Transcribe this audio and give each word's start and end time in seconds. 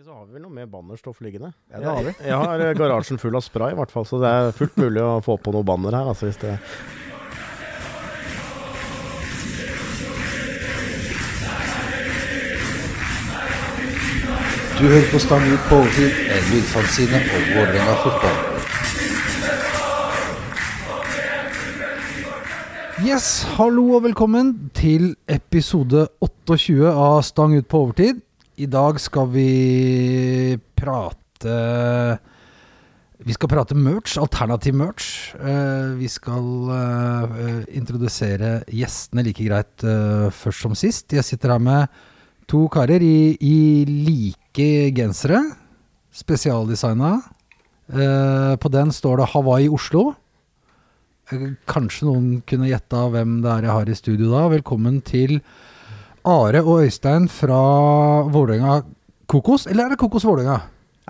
ikke 0.00 0.08
så 0.08 0.14
har 0.16 0.28
vi 0.30 0.32
vel 0.32 0.44
noe 0.46 0.54
mer 0.54 0.68
bannerstoff 0.70 1.18
liggende. 1.20 1.50
Ja, 1.68 1.76
det 1.76 1.88
har 1.90 2.04
vi. 2.06 2.12
Jeg, 2.14 2.28
jeg 2.30 2.36
har 2.40 2.62
eh, 2.64 2.70
garasjen 2.72 3.18
full 3.20 3.34
av 3.36 3.42
spray, 3.44 3.74
i 3.74 3.76
hvert 3.76 3.90
fall, 3.92 4.06
så 4.08 4.16
det 4.22 4.30
er 4.32 4.54
fullt 4.56 4.78
mulig 4.80 5.02
å 5.04 5.18
få 5.20 5.36
på 5.36 5.52
noe 5.52 5.66
banner 5.66 5.92
her. 5.92 6.08
Altså, 6.08 6.30
hvis 6.30 6.40
det 6.40 6.56
Du 14.80 14.86
hører 14.88 15.10
på 15.12 15.20
Stang 15.20 15.44
ut 15.44 15.66
på 15.68 15.82
overtid, 15.82 16.16
en 16.32 16.48
lydfanzine 16.48 17.20
om 17.20 17.44
Vålerenga 17.58 17.98
fotball. 18.00 18.38
Yes, 23.04 23.28
hallo 23.58 23.84
og 23.98 24.06
velkommen 24.08 24.56
til 24.72 25.12
episode 25.28 26.08
28 26.24 26.88
av 26.88 27.20
Stang 27.28 27.52
ut 27.60 27.68
på 27.68 27.84
overtid. 27.84 28.24
I 28.60 28.66
dag 28.68 28.98
skal 29.00 29.28
vi 29.32 30.58
prate 30.76 31.54
Vi 33.24 33.36
skal 33.36 33.48
prate 33.52 33.76
merch, 33.76 34.18
alternativ 34.20 34.76
merch. 34.76 35.06
Eh, 35.36 35.92
vi 35.96 36.08
skal 36.08 36.68
eh, 36.72 37.62
introdusere 37.76 38.62
gjestene 38.68 39.24
like 39.24 39.44
greit 39.44 39.84
eh, 39.84 40.28
først 40.32 40.64
som 40.64 40.76
sist. 40.76 41.12
Jeg 41.12 41.24
sitter 41.24 41.54
her 41.54 41.60
med 41.60 42.00
to 42.48 42.66
karer 42.72 43.00
i, 43.04 43.36
i 43.40 43.56
like 43.88 44.68
gensere. 44.96 45.42
Spesialdesigna. 46.12 47.18
På 47.90 48.70
den 48.70 48.92
står 48.94 49.20
det 49.20 49.30
Hawaii 49.32 49.68
Oslo. 49.72 50.04
Kanskje 51.70 52.08
noen 52.08 52.28
kunne 52.46 52.68
gjetta 52.70 53.06
hvem 53.12 53.40
det 53.44 53.52
er 53.52 53.68
jeg 53.68 53.76
har 53.76 53.90
i 53.90 53.98
studio 53.98 54.32
da. 54.32 54.46
Velkommen 54.52 55.00
til 55.06 55.38
Are 56.24 56.60
og 56.64 56.84
Øystein 56.84 57.28
fra 57.32 57.60
Vålerenga 58.28 58.82
Kokos. 59.30 59.66
Eller 59.66 59.86
er 59.86 59.94
det 59.94 59.98
Kokos 60.02 60.26
Vålerenga? 60.26 60.60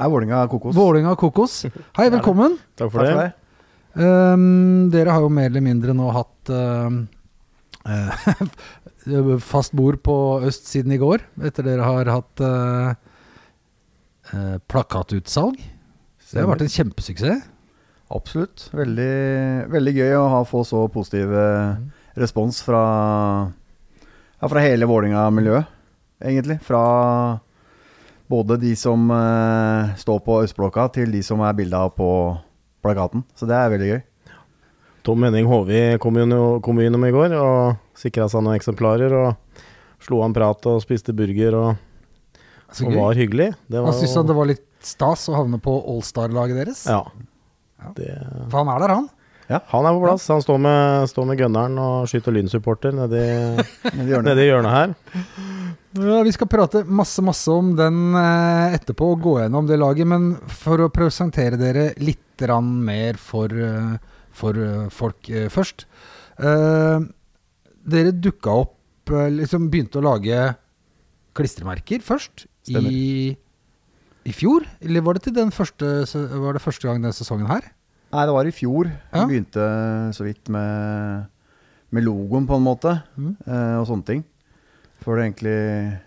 Er 0.00 0.08
Vålinga 0.08 0.46
kokos? 0.48 0.76
Vålinga 0.76 1.14
Kokos. 1.18 1.66
Hei, 1.98 2.06
velkommen. 2.08 2.54
Takk 2.78 2.92
for 2.92 3.04
Takk 3.04 3.18
det. 3.18 3.24
for. 3.92 4.00
Um, 4.00 4.88
dere 4.92 5.12
har 5.12 5.20
jo 5.20 5.32
mer 5.34 5.50
eller 5.50 5.64
mindre 5.64 5.92
nå 5.98 6.06
hatt 6.14 6.52
uh, 6.54 6.88
eh, 7.84 9.34
fast 9.52 9.74
bord 9.76 9.98
på 10.06 10.14
øst 10.46 10.70
siden 10.70 10.94
i 10.94 11.00
går, 11.00 11.24
etter 11.44 11.66
dere 11.66 11.84
har 11.84 12.08
hatt 12.14 12.44
uh, 12.46 12.94
uh, 14.32 14.56
plakatutsalg. 14.70 15.58
Så 16.22 16.38
det 16.38 16.46
har 16.46 16.52
vært 16.54 16.64
en 16.64 16.72
kjempesuksess. 16.78 17.44
Absolutt. 18.10 18.70
Veldig, 18.74 19.12
veldig 19.70 19.94
gøy 19.98 20.16
å 20.16 20.28
ha, 20.32 20.40
få 20.48 20.64
så 20.66 20.80
positiv 20.90 21.30
eh, 21.30 21.76
respons 22.18 22.58
fra, 22.66 22.80
ja, 24.40 24.48
fra 24.48 24.62
hele 24.64 24.88
Vålinga-miljøet, 24.88 25.68
egentlig. 26.24 26.58
Fra 26.64 26.82
både 28.30 28.56
de 28.62 28.74
som 28.78 29.10
eh, 29.10 29.96
står 30.00 30.20
på 30.26 30.38
østblokka, 30.44 30.88
til 30.94 31.12
de 31.12 31.22
som 31.26 31.42
er 31.44 31.56
bilda 31.58 31.86
på 31.92 32.10
plakaten. 32.84 33.24
Så 33.36 33.48
det 33.50 33.58
er 33.58 33.72
veldig 33.74 33.90
gøy. 33.90 34.00
Tom 35.04 35.24
Henning 35.24 35.48
Håvi 35.48 35.80
kom 36.00 36.18
jo 36.20 36.84
innom 36.84 37.06
i 37.08 37.12
går 37.14 37.32
og 37.38 37.78
sikra 37.96 38.28
seg 38.28 38.44
noen 38.44 38.58
eksemplarer. 38.58 39.14
Og 39.16 40.04
slo 40.04 40.20
an 40.24 40.34
prat 40.36 40.66
og 40.70 40.80
spiste 40.84 41.14
burger 41.16 41.56
og, 41.56 41.70
og 42.70 42.92
var 42.96 43.18
hyggelig. 43.18 43.50
Det 43.68 43.80
Han 43.80 43.96
syntes 43.96 44.16
han 44.20 44.28
det 44.28 44.36
var 44.36 44.50
litt 44.52 44.66
stas 44.84 45.26
å 45.28 45.36
havne 45.36 45.60
på 45.60 45.74
Allstar-laget 45.92 46.60
deres. 46.62 46.84
Ja. 46.88 47.02
Ja. 47.80 47.92
Det, 47.96 48.12
For 48.52 48.60
han 48.60 48.70
er 48.74 48.84
der, 48.84 48.94
han. 49.00 49.08
Han 49.50 49.86
er 49.88 49.96
på 49.96 50.02
plass. 50.04 50.28
Han 50.30 50.42
står 50.44 50.58
med, 50.62 51.08
står 51.10 51.26
med 51.26 51.40
gunneren 51.40 51.78
og 51.82 52.06
skyter 52.10 52.34
lynsupporter 52.36 52.94
nedi, 52.94 53.24
nedi 54.28 54.46
hjørnet 54.46 54.74
her. 54.76 54.94
Ja, 55.98 56.20
vi 56.22 56.30
skal 56.36 56.46
prate 56.50 56.84
masse 56.86 57.22
masse 57.26 57.50
om 57.50 57.72
den 57.78 58.14
eh, 58.14 58.76
etterpå 58.76 59.08
og 59.16 59.24
gå 59.24 59.32
gjennom 59.40 59.66
det 59.66 59.80
laget. 59.80 60.06
Men 60.06 60.36
for 60.46 60.84
å 60.84 60.90
presentere 60.94 61.58
dere 61.58 61.90
litt 61.98 62.22
mer 62.48 63.18
for, 63.20 63.48
eh, 63.52 63.98
for 64.32 64.56
eh, 64.56 64.88
folk 64.88 65.28
først. 65.50 65.84
Eh, 66.38 67.00
dere 67.84 68.12
dukka 68.12 68.50
opp 68.50 68.76
liksom 69.10 69.70
Begynte 69.70 69.98
å 69.98 70.04
lage 70.06 70.54
klistremerker 71.34 72.00
først 72.00 72.46
Stemmer. 72.62 72.90
i, 72.92 73.36
i 74.24 74.32
fjor? 74.32 74.62
Eller 74.80 75.02
var 75.02 75.18
det, 75.18 75.34
den 75.34 75.50
første, 75.50 76.06
var 76.38 76.54
det 76.54 76.62
første 76.62 76.86
gang 76.86 77.02
denne 77.02 77.12
sesongen 77.16 77.50
her? 77.50 77.66
Nei, 78.10 78.24
det 78.26 78.34
var 78.34 78.48
i 78.48 78.54
fjor. 78.54 78.88
Ja. 79.12 79.24
Vi 79.24 79.30
begynte 79.36 79.64
så 80.16 80.24
vidt 80.26 80.48
med, 80.50 81.26
med 81.94 82.04
logoen, 82.06 82.46
på 82.48 82.56
en 82.58 82.64
måte, 82.66 82.96
Mm. 83.16 83.36
eh, 83.46 83.76
og 83.80 83.86
sånne 83.86 84.04
ting. 84.08 84.24
Før 85.04 85.16
det 85.16 85.26
egentlig 85.28 86.00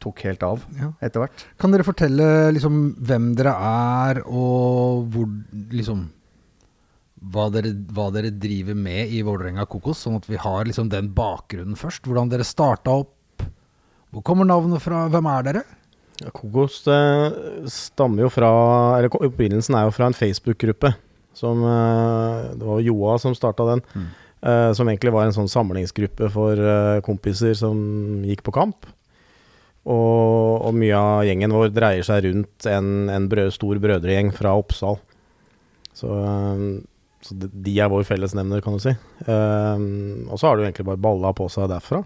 tok 0.00 0.20
helt 0.24 0.42
av 0.42 0.62
Ja. 0.78 0.92
etter 1.02 1.20
hvert. 1.20 1.44
Kan 1.58 1.70
dere 1.72 1.84
fortelle 1.84 2.52
liksom 2.54 2.94
hvem 3.00 3.34
dere 3.36 3.52
er, 3.52 4.22
og 4.26 5.08
hvor 5.12 5.26
liksom 5.72 6.08
hva 7.22 7.50
dere, 7.52 7.74
hva 7.92 8.10
dere 8.12 8.30
driver 8.32 8.74
med 8.74 9.10
i 9.12 9.20
Vålerenga 9.22 9.66
Kokos, 9.68 9.98
sånn 10.06 10.16
at 10.16 10.24
vi 10.26 10.36
har 10.40 10.64
liksom 10.64 10.88
den 10.88 11.10
bakgrunnen 11.12 11.76
først? 11.76 12.02
Hvordan 12.08 12.30
dere 12.30 12.44
starta 12.48 12.94
opp? 13.02 13.42
Hvor 14.10 14.22
kommer 14.24 14.44
navnet 14.48 14.80
fra? 14.80 15.06
Hvem 15.08 15.26
er 15.28 15.42
dere? 15.42 15.64
Ja, 16.20 16.30
Kokos 16.36 16.82
stammer 17.72 18.26
jo 18.26 18.32
fra 18.32 18.50
Eller 18.98 19.08
opprinnelsen 19.08 19.76
er 19.78 19.86
jo 19.88 19.94
fra 19.96 20.10
en 20.10 20.16
Facebook-gruppe. 20.16 20.92
Som 21.36 21.64
eh, 21.64 22.50
Det 22.58 22.66
var 22.66 22.84
Joa 22.84 23.18
som 23.18 23.36
starta 23.36 23.66
den. 23.72 23.82
Mm. 23.94 24.08
eh, 24.42 24.72
som 24.76 24.88
egentlig 24.88 25.14
var 25.14 25.26
en 25.26 25.36
sånn 25.36 25.50
samlingsgruppe 25.50 26.30
for 26.34 26.60
eh, 26.60 27.00
kompiser 27.06 27.54
som 27.58 28.24
gikk 28.26 28.44
på 28.46 28.54
kamp. 28.56 28.88
Og, 29.88 30.60
og 30.68 30.76
mye 30.76 30.96
av 30.96 31.24
gjengen 31.24 31.54
vår 31.56 31.70
dreier 31.72 32.04
seg 32.04 32.26
rundt 32.26 32.66
en, 32.68 33.08
en 33.08 33.28
brød, 33.32 33.54
stor 33.56 33.80
brødregjeng 33.80 34.28
fra 34.36 34.52
Oppsal. 34.60 34.98
Så, 35.96 36.10
så 37.24 37.36
de, 37.40 37.72
er 37.72 37.88
vår 37.92 38.04
fellesnevner, 38.08 38.60
kan 38.64 38.76
du 38.76 38.82
si. 38.84 38.92
Og 39.24 40.36
så 40.36 40.46
har 40.46 40.56
det 40.56 40.62
jo 40.62 40.68
egentlig 40.68 40.86
bare 40.92 41.00
balla 41.00 41.32
på 41.36 41.48
seg 41.52 41.72
derfra. 41.72 42.02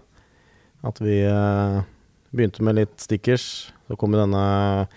At 0.87 1.03
vi 1.03 1.19
begynte 2.37 2.63
med 2.65 2.75
litt 2.79 2.95
stickers. 3.01 3.71
Så 3.87 3.97
kom 3.99 4.11
denne 4.15 4.87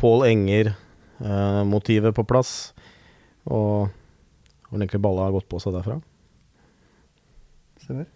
Pål 0.00 0.26
Enger-motivet 0.32 2.14
på 2.16 2.24
plass. 2.28 2.72
Og 3.48 3.88
hvor 4.68 4.76
egentlig 4.78 5.00
balla 5.02 5.24
har 5.28 5.32
gått 5.38 5.48
på 5.48 5.60
seg 5.62 5.74
derfra. 5.78 6.00
Stemmer. 7.82 8.06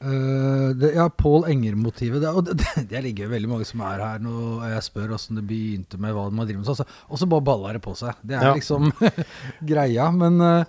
Eh, 0.00 0.70
det, 0.76 0.90
ja, 0.96 1.06
Pål 1.08 1.46
Enger-motivet. 1.48 2.20
Det, 2.20 2.30
det, 2.50 2.56
det, 2.60 2.82
det 2.90 3.00
ligger 3.06 3.26
jo 3.28 3.32
veldig 3.34 3.48
mange 3.48 3.64
som 3.68 3.80
er 3.86 4.02
her 4.04 4.18
nå, 4.20 4.32
og 4.58 4.64
jeg 4.68 4.84
spør 4.84 5.14
åssen 5.16 5.38
det 5.40 5.46
begynte 5.48 6.00
med 6.00 6.12
hva 6.16 6.26
man 6.28 6.44
driver 6.48 6.60
med. 6.60 6.68
så- 6.68 6.82
så- 6.82 7.08
Og 7.08 7.18
så 7.20 7.28
bare 7.30 7.46
balla 7.46 7.72
det 7.72 7.82
på 7.84 7.94
seg. 7.96 8.14
Det 8.22 8.36
er 8.36 8.44
Ja. 8.50 8.54
liksom 8.54 8.92
greia. 9.70 10.10
Men 10.12 10.40
uh, 10.40 10.64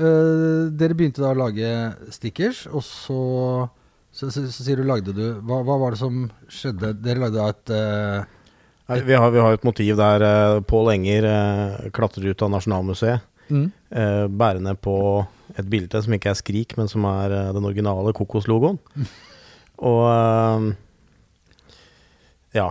uh, 0.00 0.70
dere 0.74 0.94
begynte 0.98 1.22
da 1.22 1.30
å 1.34 1.38
lage 1.38 1.70
stickers, 2.10 2.66
og 2.66 2.82
så 2.82 3.20
så, 4.18 4.32
så, 4.34 4.42
så 4.50 4.66
sier 4.66 4.80
du 4.80 4.88
lagde 4.88 5.14
du 5.14 5.22
hva, 5.46 5.60
hva 5.62 5.78
var 5.78 5.94
det 5.94 6.00
som 6.00 6.24
skjedde? 6.50 6.96
Dere 7.04 7.22
lagde 7.22 7.38
da 7.38 7.48
et 7.54 7.72
eh, 7.74 8.34
Nei, 8.88 9.02
Vi 9.04 9.14
har, 9.14 9.30
vi 9.30 9.42
har 9.44 9.54
et 9.54 9.66
motiv 9.68 9.98
der 10.00 10.22
uh, 10.24 10.60
Pål 10.64 10.94
Enger 10.94 11.26
uh, 11.28 11.88
klatrer 11.94 12.30
ut 12.32 12.42
av 12.42 12.54
Nasjonalmuseet. 12.54 13.26
mm, 13.52 13.66
uh, 13.92 14.26
bærende 14.32 14.72
på 14.80 14.94
et 15.54 15.68
bilde 15.68 16.00
som 16.02 16.14
ikke 16.16 16.32
er 16.32 16.38
Skrik, 16.40 16.72
men 16.80 16.88
som 16.88 17.04
er 17.08 17.34
uh, 17.36 17.50
den 17.56 17.68
originale 17.68 18.14
Kokos-logoen. 18.16 18.80
Og 19.78 20.04
eh, 20.10 20.68
ja. 22.58 22.68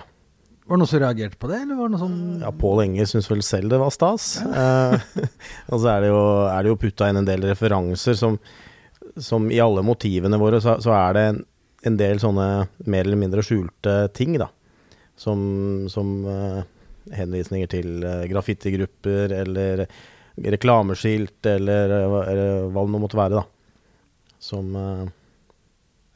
Var 0.67 0.75
det 0.75 0.81
noen 0.81 0.89
som 0.91 0.99
reagerte 0.99 1.39
på 1.39 1.47
det, 1.47 1.61
eller 1.63 1.77
var 1.79 1.87
det 1.87 1.95
noe 1.95 2.01
sånn 2.01 2.41
Ja, 2.43 2.51
Pål 2.51 2.83
Enger 2.83 3.07
syns 3.07 3.29
vel 3.31 3.43
selv 3.45 3.71
det 3.71 3.81
var 3.81 3.93
stas. 3.95 4.33
Eh, 4.63 4.97
og 5.71 5.79
så 5.79 5.93
er 5.93 6.03
det 6.03 6.11
jo, 6.11 6.23
er 6.51 6.63
det 6.63 6.73
jo 6.73 6.79
putta 6.81 7.07
inn 7.09 7.21
en 7.21 7.27
del 7.29 7.47
referanser 7.47 8.17
som, 8.19 8.39
som 9.19 9.51
i 9.51 9.59
alle 9.61 9.83
motivene 9.85 10.39
våre, 10.39 10.61
så, 10.61 10.77
så 10.83 10.93
er 10.95 11.15
det 11.17 11.23
en, 11.31 11.41
en 11.89 11.97
del 11.99 12.21
sånne 12.21 12.47
mer 12.89 13.05
eller 13.05 13.19
mindre 13.19 13.45
skjulte 13.45 13.99
ting, 14.17 14.37
da. 14.39 14.49
Som, 15.17 15.39
som 15.89 16.11
uh, 16.29 16.61
henvisninger 17.17 17.69
til 17.71 18.03
uh, 18.05 18.27
graffitigrupper 18.29 19.33
eller 19.39 19.87
reklameskilt 20.37 21.47
eller, 21.49 21.89
eh, 21.95 22.17
eller 22.29 22.67
hva 22.69 22.83
det 22.85 22.93
nå 22.93 22.99
måtte 23.01 23.17
være, 23.17 23.41
da. 23.41 24.35
Som 24.37 24.75
uh, 24.77 25.07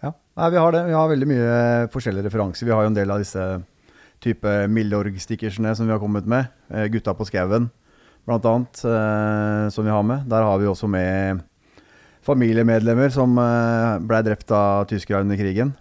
Ja, 0.05 0.13
Nei, 0.37 0.49
vi 0.53 0.61
har 0.61 0.75
det. 0.75 0.85
Vi 0.89 0.97
har 0.97 1.09
veldig 1.09 1.29
mye 1.29 1.59
forskjellige 1.93 2.29
referanser. 2.29 2.69
Vi 2.69 2.75
har 2.75 2.85
jo 2.85 2.91
en 2.91 2.97
del 2.97 3.13
av 3.13 3.21
disse 3.21 3.47
type 4.21 4.53
Milorg-stickersene 4.69 5.73
som 5.77 5.89
vi 5.89 5.95
har 5.95 6.01
kommet 6.01 6.27
med. 6.29 6.51
Gutta 6.93 7.15
på 7.17 7.25
skauen, 7.25 7.71
blant 8.29 8.45
annet, 8.45 8.81
som 9.73 9.87
vi 9.87 9.89
har 9.89 10.05
med. 10.05 10.27
Der 10.29 10.45
har 10.45 10.61
vi 10.61 10.69
også 10.69 10.85
med 10.89 11.41
familiemedlemmer 12.25 13.11
som 13.13 13.37
eh, 13.41 13.97
ble 14.05 14.21
drept 14.25 14.53
av 14.55 14.85
tyskere 14.89 15.23
under 15.25 15.39
krigen. 15.39 15.73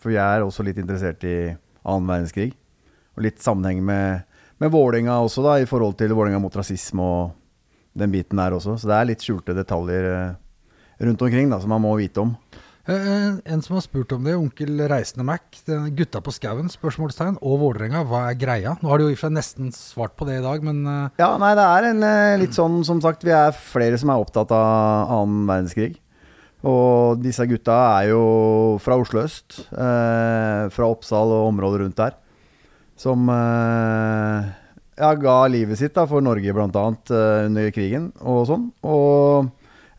For 0.00 0.12
vi 0.12 0.18
er 0.20 0.42
også 0.42 0.64
litt 0.66 0.80
interessert 0.80 1.24
i 1.28 1.52
annen 1.82 2.08
verdenskrig. 2.08 2.50
Og 3.16 3.26
litt 3.26 3.42
sammenheng 3.44 3.82
med, 3.84 4.24
med 4.62 4.72
Vålerenga 4.72 5.18
også, 5.22 5.44
da, 5.44 5.58
i 5.60 5.68
forhold 5.68 5.98
til 6.00 6.14
Vålerenga 6.14 6.40
mot 6.42 6.56
rasisme 6.56 7.04
og 7.04 7.38
den 7.98 8.12
biten 8.14 8.40
der 8.40 8.56
også. 8.56 8.78
Så 8.80 8.88
det 8.88 8.96
er 8.98 9.10
litt 9.10 9.24
skjulte 9.24 9.56
detaljer 9.56 10.08
eh, 10.10 10.34
rundt 11.06 11.24
omkring 11.28 11.52
da, 11.52 11.60
som 11.60 11.72
man 11.74 11.84
må 11.84 11.94
vite 12.00 12.24
om. 12.24 12.34
Eh, 12.82 13.34
En 13.46 13.62
som 13.62 13.76
har 13.76 13.84
spurt 13.84 14.10
om 14.16 14.24
det, 14.26 14.34
onkel 14.34 14.80
Reisende 14.90 15.24
Mac. 15.26 15.44
Gutta 15.94 16.20
på 16.24 16.32
skauen, 16.34 16.70
spørsmålstegn, 16.72 17.36
og 17.38 17.60
Vålerenga, 17.62 18.02
hva 18.08 18.24
er 18.30 18.38
greia? 18.40 18.76
Nå 18.82 18.90
har 18.90 18.98
du 18.98 19.04
jo 19.06 19.12
i 19.12 19.14
og 19.14 19.20
for 19.20 19.28
seg 19.28 19.36
nesten 19.36 19.70
svart 19.76 20.16
på 20.18 20.26
det 20.26 20.40
i 20.40 20.44
dag, 20.44 20.64
men 20.66 20.82
eh, 20.86 21.20
Ja, 21.22 21.36
nei, 21.38 21.52
det 21.58 21.66
er 21.66 21.90
en 21.92 22.06
eh, 22.08 22.38
litt 22.42 22.58
sånn, 22.58 22.80
som 22.88 23.02
sagt, 23.04 23.22
vi 23.26 23.34
er 23.36 23.54
flere 23.54 24.00
som 24.00 24.10
er 24.10 24.22
opptatt 24.24 24.50
av 24.56 25.12
annen 25.20 25.44
verdenskrig. 25.50 25.94
Og 26.66 27.18
disse 27.22 27.46
gutta 27.50 27.74
er 28.00 28.10
jo 28.12 28.24
fra 28.82 28.98
Oslo 28.98 29.22
øst, 29.26 29.62
eh, 29.74 30.66
fra 30.74 30.90
Oppsal 30.90 31.30
og 31.38 31.48
området 31.52 31.84
rundt 31.84 32.02
der, 32.02 32.18
som 32.98 33.26
eh, 33.30 34.50
ja, 34.98 35.14
ga 35.18 35.38
livet 35.50 35.78
sitt 35.78 35.94
da, 35.94 36.04
for 36.10 36.22
Norge 36.22 36.54
blant 36.54 36.76
annet 36.78 37.10
eh, 37.14 37.46
under 37.48 37.70
krigen 37.74 38.10
og 38.20 38.46
sånn. 38.50 38.68
Og 38.86 39.50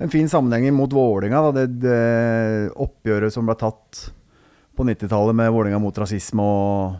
en 0.03 0.11
fin 0.11 0.29
sammenheng 0.29 0.73
mot 0.75 0.91
Vålinga, 0.93 1.41
da, 1.45 1.51
det, 1.55 1.67
det 1.79 2.71
oppgjøret 2.75 3.31
som 3.31 3.47
ble 3.47 3.55
tatt 3.55 4.07
på 4.75 4.85
90-tallet 4.87 5.37
med 5.37 5.51
Vålinga 5.53 5.79
mot 5.79 5.97
rasisme 6.01 6.43
og, 6.43 6.97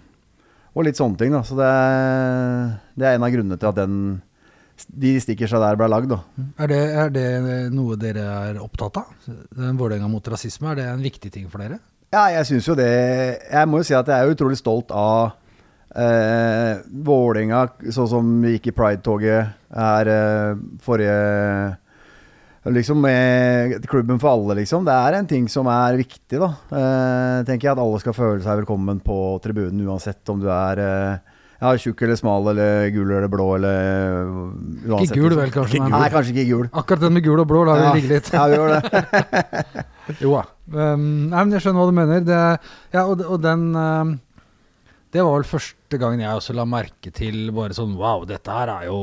og 0.72 0.86
litt 0.88 1.00
sånne 1.00 1.20
ting. 1.20 1.34
Da. 1.36 1.42
Så 1.44 1.58
det, 1.58 1.72
det 2.96 3.10
er 3.10 3.18
en 3.18 3.26
av 3.28 3.34
grunnene 3.34 3.60
til 3.60 3.72
at 3.74 3.82
den, 3.82 3.98
de 4.88 5.14
seg 5.20 5.44
der 5.44 5.80
ble 5.80 5.90
lagd. 5.92 6.16
Er 6.56 6.72
det, 6.72 6.82
er 7.04 7.12
det 7.12 7.28
noe 7.76 8.00
dere 8.00 8.24
er 8.54 8.64
opptatt 8.64 9.02
av? 9.04 9.12
Den 9.28 9.76
Vålerenga 9.80 10.08
mot 10.12 10.32
rasisme, 10.32 10.72
er 10.72 10.80
det 10.80 10.88
en 10.94 11.04
viktig 11.04 11.34
ting 11.34 11.52
for 11.52 11.66
dere? 11.66 11.82
Ja, 12.14 12.28
jeg 12.30 12.46
syns 12.46 12.68
jo 12.70 12.76
det 12.78 12.92
Jeg 13.50 13.66
må 13.66 13.80
jo 13.80 13.86
si 13.88 13.96
at 13.98 14.06
jeg 14.06 14.22
er 14.22 14.30
utrolig 14.30 14.60
stolt 14.60 14.92
av 14.94 15.34
eh, 15.98 16.80
Vålinga, 17.04 17.66
sånn 17.92 18.12
som 18.12 18.36
vi 18.46 18.56
gikk 18.56 18.70
i 18.70 18.78
Pride-toget 18.78 19.56
her 19.74 20.12
eh, 20.14 20.68
forrige 20.86 21.16
Liksom 22.64 23.02
med 23.04 23.84
klubben 23.92 24.20
for 24.22 24.38
alle, 24.38 24.62
liksom. 24.62 24.86
Det 24.88 24.94
er 24.96 25.18
en 25.18 25.28
ting 25.28 25.50
som 25.52 25.68
er 25.68 25.98
viktig, 26.00 26.40
da. 26.40 26.48
Eh, 26.72 27.40
tenker 27.48 27.68
jeg 27.68 27.74
At 27.74 27.82
alle 27.84 28.00
skal 28.00 28.16
føle 28.16 28.40
seg 28.44 28.62
velkommen 28.62 29.02
på 29.04 29.18
tribunen, 29.44 29.82
uansett 29.84 30.32
om 30.32 30.40
du 30.40 30.48
er 30.48 30.80
eh, 30.80 31.34
ja, 31.64 31.74
tjukk 31.80 32.02
eller 32.04 32.18
smal 32.20 32.48
eller 32.54 32.90
gul 32.92 33.12
eller 33.12 33.30
blå 33.32 33.50
eller 33.58 34.24
uansett. 34.28 35.12
Ikke 35.12 35.20
gul, 35.20 35.30
liksom. 35.30 35.42
vel, 35.42 35.54
kanskje, 35.58 35.84
men 35.84 35.94
Nei, 35.96 36.08
kanskje 36.12 36.34
ikke 36.36 36.48
gul. 36.50 36.66
akkurat 36.72 37.04
den 37.06 37.14
med 37.18 37.28
gul 37.28 37.44
og 37.44 37.48
blå 37.52 37.62
lar 37.68 37.80
vi 37.80 37.86
Ja, 37.86 37.94
ligge 38.00 38.14
litt. 38.16 38.32
Ja, 38.34 38.48
vi 38.48 38.58
gjør 38.60 38.74
det. 38.76 39.04
Jo 40.24 40.34
da. 40.36 40.44
Um, 40.74 41.06
nei, 41.32 41.44
men 41.44 41.54
jeg 41.56 41.64
skjønner 41.64 41.84
hva 41.84 41.92
du 41.92 41.96
mener. 42.00 42.26
Det, 42.28 42.42
ja, 42.96 43.04
og, 43.04 43.24
og 43.28 43.40
den 43.44 43.70
um, 43.76 44.12
Det 45.14 45.24
var 45.24 45.38
vel 45.38 45.48
første 45.48 46.00
gangen 46.00 46.24
jeg 46.24 46.32
også 46.40 46.56
la 46.58 46.66
merke 46.68 47.12
til 47.16 47.46
bare 47.56 47.76
sånn 47.76 47.96
Wow, 48.00 48.24
dette 48.28 48.52
her 48.52 48.72
er 48.80 48.88
jo 48.90 49.00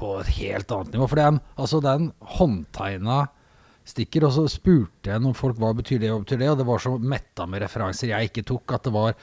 på 0.00 0.14
et 0.22 0.32
helt 0.38 0.72
annet 0.74 0.96
nivå. 0.96 1.08
For 1.10 1.20
det 1.20 1.26
er 1.26 1.34
en, 1.34 1.42
altså, 1.60 1.82
en 1.92 2.10
håndtegna 2.38 3.20
stikker. 3.90 4.26
Og 4.28 4.34
så 4.36 4.46
spurte 4.50 5.12
jeg 5.12 5.22
noen 5.22 5.36
folk 5.38 5.60
hva 5.60 5.72
betyr 5.76 6.02
det, 6.02 6.12
hva 6.12 6.22
betyr 6.24 6.42
det, 6.42 6.50
og 6.52 6.60
det 6.60 6.68
var 6.68 6.82
så 6.82 6.96
metta 6.98 7.46
med 7.50 7.64
referanser 7.64 8.14
jeg 8.14 8.30
ikke 8.30 8.46
tok, 8.50 8.76
at 8.76 8.88
det 8.88 8.94
var 8.96 9.14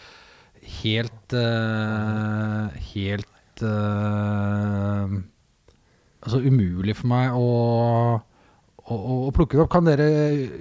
helt 0.82 1.36
uh, 1.38 2.74
Helt 2.92 3.62
uh, 3.64 5.14
Altså 6.28 6.42
umulig 6.44 6.98
for 6.98 7.08
meg 7.12 7.38
å 7.38 7.46
å, 8.88 8.96
å, 9.28 9.32
plukke 9.36 9.58
det 9.58 9.64
opp. 9.66 9.72
Kan 9.74 9.88
dere, 9.88 10.08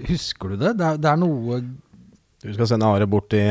Husker 0.09 0.55
du 0.55 0.61
det? 0.61 0.73
Det 0.79 0.87
er, 0.87 0.97
det 1.03 1.11
er 1.13 1.21
noe 1.21 1.61
Du 2.43 2.49
skal 2.57 2.71
sende 2.73 2.89
Are 2.91 3.07
bort 3.11 3.35
i, 3.39 3.45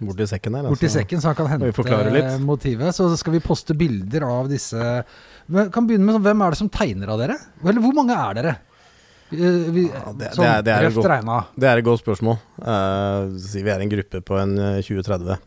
bort 0.00 0.22
i 0.24 0.28
sekken 0.28 0.56
der. 0.56 0.70
Bort 0.70 0.80
altså. 0.80 0.94
sekken, 0.98 1.22
så 1.22 1.32
han 1.32 1.38
kan 1.38 1.50
hente 1.52 2.38
motivet. 2.44 2.96
Så 2.96 3.10
skal 3.20 3.36
vi 3.36 3.44
poste 3.44 3.76
bilder 3.78 4.26
av 4.28 4.48
disse 4.52 4.80
Men 5.48 5.70
Kan 5.74 5.86
begynne 5.88 6.04
med 6.06 6.14
sånn, 6.16 6.22
Hvem 6.26 6.44
er 6.46 6.50
det 6.54 6.58
som 6.58 6.68
tegner 6.70 7.08
av 7.14 7.18
dere? 7.22 7.36
Eller 7.64 7.80
hvor 7.80 7.94
mange 7.94 8.14
er 8.16 8.34
dere? 8.38 8.56
Eh, 9.32 9.70
Vi, 9.72 9.86
Ja, 9.88 10.12
det- 10.12 10.32
sånn 10.36 10.44
det 10.44 10.50
er- 10.52 10.62
det 10.62 10.72
er 10.74 10.82
røft 10.90 11.02
godt. 11.02 11.46
Det 11.58 11.68
er 11.68 11.78
et 11.78 11.84
godt 11.84 12.02
spørsmål. 12.04 12.38
Uh, 12.60 13.28
vi 13.62 13.70
er 13.70 13.80
en 13.80 13.88
gruppe 13.88 14.20
på 14.22 14.38
en 14.42 14.58
eh, 14.58 14.82
20-30 14.82 15.38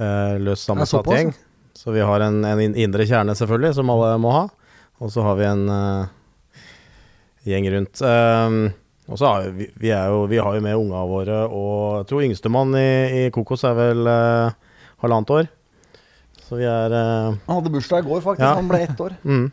uh, 0.00 0.38
løst 0.38 0.66
sammensatt 0.66 1.04
gjeng. 1.06 1.34
Så 1.74 1.92
vi 1.92 2.00
har 2.00 2.20
en, 2.20 2.44
en 2.44 2.74
indre 2.74 3.04
kjerne, 3.06 3.34
selvfølgelig, 3.36 3.74
som 3.74 3.90
alle 3.90 4.16
må 4.18 4.30
ha. 4.32 4.48
Og 5.00 5.10
så 5.12 5.22
har 5.22 5.36
vi 5.36 5.44
en 5.44 5.68
uh, 5.68 6.06
gjeng 7.46 7.68
rundt. 7.74 8.00
Eh, 8.02 8.72
og 9.06 9.18
så 9.20 9.26
har 9.30 9.50
vi, 9.54 9.68
vi, 9.78 9.88
jo, 9.92 10.26
vi 10.26 10.38
har 10.42 10.54
jo 10.56 10.60
med 10.64 10.74
unga 10.74 11.02
våre, 11.06 11.42
og 11.46 12.00
jeg 12.00 12.06
tror 12.10 12.24
yngstemann 12.26 12.74
i, 12.74 13.26
i 13.26 13.30
Kokos 13.30 13.62
er 13.68 13.76
vel 13.78 14.06
eh, 14.10 14.50
halvannet 15.04 15.30
år. 15.36 15.48
Så 16.46 16.60
vi 16.60 16.66
er 16.70 16.94
eh, 16.94 17.36
Han 17.48 17.58
hadde 17.58 17.72
bursdag 17.74 18.04
i 18.04 18.08
går, 18.08 18.22
faktisk. 18.24 18.44
Ja. 18.46 18.54
Han 18.58 18.70
ble 18.70 18.82
ett 18.86 19.00
år. 19.02 19.16
mm. 19.26 19.46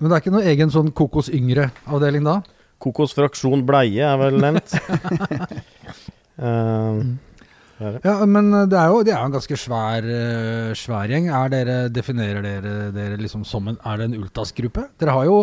Men 0.00 0.08
det 0.08 0.16
er 0.16 0.22
ikke 0.24 0.32
noe 0.34 0.48
egen 0.48 0.70
sånn 0.72 0.92
Kokos 0.96 1.28
Yngre-avdeling 1.36 2.24
da? 2.24 2.38
Kokos 2.80 3.12
fraksjon 3.12 3.66
bleie 3.68 4.06
er 4.06 4.20
vel 4.20 4.40
nevnt. 4.42 4.76
Eh, 6.40 7.00
Ja, 8.00 8.12
men 8.24 8.46
det 8.68 8.76
er 8.80 8.86
jo 8.88 9.02
det 9.04 9.12
er 9.12 9.24
en 9.26 9.32
ganske 9.34 9.56
svær, 9.60 10.06
eh, 10.08 10.70
svær 10.76 11.10
gjeng. 11.12 11.26
Er 11.36 11.50
dere, 11.52 11.74
definerer 11.92 12.40
dere 12.44 12.72
dere 12.96 13.18
liksom 13.20 13.42
som 13.44 13.68
en 13.68 13.76
Er 13.84 14.00
det 14.00 14.06
en 14.08 14.16
Ultas-gruppe? 14.22 14.86
Dere 15.00 15.16
har 15.18 15.26
jo 15.28 15.36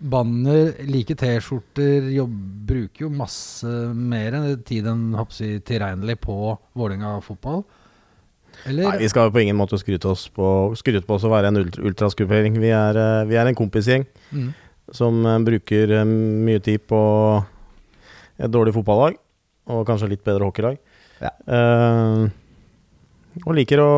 banner, 0.00 0.72
like 0.88 1.12
T-skjorter, 1.20 2.08
bruker 2.64 3.04
jo 3.04 3.10
masse 3.12 3.68
mer 3.92 4.38
tid 4.64 4.88
enn 4.88 5.12
jeg, 5.12 5.60
tilregnelig 5.68 6.16
på 6.24 6.56
Vålerenga 6.72 7.18
fotball. 7.24 7.64
Eller? 8.68 8.86
Nei, 8.88 8.98
vi 9.02 9.08
skal 9.10 9.32
på 9.32 9.40
ingen 9.42 9.56
måte 9.58 9.78
skryte 9.80 10.08
oss 10.10 10.26
på, 10.32 10.46
skryte 10.78 11.06
på 11.06 11.16
oss 11.16 11.26
å 11.26 11.32
være 11.32 11.50
en 11.50 11.60
ultra, 11.62 11.82
ultraskupering. 11.88 12.58
Vi, 12.62 12.70
er, 12.74 12.98
eh, 12.98 13.24
vi 13.30 13.38
er 13.40 13.46
en 13.50 13.58
kompisgjeng 13.58 14.06
Mm. 14.32 14.52
som 14.92 15.26
eh, 15.26 15.38
bruker 15.44 15.90
eh, 15.98 16.04
mye 16.04 16.60
tid 16.64 16.86
på 16.88 17.00
et 18.38 18.50
dårlig 18.50 18.74
fotballag, 18.74 19.18
og 19.70 19.86
kanskje 19.86 20.08
litt 20.14 20.24
bedre 20.24 20.48
hockeylag. 20.48 20.78
Ja. 21.22 21.30
Uh, 21.46 22.26
og 23.46 23.54
liker 23.54 23.78
å 23.78 23.90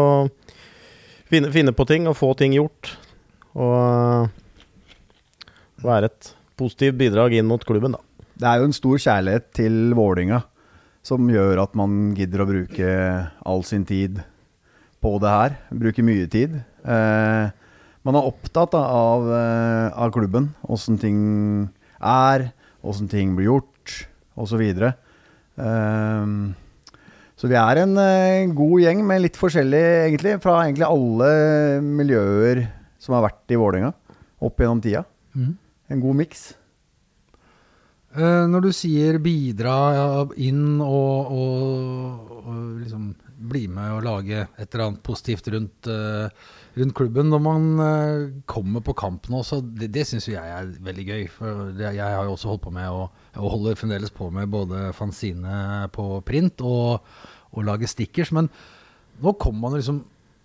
finne, 1.31 1.49
finne 1.55 1.73
på 1.73 1.87
ting 1.89 2.05
og 2.11 2.19
få 2.19 2.35
ting 2.37 2.53
gjort. 2.53 2.91
Og 3.57 4.29
være 5.85 6.11
et 6.11 6.35
positivt 6.59 6.99
bidrag 7.01 7.33
inn 7.39 7.49
mot 7.49 7.65
klubben, 7.65 7.97
da. 7.97 8.03
Det 8.35 8.51
er 8.51 8.61
jo 8.61 8.69
en 8.69 8.77
stor 8.77 9.01
kjærlighet 9.01 9.49
til 9.57 9.95
Vålinga 9.97 10.43
som 11.05 11.29
gjør 11.31 11.63
at 11.63 11.75
man 11.79 12.15
gidder 12.17 12.43
å 12.43 12.49
bruke 12.49 12.93
all 13.45 13.65
sin 13.65 13.85
tid 13.89 14.23
på 15.05 15.15
det 15.21 15.33
her. 15.33 15.57
Bruker 15.85 16.07
mye 16.07 16.27
tid. 16.33 16.57
Eh, 16.85 17.53
man 18.05 18.19
er 18.19 18.29
opptatt 18.29 18.75
av, 18.79 19.29
eh, 19.33 19.89
av 19.93 20.13
klubben, 20.13 20.53
åssen 20.69 20.99
ting 21.01 21.69
er, 22.01 22.53
åssen 22.85 23.09
ting 23.09 23.37
blir 23.37 23.51
gjort, 23.51 24.07
osv. 24.37 24.63
Eh, 24.65 26.27
så 27.35 27.51
vi 27.51 27.59
er 27.59 27.83
en 27.83 28.55
god 28.55 28.81
gjeng 28.81 29.05
med 29.05 29.25
litt 29.25 29.37
forskjellig, 29.37 29.85
egentlig, 30.09 30.39
fra 30.41 30.63
egentlig 30.65 30.89
alle 30.89 31.31
miljøer 31.85 32.65
som 32.99 33.17
har 33.17 33.27
vært 33.27 33.53
i 33.53 33.61
Vålerenga 33.61 33.93
opp 34.45 34.61
gjennom 34.61 34.81
tida. 34.85 35.05
Mm. 35.35 35.57
En 35.91 36.01
god 36.01 36.17
miks. 36.23 36.55
Eh, 38.15 38.45
når 38.47 38.69
du 38.69 38.71
sier 38.73 39.19
bidra 39.19 39.75
inn 40.39 40.79
og, 40.81 41.35
og, 41.35 42.35
og 42.45 42.59
liksom 42.85 43.11
bli 43.49 43.65
med 43.71 43.93
og 43.97 44.05
lage 44.07 44.45
et 44.45 44.67
eller 44.67 44.87
annet 44.87 45.03
positivt 45.07 45.49
rundt, 45.53 45.89
eh, 45.91 46.29
rundt 46.79 46.97
klubben 46.97 47.31
Når 47.31 47.43
man 47.43 47.67
eh, 47.85 48.43
kommer 48.47 48.85
på 48.85 48.97
kamp 48.99 49.29
nå, 49.33 49.43
så 49.47 49.61
det, 49.61 49.91
det 49.95 50.07
syns 50.09 50.29
jeg 50.29 50.41
er 50.41 50.73
veldig 50.85 51.07
gøy. 51.09 51.27
For 51.33 51.75
jeg 51.81 52.01
har 52.01 52.25
jo 52.25 52.35
også 52.37 52.53
holdt 52.53 52.65
på 52.67 52.75
med 52.75 52.89
og, 52.91 53.11
og 53.37 53.55
holder 53.57 53.79
fremdeles 53.79 54.15
på 54.15 54.31
med 54.35 54.51
både 54.53 54.93
fanzine 54.97 55.89
på 55.95 56.09
print 56.27 56.65
og, 56.65 57.05
og 57.53 57.69
lage 57.69 57.91
stickers. 57.91 58.33
Men 58.35 58.51
nå 59.23 59.37
kommer 59.39 59.69
man 59.69 59.79
liksom 59.79 60.05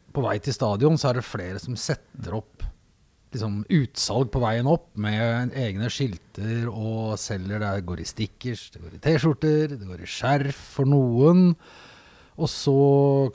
På 0.09 0.23
vei 0.25 0.39
til 0.41 0.55
stadion, 0.55 0.97
så 0.97 1.11
er 1.11 1.19
det 1.19 1.27
flere 1.27 1.59
som 1.61 1.75
setter 1.77 2.33
opp 2.33 2.63
liksom 3.33 3.59
utsalg 3.69 4.31
på 4.33 4.41
veien 4.41 4.69
opp 4.69 4.87
med 4.97 5.53
egne 5.57 5.89
skilter 5.93 6.65
og 6.71 7.13
selger. 7.21 7.61
Det 7.61 7.85
går 7.85 8.01
i 8.01 8.07
stickers, 8.09 8.69
det 8.73 8.81
går 8.81 8.95
i 8.95 9.01
T-skjorter, 9.03 9.75
det 9.75 9.85
går 9.85 10.01
i 10.01 10.09
skjerf 10.09 10.63
for 10.77 10.89
noen. 10.89 11.53
Og 12.39 12.48
så 12.51 12.75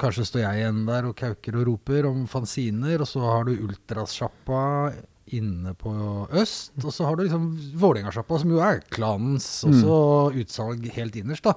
kanskje 0.01 0.25
står 0.29 0.45
jeg 0.47 0.63
igjen 0.63 0.85
der 0.89 1.11
og 1.11 1.17
kauker 1.19 1.59
og 1.61 1.67
roper 1.69 2.09
om 2.09 2.25
fanziner, 2.31 3.03
og 3.05 3.11
så 3.11 3.21
har 3.25 3.45
du 3.49 3.53
Ultrasjappa 3.67 4.63
inne 5.35 5.73
på 5.81 5.93
øst, 6.37 6.75
og 6.83 6.93
så 6.93 7.07
har 7.07 7.17
du 7.17 7.25
liksom 7.25 7.47
Vålerenga-sjappa, 7.81 8.39
som 8.43 8.53
jo 8.53 8.61
er 8.65 8.83
klanens 8.93 9.47
også 9.67 9.97
utsalg 10.41 10.85
helt 10.97 11.17
innerst, 11.21 11.47
da. 11.47 11.55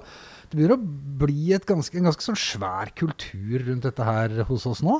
Det 0.48 0.56
begynner 0.56 0.78
å 0.78 1.18
bli 1.20 1.52
et 1.56 1.66
ganske, 1.68 1.92
en 1.98 2.08
ganske 2.08 2.24
sånn 2.24 2.40
svær 2.40 2.92
kultur 2.96 3.66
rundt 3.66 3.84
dette 3.84 4.06
her 4.08 4.38
hos 4.48 4.64
oss 4.70 4.80
nå. 4.84 4.96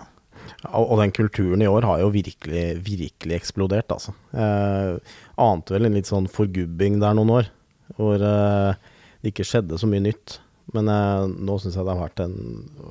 Og 0.69 0.95
den 1.01 1.13
kulturen 1.17 1.63
i 1.65 1.69
år 1.69 1.87
har 1.89 2.03
jo 2.03 2.13
virkelig, 2.15 2.67
virkelig 2.85 3.39
eksplodert, 3.39 3.91
altså. 3.95 4.15
Eh, 4.33 5.17
ante 5.41 5.75
vel 5.75 5.89
en 5.89 5.97
litt 5.99 6.11
sånn 6.11 6.29
forgubbing 6.31 7.01
der 7.03 7.17
noen 7.17 7.33
år, 7.41 7.51
hvor 7.97 8.23
eh, 8.23 8.93
det 9.23 9.33
ikke 9.33 9.49
skjedde 9.49 9.81
så 9.81 9.89
mye 9.91 10.05
nytt. 10.11 10.39
Men 10.77 10.91
eh, 10.93 11.25
nå 11.49 11.57
syns 11.63 11.79
jeg 11.79 11.87
det 11.87 11.95
har 11.95 12.03
vært 12.05 12.21
en, 12.25 12.37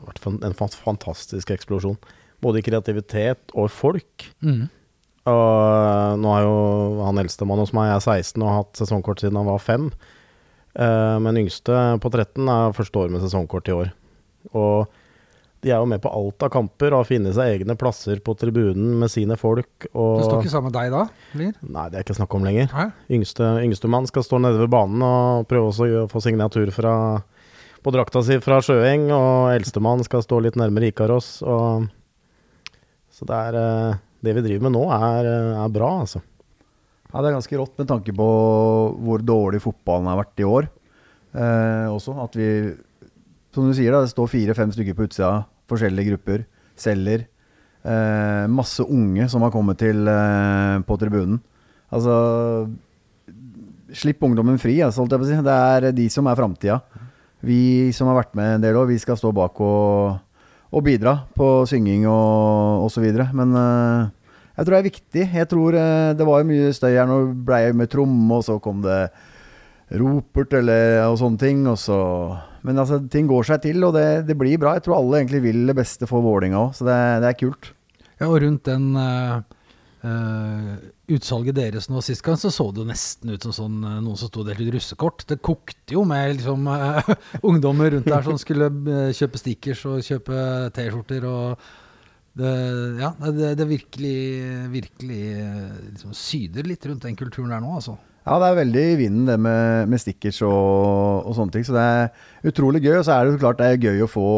vært 0.07 0.23
en 0.49 0.57
fantastisk 0.57 1.51
eksplosjon. 1.53 1.97
Både 2.41 2.61
i 2.61 2.65
kreativitet 2.65 3.53
og 3.57 3.69
folk. 3.73 4.27
Og 5.27 6.19
nå 6.21 6.35
er 6.37 6.45
jo 6.45 6.57
han 7.03 7.19
eldstemann 7.19 7.59
hos 7.59 7.73
meg, 7.75 7.89
jeg 7.91 7.97
er 7.99 8.23
16 8.23 8.43
og 8.43 8.47
har 8.49 8.61
hatt 8.61 8.79
sesongkort 8.79 9.23
siden 9.23 9.39
han 9.39 9.49
var 9.49 9.59
5. 9.63 9.89
Eh, 10.77 11.17
men 11.25 11.41
yngste 11.43 11.81
på 12.03 12.11
13 12.13 12.47
er 12.53 12.77
første 12.77 13.01
år 13.01 13.11
med 13.13 13.25
sesongkort 13.25 13.67
i 13.71 13.75
år. 13.75 13.91
Og 14.53 14.87
de 15.65 15.71
er 15.73 15.81
jo 15.81 15.87
med 15.89 15.99
på 16.03 16.11
alt 16.13 16.43
av 16.45 16.51
kamper 16.53 16.93
og 16.93 17.01
har 17.01 17.07
funnet 17.09 17.33
seg 17.35 17.55
egne 17.57 17.75
plasser 17.79 18.21
på 18.23 18.35
tribunen 18.37 18.93
med 19.01 19.09
sine 19.11 19.35
folk. 19.41 19.87
Og 19.91 20.19
Det 20.21 20.27
står 20.29 20.43
ikke 20.43 20.53
sammen 20.53 20.69
med 20.69 20.77
deg 20.77 20.93
da? 20.93 21.01
Lir? 21.41 21.55
Nei, 21.65 21.87
det 21.89 21.97
er 21.97 22.05
ikke 22.05 22.17
snakk 22.19 22.35
om 22.37 22.45
lenger. 22.45 22.69
Nei? 22.75 22.85
Yngste, 23.17 23.49
yngstemann 23.65 24.07
skal 24.07 24.25
stå 24.25 24.39
nede 24.43 24.61
ved 24.61 24.69
banen 24.71 25.01
og 25.03 25.47
prøve 25.49 25.73
å 25.73 26.05
få 26.11 26.21
signatur 26.23 26.69
fra, 26.75 26.93
på 27.83 27.93
drakta 27.93 28.23
si 28.25 28.39
fra 28.43 28.59
Sjøeng, 28.63 29.09
og 29.15 29.51
eldstemann 29.53 30.03
skal 30.05 30.23
stå 30.25 30.41
litt 30.43 30.57
nærmere 30.59 30.91
Ikaros. 30.91 31.37
Og, 31.45 31.87
så 33.13 33.27
det, 33.27 33.37
er, 33.37 33.59
eh, 33.61 34.01
det 34.25 34.35
vi 34.37 34.45
driver 34.45 34.67
med 34.67 34.75
nå, 34.77 34.83
er, 34.93 35.29
eh, 35.29 35.53
er 35.63 35.73
bra, 35.73 35.91
altså. 36.05 36.23
Ja, 37.07 37.21
det 37.21 37.29
er 37.29 37.37
ganske 37.37 37.59
rått 37.59 37.79
med 37.79 37.87
tanke 37.89 38.13
på 38.15 38.27
hvor 39.05 39.23
dårlig 39.23 39.61
fotballen 39.63 40.09
har 40.11 40.19
vært 40.19 40.43
i 40.43 40.47
år. 40.47 40.67
Eh, 41.37 41.87
også 41.91 42.17
at 42.23 42.35
vi, 42.37 42.49
som 43.55 43.69
du 43.69 43.75
sier, 43.77 43.93
da, 43.93 44.03
det 44.03 44.11
står 44.11 44.31
fire-fem 44.33 44.73
stykker 44.75 44.97
på 44.97 45.07
utsida, 45.07 45.31
forskjellige 45.71 46.11
grupper, 46.11 46.43
selger. 46.77 47.25
Eh, 47.87 48.43
masse 48.51 48.83
unge 48.83 49.29
som 49.31 49.45
har 49.45 49.53
kommet 49.53 49.79
til 49.79 50.03
eh, 50.11 50.75
på 50.87 50.99
tribunen. 50.99 51.39
Altså 51.93 52.67
Slipp 53.95 54.19
ungdommen 54.27 54.57
fri, 54.59 54.73
altså, 54.83 54.99
holdt 54.99 55.13
jeg 55.15 55.21
på 55.21 55.25
å 55.25 55.29
si. 55.29 55.35
Det 55.47 55.53
er 55.55 55.85
de 55.95 56.07
som 56.11 56.27
er 56.27 56.35
framtida. 56.35 56.81
Vi 57.45 57.93
som 57.93 58.09
har 58.09 58.17
vært 58.17 58.37
med 58.37 58.55
en 58.55 58.63
del 58.65 58.77
år, 58.79 58.89
vi 58.89 58.97
skal 59.01 59.17
stå 59.19 59.31
bak 59.35 59.59
og, 59.61 60.17
og 60.73 60.85
bidra 60.85 61.19
på 61.37 61.67
synging 61.69 62.07
og 62.09 62.87
osv. 62.87 63.05
Men 63.37 63.53
uh, 63.53 64.09
jeg 64.57 64.65
tror 64.65 64.73
det 64.73 64.79
er 64.79 64.89
viktig. 64.89 65.25
Jeg 65.41 65.49
tror 65.51 65.77
uh, 65.77 66.13
Det 66.17 66.27
var 66.27 66.47
mye 66.47 66.73
støy 66.73 66.95
her 66.95 67.09
nå 67.09 67.21
ble 67.47 67.61
jeg 67.65 67.77
med 67.77 67.91
tromme, 67.93 68.39
og 68.39 68.45
så 68.47 68.57
kom 68.63 68.81
det 68.85 69.05
ropert 69.95 70.57
eller 70.57 71.05
og 71.05 71.19
sånne 71.21 71.41
ting. 71.41 71.63
Og 71.69 71.77
så, 71.79 71.99
men 72.67 72.81
altså, 72.81 72.99
ting 73.11 73.29
går 73.29 73.51
seg 73.51 73.63
til, 73.67 73.85
og 73.87 73.93
det, 73.95 74.27
det 74.27 74.37
blir 74.39 74.59
bra. 74.61 74.75
Jeg 74.77 74.87
tror 74.87 74.99
alle 74.99 75.21
egentlig 75.21 75.45
vil 75.45 75.65
det 75.69 75.77
beste 75.77 76.09
for 76.09 76.25
Vålinga 76.25 76.65
òg, 76.65 76.73
så 76.77 76.89
det, 76.89 76.97
det 77.23 77.31
er 77.31 77.41
kult. 77.45 77.71
Ja, 78.17 78.31
og 78.31 78.39
rundt 78.41 78.65
den 78.65 78.95
eh, 78.97 79.43
eh, 80.05 80.73
utsalget 81.15 81.57
deres 81.57 81.87
nå 81.89 82.01
sist 82.05 82.23
gang, 82.25 82.37
så 82.39 82.51
så 82.53 82.67
det 82.71 82.83
jo 82.83 82.89
nesten 82.89 83.33
ut 83.33 83.47
som 83.47 83.55
sånn, 83.55 83.77
eh, 83.81 83.99
noen 84.03 84.19
som 84.19 84.29
sto 84.29 84.43
og 84.43 84.49
delte 84.49 84.67
ut 84.67 84.75
russekort. 84.75 85.25
Det 85.29 85.39
kokte 85.45 85.95
jo 85.95 86.03
med 86.07 86.37
liksom, 86.37 86.67
uh, 86.69 87.13
ungdommer 87.49 87.95
rundt 87.95 88.09
der 88.09 88.25
som 88.25 88.37
skulle 88.41 88.69
uh, 88.69 89.15
kjøpe 89.15 89.41
stickers 89.41 89.85
og 89.89 90.05
kjøpe 90.05 90.69
T-skjorter. 90.75 91.27
og 91.27 91.75
ja, 92.37 93.09
det, 93.33 93.55
det 93.57 93.65
virkelig, 93.65 94.17
virkelig 94.69 95.21
liksom 95.87 96.11
syder 96.13 96.67
litt 96.69 96.83
rundt 96.85 97.07
den 97.07 97.15
kulturen 97.17 97.49
der 97.49 97.63
nå, 97.63 97.79
altså. 97.79 97.95
Ja, 98.27 98.35
det 98.37 98.49
er 98.51 98.59
veldig 98.59 98.83
i 98.91 98.97
vinden 98.99 99.25
det 99.25 99.39
med, 99.41 99.87
med 99.89 100.01
stickers 100.03 100.43
og, 100.45 101.25
og 101.25 101.33
sånne 101.33 101.55
ting. 101.55 101.65
Så 101.65 101.73
det 101.73 101.81
er 101.81 102.51
utrolig 102.51 102.83
gøy. 102.83 102.99
Og 102.99 103.07
så 103.07 103.15
er 103.15 103.25
det 103.25 103.33
jo 103.33 103.41
klart 103.41 103.57
det 103.57 103.71
er 103.71 103.81
gøy 103.87 104.05
å 104.05 104.11
få 104.11 104.29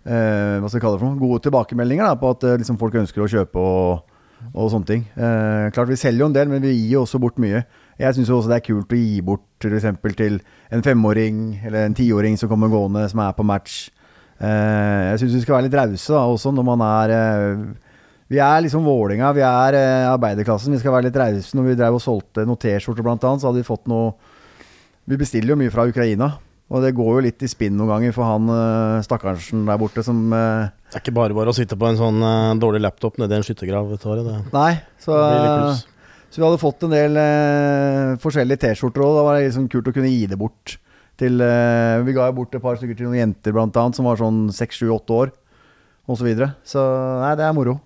hva 0.00 0.64
skal 0.64 0.78
vi 0.78 0.82
kalle 0.82 0.96
det 0.96 1.02
for 1.02 1.12
noe, 1.12 1.20
gode 1.20 1.42
tilbakemeldinger 1.44 2.08
da, 2.08 2.16
på 2.18 2.30
at 2.32 2.46
liksom, 2.62 2.78
folk 2.80 2.94
ønsker 2.96 3.20
å 3.20 3.28
kjøpe 3.30 3.60
og, 3.62 4.09
og 4.54 4.70
sånne 4.72 4.88
ting. 4.88 5.04
Eh, 5.14 5.68
klart 5.74 5.90
Vi 5.90 5.98
selger 6.00 6.24
jo 6.24 6.30
en 6.30 6.36
del, 6.36 6.48
men 6.48 6.62
vi 6.62 6.72
gir 6.72 6.96
jo 6.96 7.04
også 7.04 7.20
bort 7.22 7.38
mye. 7.38 7.64
Jeg 8.00 8.16
syns 8.16 8.30
også 8.32 8.48
det 8.50 8.60
er 8.60 8.66
kult 8.66 8.92
å 8.92 8.98
gi 8.98 9.20
bort 9.20 9.66
f.eks. 9.66 9.86
til 10.16 10.40
en 10.72 10.82
femåring 10.82 11.60
eller 11.66 11.86
en 11.86 11.96
tiåring 11.96 12.38
som 12.40 12.48
kommer 12.48 12.72
gående, 12.72 13.04
som 13.12 13.20
er 13.20 13.36
på 13.36 13.46
match. 13.46 13.90
Eh, 14.40 15.10
jeg 15.10 15.22
syns 15.22 15.36
vi 15.36 15.44
skal 15.44 15.58
være 15.58 15.68
litt 15.68 15.76
rause 15.76 16.16
også 16.16 16.52
når 16.56 16.64
man 16.64 16.84
er 16.86 17.12
eh, 17.12 17.64
vi 18.30 18.38
er 18.38 18.62
liksom 18.62 18.86
Vålinga, 18.86 19.32
vi 19.34 19.42
er 19.42 19.74
eh, 19.74 20.06
arbeiderklassen. 20.06 20.70
Vi 20.72 20.78
skal 20.78 20.94
være 20.94 21.08
litt 21.08 21.18
rause. 21.18 21.50
Når 21.58 21.66
vi 21.66 21.78
drev 21.80 21.96
og 21.98 22.04
solgte 22.04 22.44
noen 22.46 22.60
T-skjorter 22.62 23.08
annet, 23.10 23.42
så 23.42 23.48
hadde 23.48 23.58
vi 23.58 23.66
fått 23.66 23.90
noe 23.90 24.12
Vi 25.10 25.18
bestiller 25.18 25.50
jo 25.50 25.58
mye 25.58 25.72
fra 25.74 25.88
Ukraina. 25.90 26.36
Og 26.70 26.84
det 26.84 26.92
går 26.94 27.08
jo 27.16 27.22
litt 27.24 27.42
i 27.42 27.48
spinn 27.50 27.74
noen 27.74 27.90
ganger 27.90 28.12
for 28.14 28.28
han 28.28 28.50
eh, 28.54 29.00
stakkarsen 29.02 29.64
der 29.66 29.78
borte 29.80 30.04
som 30.06 30.20
eh, 30.36 30.68
Det 30.92 31.00
er 31.00 31.02
ikke 31.02 31.16
bare 31.16 31.34
bare 31.34 31.50
å 31.50 31.56
sitte 31.56 31.78
på 31.78 31.88
en 31.88 31.98
sånn 31.98 32.20
eh, 32.22 32.52
dårlig 32.62 32.84
laptop 32.84 33.18
nedi 33.18 33.34
en 33.34 33.46
skyttergrav. 33.46 33.90
Det, 33.98 34.36
Nei, 34.54 34.76
så, 35.02 35.16
så 36.30 36.38
vi 36.38 36.46
hadde 36.46 36.62
fått 36.62 36.86
en 36.86 36.94
del 36.94 37.18
eh, 37.18 38.12
forskjellige 38.22 38.62
T-skjorter 38.68 39.02
òg. 39.02 39.16
Da 39.18 39.26
var 39.26 39.38
det 39.40 39.48
liksom 39.48 39.66
kult 39.72 39.90
å 39.90 39.96
kunne 39.96 40.12
gi 40.12 40.28
det 40.30 40.38
bort 40.38 40.76
til 41.20 41.42
eh, 41.44 41.98
Vi 42.06 42.14
ga 42.16 42.30
jo 42.30 42.38
bort 42.38 42.54
et 42.54 42.62
par 42.64 42.78
stykker 42.78 42.96
til 42.96 43.10
noen 43.10 43.18
jenter 43.24 43.56
blant 43.56 43.76
annet, 43.82 43.98
som 43.98 44.06
var 44.06 44.22
sånn 44.22 44.46
seks, 44.54 44.78
sju, 44.78 44.88
åtte 44.94 45.18
år, 45.24 45.34
og 46.06 46.22
så 46.22 46.28
videre. 46.28 46.52
Så 46.62 46.86
nei, 47.24 47.34
det 47.40 47.48
er 47.48 47.56
moro. 47.58 47.80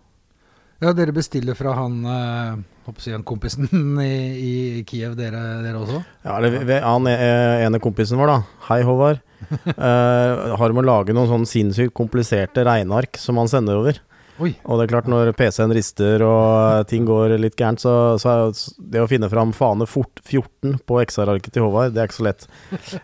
Ja, 0.85 0.93
dere 0.93 1.17
bestiller 1.17 1.57
fra 1.57 1.73
han 1.81 1.99
eh, 2.05 2.63
håper 2.87 3.09
jeg, 3.11 3.25
kompisen 3.29 3.69
i, 4.05 4.15
i 4.39 4.55
Kiev, 4.89 5.17
dere, 5.19 5.43
dere 5.65 5.83
også? 5.83 6.01
Ja, 6.27 6.39
vi- 6.45 6.81
Han 6.85 7.11
eh, 7.11 7.65
ene 7.67 7.83
kompisen 7.83 8.21
vår, 8.21 8.33
da. 8.33 8.41
Hei, 8.71 8.83
Håvard. 8.87 9.23
uh, 9.45 10.57
har 10.61 10.73
med 10.73 10.85
å 10.85 10.89
lage 10.89 11.17
noen 11.17 11.31
sånn 11.31 11.47
sinnssykt 11.49 11.95
kompliserte 11.97 12.65
regneark 12.65 13.21
som 13.21 13.41
han 13.41 13.51
sender 13.51 13.81
over. 13.83 14.01
Oi. 14.43 14.51
Og 14.67 14.81
det 14.81 14.87
er 14.87 14.91
klart, 14.91 15.09
når 15.11 15.31
PC-en 15.39 15.73
rister 15.77 16.23
og 16.27 16.89
ting 16.91 17.05
går 17.07 17.37
litt 17.39 17.55
gærent, 17.59 17.79
så, 17.85 18.17
så 18.19 18.33
er 18.33 18.57
det 18.91 19.05
å 19.05 19.07
finne 19.11 19.29
fram 19.31 19.53
fane 19.55 19.87
fort 19.87 20.19
14 20.25 20.81
på 20.83 20.99
XR-arket 21.05 21.55
til 21.55 21.63
Håvard, 21.63 21.95
det 21.95 22.03
er 22.03 22.11
ikke 22.11 22.19
så 22.19 22.27
lett. 22.27 22.49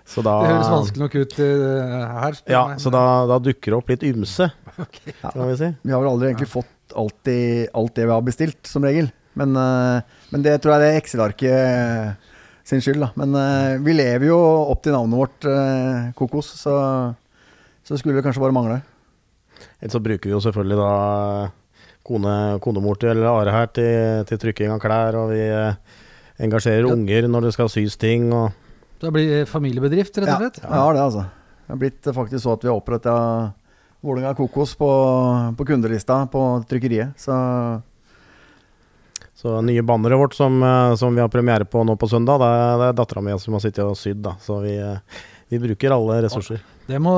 Så 0.02 0.24
da, 0.26 0.34
Det 0.42 0.50
høres 0.50 0.72
vanskelig 0.74 1.04
nok 1.04 1.16
ut 1.20 1.38
uh, 1.38 1.86
her. 2.16 2.42
Ja, 2.50 2.64
meg. 2.72 2.82
så 2.82 2.90
da, 2.94 3.04
da 3.30 3.38
dukker 3.46 3.70
det 3.70 3.78
opp 3.78 3.94
litt 3.94 4.08
ymse, 4.10 4.50
okay. 4.74 5.14
kan 5.22 5.46
vi 5.52 5.56
si. 5.60 5.70
Vi 5.86 5.94
har 5.94 6.02
vel 6.02 6.10
aldri 6.16 6.32
egentlig 6.32 6.50
fått 6.50 6.98
alltid, 6.98 7.70
alt 7.78 7.94
det 7.94 8.08
vi 8.08 8.16
har 8.16 8.26
bestilt, 8.26 8.60
som 8.66 8.86
regel. 8.86 9.12
Men, 9.40 9.56
eh, 9.56 10.18
men 10.34 10.44
det 10.44 10.58
tror 10.60 10.74
jeg 10.76 10.82
det 10.84 10.90
er 10.92 11.00
Excel-arket 11.00 11.54
eh, 11.56 12.34
sin 12.68 12.82
skyld, 12.84 13.00
da. 13.02 13.08
Men 13.18 13.34
eh, 13.40 13.78
vi 13.82 13.94
lever 13.96 14.28
jo 14.28 14.36
opp 14.70 14.82
til 14.84 14.92
navnet 14.94 15.16
vårt, 15.22 15.48
Kokos, 16.18 16.52
så, 16.60 16.74
så 17.86 17.98
skulle 17.98 18.18
det 18.20 18.26
kanskje 18.26 18.42
bare 18.44 18.54
mangle. 18.54 18.80
Ellers 19.80 19.96
så 19.96 20.00
bruker 20.04 20.28
vi 20.28 20.34
jo 20.36 20.42
selvfølgelig 20.44 20.76
da 20.80 20.90
kone, 22.06 22.34
konemor 22.64 23.00
til 23.00 23.12
eller 23.14 23.28
Are 23.32 23.52
her 23.54 23.70
til, 23.76 24.24
til 24.28 24.40
trykking 24.44 24.72
av 24.74 24.80
klær, 24.82 25.16
og 25.20 25.32
vi 25.32 25.42
engasjerer 26.40 26.86
Ja. 26.88 26.94
unger 26.96 27.28
når 27.28 27.48
det 27.48 27.54
skal 27.56 27.68
sys 27.72 27.96
ting. 28.00 28.30
og 28.32 28.52
Det 29.00 29.12
blir 29.12 29.44
familiebedrift, 29.48 30.16
rett 30.20 30.28
og 30.34 30.44
slett? 30.44 30.60
Ja, 30.62 30.70
jeg 30.70 30.84
har 30.84 30.96
det, 30.96 31.02
altså. 31.08 31.24
Det 31.64 31.74
har 31.74 31.80
blitt 31.80 32.08
faktisk 32.16 32.42
så 32.44 32.54
at 32.56 32.64
vi 32.64 32.70
har 32.70 32.76
oppretta 32.80 33.14
Vålerenga 34.00 34.32
Kokos 34.36 34.72
på, 34.80 34.88
på 35.58 35.66
kundelista 35.68 36.22
på 36.32 36.40
trykkeriet. 36.68 37.12
Så 37.20 37.34
Så 39.40 39.54
nye 39.64 39.82
banneret 39.86 40.20
vårt 40.20 40.34
som, 40.36 40.58
eh, 40.62 40.94
som 41.00 41.14
vi 41.16 41.22
har 41.22 41.30
premiere 41.32 41.64
på 41.64 41.80
nå 41.86 41.94
på 41.96 42.08
søndag, 42.10 42.42
det 42.42 42.48
er, 42.60 42.82
er 42.90 42.96
dattera 42.96 43.22
mi 43.24 43.36
som 43.40 43.56
har 43.56 43.62
sittet 43.64 43.86
og 43.86 43.96
sydd. 43.96 44.20
da. 44.26 44.34
Så 44.44 44.58
vi, 44.60 44.74
eh, 44.76 44.98
vi 45.48 45.60
bruker 45.62 45.94
alle 45.96 46.18
ressurser. 46.26 46.60
Det 46.86 46.98
må, 47.00 47.14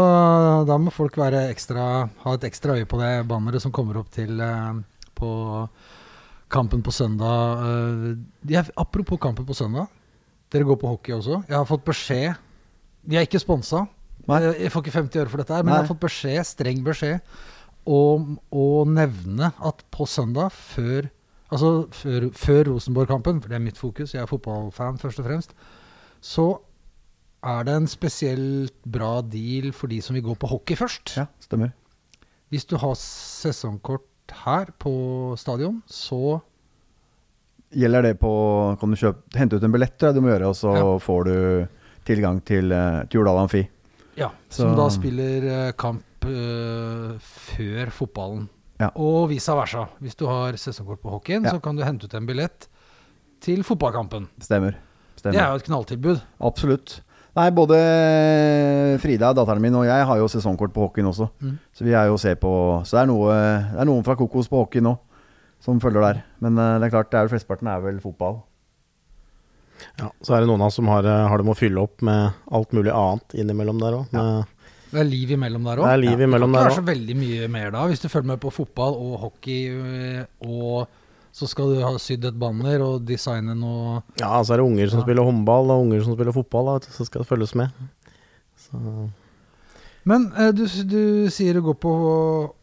da 0.68 0.76
må 0.78 0.92
folk 0.94 1.16
være 1.18 1.48
ekstra, 1.50 1.86
ha 2.22 2.34
et 2.36 2.44
ekstra 2.46 2.76
øye 2.78 2.86
på 2.86 3.00
det 3.00 3.10
banneret 3.26 3.64
som 3.64 3.72
kommer 3.74 3.98
opp 3.98 4.12
til 4.14 4.38
eh, 4.38 4.78
på 5.18 5.30
kampen 6.52 6.84
på 6.86 6.94
søndag. 6.94 7.64
Eh, 7.66 8.52
jeg, 8.52 8.70
apropos 8.78 9.18
kampen 9.18 9.48
på 9.48 9.56
søndag. 9.58 9.88
Dere 10.52 10.68
går 10.68 10.78
på 10.78 10.92
hockey 10.92 11.16
også. 11.16 11.40
Jeg 11.48 11.56
har 11.56 11.66
fått 11.66 11.86
beskjed 11.88 12.36
Vi 13.08 13.16
er 13.16 13.24
ikke 13.26 13.40
sponsa. 13.42 13.86
Jeg, 14.28 14.52
jeg 14.60 14.70
får 14.70 14.84
ikke 14.84 14.94
50 14.94 15.22
øre 15.24 15.32
for 15.32 15.42
dette, 15.42 15.56
her, 15.56 15.64
men 15.64 15.72
Nei. 15.72 15.80
jeg 15.80 15.88
har 15.88 15.90
fått 15.90 16.04
beskjed, 16.04 16.46
streng 16.46 16.84
beskjed 16.86 17.34
om 17.82 18.36
å 18.54 18.66
nevne 18.86 19.48
at 19.58 19.82
på 19.90 20.06
søndag, 20.06 20.52
før 20.54 21.08
Altså 21.52 21.86
før, 21.92 22.30
før 22.32 22.70
Rosenborg-kampen, 22.72 23.40
for 23.42 23.48
det 23.52 23.56
er 23.58 23.64
mitt 23.64 23.76
fokus, 23.78 24.14
jeg 24.14 24.22
er 24.22 24.30
fotballfan 24.30 24.96
først 24.98 25.20
og 25.20 25.26
fremst, 25.26 25.50
så 26.24 26.46
er 27.44 27.64
det 27.68 27.74
en 27.76 27.86
spesielt 27.90 28.72
bra 28.86 29.20
deal 29.26 29.72
for 29.76 29.90
de 29.92 29.98
som 30.00 30.14
vil 30.16 30.22
gå 30.24 30.34
på 30.38 30.48
hockey 30.48 30.76
først. 30.78 31.16
ja, 31.18 31.26
stemmer. 31.44 31.72
Hvis 32.52 32.64
du 32.68 32.76
har 32.80 32.94
sesongkort 32.96 34.32
her 34.44 34.72
på 34.80 34.92
stadion, 35.36 35.82
så 35.86 36.40
Gjelder 37.72 38.02
det 38.04 38.18
på 38.20 38.30
Kan 38.78 38.90
du 38.92 38.96
kjøpe, 39.00 39.22
hente 39.40 39.56
ut 39.56 39.62
en 39.64 39.72
billett, 39.72 39.96
du 40.12 40.20
må 40.20 40.28
gjøre, 40.28 40.48
og 40.50 40.54
så 40.58 40.74
Ja. 40.76 40.98
får 41.00 41.24
du 41.24 41.68
tilgang 42.04 42.40
til, 42.44 42.70
eh, 42.70 43.04
til 43.08 43.18
Jordal 43.20 43.38
Amfi. 43.46 43.66
Ja, 44.16 44.28
Så- 44.50 44.62
som 44.68 44.76
da 44.76 44.88
spiller 44.90 45.68
eh, 45.68 45.72
kamp 45.72 46.04
eh, 46.24 47.16
før 47.18 47.90
fotballen. 47.90 48.48
Ja. 48.82 48.90
Og 48.98 49.28
vice 49.30 49.54
versa. 49.54 49.86
Hvis 50.02 50.16
du 50.18 50.26
har 50.26 50.56
sesongkort 50.58 51.02
på 51.04 51.12
hockeyen, 51.14 51.44
Ja. 51.46 51.54
så 51.54 51.62
kan 51.62 51.76
du 51.78 51.84
hente 51.86 52.08
ut 52.10 52.14
en 52.18 52.26
billett 52.26 52.66
til 53.42 53.62
fotballkampen. 53.66 54.26
Stemmer. 54.42 54.74
Stemmer. 55.16 55.36
Det 55.36 55.40
er 55.42 55.50
jo 55.52 55.60
et 55.60 55.66
knalltilbud. 55.68 56.22
Absolutt. 56.42 57.00
Nei, 57.36 57.46
både 57.56 57.78
Frida, 59.00 59.30
datteren 59.32 59.62
min, 59.62 59.74
og 59.78 59.86
jeg 59.88 60.04
har 60.04 60.18
jo 60.20 60.26
sesongkort 60.28 60.74
på 60.74 60.82
hockeyen 60.84 61.08
også. 61.08 61.30
Mm. 61.40 61.54
Så 61.72 61.86
vi 61.86 61.94
er 61.96 62.10
jo 62.10 62.18
se 62.20 62.34
på 62.36 62.50
Så 62.84 62.98
det 62.98 63.02
er, 63.04 63.08
noe, 63.08 63.36
det 63.72 63.80
er 63.80 63.88
noen 63.88 64.04
fra 64.04 64.16
Kokos 64.18 64.50
på 64.52 64.60
hockeyen 64.66 64.84
nå 64.90 64.96
som 65.62 65.78
følger 65.80 66.02
der. 66.02 66.22
Men 66.42 66.58
eh, 66.58 66.78
det 66.82 66.88
er 66.88 66.90
klart, 66.96 67.10
det 67.12 67.18
er 67.20 67.28
vel 67.28 67.32
flesteparten 67.36 67.68
er 67.70 67.80
vel 67.84 68.00
fotball. 68.02 68.40
Ja, 70.00 70.08
så 70.22 70.34
er 70.34 70.42
det 70.42 70.48
noen 70.50 70.62
av 70.62 70.70
oss 70.72 70.78
som 70.80 70.88
har, 70.90 71.06
eh, 71.06 71.28
har 71.30 71.38
det 71.38 71.46
med 71.46 71.54
å 71.54 71.58
fylle 71.58 71.82
opp 71.86 72.02
med 72.02 72.34
alt 72.52 72.74
mulig 72.74 72.92
annet 72.94 73.36
innimellom 73.38 73.78
der 73.82 73.96
òg. 74.00 74.16
Det 74.92 75.00
er 75.00 75.08
liv 75.08 75.30
imellom 75.34 75.64
der 75.64 75.80
òg. 75.80 75.86
Det 75.88 75.92
er 75.96 76.02
liv 76.04 76.20
imellom 76.28 76.52
ja, 76.54 76.62
der 76.66 76.70
òg. 76.70 76.76
så 76.76 76.84
veldig 76.84 77.16
mye 77.16 77.46
mer 77.48 77.70
da, 77.72 77.86
hvis 77.88 78.02
du 78.04 78.08
følger 78.12 78.28
med 78.34 78.40
på 78.42 78.50
fotball 78.52 78.92
og 79.00 79.14
hockey 79.26 79.70
øh, 79.72 80.24
og 80.44 80.88
Så 81.32 81.46
skal 81.48 81.70
du 81.72 81.78
ha 81.80 81.94
sydd 81.96 82.26
et 82.28 82.36
banner 82.36 82.82
og 82.84 83.06
designe 83.08 83.54
noe 83.56 84.02
Ja, 84.20 84.34
så 84.44 84.52
er 84.52 84.60
det 84.60 84.66
unger 84.68 84.90
som 84.92 85.00
Ja. 85.00 85.04
spiller 85.06 85.24
håndball, 85.24 85.70
og 85.72 85.86
unger 85.86 86.02
som 86.04 86.12
spiller 86.12 86.32
fotball, 86.36 86.66
da, 86.78 86.92
så 86.92 87.06
skal 87.08 87.22
det 87.24 87.28
følges 87.30 87.54
med. 87.56 87.70
Så, 88.60 88.76
Men 90.04 90.26
eh, 90.36 90.50
du, 90.52 90.66
du 90.90 91.30
sier 91.30 91.54
du 91.56 91.62
går 91.62 91.76
på 91.80 91.92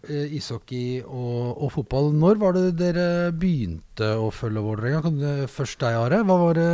eh, 0.10 0.28
ishockey 0.38 1.02
og, 1.02 1.64
og 1.64 1.72
fotball. 1.72 2.12
Når 2.14 2.38
var 2.38 2.54
det 2.60 2.66
dere 2.78 3.32
begynte 3.32 4.12
å 4.20 4.30
følge 4.30 4.62
Vålerenga? 4.62 5.48
Først 5.50 5.80
deg, 5.82 5.96
Are. 5.96 6.22
Hva 6.28 6.38
var 6.44 6.54
det 6.60 6.70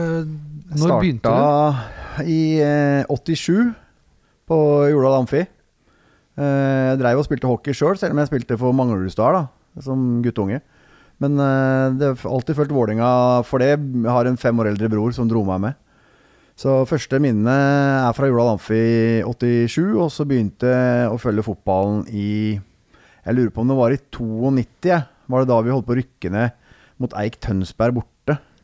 Når 0.76 1.00
begynte 1.00 1.32
du? 1.32 1.40
Starta 1.40 2.26
i 2.26 2.40
eh, 2.60 3.06
87 3.08 3.72
på 4.50 4.58
Jordal 4.92 5.20
Amfi. 5.22 5.44
Eh, 6.36 6.92
Jeg 6.92 7.00
dreiv 7.02 7.22
og 7.22 7.28
spilte 7.28 7.50
hockey 7.50 7.74
sjøl, 7.76 7.98
selv 8.00 8.16
om 8.16 8.22
jeg 8.22 8.32
spilte 8.32 8.58
for 8.60 8.76
Manglerudstad 8.76 9.48
som 9.84 10.22
guttunge. 10.26 10.62
Men 11.24 11.40
eh, 11.40 11.96
det 11.96 12.12
har 12.12 12.30
alltid 12.32 12.58
følt 12.60 12.74
Vålinga 12.76 13.10
for 13.48 13.64
det. 13.64 13.74
Jeg 13.80 14.12
har 14.12 14.28
en 14.30 14.38
fem 14.40 14.60
år 14.60 14.74
eldre 14.74 14.90
bror 14.92 15.16
som 15.16 15.30
dro 15.32 15.46
meg 15.48 15.62
med. 15.64 15.82
Så 16.56 16.72
første 16.88 17.20
minne 17.20 17.52
er 17.52 18.14
fra 18.16 18.30
Jordal 18.30 18.54
Amfi 18.54 18.80
i 18.80 19.24
87, 19.28 19.96
og 20.00 20.08
så 20.14 20.24
begynte 20.28 20.70
jeg 20.72 21.10
å 21.12 21.18
følge 21.20 21.44
fotballen 21.44 22.06
i 22.08 22.56
Jeg 22.56 23.36
lurer 23.36 23.52
på 23.52 23.64
om 23.64 23.72
det 23.74 23.80
var 23.80 23.92
i 23.96 24.00
92. 24.00 25.00
Var 25.28 25.42
det 25.42 25.50
da 25.50 25.58
vi 25.66 25.74
holdt 25.74 25.88
på 25.90 25.96
å 25.96 26.00
rykke 26.00 26.32
ned 26.32 26.54
mot 27.02 27.16
Eik 27.20 27.40
Tønsberg 27.44 27.98
borte? 27.98 28.15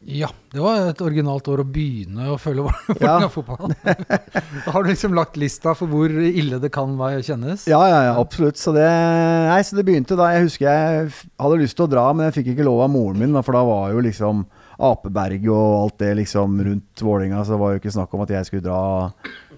Ja, 0.09 0.31
det 0.49 0.57
var 0.63 0.79
et 0.89 1.01
originalt 1.05 1.45
år 1.51 1.61
å 1.61 1.65
begynne 1.69 2.31
å 2.33 2.37
følge 2.41 2.63
Vålerenga 2.65 3.27
Ja. 3.27 3.29
fotball. 3.35 3.73
da 3.85 4.71
har 4.73 4.83
du 4.83 4.89
liksom 4.89 5.13
lagt 5.13 5.37
lista 5.37 5.75
for 5.77 5.91
hvor 5.91 6.09
ille 6.09 6.57
det 6.63 6.71
kan 6.73 6.95
være 6.97 7.21
kjennes? 7.27 7.67
Ja, 7.69 7.81
ja, 7.85 7.99
ja, 8.07 8.15
absolutt. 8.17 8.57
Så 8.57 8.73
det, 8.73 8.87
nei, 8.89 9.59
så 9.67 9.77
det 9.77 9.85
begynte 9.85 10.17
da. 10.17 10.31
Jeg 10.33 10.47
husker 10.47 10.65
jeg 10.65 11.13
hadde 11.37 11.61
lyst 11.61 11.77
til 11.77 11.85
å 11.85 11.91
dra, 11.93 12.07
men 12.17 12.27
jeg 12.29 12.39
fikk 12.39 12.53
ikke 12.55 12.65
lov 12.65 12.81
av 12.87 12.91
moren 12.95 13.21
min, 13.21 13.37
for 13.45 13.53
da 13.59 13.63
var 13.67 13.93
jo 13.93 14.01
liksom 14.07 14.41
Apeberg 14.81 15.45
og 15.53 15.65
alt 15.83 15.99
det 16.01 16.13
liksom 16.23 16.57
rundt 16.65 17.03
Vålinga, 17.05 17.43
så 17.45 17.53
det 17.53 17.61
var 17.61 17.75
jo 17.75 17.81
ikke 17.83 17.93
snakk 17.93 18.13
om 18.17 18.23
at 18.25 18.31
jeg 18.33 18.47
skulle 18.49 18.65
dra 18.65 18.81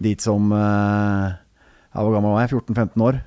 dit 0.03 0.19
som 0.19 0.49
Jeg 0.51 1.37
ja, 1.93 2.01
Hvor 2.01 2.15
gammel 2.17 2.33
var 2.35 2.43
jeg? 2.43 2.57
14-15 2.57 3.05
år. 3.07 3.21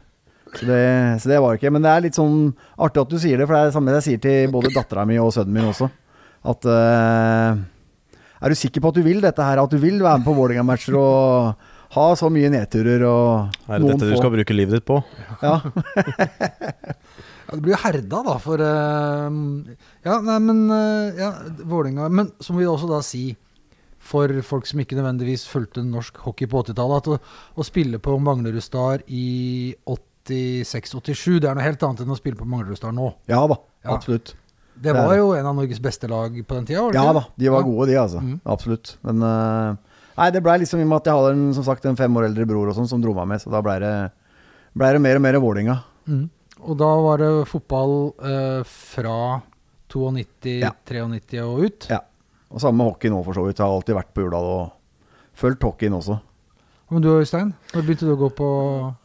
Så 0.57 0.67
det, 0.69 0.83
så 1.23 1.31
det 1.33 1.39
var 1.41 1.57
ikke. 1.57 1.71
Men 1.73 1.85
det 1.85 1.91
er 1.95 2.05
litt 2.05 2.17
sånn 2.19 2.51
artig 2.77 3.01
at 3.07 3.13
du 3.13 3.17
sier 3.23 3.39
det, 3.41 3.47
for 3.49 3.57
det 3.57 3.61
er 3.63 3.71
det 3.71 3.77
samme 3.77 3.95
jeg 3.97 4.05
sier 4.11 4.21
til 4.27 4.53
både 4.53 4.73
dattera 4.75 5.05
mi 5.09 5.17
og 5.23 5.33
sønnen 5.35 5.55
min 5.57 5.71
også. 5.73 5.89
At 6.47 6.67
uh, 6.69 7.57
Er 8.43 8.53
du 8.53 8.59
sikker 8.59 8.85
på 8.85 8.93
at 8.93 8.99
du 8.99 9.03
vil 9.07 9.23
dette 9.25 9.43
her? 9.43 9.59
At 9.63 9.73
du 9.73 9.79
vil 9.83 9.99
være 10.03 10.21
med 10.21 10.29
på 10.29 10.35
Vålerenga-matcher 10.37 10.97
og 11.01 11.73
ha 11.97 12.05
så 12.19 12.29
mye 12.35 12.51
nedturer 12.53 13.03
og 13.07 13.55
er 13.71 13.81
det 13.81 13.93
dette 13.95 14.11
du 14.11 14.17
skal 14.19 14.33
bruke 14.35 14.55
livet 14.57 14.79
ditt 14.81 14.87
på? 14.89 15.01
Ja. 15.43 15.59
Ja, 17.47 17.55
det 17.55 17.63
blir 17.63 17.77
jo 17.77 17.79
herda, 17.79 18.21
da, 18.27 18.33
for 18.43 18.59
uh, 18.59 19.27
Ja, 20.03 20.17
nei, 20.19 20.39
men 20.43 20.65
uh, 20.67 21.15
ja, 21.15 21.29
Vålinga, 21.63 22.09
Men 22.11 22.33
så 22.43 22.51
må 22.51 22.59
vi 22.59 22.67
også 22.67 22.89
da 22.91 22.99
si, 23.07 23.37
for 24.03 24.33
folk 24.47 24.67
som 24.67 24.83
ikke 24.83 24.99
nødvendigvis 24.99 25.45
fulgte 25.51 25.85
norsk 25.87 26.19
hockey 26.25 26.49
på 26.51 26.65
80-tallet, 26.65 27.07
at 27.07 27.13
å, 27.15 27.21
å 27.55 27.67
spille 27.67 28.01
på 28.03 28.17
Manglerud 28.23 28.63
Star 28.67 29.05
i 29.07 29.77
86-87, 29.87 31.39
det 31.43 31.51
er 31.51 31.55
noe 31.59 31.67
helt 31.67 31.87
annet 31.87 32.03
enn 32.03 32.15
å 32.15 32.19
spille 32.19 32.39
på 32.39 32.49
Manglerud 32.51 32.79
Star 32.83 32.95
nå. 32.97 33.13
Ja 33.31 33.45
da, 33.51 33.61
Ja. 33.87 33.95
absolutt. 33.95 34.35
Det 34.83 34.93
var 34.93 35.15
jo 35.17 35.31
en 35.35 35.47
av 35.47 35.55
Norges 35.57 35.81
beste 35.81 36.09
lag 36.11 36.35
på 36.47 36.55
den 36.59 36.67
tida? 36.69 36.83
var 36.83 36.93
det 36.93 36.99
Ja 37.01 37.13
da, 37.17 37.25
de 37.37 37.49
var 37.49 37.61
Ja. 37.63 37.67
gode, 37.67 37.87
de, 37.89 37.95
altså. 38.01 38.21
Mm. 38.21 38.41
Absolutt. 38.45 38.97
Men 39.03 39.23
eh, 39.23 39.77
Nei, 40.17 40.31
det 40.33 40.41
blei 40.43 40.59
liksom 40.63 40.81
i 40.81 40.85
og 40.85 40.89
med 40.89 40.97
at 41.03 41.09
jeg 41.11 41.15
hadde 41.19 41.33
en, 41.37 41.55
som 41.55 41.65
sagt, 41.65 41.85
en 41.85 41.97
fem 41.97 42.15
år 42.17 42.25
eldre 42.31 42.47
bror 42.49 42.69
og 42.71 42.75
sånn 42.79 42.89
som 42.89 43.01
dro 43.03 43.13
meg 43.15 43.27
med, 43.29 43.41
så 43.43 43.51
da 43.53 43.61
blei 43.65 43.75
det, 43.83 43.91
ble 44.73 44.93
det 44.97 45.01
mer 45.05 45.17
og 45.19 45.23
mer 45.27 45.37
Vålinga. 45.45 45.75
Mm. 46.09 46.23
Og 46.65 46.79
da 46.81 46.89
var 47.05 47.19
det 47.21 47.29
fotball 47.51 47.93
eh, 48.25 48.63
fra 48.65 49.43
92, 49.93 50.61
Ja. 50.63 50.71
93 50.89 51.43
og 51.45 51.61
ut? 51.67 51.89
Ja. 51.93 52.01
Og 52.51 52.61
samme 52.63 52.79
med 52.81 52.89
hockey 52.95 53.11
nå, 53.13 53.21
for 53.27 53.37
så 53.37 53.45
vidt. 53.45 53.59
Jeg 53.61 53.67
har 53.67 53.75
alltid 53.77 53.95
vært 53.99 54.15
på 54.17 54.25
Jordal 54.25 54.49
og 54.55 54.73
fulgt 55.37 55.63
hockeyen 55.69 55.99
også. 55.99 56.17
Men 56.91 57.03
du 57.03 57.09
Øystein, 57.19 57.53
når 57.75 57.83
begynte 57.85 58.07
du 58.07 58.13
å 58.15 58.21
gå 58.21 58.29
på 58.39 58.49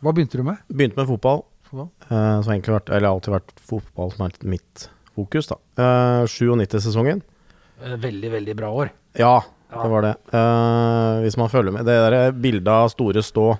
Hva 0.05 0.11
begynte 0.13 0.37
du 0.37 0.43
med? 0.47 0.57
Begynte 0.69 0.95
med 1.01 1.07
fotball. 1.09 1.43
Fotball? 1.67 1.89
Eh, 2.07 2.39
så 2.39 2.45
har 2.47 2.53
egentlig 2.55 2.75
vært, 2.77 2.89
eller 2.93 3.09
alltid 3.09 3.33
vært 3.35 3.53
fotball 3.59 4.11
som 4.15 4.25
er 4.27 4.35
mitt 4.45 4.87
fokus, 5.15 5.47
da. 5.51 5.57
Eh, 5.77 6.25
97-sesongen. 6.27 7.21
Eh, 7.83 7.95
Veldig, 7.97 8.31
veldig 8.31 8.55
bra 8.55 8.69
år. 8.71 8.91
Ja, 9.19 9.41
Ja. 9.71 9.83
det 9.83 9.89
var 9.89 10.01
det. 10.01 10.15
Eh, 10.33 11.21
hvis 11.23 11.37
man 11.39 11.47
følger 11.49 11.71
med 11.71 11.85
Det 11.85 11.93
der 12.11 12.31
bildet 12.31 12.67
av 12.67 12.89
Store 12.91 13.21
Stå 13.23 13.57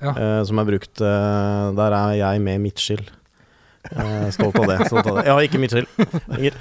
Ja. 0.00 0.10
eh, 0.14 0.42
som 0.44 0.58
er 0.58 0.64
brukt, 0.64 1.00
eh, 1.00 1.72
der 1.74 1.92
er 1.92 2.12
jeg 2.16 2.40
med 2.40 2.60
midtskill. 2.62 3.02
Eh, 3.90 4.28
stolt 4.30 4.58
av 4.58 4.66
det. 4.68 4.86
Stolt 4.86 5.06
av 5.06 5.16
det. 5.16 5.24
Ja, 5.26 5.36
ikke 5.38 5.58
midtskill. 5.58 5.86
Skal 5.96 6.50
se, 6.50 6.52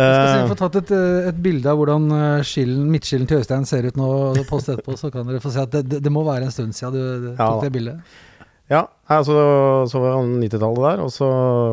Eh, 0.00 0.42
vi 0.42 0.48
får 0.54 0.56
tatt 0.56 0.76
et, 0.76 0.90
eh, 0.96 1.28
et 1.28 1.42
bilde 1.42 1.66
av 1.66 1.76
hvordan 1.76 2.04
eh, 2.14 2.42
skillen, 2.46 2.86
midtskillen 2.90 3.26
til 3.28 3.38
Øystein 3.42 3.66
ser 3.66 3.84
ut 3.86 3.96
nå, 3.96 4.08
post 4.48 4.68
etterpå, 4.70 4.94
så 4.96 5.10
kan 5.12 5.26
dere 5.26 5.40
få 5.42 5.50
se 5.52 5.60
at 5.60 5.70
det, 5.74 5.82
det, 5.90 5.98
det 6.02 6.12
må 6.14 6.22
være 6.24 6.44
en 6.46 6.50
stund 6.54 6.72
siden 6.72 6.92
du, 6.94 7.02
du 7.28 7.30
Ja 7.34 7.48
tok 7.50 7.60
da. 7.60 7.68
det 7.68 7.72
bildet. 7.74 8.00
Ja, 8.70 8.84
altså, 9.10 9.34
så 9.90 10.00
var 10.02 10.20
det 10.20 10.46
90-tallet 10.46 10.84
der, 10.84 11.00
og 11.02 11.10
så 11.10 11.28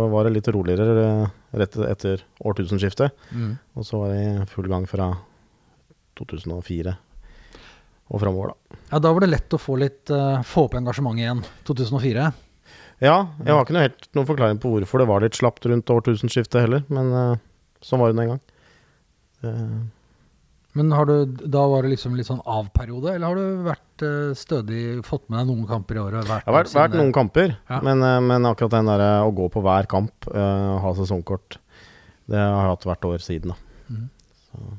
var 0.10 0.26
det 0.26 0.34
litt 0.34 0.48
roligere 0.54 1.04
eh, 1.04 1.36
rett 1.62 1.78
etter 1.86 2.24
årtusenskiftet. 2.42 3.14
Mm. 3.30 3.52
Og 3.78 3.86
så 3.86 4.02
var 4.02 4.16
det 4.16 4.24
i 4.24 4.48
full 4.50 4.70
gang 4.72 4.88
fra 4.90 5.12
2004 6.18 6.96
og 8.08 8.24
framover, 8.24 8.54
da. 8.54 8.82
Ja, 8.94 9.02
da 9.04 9.12
var 9.14 9.24
det 9.24 9.30
lett 9.30 9.54
å 9.54 9.60
få 9.60 9.76
litt 9.78 10.10
uh, 10.16 10.40
få 10.48 10.66
opp 10.70 10.78
engasjementet 10.80 11.26
igjen. 11.26 11.44
2004. 11.68 12.28
Ja, 13.04 13.18
jeg 13.44 13.54
har 13.54 13.62
ikke 13.62 13.76
noe 13.76 13.86
helt 13.86 14.08
noen 14.18 14.30
forklaring 14.30 14.62
på 14.64 14.72
hvorfor 14.74 15.04
det 15.04 15.10
var 15.12 15.22
litt 15.22 15.38
slapt 15.38 15.68
rundt 15.70 15.92
årtusenskiftet 15.94 16.64
heller, 16.64 16.86
men 16.90 17.12
uh, 17.14 17.42
sånn 17.86 18.02
var 18.02 18.10
det 18.14 18.24
en 18.24 18.32
gang. 18.34 18.42
Eh, 19.46 19.78
Men 20.78 20.92
har 20.94 21.08
du, 21.10 21.14
da 21.26 21.64
var 21.72 21.86
det 21.86 21.96
liksom 21.96 22.16
litt 22.18 22.28
sånn 22.30 22.44
av-periode, 22.46 23.16
eller 23.16 23.32
har 23.32 23.40
du 23.40 23.64
vært 23.66 24.04
eh, 24.06 24.34
stødig, 24.38 24.82
fått 25.08 25.24
med 25.26 25.40
deg 25.40 25.48
noen 25.50 25.64
kamper 25.70 25.98
i 25.98 26.02
året? 26.04 26.28
det 26.28 26.36
har 26.36 26.54
vært, 26.54 26.74
vært 26.76 26.98
noen 27.00 27.14
kamper, 27.16 27.56
Ja. 27.72 27.80
men, 27.86 28.04
eh, 28.06 28.20
men 28.22 28.46
akkurat 28.46 28.76
den 28.76 28.92
der 28.92 29.02
eh, 29.06 29.26
å 29.26 29.34
gå 29.34 29.48
på 29.54 29.64
hver 29.66 29.90
kamp, 29.90 30.28
uh, 30.30 30.78
ha 30.84 30.92
sesongkort, 31.00 31.58
det 32.30 32.38
har 32.38 32.62
jeg 32.62 32.74
hatt 32.76 32.88
hvert 32.92 33.10
år 33.10 33.24
siden, 33.26 33.56
da. 33.56 33.58
Mm. 33.88 34.06
Så. 34.52 34.78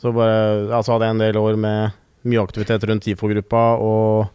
så 0.00 0.12
bare 0.16 0.72
Altså 0.72 0.94
hadde 0.94 1.06
jeg 1.10 1.14
en 1.14 1.22
del 1.22 1.38
år 1.40 1.58
med 1.60 1.98
mye 2.24 2.42
aktivitet 2.42 2.84
rundt 2.88 3.04
TIFO-gruppa, 3.04 3.64
og 3.78 4.30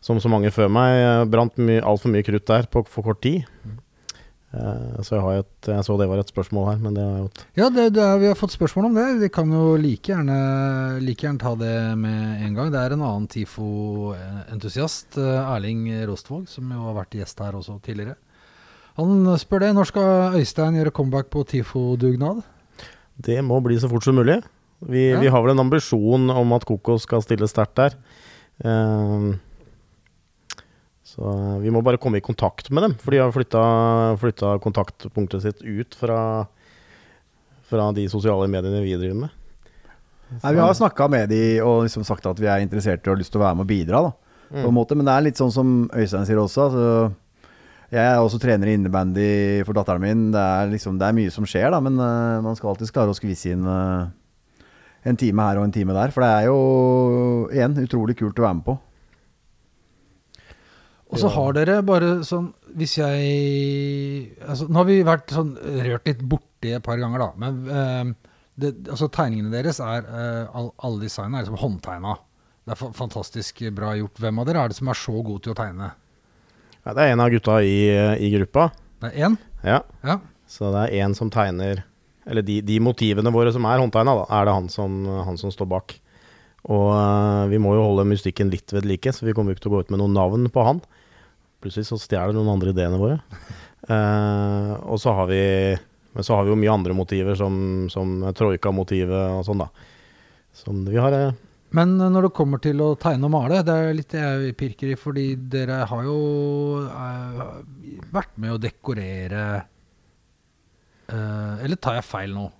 som 0.00 0.20
så 0.22 0.30
mange 0.32 0.52
før 0.54 0.70
meg, 0.72 1.28
brant 1.30 1.58
my, 1.60 1.80
altfor 1.84 2.12
mye 2.14 2.24
krutt 2.24 2.48
der 2.48 2.68
på 2.72 2.86
for 2.88 3.10
kort 3.10 3.20
tid. 3.24 3.44
Eh, 3.66 3.79
så 4.50 5.14
jeg 5.14 5.22
har 5.22 5.36
et 5.44 5.66
Jeg 5.70 5.84
så 5.86 5.94
det 6.00 6.08
var 6.10 6.18
et 6.18 6.26
spørsmål 6.32 6.64
her, 6.72 6.78
men 6.82 6.94
det 6.96 7.02
har 7.04 7.10
jeg 7.14 7.22
gjort. 7.22 7.42
Ja, 7.60 7.68
det, 7.70 7.84
det 7.94 8.02
er, 8.02 8.16
vi 8.18 8.26
har 8.26 8.34
fått 8.34 8.50
spørsmål 8.56 8.88
om 8.88 8.96
det. 8.98 9.04
Vi 9.20 9.28
kan 9.30 9.52
jo 9.54 9.76
like 9.78 10.10
gjerne, 10.10 10.38
like 11.06 11.22
gjerne 11.22 11.38
ta 11.38 11.52
det 11.54 11.74
med 12.00 12.42
en 12.48 12.54
gang. 12.58 12.72
Det 12.74 12.80
er 12.80 12.96
en 12.96 13.04
annen 13.06 13.28
TIFO-entusiast, 13.30 15.18
eh, 15.18 15.54
Erling 15.54 15.84
Rostvåg, 16.08 16.48
som 16.50 16.70
jo 16.72 16.82
har 16.88 16.96
vært 16.98 17.14
gjest 17.20 17.38
her 17.44 17.54
også 17.58 17.78
tidligere. 17.84 18.16
Han 18.98 19.22
spør 19.38 19.60
det. 19.64 19.74
Når 19.76 19.86
skal 19.92 20.38
Øystein 20.40 20.76
gjøre 20.80 20.92
comeback 20.98 21.30
på 21.30 21.44
TIFO-dugnad? 21.46 22.42
Det 23.20 23.38
må 23.44 23.60
bli 23.62 23.78
så 23.80 23.88
fort 23.88 24.04
som 24.04 24.16
mulig. 24.18 24.40
Vi, 24.80 25.10
Ja. 25.10 25.20
vi 25.20 25.28
har 25.28 25.42
vel 25.42 25.52
en 25.52 25.60
ambisjon 25.66 26.30
om 26.30 26.52
at 26.56 26.64
Kokos 26.64 27.02
skal 27.02 27.22
stille 27.22 27.46
sterkt 27.48 27.76
der. 27.76 27.94
Ehm, 28.64 29.38
så 31.10 31.26
eh, 31.34 31.58
vi 31.64 31.74
må 31.74 31.82
bare 31.86 32.00
komme 32.00 32.20
i 32.20 32.24
kontakt 32.24 32.70
med 32.74 32.86
dem, 32.86 32.96
for 33.02 33.14
de 33.14 33.20
har 33.22 33.34
flytta, 33.34 33.64
flytta 34.22 34.54
kontaktpunktet 34.62 35.44
sitt 35.44 35.62
ut 35.66 35.98
fra, 35.98 36.22
fra 37.70 37.90
de 37.96 38.06
sosiale 38.12 38.48
mediene 38.50 38.82
vi 38.84 38.96
driver 38.96 39.26
med. 39.26 39.36
Nei, 40.30 40.54
vi 40.54 40.62
har 40.62 40.74
snakka 40.78 41.08
med 41.10 41.32
de 41.32 41.42
og 41.66 41.84
liksom 41.88 42.04
sagt 42.06 42.26
at 42.30 42.38
vi 42.38 42.46
er 42.46 42.62
interessert 42.62 43.02
og 43.02 43.16
har 43.16 43.18
lyst 43.18 43.34
til 43.34 43.40
å 43.40 43.48
være 43.48 43.58
med 43.58 43.66
og 43.66 43.72
bidra. 43.72 44.02
da 44.06 44.30
på 44.50 44.68
en 44.68 44.74
måte, 44.74 44.96
Men 44.98 45.06
det 45.06 45.14
er 45.14 45.26
litt 45.28 45.40
sånn 45.40 45.52
som 45.54 45.74
Øystein 45.94 46.26
sier 46.26 46.40
også. 46.42 46.66
Altså, 46.66 46.86
jeg 47.90 48.02
er 48.02 48.18
også 48.18 48.38
trener 48.42 48.70
i 48.70 48.76
innebandy 48.78 49.30
for 49.66 49.78
datteren 49.78 50.02
min. 50.02 50.24
Det 50.34 50.42
er, 50.42 50.70
liksom, 50.72 50.98
det 50.98 51.06
er 51.06 51.16
mye 51.16 51.34
som 51.34 51.46
skjer, 51.48 51.70
da, 51.74 51.80
men 51.82 51.98
uh, 51.98 52.42
man 52.44 52.58
skal 52.58 52.72
alltids 52.72 52.92
klare 52.94 53.14
å 53.14 53.18
skvise 53.18 53.54
inn 53.54 53.66
uh, 53.66 54.10
en 55.06 55.18
time 55.18 55.46
her 55.46 55.60
og 55.60 55.68
en 55.68 55.74
time 55.74 55.94
der. 55.96 56.14
For 56.14 56.26
det 56.26 56.30
er 56.30 56.48
jo 56.50 56.58
igjen 57.54 57.78
utrolig 57.82 58.18
kult 58.18 58.38
å 58.42 58.46
være 58.48 58.58
med 58.58 58.66
på. 58.66 58.76
Og 61.10 61.18
så 61.18 61.30
har 61.34 61.54
dere 61.56 61.80
bare 61.82 62.20
sånn 62.26 62.52
Hvis 62.78 62.96
jeg 63.00 64.34
altså, 64.46 64.68
Nå 64.70 64.78
har 64.78 64.88
vi 64.88 64.98
vært 65.06 65.32
sånn 65.34 65.56
rørt 65.58 66.06
litt 66.06 66.20
borti 66.22 66.74
et 66.76 66.84
par 66.84 67.00
ganger, 67.00 67.24
da. 67.24 67.30
Men 67.40 67.60
eh, 67.66 68.32
det, 68.60 68.74
altså, 68.92 69.08
tegningene 69.12 69.52
deres 69.52 69.80
er 69.82 70.04
eh, 70.06 70.44
all, 70.54 70.70
Alle 70.86 71.06
designene 71.06 71.40
er 71.40 71.46
liksom 71.46 71.60
håndtegna. 71.62 72.18
Det 72.62 72.76
er 72.76 72.78
fa 72.78 72.90
fantastisk 72.94 73.62
bra 73.74 73.94
gjort. 73.98 74.20
Hvem 74.20 74.42
av 74.42 74.46
dere 74.46 74.62
er 74.62 74.70
det 74.70 74.78
som 74.78 74.90
er 74.92 74.98
så 75.00 75.14
god 75.24 75.42
til 75.42 75.54
å 75.54 75.58
tegne? 75.58 75.88
Ja, 76.84 76.94
det 76.94 77.02
er 77.02 77.14
en 77.14 77.22
av 77.24 77.32
gutta 77.32 77.56
i, 77.64 77.78
i 78.20 78.28
gruppa. 78.36 78.68
Det 79.00 79.10
er 79.10 79.26
én? 79.26 79.38
Ja. 79.64 79.80
Ja. 80.06 80.20
Så 80.50 80.70
det 80.74 80.84
er 80.86 81.06
en 81.06 81.16
som 81.16 81.30
tegner 81.32 81.82
Eller 82.28 82.44
de, 82.44 82.60
de 82.64 82.76
motivene 82.82 83.32
våre 83.32 83.52
som 83.54 83.64
er 83.66 83.80
håndtegna, 83.80 84.14
da, 84.20 84.28
er 84.38 84.46
det 84.46 84.54
han 84.54 84.68
som, 84.70 85.02
han 85.26 85.40
som 85.40 85.52
står 85.52 85.68
bak. 85.72 85.96
Og 86.68 86.90
uh, 86.92 87.48
vi 87.50 87.58
må 87.62 87.72
jo 87.74 87.86
holde 87.86 88.04
mystikken 88.10 88.52
litt 88.52 88.70
ved 88.74 88.86
like, 88.86 89.12
så 89.16 89.24
vi 89.24 89.34
kommer 89.36 89.56
ikke 89.56 89.64
til 89.64 89.72
å 89.72 89.78
gå 89.78 89.86
ut 89.86 89.92
med 89.94 90.02
noen 90.02 90.16
navn 90.16 90.50
på 90.52 90.64
han. 90.66 90.82
Plutselig 91.60 91.86
så 91.90 91.98
stjeler 92.00 92.32
noen 92.36 92.54
andre 92.56 92.72
ideene 92.76 93.00
våre. 93.00 93.20
Eh, 93.90 94.72
og 94.92 94.98
så 95.00 95.08
har 95.16 95.24
vi 95.30 95.38
Men 96.12 96.22
så 96.26 96.34
har 96.36 96.44
vi 96.44 96.50
jo 96.52 96.56
mye 96.60 96.68
andre 96.70 96.92
motiver, 96.94 97.32
som, 97.34 97.88
som 97.90 98.10
troika-motivet 98.36 99.38
og 99.38 99.40
sånn, 99.46 99.62
da. 99.64 99.70
Som 100.52 100.82
vi 100.84 100.98
har 101.00 101.16
eh, 101.16 101.32
Men 101.74 101.94
eh, 101.96 102.10
når 102.12 102.28
det 102.28 102.32
kommer 102.36 102.60
til 102.62 102.82
å 102.84 102.90
tegne 103.00 103.24
og 103.26 103.32
male, 103.32 103.62
det 103.66 103.72
er 103.72 103.96
litt 103.96 104.12
jeg 104.14 104.52
pirker 104.60 104.92
i, 104.92 104.98
fordi 105.00 105.24
dere 105.50 105.80
har 105.88 106.04
jo 106.06 106.18
eh, 106.84 107.40
vært 108.12 108.36
med 108.36 108.52
å 108.52 108.60
dekorere 108.62 109.44
eh, 111.08 111.54
Eller 111.64 111.80
tar 111.80 111.96
jeg 111.98 112.06
feil 112.08 112.34
nå? 112.36 112.50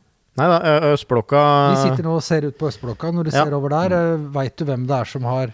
Nei 0.41 0.47
da, 0.47 0.61
Østblokka 0.95 1.43
Vi 1.75 1.83
sitter 1.85 2.07
nå 2.07 2.15
og 2.17 2.25
ser 2.25 2.47
ut 2.49 2.57
på 2.59 2.69
Østblokka. 2.71 3.11
Når 3.13 3.29
du 3.29 3.31
Ja. 3.35 3.45
ser 3.45 3.55
over 3.59 3.73
der, 3.77 3.93
uh, 4.15 4.29
veit 4.33 4.57
du 4.57 4.65
hvem 4.65 4.87
det 4.89 4.97
er 5.03 5.05
som 5.11 5.27
har 5.29 5.53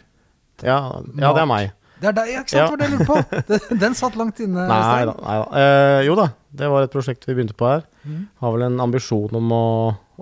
ja, 0.63 0.79
ja, 1.19 1.33
det 1.35 1.43
er 1.43 1.49
meg. 1.51 1.73
Det 2.01 2.07
er 2.11 2.15
deg, 2.19 2.27
ikke 2.43 2.53
sant? 2.53 2.61
Ja. 2.61 2.65
Var 2.69 2.77
det 2.77 2.85
jeg 2.87 2.93
lurte 2.99 3.09
på. 3.09 3.17
Den, 3.51 3.61
den 3.81 3.95
satt 3.97 4.17
langt 4.21 4.37
inne. 4.45 4.63
Nei 4.69 5.05
da. 5.09 5.15
Nei 5.17 5.37
da. 5.41 5.47
Eh, 5.63 6.01
jo 6.09 6.15
da, 6.19 6.27
det 6.61 6.67
var 6.73 6.81
et 6.85 6.93
prosjekt 6.93 7.25
vi 7.29 7.35
begynte 7.39 7.57
på 7.57 7.67
her. 7.71 7.83
Mm. 8.05 8.23
Har 8.43 8.51
vel 8.57 8.63
en 8.69 8.81
ambisjon 8.85 9.33
om 9.39 9.47
å, 9.57 9.63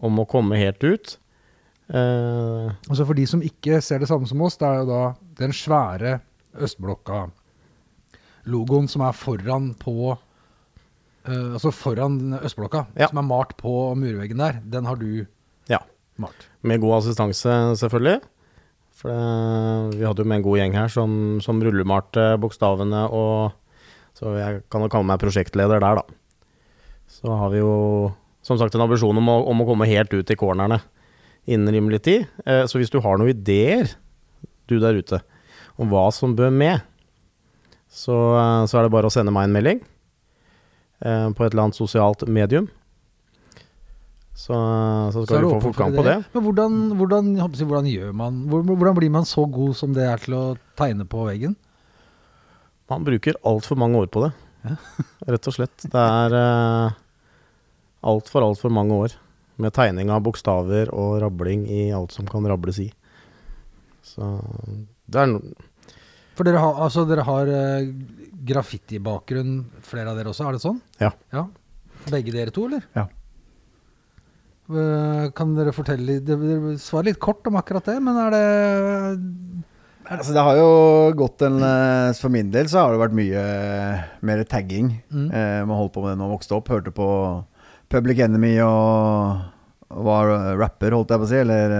om 0.06 0.12
å 0.22 0.24
komme 0.30 0.54
helt 0.60 0.82
ut. 0.86 1.06
Eh, 1.90 2.66
Altså 2.88 3.02
For 3.04 3.14
de 3.18 3.24
som 3.28 3.42
ikke 3.44 3.80
ser 3.84 3.98
det 4.00 4.08
samme 4.08 4.26
som 4.30 4.40
oss, 4.46 4.56
det 4.60 4.66
er 4.70 4.76
jo 4.82 4.86
da 4.92 5.02
den 5.40 5.52
svære 5.56 6.12
Østblokka-logoen 6.64 8.86
som 8.88 9.00
er 9.04 9.12
foran 9.18 9.66
på 9.80 9.94
eh, 10.14 11.50
Altså 11.56 11.70
foran 11.74 12.14
Østblokka, 12.40 12.80
Ja. 12.96 13.08
som 13.10 13.18
er 13.18 13.22
malt 13.28 13.52
på 13.60 13.72
murveggen 13.98 14.38
der. 14.40 14.54
Den 14.64 14.84
har 14.88 14.96
du 15.00 15.26
ja. 15.70 15.78
malt. 16.16 16.46
Med 16.62 16.80
god 16.80 16.94
assistanse, 17.02 17.50
selvfølgelig. 17.82 18.20
For 19.04 19.12
det, 19.12 19.98
vi 19.98 20.06
hadde 20.08 20.24
jo 20.24 20.28
med 20.30 20.40
en 20.40 20.44
god 20.46 20.56
gjeng 20.62 20.74
her 20.78 20.88
som, 20.88 21.16
som 21.44 21.58
rullemalte 21.60 22.22
bokstavene 22.40 23.02
og 23.12 23.52
Så 24.16 24.32
jeg 24.38 24.62
kan 24.72 24.80
jo 24.80 24.88
kalle 24.88 25.04
meg 25.10 25.20
prosjektleder 25.20 25.82
der, 25.82 25.98
da. 25.98 26.04
Så 27.10 27.34
har 27.36 27.50
vi 27.52 27.58
jo 27.60 28.14
som 28.46 28.56
sagt 28.60 28.76
en 28.76 28.84
ambisjon 28.84 29.18
om 29.20 29.28
å, 29.28 29.34
om 29.50 29.60
å 29.60 29.66
komme 29.66 29.88
helt 29.90 30.12
ut 30.14 30.30
i 30.30 30.36
cornerne 30.38 30.78
innen 31.44 31.74
rimelig 31.74 32.00
tid. 32.06 32.28
Eh, 32.46 32.62
så 32.70 32.78
hvis 32.80 32.92
du 32.94 33.00
har 33.04 33.18
noen 33.18 33.34
ideer, 33.34 33.90
du 34.70 34.78
der 34.80 34.96
ute, 34.96 35.18
om 35.76 35.90
hva 35.90 36.06
som 36.14 36.36
bør 36.38 36.54
med, 36.54 36.86
så, 37.90 38.14
eh, 38.38 38.62
så 38.70 38.78
er 38.78 38.86
det 38.86 38.94
bare 38.94 39.10
å 39.10 39.12
sende 39.12 39.34
meg 39.34 39.48
en 39.48 39.58
melding 39.58 39.82
eh, 41.02 41.28
på 41.34 41.44
et 41.44 41.50
eller 41.50 41.66
annet 41.66 41.80
sosialt 41.80 42.22
medium. 42.30 42.70
Så, 44.34 44.50
så 44.50 45.12
Så 45.14 45.26
skal 45.28 45.36
så 45.36 45.42
du 45.44 45.50
få 45.52 45.60
fortgang 45.68 45.94
på 45.94 46.02
det. 46.02 46.16
Men 46.34 46.42
hvordan, 46.42 46.78
hvordan, 46.98 47.28
jeg 47.38 47.66
hvordan 47.70 47.86
gjør 47.86 48.14
man 48.18 48.40
Hvordan 48.50 48.96
blir 48.98 49.12
man 49.14 49.28
så 49.28 49.46
god 49.46 49.76
som 49.78 49.94
det 49.94 50.08
er 50.10 50.18
til 50.18 50.34
å 50.34 50.44
tegne 50.78 51.06
på 51.06 51.22
veggen? 51.28 51.54
Man 52.90 53.06
bruker 53.06 53.38
altfor 53.46 53.78
mange 53.80 54.02
år 54.02 54.10
på 54.12 54.24
det. 54.26 54.32
Ja. 54.66 54.74
Rett 55.32 55.48
og 55.48 55.56
slett. 55.56 55.86
Det 55.86 56.02
er 56.02 56.34
uh, 56.34 56.96
altfor, 58.04 58.44
altfor 58.44 58.74
mange 58.74 58.98
år 59.06 59.14
med 59.62 59.72
tegning 59.76 60.10
av 60.10 60.24
bokstaver 60.26 60.90
og 60.90 61.20
rabling 61.22 61.64
i 61.70 61.86
alt 61.94 62.12
som 62.12 62.26
kan 62.28 62.44
rables 62.50 62.82
i. 62.82 62.90
Så 64.04 64.34
det 65.06 65.22
er 65.22 65.30
no 65.30 65.40
For 66.34 66.44
dere 66.44 66.60
har, 66.60 66.80
altså, 66.82 67.04
dere 67.06 67.22
har 67.24 67.48
eh, 67.48 67.92
graffitibakgrunn, 68.50 69.60
flere 69.86 70.10
av 70.10 70.18
dere 70.18 70.32
også, 70.32 70.48
er 70.48 70.56
det 70.56 70.64
sånn? 70.64 70.80
Ja. 70.98 71.12
Begge 72.10 72.34
dere 72.34 72.52
to, 72.52 72.66
eller? 72.66 72.82
Ja. 72.98 73.06
Eh, 74.64 75.24
Kan 75.36 75.52
dere 75.58 75.74
fortelle 75.76 76.06
litt 76.08 76.24
Dere 76.24 76.72
svarer 76.80 77.10
litt 77.10 77.20
kort 77.20 77.44
om 77.50 77.58
akkurat 77.60 77.84
det, 77.84 77.98
men 78.00 78.16
er 78.16 78.30
det 78.32 78.44
Altså, 80.04 80.32
det 80.36 80.44
har 80.44 80.56
jo 80.56 80.68
gått 81.16 81.44
en 81.44 81.58
eh, 81.64 82.12
For 82.16 82.32
min 82.32 82.50
del 82.52 82.68
så 82.68 82.82
har 82.84 82.92
det 82.94 83.00
vært 83.02 83.16
mye 83.16 83.40
eh, 83.40 84.02
mer 84.24 84.42
tagging. 84.48 84.90
Mm. 85.08 85.28
Eh, 85.32 85.60
man 85.64 85.78
holdt 85.78 85.94
på 85.94 86.04
med 86.04 86.12
det 86.12 86.18
når 86.20 86.26
man 86.26 86.34
vokste 86.36 86.56
opp. 86.58 86.68
Hørte 86.72 86.92
på 86.92 87.08
Public 87.92 88.20
Enemy 88.24 88.58
og, 88.64 89.44
og 89.92 90.08
var 90.08 90.32
rapper, 90.60 90.96
holdt 90.96 91.12
jeg 91.14 91.22
på 91.22 91.28
å 91.28 91.30
si. 91.32 91.40
Eller 91.40 91.76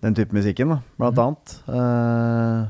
den 0.00 0.16
type 0.16 0.32
musikken, 0.36 0.72
da, 0.72 0.78
blant 1.00 1.20
annet. 1.20 1.56
Eh, 1.68 2.62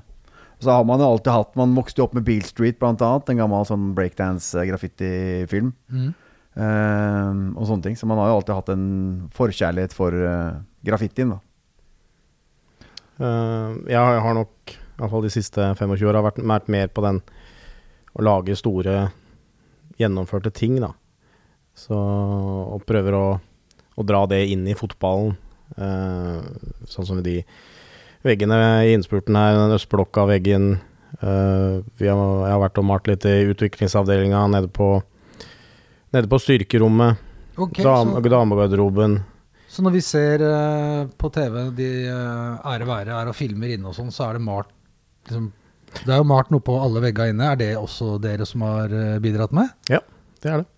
så 0.60 0.74
har 0.74 0.82
man 0.84 1.00
jo 1.00 1.06
alltid 1.08 1.32
hatt 1.32 1.54
Man 1.56 1.70
vokste 1.78 2.02
jo 2.02 2.08
opp 2.08 2.16
med 2.18 2.26
Beale 2.26 2.44
Street, 2.48 2.78
blant 2.82 3.02
annet. 3.06 3.30
En 3.30 3.38
gammel 3.44 3.70
sånn 3.70 3.92
breakdance-graffiti-film. 3.98 5.70
mm. 5.94 6.10
Eh, 6.56 7.30
og 7.54 7.66
sånne 7.68 7.82
ting. 7.84 7.96
Så 7.96 8.06
man 8.10 8.18
har 8.18 8.28
jo 8.32 8.38
alltid 8.40 8.54
hatt 8.56 8.72
en 8.74 8.86
forkjærlighet 9.36 9.92
for 9.96 10.12
eh, 10.14 10.58
graffitien, 10.86 11.30
da. 11.36 11.40
Eh, 13.20 13.76
jeg 13.92 13.96
har- 13.98 14.34
nok, 14.34 14.50
i 14.70 14.98
hvert 14.98 15.10
fall 15.10 15.22
de 15.22 15.30
siste 15.30 15.74
25 15.76 16.06
åra, 16.08 16.22
vært, 16.22 16.42
vært 16.42 16.68
mer 16.68 16.88
på 16.88 17.02
den 17.02 17.20
å 18.16 18.22
lage 18.22 18.56
store, 18.56 19.12
gjennomførte 19.98 20.52
ting, 20.52 20.80
da. 20.80 20.92
Så 21.76 21.94
Og 21.94 22.84
prøver 22.86 23.12
å, 23.14 23.40
å 23.96 24.02
dra 24.06 24.26
det 24.26 24.48
inn 24.50 24.66
i 24.66 24.74
fotballen. 24.74 25.36
eh, 25.78 26.42
sånn 26.86 27.06
som 27.06 27.22
de 27.22 27.44
veggene 28.24 28.84
i 28.84 28.92
innspurten 28.96 29.36
her, 29.36 29.54
den 29.54 29.76
østblokka-veggen. 29.78 30.80
eh, 31.22 31.82
jeg 31.98 32.08
har 32.10 32.58
vært 32.60 32.78
og 32.78 32.84
malt 32.84 33.06
litt 33.06 33.24
i 33.24 33.46
utviklingsavdelinga 33.52 34.50
nede 34.50 34.68
på 34.68 35.02
Nede 36.14 36.30
på 36.30 36.38
styrkerommet. 36.42 37.20
Ok, 37.60 37.78
dam- 37.84 38.14
så, 38.16 38.22
Damegarderoben. 38.24 39.18
så 39.70 39.82
når 39.84 39.92
vi 39.94 40.00
ser 40.02 40.42
uh, 40.42 41.06
på 41.20 41.28
TV 41.34 41.58
de 41.76 41.88
uh, 42.10 42.58
ære 42.72 42.86
være 42.88 43.14
er 43.20 43.30
og 43.30 43.36
filmer 43.36 43.74
inne 43.74 43.90
og 43.90 43.94
sånn, 43.98 44.10
så 44.14 44.28
er 44.30 44.38
det 44.38 44.42
malt 44.46 44.70
liksom, 45.28 45.50
Det 46.06 46.08
er 46.14 46.20
jo 46.22 46.26
malt 46.30 46.50
noe 46.54 46.62
på 46.64 46.76
alle 46.80 47.02
veggene 47.04 47.34
inne. 47.34 47.48
Er 47.52 47.58
det 47.60 47.70
også 47.78 48.16
dere 48.22 48.46
som 48.48 48.62
har 48.66 48.90
uh, 48.94 49.18
bidratt 49.22 49.52
med? 49.54 49.70
Ja, 49.90 50.00
Det 50.42 50.50
er 50.54 50.62
det. 50.64 50.68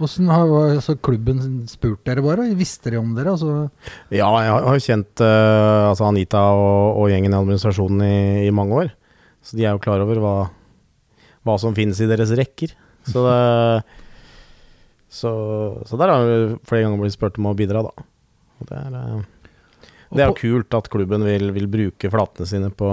Åssen 0.00 0.30
har 0.32 0.48
altså, 0.48 0.94
klubben 0.96 1.66
spurt 1.68 2.00
dere 2.08 2.22
bare? 2.24 2.46
Visste 2.56 2.88
de 2.94 2.96
om 3.02 3.10
dere? 3.18 3.34
Altså, 3.36 3.66
Ja, 4.08 4.30
jeg 4.40 4.50
har- 4.54 4.68
jo 4.78 4.80
kjent 4.86 5.20
uh, 5.20 5.90
altså 5.90 6.06
Anita 6.08 6.40
og, 6.56 6.96
og 7.02 7.10
gjengen 7.12 7.34
i 7.34 7.36
administrasjonen 7.36 8.06
i, 8.06 8.46
i 8.48 8.50
mange 8.56 8.78
år. 8.80 8.94
Så 9.44 9.58
de 9.58 9.66
er 9.66 9.74
jo 9.76 9.82
klar 9.84 10.00
over 10.00 10.16
hva, 10.22 10.34
hva 11.44 11.58
som 11.60 11.76
finnes 11.76 12.00
i 12.00 12.08
deres 12.08 12.32
rekker. 12.38 12.72
Så, 13.10 13.20
det, 13.26 13.99
så, 15.10 15.32
så 15.86 15.98
der 15.98 16.12
har 16.12 16.24
vi 16.24 16.38
flere 16.68 16.86
ganger 16.86 17.02
blitt 17.02 17.16
spurt 17.16 17.38
om 17.40 17.50
å 17.50 17.56
bidra, 17.58 17.82
da. 17.82 18.08
Og 18.60 18.68
det 18.68 18.78
er, 18.78 18.98
eh, 18.98 19.88
det 20.14 20.22
er 20.22 20.30
jo 20.30 20.38
kult 20.38 20.76
at 20.78 20.90
klubben 20.92 21.24
vil, 21.26 21.50
vil 21.56 21.66
bruke 21.70 22.10
flatene 22.12 22.46
sine 22.46 22.70
på, 22.70 22.92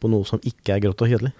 på 0.00 0.10
noe 0.12 0.28
som 0.28 0.42
ikke 0.44 0.76
er 0.76 0.82
grått 0.84 1.06
og 1.06 1.12
kjedelig. 1.12 1.32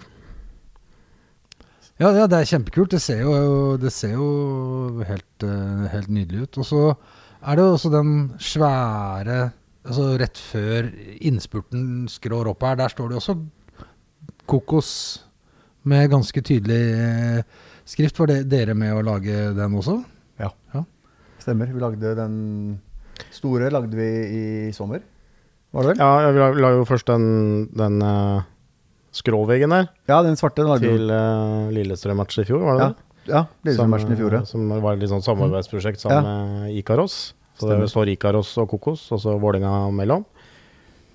Ja, 1.97 2.11
ja, 2.13 2.25
det 2.29 2.43
er 2.43 2.49
kjempekult. 2.49 2.93
Det 2.93 3.01
ser 3.01 3.23
jo, 3.25 3.37
det 3.81 3.93
ser 3.93 4.17
jo 4.19 5.05
helt, 5.09 5.45
eh, 5.45 5.87
helt 5.93 6.11
nydelig 6.13 6.45
ut. 6.45 6.59
Og 6.61 6.69
så 6.69 6.83
er 7.41 7.57
det 7.57 7.65
jo 7.65 7.77
også 7.77 7.93
den 7.93 8.11
svære 8.43 9.39
altså 9.87 10.17
Rett 10.19 10.39
før 10.41 10.89
innspurten 11.23 12.09
skrår 12.11 12.49
opp 12.51 12.65
her, 12.67 12.75
der 12.81 12.91
står 12.91 13.13
det 13.13 13.21
også 13.21 13.37
kokos 14.51 14.91
med 15.87 16.11
ganske 16.11 16.43
tydelig 16.43 16.81
eh, 16.99 17.45
skrift. 17.87 18.19
Var 18.21 18.33
det 18.33 18.41
dere 18.51 18.75
med 18.79 18.95
å 18.97 19.05
lage 19.07 19.51
den 19.57 19.79
også? 19.79 20.01
Ja. 20.43 20.51
Stemmer. 21.41 21.71
Vi 21.71 21.83
lagde 21.83 22.17
den 22.19 22.37
store 23.35 23.71
lagde 23.73 23.97
vi 23.97 24.09
i 24.37 24.45
sommer, 24.77 25.01
var 25.75 25.87
det 25.87 25.95
vel? 25.95 26.03
Ja, 26.03 26.33
vi 26.33 26.41
la, 26.43 26.51
la 26.67 26.73
jo 26.77 26.85
først 26.89 27.09
den, 27.11 27.27
den 27.77 27.99
uh, 28.05 28.45
skråveggen 29.17 29.73
der 29.73 29.89
Ja, 30.09 30.21
den 30.25 30.39
svarte 30.41 30.63
den 30.63 30.71
lagde 30.73 30.93
til 30.93 31.11
uh, 31.13 31.73
Lillestrøm-matchen 31.75 32.45
i 32.45 32.49
fjor, 32.49 32.65
var 32.65 32.79
det 32.79 32.85
Ja, 32.85 32.91
det? 32.93 33.33
ja 33.33 33.43
Lillestrøm-matchen 33.67 34.15
i 34.15 34.21
fjor, 34.21 34.39
ja. 34.39 34.43
Som 34.49 34.69
var 34.73 34.93
et 34.95 35.05
litt 35.05 35.13
sånn 35.13 35.25
samarbeidsprosjekt 35.25 36.03
sammen 36.03 36.29
med 36.29 36.77
Ikaros. 36.81 37.19
Så 37.57 37.73
det 37.73 37.89
står 37.89 38.13
Ikaros 38.13 38.51
og 38.61 38.69
Kokos, 38.75 39.07
og 39.17 39.23
så 39.23 39.37
Vålinga 39.41 39.73
mellom. 39.97 40.27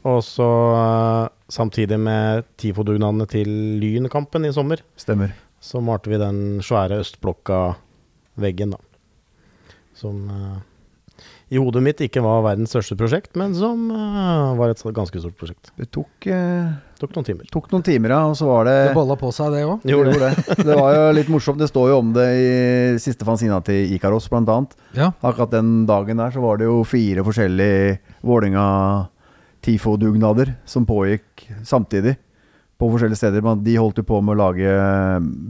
Og 0.10 0.24
så 0.26 0.50
uh, 0.74 1.30
samtidig 1.52 2.00
med 2.02 2.48
TIFO-dugnadene 2.58 3.28
til 3.30 3.50
Lynkampen 3.82 4.50
i 4.50 4.54
sommer, 4.56 4.82
Stemmer. 4.98 5.36
Så 5.62 5.82
malte 5.84 6.10
vi 6.10 6.18
den 6.18 6.60
svære 6.66 6.98
østblokka-veggen, 7.04 8.74
da. 8.74 8.82
Som 9.98 10.24
uh, 10.32 10.58
i 11.52 11.60
hodet 11.60 11.84
mitt 11.86 12.00
ikke 12.02 12.24
var 12.26 12.42
verdens 12.48 12.72
største 12.74 12.96
prosjekt, 12.98 13.36
men 13.38 13.54
som 13.54 13.84
uh, 13.94 14.58
var 14.58 14.74
et 14.74 14.82
ganske 14.96 15.22
stort 15.22 15.38
prosjekt. 15.38 15.70
Det 15.78 15.86
tok, 15.94 16.10
uh, 16.32 16.72
Tok 17.02 17.14
noen 17.18 17.28
timer. 17.28 17.52
tok 17.54 17.70
noen 17.74 17.86
timer, 17.86 18.16
ja, 18.16 18.24
og 18.32 18.34
så 18.40 18.50
var 18.50 18.66
det 18.70 18.76
Det 18.88 18.96
bolla 18.98 19.18
på 19.20 19.30
seg, 19.36 19.54
det 19.54 19.62
òg. 19.68 19.82
Det 19.86 19.94
gjorde 19.94 20.18
det. 20.22 20.32
Det 20.64 20.80
var 20.80 20.96
jo 20.98 21.06
litt 21.20 21.30
morsomt. 21.34 21.62
Det 21.62 21.70
står 21.70 21.94
jo 21.94 22.00
om 22.02 22.10
det 22.18 22.28
i 22.40 22.50
siste 23.04 23.28
fanzina 23.28 23.62
til 23.68 23.94
Ikaros, 23.98 24.32
blant 24.34 24.50
annet. 24.50 24.74
Ja. 24.98 25.12
Akkurat 25.22 25.54
den 25.54 25.84
dagen 25.90 26.24
der 26.24 26.34
så 26.34 26.42
var 26.42 26.58
det 26.58 26.70
jo 26.72 26.82
fire 26.90 27.26
forskjellige 27.28 28.00
Vålinga 28.26 28.66
TIFO-dugnader 29.62 30.56
som 30.66 30.90
pågikk 30.90 31.46
samtidig 31.70 32.16
på 32.82 32.90
forskjellige 32.90 33.20
steder. 33.22 33.46
De 33.62 33.78
holdt 33.78 34.02
jo 34.02 34.06
på 34.10 34.18
med 34.26 34.34
å 34.34 34.40
lage 34.42 34.72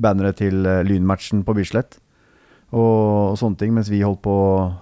bannere 0.03 0.33
til 0.35 0.65
eh, 0.67 0.81
Lynmatchen 0.83 1.45
på 1.47 1.55
Bislett 1.55 1.95
og, 2.71 3.31
og 3.31 3.39
sånne 3.39 3.59
ting, 3.59 3.71
mens 3.75 3.89
vi 3.91 4.03
holdt 4.03 4.21
på 4.25 4.35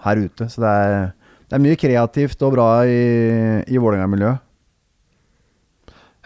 her 0.04 0.22
ute. 0.26 0.50
Så 0.50 0.62
det 0.66 0.74
er, 0.90 0.98
det 1.50 1.58
er 1.58 1.64
mye 1.64 1.78
kreativt 1.82 2.42
og 2.46 2.54
bra 2.58 2.68
i, 2.90 3.00
i 3.70 3.78
Vålerenga-miljøet. 3.82 4.46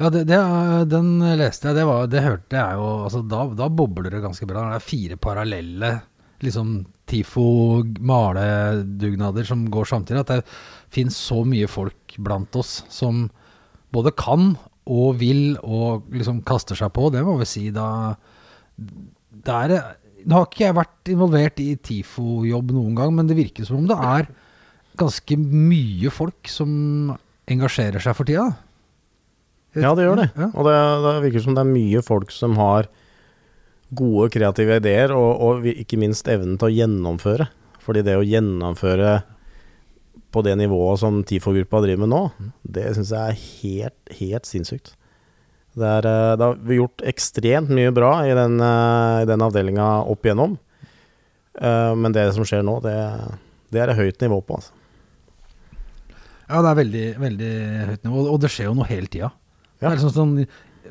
Ja, 0.01 0.09
det, 0.09 0.23
det, 0.31 0.39
er- 0.39 0.87
den 0.89 1.11
leste 1.37 1.69
jeg. 1.69 1.77
Det, 1.77 1.85
var, 1.87 2.07
det 2.09 2.23
hørte 2.25 2.57
jeg 2.57 2.79
jo 2.79 2.87
altså, 3.05 3.21
da, 3.29 3.43
da 3.59 3.67
bobler 3.69 4.09
det 4.15 4.23
ganske 4.23 4.47
bra. 4.49 4.65
Det 4.71 4.79
er 4.79 4.87
fire 4.87 5.19
parallelle 5.21 5.91
liksom, 6.43 6.73
TIFO 7.07 7.45
maledugnader 8.03 9.45
som 9.47 9.67
går 9.71 9.87
samtidig, 9.91 10.23
at 10.23 10.31
det 10.33 10.41
finnes 10.93 11.15
så 11.19 11.43
mye 11.47 11.69
folk 11.71 12.15
blant 12.23 12.55
oss 12.59 12.81
som 12.91 13.27
både 13.93 14.11
kan 14.17 14.55
og 14.91 15.19
vil 15.19 15.55
og 15.63 16.07
liksom 16.13 16.41
kaster 16.47 16.77
seg 16.77 16.91
på. 16.95 17.09
Det 17.13 17.23
må 17.25 17.37
vi 17.39 17.47
si 17.49 17.67
da 17.73 18.15
det 19.43 19.53
er, 19.53 19.75
Nå 20.23 20.39
har 20.39 20.47
ikke 20.47 20.63
jeg 20.63 20.75
vært 20.77 21.09
involvert 21.11 21.57
i 21.59 21.73
TIFO-jobb 21.83 22.71
noen 22.71 22.93
gang, 22.95 23.11
men 23.15 23.27
det 23.27 23.35
virker 23.35 23.67
som 23.67 23.81
om 23.81 23.87
det 23.89 23.97
er 23.99 24.29
ganske 24.99 25.37
mye 25.39 26.11
folk 26.13 26.47
som 26.47 27.11
engasjerer 27.51 27.99
seg 28.03 28.15
for 28.15 28.29
tida. 28.29 28.45
Ja, 29.75 29.91
det 29.97 30.05
gjør 30.05 30.21
det. 30.21 30.29
Ja. 30.37 30.47
Og 30.53 30.67
det, 30.69 30.75
det 31.03 31.13
virker 31.25 31.43
som 31.43 31.57
det 31.57 31.63
er 31.65 31.73
mye 31.73 32.03
folk 32.05 32.31
som 32.31 32.55
har 32.59 32.87
gode 33.93 34.29
kreative 34.33 34.79
ideer, 34.79 35.11
og, 35.11 35.43
og 35.43 35.67
ikke 35.69 35.99
minst 36.01 36.29
evnen 36.31 36.55
til 36.61 36.69
å 36.69 36.75
gjennomføre. 36.77 37.49
Fordi 37.83 38.03
det 38.05 38.15
å 38.15 38.23
gjennomføre 38.23 39.17
på 40.33 40.41
det 40.45 40.55
nivået 40.59 40.99
som 41.01 41.21
TIFO-gruppa 41.27 41.81
driver 41.85 42.03
med 42.03 42.11
nå, 42.13 42.21
det 42.75 42.89
syns 42.97 43.13
jeg 43.13 43.33
er 43.33 43.41
helt, 43.61 44.13
helt 44.19 44.49
sinnssykt. 44.49 44.93
Det, 45.73 45.87
er, 45.89 46.05
eh, 46.05 46.35
det 46.37 46.45
har 46.45 46.59
vi 46.69 46.77
gjort 46.77 47.01
ekstremt 47.09 47.71
mye 47.73 47.93
bra 47.95 48.11
i 48.27 48.33
den, 48.37 48.59
eh, 48.61 49.23
i 49.23 49.29
den 49.29 49.41
avdelinga 49.45 49.87
opp 50.09 50.25
igjennom. 50.25 50.57
Eh, 51.57 51.93
Men 51.95 52.13
det 52.13 52.27
som 52.35 52.45
skjer 52.45 52.65
nå, 52.65 52.79
det, 52.85 52.97
det 53.73 53.81
er 53.81 53.89
det 53.89 53.97
høyt 53.97 54.21
nivå 54.21 54.41
på. 54.45 54.59
Altså. 54.59 54.73
Ja, 56.49 56.61
det 56.61 56.69
er 56.69 56.81
veldig, 56.81 57.07
veldig 57.23 57.53
høyt 57.89 58.05
nivå, 58.05 58.27
og 58.35 58.41
det 58.43 58.51
skjer 58.53 58.69
jo 58.69 58.75
noe 58.77 58.89
hele 58.89 59.09
tida. 59.09 59.31
Ja. 59.81 59.89
liksom 59.91 60.13
sånn, 60.13 60.35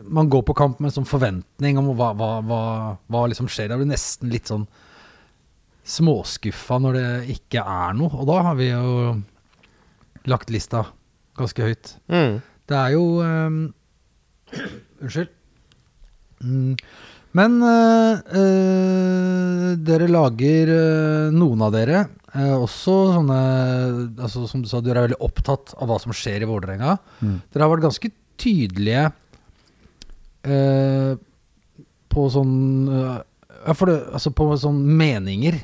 man 0.02 0.28
går 0.28 0.42
på 0.48 0.56
kamp 0.56 0.80
med 0.80 0.90
en 0.90 0.96
sånn 0.98 1.08
forventning 1.08 1.78
om 1.80 1.92
hva, 1.96 2.10
hva, 2.18 2.30
hva, 2.44 2.62
hva 3.06 3.26
liksom 3.30 3.46
skjer. 3.48 3.70
Jeg 3.70 3.80
blir 3.80 3.92
nesten 3.92 4.32
litt 4.32 4.50
sånn 4.50 4.66
småskuffa 5.88 6.78
når 6.82 6.98
det 6.98 7.06
ikke 7.36 7.62
er 7.62 7.94
noe. 7.98 8.10
Og 8.18 8.26
da 8.28 8.40
har 8.48 8.58
vi 8.58 8.68
jo 8.70 9.14
lagt 10.30 10.52
lista 10.52 10.86
ganske 11.38 11.64
høyt. 11.64 11.94
Mm. 12.12 12.40
Det 12.68 12.78
er 12.78 12.94
jo 12.94 13.06
um, 13.22 13.62
Unnskyld. 15.02 15.32
Mm. 16.42 16.76
Men 17.38 17.54
eh, 17.64 18.18
eh, 18.36 19.68
dere 19.80 20.08
lager, 20.10 20.72
eh, 20.74 21.32
noen 21.32 21.64
av 21.64 21.72
dere, 21.72 22.02
eh, 22.34 22.52
også 22.52 22.96
sånne 23.14 23.38
altså 24.20 24.44
Som 24.50 24.64
du 24.64 24.68
sa, 24.68 24.82
dere 24.84 25.00
er 25.00 25.08
veldig 25.08 25.22
opptatt 25.24 25.72
av 25.78 25.88
hva 25.88 25.96
som 26.02 26.12
skjer 26.16 26.44
i 26.44 26.50
Vålerenga. 26.50 26.98
Mm. 27.24 27.38
Dere 27.48 27.64
har 27.64 27.72
vært 27.72 27.86
ganske 27.86 28.12
tydelige 28.42 29.06
eh, 30.44 31.12
på 32.12 32.28
sånn 32.34 32.56
Ja, 32.90 33.72
for 33.78 33.88
det, 33.88 33.96
altså 34.12 34.34
på 34.36 34.50
sånn 34.60 34.82
meninger. 34.98 35.56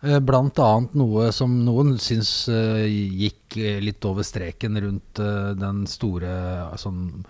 Eh, 0.00 0.20
Blant 0.22 0.58
annet 0.62 0.94
noe 0.94 1.32
som 1.34 1.56
noen 1.66 1.96
syns 1.98 2.30
eh, 2.52 2.86
gikk 2.86 3.56
eh, 3.58 3.80
litt 3.82 4.04
over 4.06 4.26
streken 4.26 4.78
rundt 4.78 5.18
den 5.58 5.82
store 5.90 6.34
sånn 6.78 7.24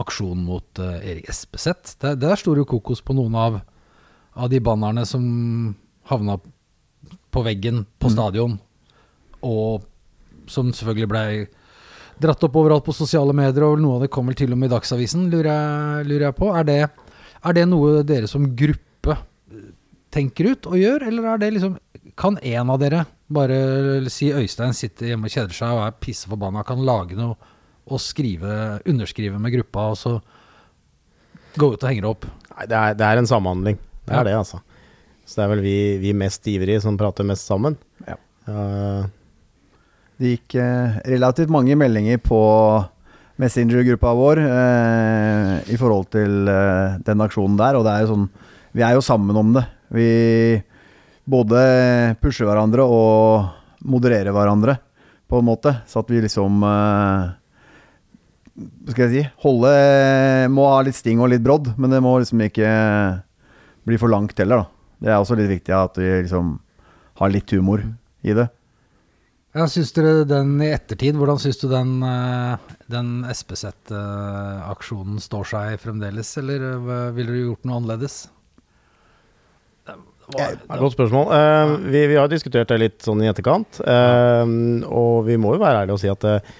aksjonen 0.00 0.42
mot 0.46 0.80
Erik 0.80 1.28
Espeseth. 1.30 1.94
Der, 2.02 2.16
der 2.18 2.38
sto 2.40 2.54
det 2.54 2.64
jo 2.64 2.70
kokos 2.72 3.02
på 3.04 3.14
noen 3.14 3.36
av, 3.38 3.60
av 4.32 4.50
de 4.50 4.58
bannerne 4.64 5.04
som 5.06 5.22
havna 6.10 6.38
på 7.30 7.42
veggen 7.46 7.84
på 8.00 8.10
stadion, 8.10 8.56
og 9.46 9.84
som 10.50 10.72
selvfølgelig 10.74 11.10
blei 11.10 11.26
dratt 12.20 12.42
opp 12.46 12.56
overalt 12.58 12.86
på 12.86 12.96
sosiale 12.96 13.34
medier, 13.36 13.66
og 13.66 13.82
noe 13.82 13.98
av 13.98 14.06
det 14.06 14.10
kom 14.14 14.30
vel 14.30 14.38
til 14.40 14.54
og 14.54 14.60
med 14.60 14.70
i 14.70 14.72
Dagsavisen, 14.72 15.28
lurer 15.32 15.50
jeg, 15.50 16.08
lurer 16.08 16.26
jeg 16.26 16.38
på. 16.40 16.48
Er 16.56 16.66
det, 16.66 16.80
er 17.44 17.58
det 17.58 17.66
noe 17.68 18.00
dere 18.08 18.30
som 18.30 18.48
gruppe 18.56 19.18
tenker 20.10 20.50
ut 20.54 20.68
og 20.70 20.80
gjør, 20.80 21.06
eller 21.06 21.28
er 21.34 21.42
det 21.42 21.52
liksom 21.58 21.76
Kan 22.18 22.38
en 22.42 22.70
av 22.70 22.78
dere, 22.82 23.04
bare 23.30 23.56
si 24.10 24.30
Øystein 24.34 24.74
sitter 24.74 25.12
hjemme 25.12 25.28
og 25.28 25.34
kjeder 25.34 25.54
seg 25.54 25.74
og 25.76 25.84
er 25.86 25.94
pisseforbanna, 26.02 26.64
kan 26.66 26.80
lage 26.84 27.16
noe 27.18 27.36
og 27.90 28.00
skrive, 28.02 28.80
underskrive 28.86 29.38
med 29.40 29.52
gruppa, 29.54 29.88
og 29.92 29.96
så 29.98 30.16
gå 31.58 31.72
ut 31.74 31.82
og 31.82 31.88
henge 31.90 32.02
det 32.04 32.10
opp? 32.10 32.26
Nei, 32.56 32.66
det 32.70 32.76
er, 32.78 32.94
det 32.98 33.06
er 33.06 33.18
en 33.22 33.26
samhandling. 33.30 33.78
Det 34.06 34.14
Ja. 34.14 34.20
er 34.20 34.24
det, 34.28 34.34
altså. 34.38 34.60
Så 35.26 35.36
det 35.38 35.44
er 35.44 35.48
vel 35.54 35.62
vi, 35.64 35.76
vi 36.02 36.12
mest 36.16 36.46
ivrige 36.50 36.80
som 36.82 36.96
prater 36.98 37.24
mest 37.26 37.46
sammen. 37.46 37.76
Ja. 38.06 38.16
Uh, 38.48 39.06
Det 40.20 40.34
gikk 40.34 40.54
eh, 40.60 40.98
relativt 41.08 41.48
mange 41.48 41.72
meldinger 41.80 42.18
på 42.20 42.38
Messenger-gruppa 43.40 44.10
vår 44.18 44.40
eh, 44.44 45.52
i 45.72 45.78
forhold 45.80 46.10
til 46.12 46.48
eh, 46.52 46.98
den 47.06 47.22
aksjonen 47.24 47.56
der, 47.56 47.78
og 47.78 47.86
det 47.86 47.94
er 47.94 48.04
jo 48.04 48.10
sånn 48.12 48.26
Vi 48.76 48.82
er 48.84 48.92
jo 48.98 49.00
sammen 49.02 49.34
om 49.40 49.54
det. 49.56 49.62
Vi 49.96 50.08
både 51.30 51.60
pushe 52.22 52.46
hverandre 52.46 52.84
og 52.84 53.84
moderere 53.86 54.32
hverandre, 54.34 54.76
på 55.30 55.38
en 55.38 55.46
måte. 55.46 55.72
Så 55.86 56.02
at 56.02 56.10
vi 56.10 56.22
liksom 56.24 56.64
eh, 56.66 57.28
Hva 58.60 58.92
skal 58.92 59.04
jeg 59.06 59.12
si 59.12 59.20
Holde 59.44 59.70
Må 60.50 60.64
ha 60.72 60.80
litt 60.82 60.98
sting 60.98 61.22
og 61.22 61.30
litt 61.30 61.44
brodd, 61.44 61.70
men 61.78 61.94
det 61.94 62.00
må 62.02 62.16
liksom 62.18 62.42
ikke 62.48 62.70
bli 63.86 63.98
for 64.00 64.12
langt 64.12 64.38
heller, 64.42 64.64
da. 64.64 64.96
Det 65.00 65.12
er 65.12 65.20
også 65.22 65.38
litt 65.38 65.48
viktig 65.48 65.72
at 65.72 65.96
vi 65.96 66.08
liksom 66.24 66.56
har 67.20 67.32
litt 67.32 67.54
humor 67.56 67.84
i 68.26 68.34
det. 68.36 68.50
Ja, 69.56 69.64
syns 69.66 69.90
dere 69.96 70.26
den 70.28 70.52
i 70.62 70.68
ettertid, 70.70 71.16
hvordan 71.18 71.40
syns 71.42 71.58
du 71.58 71.66
den, 71.72 71.96
eh, 72.06 72.74
den 72.92 73.24
SPZ-aksjonen 73.32 75.18
står 75.22 75.48
seg 75.50 75.80
fremdeles, 75.82 76.30
eller 76.38 76.66
eh, 76.68 77.08
ville 77.16 77.34
du 77.34 77.40
gjort 77.40 77.66
noe 77.66 77.80
annerledes? 77.80 78.20
Var, 80.34 80.56
er 80.56 80.56
et 80.58 80.82
godt 80.82 80.96
spørsmål. 80.96 81.30
Uh, 81.30 81.76
vi, 81.90 82.02
vi 82.12 82.18
har 82.18 82.30
diskutert 82.30 82.70
det 82.70 82.80
litt 82.80 82.98
sånn 83.04 83.22
i 83.24 83.30
etterkant, 83.30 83.80
uh, 83.84 84.44
og 84.86 85.24
vi 85.28 85.38
må 85.40 85.54
jo 85.56 85.62
være 85.62 85.84
ærlige 85.84 85.96
og 85.96 86.02
si 86.02 86.10
at 86.12 86.26
uh, 86.26 86.52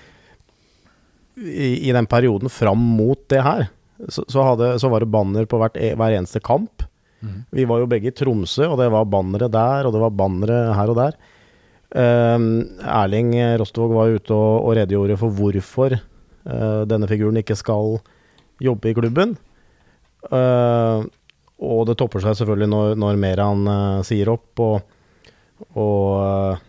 i, 1.40 1.88
i 1.88 1.94
den 1.96 2.08
perioden 2.10 2.52
fram 2.52 2.80
mot 2.98 3.20
det 3.32 3.42
her, 3.46 3.66
så, 4.08 4.24
så, 4.26 4.44
hadde, 4.44 4.74
så 4.80 4.90
var 4.92 5.04
det 5.04 5.12
banner 5.12 5.48
på 5.48 5.60
hvert, 5.60 5.76
e- 5.80 5.94
hver 5.98 6.16
eneste 6.16 6.42
kamp. 6.44 6.84
Mm. 7.20 7.42
Vi 7.52 7.66
var 7.68 7.82
jo 7.82 7.88
begge 7.90 8.10
i 8.10 8.16
Tromsø, 8.16 8.66
og 8.68 8.78
det 8.80 8.88
var 8.92 9.08
bannere 9.08 9.50
der, 9.52 9.86
og 9.86 9.94
det 9.94 10.00
var 10.02 10.16
bannere 10.16 10.60
her 10.76 10.92
og 10.92 10.98
der. 11.00 11.18
Eh, 11.90 12.38
Erling 12.86 13.34
Rostvåg 13.60 13.92
var 13.92 14.14
ute 14.14 14.36
og, 14.36 14.54
og 14.62 14.76
redegjorde 14.78 15.18
for 15.20 15.36
hvorfor 15.36 15.96
uh, 15.98 16.82
denne 16.88 17.08
figuren 17.10 17.40
ikke 17.40 17.58
skal 17.58 17.98
jobbe 18.62 18.92
i 18.92 18.96
klubben. 18.96 19.34
Eh, 20.28 21.04
og 21.60 21.84
det 21.90 21.96
topper 22.00 22.22
seg 22.24 22.38
selvfølgelig 22.38 22.70
når, 22.72 22.94
når 23.00 23.20
Meran 23.20 23.66
uh, 23.68 24.02
sier 24.06 24.30
opp, 24.32 24.62
og, 24.64 24.80
og 25.76 26.04
uh, 26.16 26.62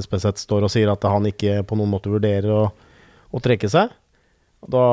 Espeseth 0.00 0.40
står 0.40 0.64
og 0.64 0.72
sier 0.72 0.88
at 0.92 1.04
han 1.04 1.28
ikke 1.28 1.60
på 1.68 1.76
noen 1.76 1.92
måte 1.92 2.12
vurderer 2.12 2.48
å, 2.54 2.62
å 3.28 3.42
trekke 3.44 3.68
seg. 3.68 3.92
Da 4.70 4.86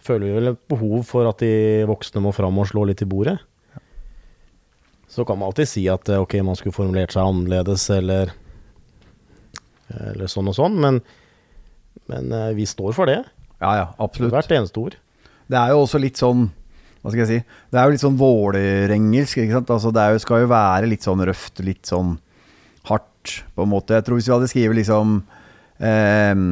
føler 0.00 0.26
vi 0.26 0.34
vel 0.38 0.52
et 0.54 0.60
behov 0.70 1.06
for 1.06 1.28
at 1.30 1.42
de 1.44 1.86
voksne 1.86 2.24
må 2.24 2.34
fram 2.34 2.58
og 2.58 2.70
slå 2.70 2.86
litt 2.88 3.04
i 3.04 3.08
bordet. 3.10 3.36
Så 5.10 5.26
kan 5.26 5.38
man 5.38 5.50
alltid 5.50 5.68
si 5.68 5.84
at 5.90 6.08
eh, 6.08 6.22
ok, 6.22 6.38
man 6.46 6.58
skulle 6.58 6.74
formulert 6.74 7.14
seg 7.14 7.26
annerledes, 7.26 7.84
eller, 7.92 8.30
eller 9.90 10.30
sånn 10.30 10.50
og 10.50 10.56
sånn, 10.56 10.78
men, 10.80 11.02
men 12.10 12.30
vi 12.56 12.66
står 12.70 12.94
for 12.96 13.10
det. 13.10 13.20
Ja, 13.60 13.74
ja, 13.76 13.86
absolutt. 14.00 14.32
Hvert 14.34 14.54
eneste 14.56 14.82
ord. 14.82 14.96
Det 15.50 15.58
er 15.58 15.74
jo 15.74 15.82
også 15.82 16.00
litt 16.00 16.18
sånn 16.18 16.48
Hva 17.00 17.12
skal 17.12 17.22
jeg 17.22 17.30
si 17.30 17.38
Det 17.72 17.80
er 17.80 17.86
jo 17.86 17.94
litt 17.94 18.02
sånn 18.02 18.18
vålerengelsk, 18.20 19.40
ikke 19.40 19.56
sant. 19.56 19.72
Altså, 19.76 19.92
det 19.96 20.08
jo, 20.14 20.20
skal 20.24 20.44
jo 20.44 20.50
være 20.52 20.90
litt 20.90 21.06
sånn 21.06 21.24
røft, 21.28 21.62
litt 21.64 21.88
sånn 21.88 22.16
hardt, 22.90 23.40
på 23.56 23.64
en 23.64 23.72
måte. 23.72 23.96
Jeg 23.96 24.06
tror 24.06 24.20
hvis 24.20 24.28
vi 24.28 24.34
hadde 24.34 24.50
skrevet 24.52 24.80
liksom 24.80 25.16
eh, 25.80 26.44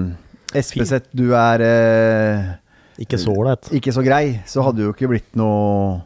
Espeseth, 0.56 1.10
du 1.16 1.30
er 1.36 1.64
eh, 1.64 2.50
Ikke 3.04 3.20
så 3.20 3.34
ålreit. 3.36 3.68
ikke 3.76 3.92
så 3.94 4.04
grei, 4.04 4.38
så 4.48 4.64
hadde 4.64 4.80
det 4.80 4.88
jo 4.88 4.94
ikke 4.96 5.10
blitt 5.12 5.36
noe 5.38 6.04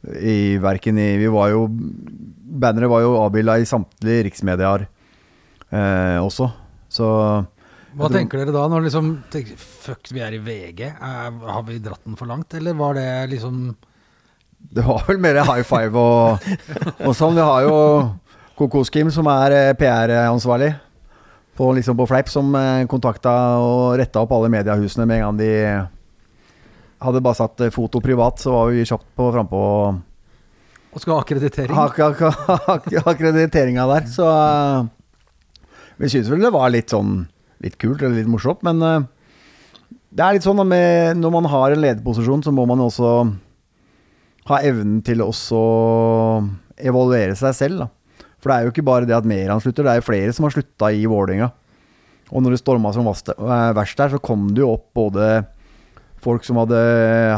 i 0.00 0.56
verken 0.56 0.96
i 0.96 1.10
Vi 1.20 1.28
var 1.28 1.50
jo 1.52 1.66
Banneret 1.68 2.90
var 2.90 3.02
jo 3.04 3.18
avbilda 3.20 3.58
i 3.60 3.66
samtlige 3.68 4.24
riksmedier 4.26 4.86
eh, 5.70 6.18
også, 6.18 6.48
så 6.90 7.08
Hva 7.96 8.06
tror- 8.06 8.16
tenker 8.18 8.38
dere 8.44 8.52
da, 8.54 8.64
når 8.70 8.84
liksom 8.86 9.06
tenker, 9.32 9.56
Fuck, 9.58 10.10
vi 10.14 10.20
er 10.22 10.36
i 10.36 10.38
VG. 10.38 10.82
Er, 10.90 11.30
har 11.50 11.62
vi 11.66 11.78
dratt 11.82 12.04
den 12.06 12.16
for 12.16 12.26
langt, 12.30 12.54
eller 12.54 12.74
var 12.78 12.94
det 12.94 13.06
liksom 13.32 13.74
Det 14.74 14.84
var 14.86 15.02
vel 15.08 15.18
mer 15.18 15.40
high 15.42 15.62
five 15.64 15.96
og, 15.96 16.44
og 17.00 17.14
sånn. 17.16 17.34
Vi 17.34 17.40
har 17.48 17.64
jo 17.66 17.78
Kokoskim, 18.60 19.08
som 19.10 19.26
er 19.32 19.54
eh, 19.56 19.72
PR-ansvarlig 19.74 20.74
på, 21.56 21.70
liksom 21.76 21.96
på 21.96 22.06
Fleip, 22.08 22.28
som 22.28 22.52
eh, 22.54 22.84
kontakta 22.88 23.32
og 23.60 23.96
retta 23.98 24.20
opp 24.22 24.30
alle 24.36 24.50
mediehusene 24.52 25.06
med 25.08 25.16
en 25.18 25.24
gang 25.26 25.40
de 25.40 25.50
hadde 27.00 27.22
bare 27.24 27.38
satt 27.40 27.60
eh, 27.64 27.72
foto 27.72 28.00
privat, 28.04 28.38
så 28.44 28.52
var 28.52 28.70
vi 28.70 28.84
kjapt 28.84 29.08
på 29.16 29.30
frampå 29.32 29.60
Og 30.92 31.00
skal 31.02 31.14
ha 31.16 31.24
akkreditering? 31.24 31.76
ak 31.80 31.98
ak 32.04 32.22
ak 32.76 32.88
akkrediteringa 33.06 33.86
der. 33.94 34.06
Så 34.12 34.28
eh, 34.28 34.88
vi 36.04 36.08
syns 36.12 36.28
vel 36.32 36.44
det 36.44 36.52
var 36.54 36.68
litt 36.72 36.92
sånn 36.92 37.22
litt 37.64 37.78
kult 37.80 38.02
eller 38.02 38.18
litt 38.18 38.30
morsomt, 38.30 38.64
men 38.66 38.82
eh, 38.86 39.06
det 40.10 40.24
er 40.24 40.36
litt 40.36 40.46
sånn 40.46 40.60
med, 40.66 41.20
når 41.20 41.32
man 41.36 41.46
har 41.52 41.74
en 41.74 41.84
lederposisjon, 41.84 42.42
så 42.42 42.52
må 42.54 42.66
man 42.66 42.82
også 42.82 43.12
ha 44.50 44.58
evnen 44.66 44.98
til 45.06 45.22
også 45.22 45.60
evaluere 46.80 47.36
seg 47.38 47.54
selv. 47.54 47.84
da. 47.84 48.26
For 48.40 48.50
det 48.50 48.56
er 48.56 48.66
jo 48.66 48.72
ikke 48.74 48.86
bare 48.88 49.06
det 49.06 49.14
at 49.14 49.28
Meran 49.28 49.62
slutter, 49.62 49.86
det 49.86 49.92
er 49.92 50.00
jo 50.00 50.08
flere 50.08 50.34
som 50.34 50.48
har 50.48 50.54
slutta 50.56 50.90
i 50.96 51.04
Vålerenga. 51.08 51.50
Og 52.30 52.42
når 52.42 52.54
det 52.54 52.60
storma 52.62 52.92
som 52.94 53.06
eh, 53.06 53.72
verst 53.76 53.98
der, 54.00 54.12
så 54.14 54.22
kom 54.22 54.50
det 54.54 54.64
jo 54.64 54.74
opp 54.74 54.88
både 54.96 55.30
folk 56.20 56.44
som 56.46 56.60
hadde 56.60 56.78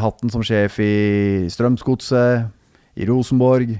hatt 0.03 0.21
den 0.23 0.33
som 0.33 0.45
sjef 0.45 0.79
i 0.83 1.49
Strømsgodset, 1.53 2.51
i 2.97 3.09
Rosenborg. 3.09 3.77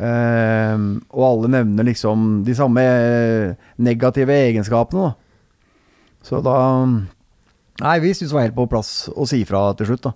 Eh, 0.00 0.76
og 1.12 1.24
alle 1.26 1.50
nevner 1.58 1.90
liksom 1.90 2.44
de 2.46 2.54
samme 2.56 2.84
eh, 2.84 3.58
negative 3.82 4.38
egenskapene, 4.48 5.10
da. 5.10 5.29
Så 6.26 6.42
da 6.44 6.56
Nei, 7.80 7.96
vi 8.02 8.12
syntes 8.12 8.28
det 8.28 8.36
var 8.36 8.44
helt 8.44 8.58
på 8.58 8.68
plass 8.68 8.92
å 9.08 9.24
si 9.28 9.40
fra 9.48 9.70
til 9.78 9.88
slutt, 9.88 10.10
da. 10.10 10.12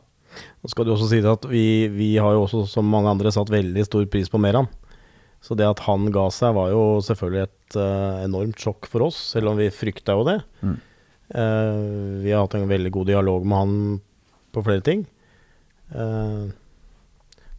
Nå 0.60 0.70
skal 0.70 0.86
du 0.86 0.92
også 0.94 1.08
si 1.08 1.20
det 1.24 1.30
at 1.30 1.46
vi, 1.48 1.86
vi 1.92 2.10
har 2.20 2.34
jo 2.36 2.42
også, 2.44 2.64
som 2.68 2.88
mange 2.90 3.08
andre, 3.08 3.32
satt 3.32 3.52
veldig 3.52 3.84
stor 3.86 4.04
pris 4.12 4.28
på 4.28 4.40
Meran. 4.42 4.68
Så 5.44 5.56
det 5.56 5.66
at 5.68 5.82
han 5.84 6.08
ga 6.12 6.26
seg, 6.32 6.54
var 6.56 6.70
jo 6.72 6.82
selvfølgelig 7.04 7.42
et 7.44 7.76
uh, 7.76 8.24
enormt 8.24 8.60
sjokk 8.60 8.88
for 8.90 9.06
oss, 9.06 9.18
selv 9.34 9.52
om 9.52 9.60
vi 9.60 9.68
frykta 9.72 10.16
jo 10.16 10.24
det. 10.28 10.38
Mm. 10.64 10.76
Uh, 11.34 12.20
vi 12.24 12.32
har 12.32 12.44
hatt 12.44 12.56
en 12.58 12.68
veldig 12.68 12.92
god 12.92 13.10
dialog 13.12 13.48
med 13.48 13.60
han 13.60 13.74
på 14.54 14.64
flere 14.64 14.84
ting. 14.84 15.04
Uh, 15.92 16.48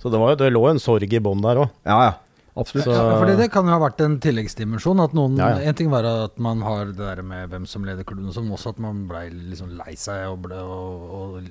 så 0.01 0.09
det, 0.09 0.21
var 0.21 0.33
jo, 0.33 0.39
det 0.41 0.53
lå 0.53 0.63
en 0.69 0.81
sorg 0.81 1.13
i 1.13 1.21
bånn 1.21 1.45
der 1.45 1.61
òg. 1.65 1.73
Ja, 1.85 1.99
ja. 2.09 2.13
Absolutt. 2.55 2.85
Så- 2.87 2.93
Ja, 2.95 3.17
fordi 3.19 3.35
det 3.37 3.49
kan 3.51 3.65
jo 3.67 3.71
ha 3.75 3.79
vært 3.83 3.99
en 4.05 4.13
tilleggsdimensjon. 4.23 5.03
At 5.03 5.13
noen, 5.13 5.35
Ja, 5.37 5.49
ja. 5.59 5.67
En 5.67 5.73
ting 5.75 5.89
var 5.91 6.05
at 6.05 6.37
man 6.39 6.61
har 6.61 6.85
det 6.85 6.95
der 6.97 7.21
med 7.21 7.49
hvem 7.51 7.65
som 7.67 7.83
leder 7.83 8.05
klubben, 8.07 8.31
som 8.31 8.47
også 8.49 8.69
at 8.69 8.79
man 8.79 9.05
blei 9.09 9.29
liksom 9.29 9.75
lei 9.75 9.95
seg, 9.95 10.23
og, 10.31 10.41
ble, 10.41 10.55
og, 10.55 11.11
og 11.11 11.43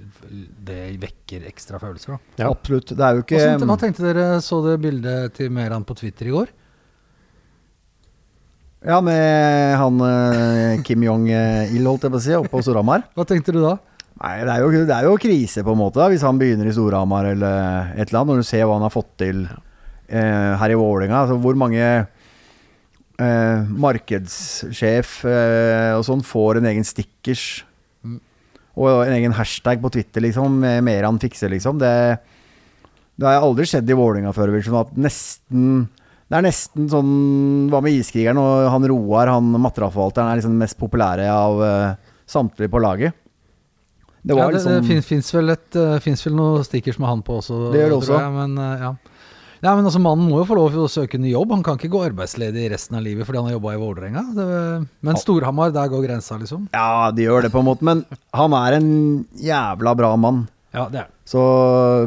det 0.65 0.99
vekker 1.03 1.45
ekstra 1.51 1.79
følelser. 1.79 2.17
Da. 2.17 2.19
Ja. 2.45 2.51
Absolutt. 2.51 2.87
Det 2.97 3.01
er 3.05 3.15
jo 3.19 3.23
ikke 3.23 3.37
Hvordan- 3.37 3.69
hva 3.69 3.79
tenkte 3.79 4.07
dere? 4.15 4.41
Så 4.41 4.63
det 4.65 4.81
bildet 4.81 5.35
til 5.35 5.51
Meran 5.51 5.85
på 5.85 5.95
Twitter 5.95 6.27
i 6.27 6.31
går? 6.31 6.49
Ja, 8.85 9.01
med 9.01 9.77
han 9.81 10.01
eh, 10.05 10.83
Kim 10.85 11.01
Jong-il, 11.07 11.85
holdt 11.89 12.03
jeg 12.05 12.13
på 12.13 12.19
å 12.21 12.25
si, 12.25 12.35
oppe 12.37 12.51
på 12.53 12.61
Storhamar. 12.65 13.05
Hva 13.17 13.25
tenkte 13.29 13.53
du 13.57 13.63
da? 13.63 13.79
Nei, 14.21 14.35
det 14.45 14.53
er, 14.53 14.61
jo, 14.63 14.85
det 14.87 14.95
er 14.95 15.07
jo 15.09 15.15
krise, 15.19 15.65
på 15.67 15.73
en 15.73 15.81
måte, 15.81 15.99
da, 15.99 16.09
hvis 16.13 16.23
han 16.23 16.39
begynner 16.39 16.69
i 16.69 16.75
Storhamar 16.77 17.27
eller 17.33 17.95
et 17.97 18.09
eller 18.11 18.21
annet. 18.21 18.29
Når 18.35 18.37
du 18.37 18.49
ser 18.49 18.65
hva 18.69 18.77
han 18.77 18.85
har 18.87 18.93
fått 18.95 19.09
til 19.19 19.49
her 20.09 20.71
i 20.71 20.79
Vålerenga. 20.79 21.23
Altså, 21.25 21.39
hvor 21.41 21.57
mange 21.59 21.85
eh, 21.85 23.73
markedssjef 23.85 25.17
eh, 25.29 25.93
og 25.97 26.05
sånn 26.07 26.25
får 26.27 26.61
en 26.61 26.73
egen 26.73 26.87
stickers 26.89 27.65
Mm. 28.05 28.21
og 28.77 29.07
en 29.07 29.15
egen 29.17 29.33
hashtag 29.33 29.81
på 29.81 29.91
Twitter, 29.95 30.21
liksom, 30.21 30.59
med 30.61 30.85
mer 30.85 31.07
han 31.07 31.19
fikser, 31.19 31.49
liksom. 31.49 31.79
Det, 31.81 32.19
det 33.17 33.27
har 33.27 33.41
aldri 33.41 33.65
skjedd 33.71 33.89
i 33.89 33.97
Vålerenga 33.97 34.35
før. 34.37 34.53
Liksom, 34.53 34.77
at 34.83 34.97
nesten 34.99 35.87
det 36.25 36.39
er 36.39 36.47
nesten 36.47 36.87
sånn 36.89 37.11
Hva 37.71 37.83
med 37.85 37.99
Iskrigeren 37.99 38.41
og 38.41 38.71
han 38.73 38.87
Roar, 38.89 39.29
han 39.31 39.53
materialforvalteren, 39.61 40.31
er 40.31 40.41
liksom 40.41 40.55
den 40.57 40.63
mest 40.65 40.79
populære 40.81 41.29
av 41.31 41.61
uh, 41.61 42.15
samtlige 42.27 42.73
på 42.73 42.81
laget. 42.83 43.17
Det 44.25 44.33
ja, 44.33 44.47
det, 44.49 44.57
liksom 44.57 44.89
det 44.89 45.03
fins, 45.05 45.29
vel, 45.37 45.53
et, 45.53 45.77
eh, 45.77 45.99
vel 46.01 46.33
noen 46.33 46.65
stickers 46.65 46.97
med 46.97 47.11
han 47.11 47.23
på 47.23 47.37
også. 47.43 47.59
Det 47.75 47.83
gjør 47.83 47.93
det 47.93 47.99
også. 47.99 48.21
Jeg, 48.23 48.33
men, 48.39 48.55
uh, 48.57 48.87
ja. 48.87 49.14
Ja, 49.65 49.73
men 49.75 49.87
altså, 49.89 50.01
mannen 50.05 50.29
må 50.29 50.43
jo 50.43 50.47
få 50.51 50.57
lov 50.59 50.75
til 50.75 50.83
å 50.85 50.91
søke 50.93 51.17
ny 51.21 51.31
jobb. 51.33 51.55
Han 51.57 51.63
kan 51.65 51.79
ikke 51.81 51.89
gå 51.95 52.03
arbeidsledig 52.11 52.67
resten 52.75 52.99
av 52.99 53.05
livet 53.07 53.25
fordi 53.25 53.41
han 53.41 53.49
har 53.49 53.57
jobba 53.57 53.73
i 53.75 53.81
Vålerenga. 53.81 54.25
Men 55.09 55.17
Storhamar, 55.21 55.73
der 55.73 55.89
går 55.93 56.05
grensa, 56.05 56.37
liksom. 56.41 56.67
Ja, 56.75 57.09
de 57.17 57.25
gjør 57.25 57.47
det 57.47 57.53
på 57.55 57.63
en 57.63 57.69
måte, 57.71 57.87
men 57.89 58.05
han 58.37 58.57
er 58.61 58.77
en 58.77 58.91
jævla 59.41 59.95
bra 59.97 60.13
mann. 60.21 60.45
Ja, 60.75 60.89
det 60.93 61.05
er. 61.05 61.11
Så 61.25 61.41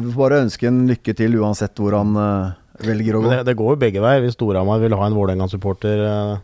vi 0.04 0.12
får 0.14 0.20
bare 0.22 0.42
ønske 0.44 0.68
en 0.70 0.84
lykke 0.86 1.14
til 1.18 1.34
uansett 1.40 1.80
hvor 1.80 1.96
han 1.98 2.12
uh, 2.14 2.52
velger 2.84 3.16
å 3.18 3.22
gå. 3.24 3.30
det, 3.32 3.40
det 3.48 3.56
går 3.58 3.74
jo 3.74 3.80
begge 3.80 4.02
veier. 4.04 4.22
Hvis 4.22 4.36
Storhamar 4.38 4.78
vil 4.84 4.94
ha 4.94 5.08
en 5.08 5.16
Vålerenga-supporter 5.18 6.04
uh, 6.04 6.36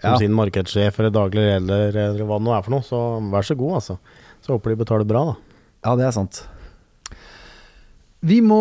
som 0.00 0.14
Ja. 0.14 0.16
sin 0.20 0.32
markedssjef 0.36 0.98
eller 1.00 1.12
daglig 1.12 1.44
leder 1.44 1.96
eller 1.96 2.24
hva 2.28 2.36
det 2.40 2.44
nå 2.48 2.52
er 2.56 2.64
for 2.64 2.74
noe, 2.78 2.84
så 2.84 2.98
vær 3.32 3.44
så 3.44 3.56
god, 3.56 3.76
altså. 3.82 3.98
Så 4.44 4.52
håper 4.56 4.72
de 4.74 4.80
betaler 4.84 5.08
bra, 5.08 5.22
da. 5.32 5.36
Ja, 5.84 5.94
det 6.00 6.04
er 6.08 6.16
sant. 6.16 6.42
Vi 8.24 8.38
må 8.40 8.58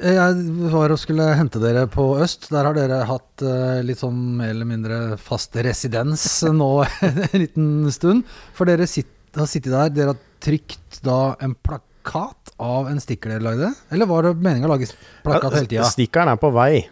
Jeg 0.00 0.36
var 0.72 0.94
og 0.94 1.00
skulle 1.00 1.26
hente 1.36 1.60
dere 1.60 1.84
på 1.92 2.06
Øst. 2.24 2.48
Der 2.52 2.64
har 2.68 2.76
dere 2.76 3.02
hatt 3.08 3.44
eh, 3.44 3.82
litt 3.84 4.00
sånn 4.00 4.16
mer 4.38 4.54
eller 4.54 4.68
mindre 4.68 5.00
fast 5.20 5.56
residens 5.60 6.24
nå 6.62 6.70
en 7.04 7.42
liten 7.42 7.72
stund. 7.92 8.24
For 8.56 8.68
dere 8.70 8.88
sitt, 8.88 9.10
har 9.36 9.50
sittet 9.50 9.74
der. 9.74 9.92
Dere 9.92 10.14
har 10.14 10.22
trykt 10.42 11.02
da 11.04 11.34
en 11.44 11.52
plakat 11.54 12.54
av 12.62 12.88
en 12.88 13.02
stikker 13.02 13.34
dere 13.34 13.44
lagde? 13.44 13.72
Eller 13.92 14.08
var 14.08 14.28
det 14.28 14.34
meninga 14.40 14.70
å 14.70 14.72
lage 14.72 14.88
plakat 15.26 15.58
hele 15.58 15.68
tida? 15.68 15.90
Stikkeren 15.92 16.32
er 16.32 16.40
på 16.40 16.52
vei, 16.54 16.86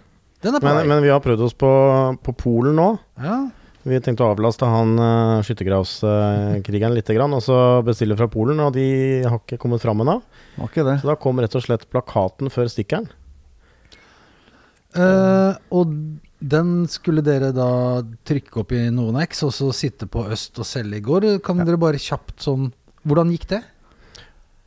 Den 0.44 0.56
er 0.56 0.62
på 0.62 0.68
men, 0.68 0.82
vei. 0.82 0.84
men 0.92 1.02
vi 1.04 1.14
har 1.14 1.24
prøvd 1.24 1.46
oss 1.48 1.56
på, 1.56 1.72
på 2.20 2.36
Polen 2.44 2.76
nå. 2.76 2.90
Ja. 3.24 3.40
Vi 3.80 3.96
tenkte 4.04 4.26
å 4.26 4.34
avlaste 4.34 4.68
han 4.68 4.98
uh, 5.00 5.40
skyttergravskrigeren 5.46 6.92
litt, 6.92 7.08
grann, 7.16 7.32
og 7.32 7.40
så 7.44 7.56
bestille 7.86 8.16
fra 8.18 8.28
Polen, 8.28 8.60
og 8.60 8.74
de 8.76 8.88
har 9.24 9.38
ikke 9.40 9.60
kommet 9.62 9.80
fram 9.80 10.02
ennå. 10.04 10.18
Okay. 10.66 10.84
Så 10.84 11.08
da 11.08 11.16
kom 11.20 11.40
rett 11.40 11.56
og 11.56 11.64
slett 11.64 11.86
plakaten 11.88 12.52
før 12.52 12.68
stikkeren. 12.68 13.08
Uh, 14.90 15.56
og 15.72 15.94
den 16.40 16.72
skulle 16.90 17.22
dere 17.24 17.52
da 17.56 18.02
trykke 18.26 18.62
opp 18.62 18.74
i 18.76 18.82
noen 18.92 19.20
X, 19.22 19.44
og 19.46 19.54
så 19.56 19.70
sitte 19.76 20.08
på 20.10 20.26
Øst 20.28 20.60
og 20.60 20.68
selge 20.68 20.98
i 20.98 21.04
går. 21.04 21.28
Kan 21.44 21.62
dere 21.64 21.80
bare 21.80 22.00
kjapt 22.00 22.40
sånn 22.44 22.72
Hvordan 23.00 23.30
gikk 23.32 23.46
det? 23.48 23.62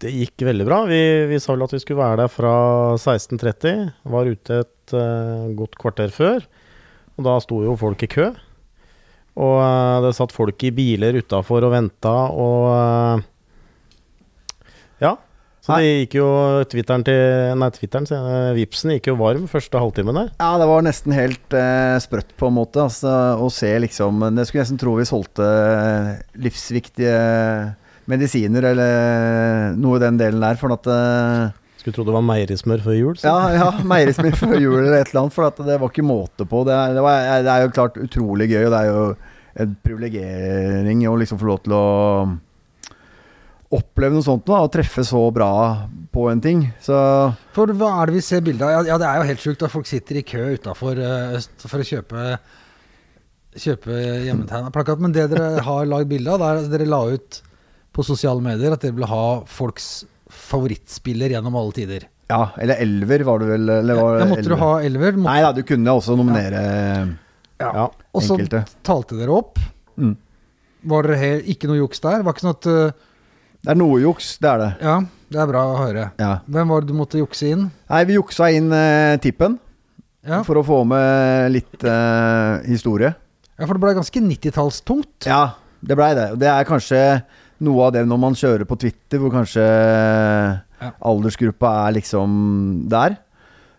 Det 0.02 0.10
gikk 0.10 0.42
veldig 0.48 0.66
bra. 0.66 0.80
Vi, 0.90 1.02
vi 1.30 1.38
sa 1.38 1.54
vel 1.54 1.68
at 1.68 1.76
vi 1.76 1.80
skulle 1.84 2.02
være 2.02 2.24
der 2.24 2.32
fra 2.34 2.54
16.30. 2.98 3.92
Var 4.10 4.32
ute 4.34 4.58
et 4.64 4.96
uh, 4.98 5.52
godt 5.54 5.78
kvarter 5.78 6.10
før. 6.16 6.48
Og 7.14 7.28
da 7.28 7.38
sto 7.46 7.62
jo 7.62 7.78
folk 7.78 8.02
i 8.02 8.10
kø. 8.10 8.32
Og 9.40 9.56
eh, 9.64 10.00
det 10.06 10.16
satt 10.18 10.34
folk 10.36 10.64
i 10.68 10.74
biler 10.76 11.18
utafor 11.18 11.66
og 11.66 11.74
venta, 11.74 12.16
og 12.34 12.68
eh, 12.74 13.30
Ja. 15.08 15.16
Så 15.64 15.78
det 15.80 15.92
gikk 16.04 16.18
jo 16.18 16.28
Twitteren 16.68 17.06
til 17.08 17.54
Nei, 17.56 17.70
Twitteren, 17.72 18.04
jeg. 18.12 18.56
Vipsen 18.58 18.92
gikk 18.98 19.06
jo 19.08 19.16
varm 19.16 19.46
første 19.48 19.80
halvtimen 19.80 20.18
der. 20.20 20.34
Ja, 20.42 20.58
det 20.60 20.68
var 20.68 20.84
nesten 20.84 21.16
helt 21.16 21.56
eh, 21.56 21.96
sprøtt, 22.04 22.34
på 22.36 22.50
en 22.50 22.58
måte. 22.58 22.84
Altså, 22.84 23.14
å 23.40 23.48
se 23.48 23.72
liksom 23.80 24.26
Det 24.36 24.44
skulle 24.44 24.60
jeg 24.60 24.68
nesten 24.68 24.82
tro 24.82 24.98
vi 25.00 25.08
solgte 25.08 25.48
eh, 25.48 26.10
livsviktige 26.44 27.16
medisiner 28.12 28.68
eller 28.74 29.78
noe 29.80 30.02
i 30.02 30.04
den 30.04 30.20
delen 30.20 30.44
der. 30.44 30.60
For 30.60 30.76
at 30.76 30.90
eh, 30.92 31.63
Skulle 31.84 31.98
tro 31.98 32.04
det 32.08 32.14
var 32.16 32.24
meierismør 32.24 32.80
før 32.80 32.96
jul. 32.96 33.16
så. 33.20 33.28
Ja, 33.28 33.52
ja 33.60 33.84
meierismør 33.92 34.38
før 34.40 34.54
jul 34.56 34.78
eller 34.80 35.02
et 35.02 35.10
eller 35.12 35.26
annet. 35.26 35.36
For 35.36 35.50
at 35.50 35.58
det 35.68 35.76
var 35.82 35.92
ikke 35.92 36.06
måte 36.08 36.46
på. 36.48 36.62
Det 36.64 36.72
er, 36.72 36.94
det, 36.96 37.04
var, 37.04 37.26
det 37.44 37.52
er 37.52 37.66
jo 37.66 37.74
klart 37.76 38.00
utrolig 38.00 38.48
gøy, 38.54 38.62
og 38.70 38.72
det 38.72 38.80
er 38.80 38.88
jo 38.88 39.04
en 39.64 39.74
privilegering 39.84 41.04
å 41.10 41.18
liksom 41.20 41.42
få 41.42 41.50
lov 41.50 41.60
til 41.66 41.76
å 41.76 41.84
oppleve 43.74 44.16
noe 44.16 44.24
sånt 44.24 44.48
nå, 44.48 44.56
og 44.56 44.72
treffe 44.72 45.04
så 45.04 45.20
bra 45.36 45.52
på 46.14 46.28
en 46.32 46.42
ting. 46.46 46.64
Så 46.84 46.96
For 47.58 47.74
hva 47.76 47.90
er 48.00 48.10
det 48.10 48.16
vi 48.16 48.24
ser 48.30 48.46
bilde 48.46 48.64
av? 48.64 48.72
Ja, 48.72 48.94
ja, 48.94 49.00
det 49.02 49.10
er 49.10 49.20
jo 49.20 49.30
helt 49.34 49.44
sjukt 49.44 49.66
at 49.66 49.74
folk 49.74 49.90
sitter 49.90 50.22
i 50.22 50.26
kø 50.28 50.54
utafor 50.56 51.02
Øst 51.04 51.68
for 51.68 51.84
å 51.84 51.90
kjøpe 51.92 52.38
Kjøpe 53.54 53.94
hjemmetegna 54.26 54.72
plakat. 54.74 55.02
Men 55.04 55.12
det 55.14 55.28
dere 55.30 55.62
har 55.62 55.86
lagd 55.86 56.08
bilde 56.10 56.32
av, 56.32 56.40
det 56.42 56.48
er 56.48 56.62
at 56.64 56.72
dere 56.72 56.90
la 56.90 57.04
ut 57.12 57.44
på 57.94 58.06
sosiale 58.08 58.42
medier 58.42 58.74
at 58.74 58.82
dere 58.82 58.96
ville 58.96 59.10
ha 59.12 59.26
folks 59.46 60.08
favorittspiller 60.54 61.34
gjennom 61.36 61.56
alle 61.60 61.76
tider. 61.76 62.06
ja, 62.32 62.42
eller 62.62 62.80
elver 62.82 63.24
var 63.28 63.42
du 63.44 63.46
vel? 63.50 63.70
Eller 63.80 63.98
var 64.00 64.20
Ja, 64.22 64.26
Måtte 64.26 64.38
måtte 64.44 64.54
du 64.54 64.62
ha 64.62 64.72
elver? 64.86 65.18
Måtte, 65.18 65.28
Nei 65.32 65.42
da, 65.44 65.52
du 65.58 65.64
kunne 65.68 65.96
også 66.00 66.16
nominere 66.18 66.62
Ja. 67.60 67.88
og 68.14 68.22
så 68.24 68.38
talte 68.84 69.18
dere 69.20 69.34
opp. 69.34 69.60
Mm. 69.98 70.16
Var 70.90 71.08
det 71.08 71.18
helt, 71.22 71.46
ikke 71.54 71.68
noe 71.70 71.78
juks 71.80 72.02
der? 72.04 72.24
Var 72.26 72.34
ikke 72.36 72.44
sånn 72.44 72.56
at 72.58 72.68
uh, 72.68 73.12
Det 73.64 73.72
er 73.72 73.78
noe 73.80 74.00
juks, 74.04 74.34
det 74.44 74.50
er 74.50 74.60
det. 74.64 74.72
Ja, 74.84 74.96
det 75.32 75.40
er 75.40 75.48
bra 75.48 75.62
å 75.72 75.78
høre. 75.80 76.08
Ja. 76.20 76.32
Hvem 76.52 76.74
var 76.74 76.82
det 76.84 76.90
du 76.92 76.98
måtte 76.98 77.22
jukse 77.22 77.52
inn? 77.54 77.70
Nei, 77.90 78.02
vi 78.10 78.18
juksa 78.18 78.50
inn 78.52 78.68
uh, 78.74 79.16
tippen 79.24 79.56
Ja, 80.28 80.42
for 80.44 80.60
å 80.60 80.64
få 80.68 80.82
med 80.88 81.52
litt 81.56 81.84
uh, 81.88 82.60
historie. 82.68 83.14
ja 83.60 83.66
for 83.70 83.78
det 83.78 83.84
ble 83.86 83.94
ganske 84.02 84.20
90-tallstungt. 84.28 85.28
Ja, 85.30 85.56
det 85.84 85.96
blei 86.00 86.12
det. 86.18 86.28
Og 86.36 86.40
det 86.44 86.50
er 86.52 86.68
kanskje 86.68 87.00
noe 87.64 87.88
av 87.88 87.94
det 87.96 88.04
når 88.08 88.20
man 88.22 88.38
kjører 88.38 88.68
på 88.70 88.78
Twitter, 88.82 89.22
hvor 89.22 89.34
kanskje 89.34 89.64
aldersgruppa 91.04 91.72
er 91.86 91.96
liksom 92.00 92.34
der. 92.92 93.18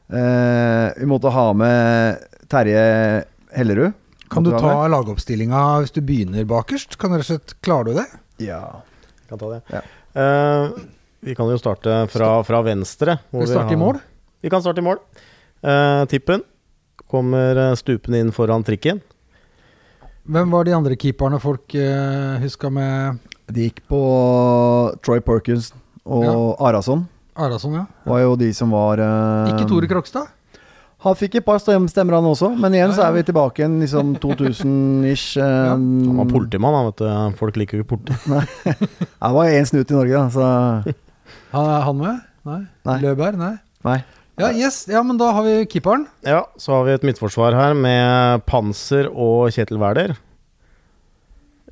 Eh, 0.09 0.87
vi 0.99 1.09
måtte 1.11 1.33
ha 1.33 1.47
med 1.57 2.25
Terje 2.51 2.87
Hellerud. 3.55 3.93
Kan 4.33 4.47
du 4.47 4.51
vi 4.51 4.59
ta 4.59 4.89
lagoppstillinga 4.91 5.63
hvis 5.85 5.95
du 5.95 6.01
begynner 6.05 6.47
bakerst? 6.49 6.99
Kan 7.01 7.15
rett 7.15 7.27
og 7.27 7.31
slett, 7.31 7.57
Klarer 7.65 7.91
du 7.91 8.01
det? 8.01 8.09
Ja. 8.49 8.63
Jeg 9.21 9.31
kan 9.31 9.43
ta 9.43 9.53
det. 9.53 9.61
Ja. 9.73 9.85
Eh, 10.15 10.83
vi 11.25 11.37
kan 11.37 11.49
jo 11.49 11.61
starte 11.61 12.05
fra, 12.13 12.37
fra 12.45 12.61
venstre. 12.67 13.19
hvor 13.31 13.45
Skal 13.45 13.49
vi 13.49 13.55
starte 13.55 13.77
i 13.77 13.81
mål? 13.81 14.01
Vi 14.45 14.53
kan 14.53 14.65
starte 14.65 14.83
i 14.83 14.85
mål. 14.85 15.01
Eh, 15.65 16.05
tippen 16.11 16.45
kommer 17.09 17.57
eh, 17.71 17.77
stupende 17.81 18.21
inn 18.21 18.33
foran 18.35 18.65
trikken. 18.67 19.01
Hvem 20.25 20.53
var 20.53 20.65
de 20.65 20.73
andre 20.73 20.97
keeperne 20.97 21.37
folk 21.37 21.75
uh, 21.77 22.41
huska 22.41 22.71
med 22.73 23.19
De 23.53 23.67
gikk 23.69 23.83
på 23.91 23.99
Troy 25.05 25.21
Perkins 25.21 25.73
og 26.05 26.57
Arason. 26.65 27.07
Arason, 27.37 27.75
ja? 27.77 27.85
Var 28.07 28.21
jo 28.23 28.37
de 28.41 28.49
som 28.55 28.71
var 28.73 29.01
eh, 29.03 29.51
Ikke 29.53 29.67
Tore 29.69 29.89
Krokstad? 29.91 30.31
Han 31.05 31.17
fikk 31.21 31.35
et 31.37 31.45
par 31.45 31.59
stem- 31.61 31.85
stemmer, 31.91 32.15
han 32.17 32.25
også. 32.31 32.49
Men 32.57 32.73
igjen 32.73 32.95
så 32.97 33.03
er 33.05 33.13
vi 33.19 33.25
tilbake 33.29 33.61
igjen 33.61 33.75
liksom 33.83 34.15
2000-ish. 34.23 35.37
eh, 35.37 35.69
Han 35.75 36.17
var 36.23 36.31
politimann, 36.31 36.73
han, 36.79 36.87
vet 36.89 37.03
du. 37.03 37.37
Folk 37.41 37.59
liker 37.61 37.81
jo 37.83 37.85
ikke 37.85 37.99
politi. 37.99 38.17
Nei. 38.33 38.45
Han 39.25 39.35
var 39.37 39.51
én 39.53 39.69
snut 39.69 39.91
i 39.93 39.99
Norge, 39.99 40.15
da, 40.23 40.29
så 40.33 40.95
Han 41.53 41.69
er 41.75 41.85
han 41.91 41.99
med? 42.01 42.23
Nei. 42.49 42.61
Nei. 42.89 42.97
Løberg? 43.05 43.37
Nei. 43.41 43.53
Nei. 43.85 43.99
Ja, 44.41 44.49
yes. 44.51 44.81
ja, 44.91 44.99
men 45.07 45.19
da 45.21 45.29
har 45.37 45.45
vi 45.47 45.59
keeperen. 45.71 46.07
Ja, 46.27 46.41
så 46.59 46.73
har 46.79 46.89
vi 46.89 46.95
et 46.97 47.05
midtforsvar 47.07 47.55
her 47.55 47.77
med 47.79 48.43
Panser 48.49 49.07
og 49.13 49.53
Kjetil 49.55 49.79
Wæler. 49.79 50.17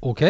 Ok. 0.03 0.23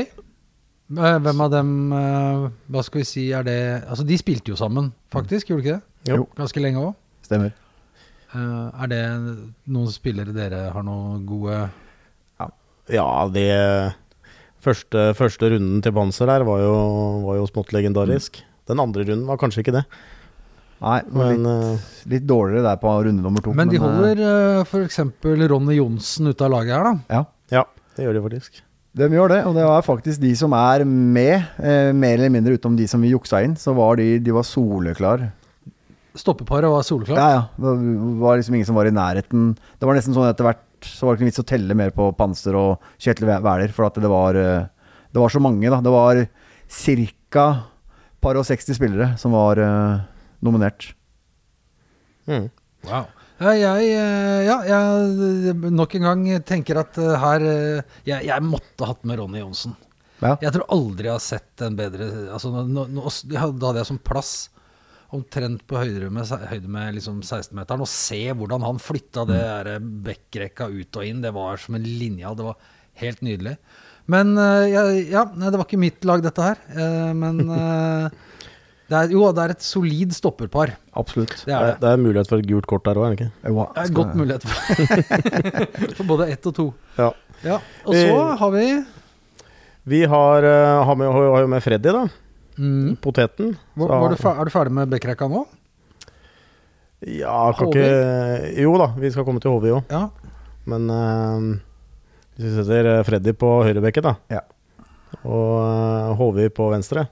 Eh, 0.93 1.19
Hvem 1.25 1.43
av 1.45 1.51
dem 1.53 1.71
eh, 1.97 2.45
Hva 2.73 2.85
skal 2.85 3.03
vi 3.03 3.09
si 3.09 3.25
er 3.33 3.47
det 3.47 3.59
Altså, 3.87 4.05
de 4.09 4.19
spilte 4.21 4.53
jo 4.53 4.59
sammen, 4.59 4.91
faktisk, 5.15 5.51
gjorde 5.51 5.63
de 5.63 5.69
ikke 5.69 5.79
det? 5.79 6.13
Jo. 6.13 6.27
Ganske 6.37 6.63
lenge 6.63 6.83
òg. 6.83 6.95
Stemmer. 7.23 7.53
er 8.35 8.89
det 8.91 9.03
noen 9.71 9.93
spillere 9.93 10.33
dere 10.35 10.65
har 10.75 10.83
noen 10.85 11.21
gode 11.29 11.59
Ja, 12.91 13.07
det 13.31 13.53
første, 14.65 15.13
første 15.15 15.53
runden 15.53 15.85
til 15.85 15.95
Banzer 15.95 16.33
her 16.33 16.43
var 16.49 16.65
jo, 16.65 16.75
var 17.29 17.39
jo 17.39 17.47
smått 17.47 17.71
legendarisk. 17.77 18.41
Den 18.69 18.83
andre 18.83 19.07
runden 19.07 19.29
var 19.31 19.39
kanskje 19.39 19.63
ikke 19.63 19.77
det, 19.77 19.85
Nei, 20.83 20.99
men 21.15 21.45
litt, 21.45 21.47
eh, 21.47 21.91
litt 22.11 22.25
dårligere 22.27 22.65
der 22.67 22.79
på 22.83 22.93
runde 23.07 23.23
nummer 23.23 23.45
to. 23.45 23.55
Men 23.55 23.71
de 23.71 23.79
eh, 23.79 23.85
holder 23.85 24.23
uh, 24.23 24.63
f.eks. 24.67 24.99
Ronny 25.23 25.77
Johnsen 25.79 26.33
ute 26.33 26.47
av 26.47 26.51
laget 26.57 26.75
her, 26.75 26.89
da. 26.89 26.95
Ja, 27.13 27.23
ja, 27.55 27.65
det 27.97 28.09
gjør 28.09 28.19
de 28.19 28.23
faktisk. 28.25 28.63
De 28.99 29.09
gjør 29.09 29.33
det. 29.33 29.43
Og 29.49 29.55
det 29.57 29.67
var 29.69 29.85
faktisk 29.87 30.21
de 30.23 30.33
som 30.39 30.53
er 30.57 30.85
med, 30.85 31.47
eh, 31.59 31.93
mer 31.97 32.19
eller 32.19 32.33
mindre 32.33 32.57
utenom 32.59 32.77
de 32.77 32.89
som 32.91 33.01
vi 33.01 33.13
juksa 33.13 33.43
inn, 33.45 33.57
så 33.57 33.75
var 33.77 33.97
de, 33.97 34.19
de 34.19 34.35
var 34.35 34.45
soleklar. 34.45 35.31
Stoppeparet 36.19 36.69
var 36.69 36.85
soleklart. 36.85 37.17
Ja, 37.17 37.29
ja. 37.31 37.43
Det 37.57 38.19
var 38.21 38.37
liksom 38.37 38.55
ingen 38.55 38.69
som 38.69 38.77
var 38.77 38.91
i 38.91 38.93
nærheten. 38.93 39.55
Det 39.81 39.89
var 39.89 39.97
nesten 39.97 40.13
sånn 40.13 40.29
etter 40.29 40.45
hvert 40.45 40.69
så 40.83 41.07
var 41.07 41.15
det 41.15 41.23
ikke 41.23 41.31
vits 41.31 41.41
å 41.43 41.47
telle 41.47 41.77
mer 41.79 41.93
på 41.95 42.09
Panser 42.19 42.57
og 42.59 42.83
Kjetil 43.01 43.29
Wæler, 43.31 43.73
for 43.73 43.87
at 43.87 43.95
det 44.03 44.11
var, 44.11 44.37
eh, 44.37 44.67
det 45.13 45.21
var 45.23 45.33
så 45.33 45.41
mange, 45.41 45.71
da. 45.71 45.81
Det 45.81 45.93
var 45.93 46.27
ca. 47.31 47.47
par 48.21 48.37
og 48.37 48.45
60 48.45 48.77
spillere 48.77 49.19
som 49.19 49.33
var 49.33 49.59
eh, 49.59 50.03
nominert. 50.43 50.93
Mm. 52.27 52.51
Wow. 52.85 53.07
Ja, 53.43 53.53
jeg, 53.59 53.89
eh, 53.99 54.41
ja, 54.47 54.57
jeg 54.69 55.73
nok 55.75 55.97
en 55.99 56.07
gang 56.07 56.25
tenker 56.47 56.79
at 56.83 56.99
eh, 57.01 57.15
her 57.19 57.45
eh, 57.47 57.97
jeg, 58.07 58.29
jeg 58.29 58.47
måtte 58.47 58.87
hatt 58.87 59.03
med 59.09 59.19
Ronny 59.19 59.43
Johnsen. 59.43 59.75
Ja. 60.23 60.37
Jeg 60.45 60.55
tror 60.55 60.69
aldri 60.71 61.09
jeg 61.09 61.17
har 61.17 61.25
sett 61.25 61.65
en 61.67 61.75
bedre 61.75 62.07
altså, 62.31 62.53
nå, 62.63 62.85
nå, 62.95 63.09
Da 63.27 63.41
hadde 63.43 63.81
jeg 63.81 63.89
som 63.89 63.99
plass 63.99 64.35
omtrent 65.13 65.65
på 65.69 65.81
høyde 65.81 66.13
med, 66.15 66.31
høyde 66.49 66.71
med 66.71 66.95
liksom 66.97 67.19
16-meteren. 67.21 67.83
Og 67.83 67.91
se 67.91 68.21
hvordan 68.31 68.63
han 68.65 68.79
flytta 68.81 69.27
det 69.29 69.41
der 69.43 69.89
bekkrekka 70.07 70.71
ut 70.71 71.01
og 71.01 71.09
inn. 71.09 71.25
Det 71.25 71.35
var 71.37 71.61
som 71.61 71.77
en 71.77 71.85
linjal. 71.85 72.39
Det 72.39 72.47
var 72.47 72.71
helt 73.03 73.21
nydelig. 73.27 73.57
Men 74.13 74.33
ja, 74.71 74.87
ja, 74.89 75.27
det 75.37 75.53
var 75.53 75.67
ikke 75.67 75.83
mitt 75.83 76.07
lag, 76.09 76.23
dette 76.25 76.47
her. 76.47 76.63
Eh, 76.73 77.11
men 77.19 77.43
eh, 77.59 78.23
det 78.91 78.97
er, 78.99 79.13
jo, 79.15 79.23
det 79.33 79.43
er 79.45 79.53
et 79.55 79.63
solid 79.65 80.11
stopperpar. 80.13 80.75
Absolutt. 80.99 81.33
Det 81.47 81.53
er 81.55 81.67
det. 81.71 81.77
Det 81.81 81.89
er 81.93 82.01
mulighet 82.03 82.29
for 82.29 82.43
et 82.43 82.49
gult 82.51 82.67
kort 82.69 82.85
der 82.85 82.99
òg, 83.01 83.07
er 83.07 83.15
det 83.15 83.21
ikke? 83.21 83.31
Jo, 83.49 83.67
Det 83.75 83.85
er 83.85 83.95
godt 83.97 84.17
mulighet 84.19 84.43
for, 84.45 84.57
for 86.01 86.09
både 86.11 86.27
ett 86.35 86.47
og 86.51 86.55
to. 86.59 86.67
Ja. 86.99 87.11
Ja, 87.43 87.57
Og 87.87 87.95
så 87.97 88.19
har 88.39 88.51
vi 88.55 88.67
Vi 89.91 90.05
har, 90.07 90.45
eh, 90.47 90.85
har, 90.87 90.95
med, 90.95 91.09
har 91.11 91.47
med 91.51 91.63
Freddy, 91.65 91.91
da. 91.91 92.05
mm, 92.59 92.97
Poteten. 93.03 93.57
Hvor, 93.75 93.89
Så- 93.89 94.01
var 94.05 94.09
du 94.11 94.17
fer, 94.21 94.37
Er 94.41 94.45
du 94.45 94.51
ferdig 94.55 94.73
med 94.77 94.91
backrekka 94.93 95.27
nå? 95.33 95.47
Ja, 97.03 97.53
kan 97.59 97.67
HV? 97.67 97.75
ikke 97.75 98.61
Jo 98.63 98.77
da, 98.79 98.87
vi 98.99 99.11
skal 99.11 99.25
komme 99.27 99.41
til 99.43 99.51
HV 99.51 99.73
òg. 99.81 99.91
Ja. 99.91 100.05
Men 100.71 100.91
uh, 100.91 101.59
hvis 102.37 102.45
vi 102.47 102.53
setter 102.61 102.87
eh, 102.99 103.03
Freddy 103.09 103.33
på 103.35 103.49
høyrebekken, 103.67 104.03
da. 104.07 104.15
Ja. 104.31 104.45
Og 105.27 105.57
uh, 105.59 106.13
HV 106.21 106.47
på 106.55 106.69
venstre. 106.71 107.09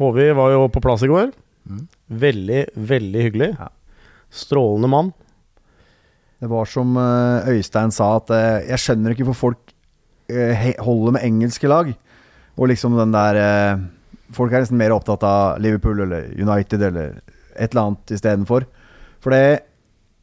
HV 0.00 0.20
var 0.34 0.54
jo 0.54 0.68
på 0.72 0.82
plass 0.82 1.04
i 1.06 1.10
går. 1.10 1.30
Mm. 1.70 1.84
Veldig, 2.24 2.62
veldig 2.74 3.26
hyggelig. 3.28 3.50
Ja. 3.58 3.68
Strålende 4.34 4.90
mann. 4.90 5.12
Det 6.42 6.50
var 6.50 6.68
som 6.68 6.96
eh, 7.00 7.52
Øystein 7.54 7.92
sa, 7.94 8.16
at 8.18 8.32
eh, 8.34 8.66
jeg 8.72 8.82
skjønner 8.82 9.14
ikke 9.14 9.28
hvor 9.30 9.38
folk 9.38 9.74
eh, 10.28 10.72
holder 10.82 11.16
med 11.16 11.26
engelske 11.26 11.70
lag. 11.70 11.92
Og 12.54 12.70
liksom 12.70 12.98
den 12.98 13.14
der 13.14 13.40
Folk 14.34 14.54
er 14.54 14.62
nesten 14.64 14.78
mer 14.80 14.90
opptatt 14.90 15.22
av 15.26 15.60
Liverpool 15.62 16.00
eller 16.00 16.30
United 16.32 16.80
eller 16.82 17.18
et 17.54 17.68
eller 17.68 17.80
annet 17.82 18.12
istedenfor. 18.16 18.64
For 19.22 19.34
det 19.34 19.66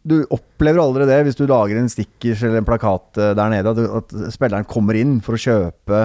Du 0.03 0.26
opplever 0.34 0.82
aldri 0.82 1.05
det 1.05 1.19
hvis 1.28 1.38
du 1.38 1.45
lager 1.45 1.78
en 1.78 1.89
stickers 1.91 2.41
eller 2.43 2.59
en 2.59 2.67
plakat 2.67 3.19
der 3.38 3.51
nede, 3.53 3.69
at, 3.69 3.78
at 4.01 4.34
spilleren 4.34 4.65
kommer 4.65 4.97
inn 4.97 5.19
for 5.22 5.38
å 5.38 5.41
kjøpe 5.41 5.99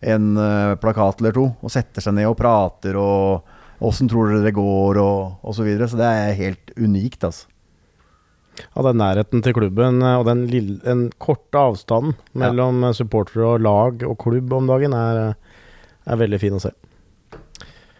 en 0.00 0.36
eh, 0.36 0.76
plakat 0.80 1.20
eller 1.20 1.36
to, 1.36 1.50
og 1.60 1.72
setter 1.72 2.04
seg 2.04 2.16
ned 2.18 2.28
og 2.30 2.38
prater 2.38 2.98
og 3.00 3.52
Åssen 3.84 4.08
tror 4.08 4.30
dere 4.30 4.40
det 4.46 4.54
går, 4.56 4.96
og, 4.96 5.34
osv. 5.44 5.58
så 5.58 5.64
videre. 5.66 5.86
Så 5.92 5.98
det 6.00 6.06
er 6.08 6.38
helt 6.38 6.70
unikt, 6.80 7.26
altså. 7.26 7.50
Ja, 8.56 8.80
den 8.86 8.96
nærheten 8.96 9.42
til 9.44 9.52
klubben 9.52 10.00
eh, 10.00 10.16
og 10.16 10.24
den, 10.28 10.46
lille, 10.48 10.78
den 10.80 11.10
korte 11.20 11.60
avstanden 11.60 12.14
mellom 12.40 12.86
ja. 12.86 12.94
supportere 12.96 13.50
og 13.50 13.64
lag 13.66 14.04
og 14.06 14.16
klubb 14.22 14.54
om 14.56 14.70
dagen 14.70 14.96
er, 14.96 15.18
eh, 15.20 15.66
er 16.08 16.20
veldig 16.22 16.40
fin 16.40 16.56
å 16.56 16.62
se. 16.62 16.72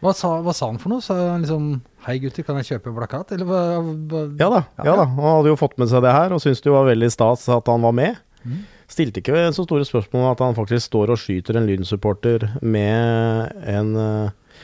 Hva 0.00 0.14
sa, 0.16 0.30
hva 0.44 0.54
sa 0.56 0.70
han 0.70 0.78
for 0.80 0.92
noe? 0.92 1.04
Sa 1.04 1.16
han 1.16 1.44
liksom 1.44 1.68
Hei 2.06 2.18
gutter, 2.22 2.44
kan 2.46 2.60
jeg 2.60 2.68
kjøpe 2.68 2.92
plakat? 2.94 3.32
Eller 3.34 3.48
hva, 3.48 3.60
hva 3.82 4.22
Ja 4.38 4.48
da, 4.52 4.62
ja 4.84 4.96
da. 5.00 5.06
Han 5.16 5.28
hadde 5.40 5.50
jo 5.50 5.60
fått 5.60 5.76
med 5.80 5.90
seg 5.90 6.04
det 6.04 6.12
her 6.14 6.32
og 6.36 6.42
syntes 6.44 6.62
det 6.62 6.72
var 6.72 6.88
veldig 6.88 7.08
stas 7.12 7.48
at 7.52 7.68
han 7.72 7.84
var 7.84 7.96
med. 7.96 8.20
Mhm. 8.46 8.64
Stilte 8.86 9.18
ikke 9.18 9.46
så 9.54 9.64
store 9.66 9.86
spørsmål 9.86 10.22
om 10.22 10.32
at 10.32 10.42
han 10.44 10.56
faktisk 10.56 10.86
står 10.92 11.10
og 11.14 11.18
skyter 11.18 11.58
en 11.58 11.66
Lyn-supporter 11.66 12.44
med 12.62 13.54
en 13.66 13.96
uh, 13.98 14.56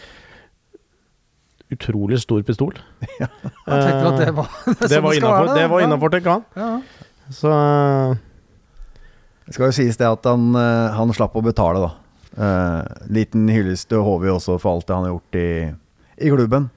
utrolig 1.73 2.20
stor 2.23 2.43
pistol. 2.43 2.77
Ja, 3.20 3.29
han 3.66 3.83
tenkte 3.83 4.11
at 4.11 4.20
det 4.20 4.35
var 4.37 4.53
det, 4.66 4.77
det 4.81 4.91
som 4.93 5.07
var 5.07 5.16
innafor, 5.16 5.47
være, 5.47 5.57
det 5.59 5.70
var 5.73 5.81
ja. 5.81 5.87
innafor 5.87 6.12
tenker 6.12 6.37
han. 6.37 6.45
Ja. 6.57 6.70
Så 7.33 7.51
eh, 7.55 8.14
Det 9.47 9.57
skal 9.57 9.70
jo 9.70 9.77
sies 9.77 9.99
det 10.01 10.09
at 10.09 10.29
han, 10.29 10.49
eh, 10.59 10.95
han 10.97 11.12
slapp 11.16 11.37
å 11.39 11.45
betale, 11.45 11.83
da. 11.83 11.93
Uh, 12.33 12.81
liten 13.12 13.45
hyllest 13.53 13.91
til 13.91 14.01
HV 14.01 14.31
også 14.33 14.55
for 14.57 14.79
alt 14.79 14.87
det 14.89 14.95
han 14.97 15.05
har 15.05 15.11
gjort 15.12 15.37
i, 15.37 15.51
i 16.25 16.31
klubben. 16.33 16.70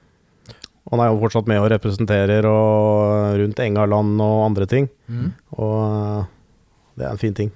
han 0.90 1.00
er 1.00 1.08
jo 1.08 1.20
fortsatt 1.22 1.48
med 1.48 1.62
og 1.62 1.70
representerer 1.72 2.44
og 2.50 3.38
rundt 3.40 3.62
Engaland 3.64 4.20
og 4.20 4.42
andre 4.50 4.66
ting. 4.68 4.90
Mm. 5.08 5.30
Og 5.56 5.78
eh, 5.86 6.28
det 6.96 7.04
er 7.06 7.10
en 7.12 7.20
fin 7.20 7.34
ting. 7.36 7.50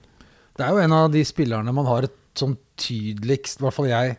Det 0.56 0.66
er 0.66 0.74
jo 0.74 0.82
en 0.84 0.92
av 0.92 1.10
de 1.14 1.22
spillerne 1.24 1.72
man 1.72 1.86
har 1.88 2.04
et 2.08 2.16
sånn 2.36 2.56
tydeligst, 2.80 3.60
i 3.60 3.64
hvert 3.64 3.74
fall 3.76 3.88
jeg, 3.90 4.16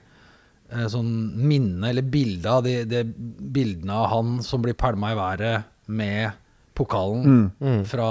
eh, 0.71 0.85
sånn 0.91 1.11
minne 1.37 1.89
eller 1.91 2.05
bilde 2.11 2.49
av 2.49 2.63
de, 2.65 2.79
de 2.89 3.03
bildene 3.07 3.93
av 3.93 4.09
han 4.11 4.37
som 4.45 4.61
blir 4.65 4.73
pælma 4.77 5.13
i 5.13 5.19
været 5.19 5.63
med 5.91 6.31
pokalen 6.77 7.23
Mm. 7.27 7.47
Mm. 7.61 7.81
fra 7.85 8.09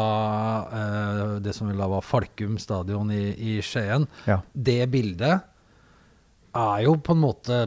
eh, 0.78 1.38
det 1.42 1.54
som 1.56 1.68
vel 1.70 1.78
da 1.80 1.86
var 1.90 2.04
Falkum 2.04 2.58
stadion 2.60 3.10
i, 3.10 3.22
i 3.34 3.54
Skien. 3.64 4.06
Ja. 4.28 4.40
Det 4.54 4.82
bildet 4.92 5.40
er 6.54 6.82
jo 6.84 6.96
på 7.00 7.14
en 7.16 7.22
måte 7.24 7.60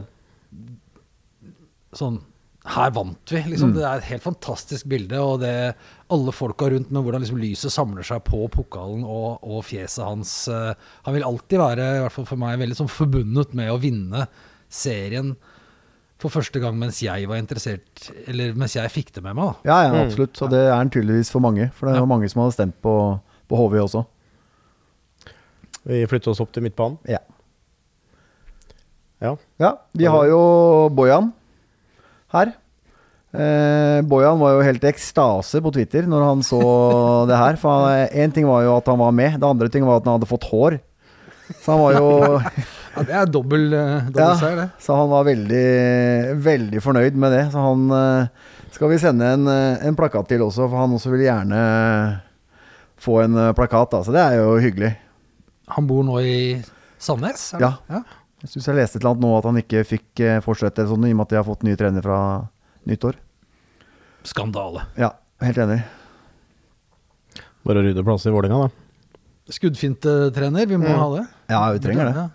sånn 1.94 2.20
Her 2.64 2.94
vant 2.96 3.28
vi, 3.28 3.42
liksom. 3.50 3.74
Mm. 3.74 3.76
Det 3.76 3.82
er 3.84 3.98
et 4.00 4.06
helt 4.08 4.24
fantastisk 4.24 4.86
bilde. 4.88 5.18
Og 5.20 5.42
det 5.42 5.74
alle 6.10 6.32
folka 6.32 6.68
rundt 6.70 6.90
med 6.92 7.02
hvordan 7.02 7.20
liksom 7.24 7.38
lyset 7.40 7.72
samler 7.72 8.02
seg 8.04 8.22
på 8.24 8.42
pokalen 8.52 9.04
og, 9.04 9.38
og 9.42 9.64
fjeset 9.64 10.04
hans. 10.04 10.48
eh, 10.48 10.74
han 11.06 11.14
vil 11.14 11.24
alltid 11.24 11.58
være, 11.58 11.86
i 11.96 12.00
hvert 12.04 12.12
fall 12.12 12.26
for 12.28 12.36
meg, 12.36 12.58
veldig 12.60 12.76
sånn 12.76 12.90
forbundet 12.92 13.54
med 13.54 13.70
å 13.72 13.78
vinne 13.80 14.26
serien 14.68 15.34
for 16.18 16.30
første 16.30 16.60
gang 16.62 16.76
mens 16.78 17.00
jeg 17.02 17.26
var 17.28 17.36
interessert, 17.36 18.10
eller 18.28 18.54
mens 18.56 18.74
jeg 18.76 18.88
fikk 18.92 19.12
det 19.16 19.22
med 19.24 19.34
meg. 19.36 19.44
da. 19.64 19.70
Ja, 19.70 19.78
ja, 19.88 19.92
Mm. 19.92 20.06
absolutt. 20.08 20.42
Og 20.42 20.50
det 20.50 20.60
er 20.68 20.74
han 20.76 20.90
tydeligvis 20.90 21.30
for 21.30 21.40
mange. 21.40 21.70
For 21.74 21.86
det 21.86 21.94
Ja. 21.96 22.00
var 22.00 22.06
mange 22.06 22.28
som 22.30 22.40
hadde 22.42 22.54
stemt 22.54 22.80
på, 22.82 23.20
på 23.48 23.56
HV 23.56 23.80
også. 23.82 24.06
Vi 25.84 26.06
flytter 26.06 26.30
oss 26.30 26.40
opp 26.40 26.52
til 26.52 26.62
midtbanen. 26.62 26.98
Ja. 27.08 27.18
Ja. 29.20 29.36
Ja, 29.60 29.70
vi 29.92 30.04
har 30.10 30.26
jo 30.28 30.40
Bojan 30.90 31.32
her. 32.32 32.52
Eh, 33.34 33.98
Bojan 34.06 34.38
var 34.38 34.54
jo 34.54 34.64
helt 34.66 34.84
i 34.84 34.90
ekstase 34.92 35.58
på 35.64 35.72
Twitter 35.74 36.06
når 36.10 36.26
han 36.28 36.44
så 36.46 36.62
det 37.30 37.38
her. 37.40 37.58
For 37.60 37.90
én 38.06 38.34
ting 38.34 38.48
var 38.48 38.64
jo 38.66 38.76
at 38.78 38.90
han 38.90 39.00
var 39.02 39.14
med, 39.16 39.38
det 39.40 39.50
andre 39.50 39.70
ting 39.72 39.86
var 39.86 40.00
at 40.00 40.08
han 40.08 40.18
hadde 40.18 40.30
fått 40.30 40.48
hår. 40.52 40.78
Så 41.60 41.74
han 41.74 41.82
var 41.82 41.98
jo 41.98 42.08
Ja, 42.94 43.02
Det 43.08 43.14
er 43.18 43.30
dobbel, 43.30 43.72
eh, 43.74 44.10
seier, 44.38 44.58
det. 44.58 44.68
Så 44.78 44.94
han 44.94 45.10
var 45.10 45.26
veldig, 45.26 45.64
veldig 46.44 46.82
fornøyd 46.82 47.16
med 47.18 47.34
det. 47.34 47.42
Så 47.50 47.62
han 47.64 47.88
eh, 47.90 48.52
skal 48.74 48.92
vi 48.92 49.00
sende 49.02 49.32
en, 49.34 49.48
eh, 49.50 49.86
en 49.88 49.98
plakat 49.98 50.30
til 50.30 50.44
også, 50.46 50.68
for 50.68 50.78
han 50.78 50.94
også 50.94 51.10
vil 51.14 51.26
gjerne 51.26 51.58
få 53.02 53.20
en 53.24 53.40
eh, 53.48 53.54
plakat. 53.58 53.90
Da. 53.96 54.02
Så 54.06 54.14
det 54.14 54.22
er 54.22 54.38
jo 54.38 54.54
hyggelig. 54.62 54.92
Han 55.74 55.88
bor 55.90 56.04
nå 56.06 56.20
i 56.22 56.36
Sandnes? 57.02 57.50
Ja. 57.60 57.74
ja. 57.90 58.04
Jeg 58.44 58.52
syns 58.52 58.68
jeg 58.68 58.78
leste 58.78 58.98
et 58.98 59.02
eller 59.02 59.14
annet 59.14 59.24
nå 59.24 59.36
at 59.38 59.46
han 59.48 59.60
ikke 59.60 59.84
fikk 59.88 60.22
eh, 60.22 60.40
fortsette 60.44 60.82
eller 60.82 60.94
sånn, 60.94 61.06
i 61.08 61.14
og 61.14 61.18
med 61.18 61.26
at 61.26 61.34
de 61.34 61.40
har 61.40 61.46
fått 61.48 61.64
ny 61.66 61.74
trener 61.80 62.04
fra 62.04 62.18
nyttår. 62.86 63.14
Skandale. 64.24 64.86
Ja, 64.96 65.12
helt 65.44 65.58
enig. 65.58 65.82
Bare 67.64 67.80
å 67.80 67.84
rydde 67.86 68.04
plass 68.04 68.26
i 68.28 68.32
Vålerenga, 68.32 68.66
da. 68.68 69.52
Skuddfinte-trener, 69.52 70.66
vi 70.68 70.76
må 70.80 70.88
Mm. 70.88 70.98
ha 70.98 71.08
det. 71.16 71.26
Ja, 71.50 71.72
vi 71.72 71.78
trenger 71.78 72.04
det. 72.12 72.30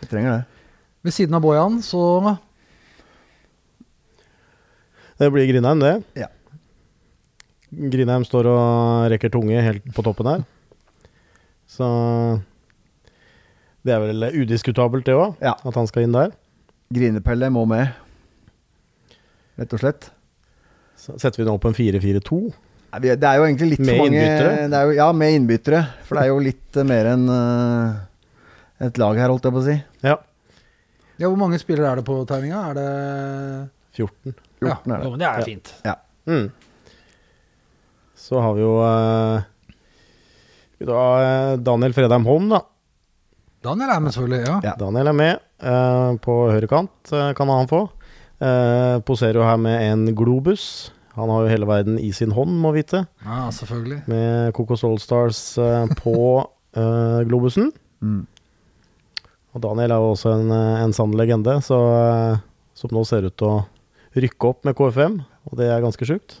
Vi 0.00 0.06
trenger 0.06 0.30
det. 0.38 0.44
Ved 1.02 1.12
siden 1.14 1.34
av 1.34 1.42
Bojan, 1.42 1.80
så 1.82 2.38
Det 5.18 5.30
blir 5.32 5.46
Grindheim, 5.48 5.80
det. 5.80 6.04
Ja. 6.14 6.26
Grindheim 7.72 8.24
står 8.26 8.46
og 8.50 9.10
rekker 9.10 9.30
tunge 9.32 9.62
helt 9.64 9.84
på 9.96 10.04
toppen 10.04 10.26
her. 10.28 10.44
Så 11.66 12.42
det 13.84 13.94
er 13.94 14.00
vel 14.04 14.26
udiskutabelt, 14.42 15.04
det 15.04 15.14
òg, 15.16 15.36
Ja. 15.40 15.54
at 15.64 15.74
han 15.74 15.86
skal 15.86 16.02
inn 16.04 16.12
der. 16.12 16.32
Grinepelle 16.92 17.50
må 17.50 17.66
med. 17.66 17.94
Rett 19.56 19.74
og 19.76 19.82
slett. 19.82 20.10
Så 21.00 21.16
setter 21.20 21.42
vi 21.42 21.46
nå 21.48 21.54
opp 21.56 21.66
en 21.68 21.76
4-4-2. 21.76 22.40
Det 23.02 23.12
er 23.12 23.38
jo 23.40 23.44
egentlig 23.44 23.68
litt 23.74 23.82
Med 23.82 23.98
for 23.98 24.06
mange 24.06 24.20
innbyttere? 24.20 24.68
Det 24.72 24.78
er 24.78 24.88
jo, 24.88 24.94
ja, 24.96 25.06
med 25.12 25.36
innbyttere. 25.36 25.80
For 26.06 26.16
det 26.16 26.22
er 26.24 26.30
jo 26.32 26.38
litt 26.44 26.78
eh, 26.80 26.86
mer 26.88 27.10
enn 27.10 27.26
uh, 27.28 28.86
et 28.86 29.00
lag 29.00 29.20
her, 29.20 29.32
holdt 29.32 29.48
jeg 29.48 29.56
på 29.56 29.60
å 29.60 29.66
si. 29.66 29.76
Ja. 30.06 30.14
Ja, 31.16 31.26
hvor 31.28 31.36
mange 31.40 31.60
spillere 31.60 31.90
er 31.90 32.00
det 32.00 32.06
på 32.08 32.16
tegninga? 32.28 32.62
Er 32.70 32.78
det 32.78 32.86
14. 33.96 34.36
14 34.60 34.68
ja, 34.68 34.76
er 34.76 34.94
det. 34.94 35.02
jo, 35.04 35.10
men 35.12 35.20
det 35.20 35.28
er 35.28 35.42
Ja. 35.42 35.44
fint. 35.50 35.74
Mm. 36.26 36.46
Så 38.16 38.40
har 38.42 38.56
vi 38.56 38.64
jo 38.64 38.72
uh, 38.80 39.44
vi 40.78 40.84
eh, 40.84 41.56
Daniel 41.64 41.94
Fredheim 41.96 42.26
Holm, 42.28 42.48
da. 42.52 42.60
Daniel 43.64 43.90
er 43.90 44.00
med, 44.00 44.12
selvfølgelig. 44.12 44.40
Ja. 44.46 44.56
Ja. 44.72 44.78
Daniel 44.80 45.12
er 45.12 45.20
med 45.24 45.42
Uh, 45.56 46.18
på 46.20 46.34
høyrekant, 46.52 46.92
uh, 47.16 47.30
kan 47.32 47.48
han 47.48 47.64
få. 47.64 47.78
Eh, 48.36 48.98
poserer 49.08 49.40
jo 49.40 49.46
her 49.46 49.56
med 49.60 49.80
en 49.86 50.14
globus. 50.16 50.92
Han 51.16 51.30
har 51.32 51.46
jo 51.46 51.52
hele 51.54 51.68
verden 51.68 51.98
i 51.98 52.10
sin 52.12 52.34
hånd, 52.36 52.52
må 52.60 52.74
vite. 52.76 53.06
ja, 53.24 53.46
selvfølgelig. 53.48 54.02
Med 54.10 54.52
Cocos 54.52 54.84
Allstars 54.84 55.40
uh, 55.56 55.86
på 55.96 56.16
eh, 56.76 57.20
globusen. 57.28 57.70
Mm. 58.04 58.26
Og 59.56 59.62
Daniel 59.64 59.94
er 59.94 60.02
jo 60.02 60.10
også 60.12 60.34
en, 60.34 60.50
eh, 60.52 60.82
en 60.84 60.92
sann 60.92 61.14
legende, 61.16 61.56
så, 61.64 61.78
eh, 61.96 62.42
som 62.76 62.92
nå 62.92 63.06
ser 63.08 63.24
ut 63.24 63.36
til 63.40 63.48
å 63.48 63.64
rykke 64.16 64.50
opp 64.50 64.66
med 64.68 64.76
KFM, 64.76 65.16
og 65.48 65.56
det 65.56 65.70
er 65.72 65.80
ganske 65.80 66.04
sjukt. 66.04 66.36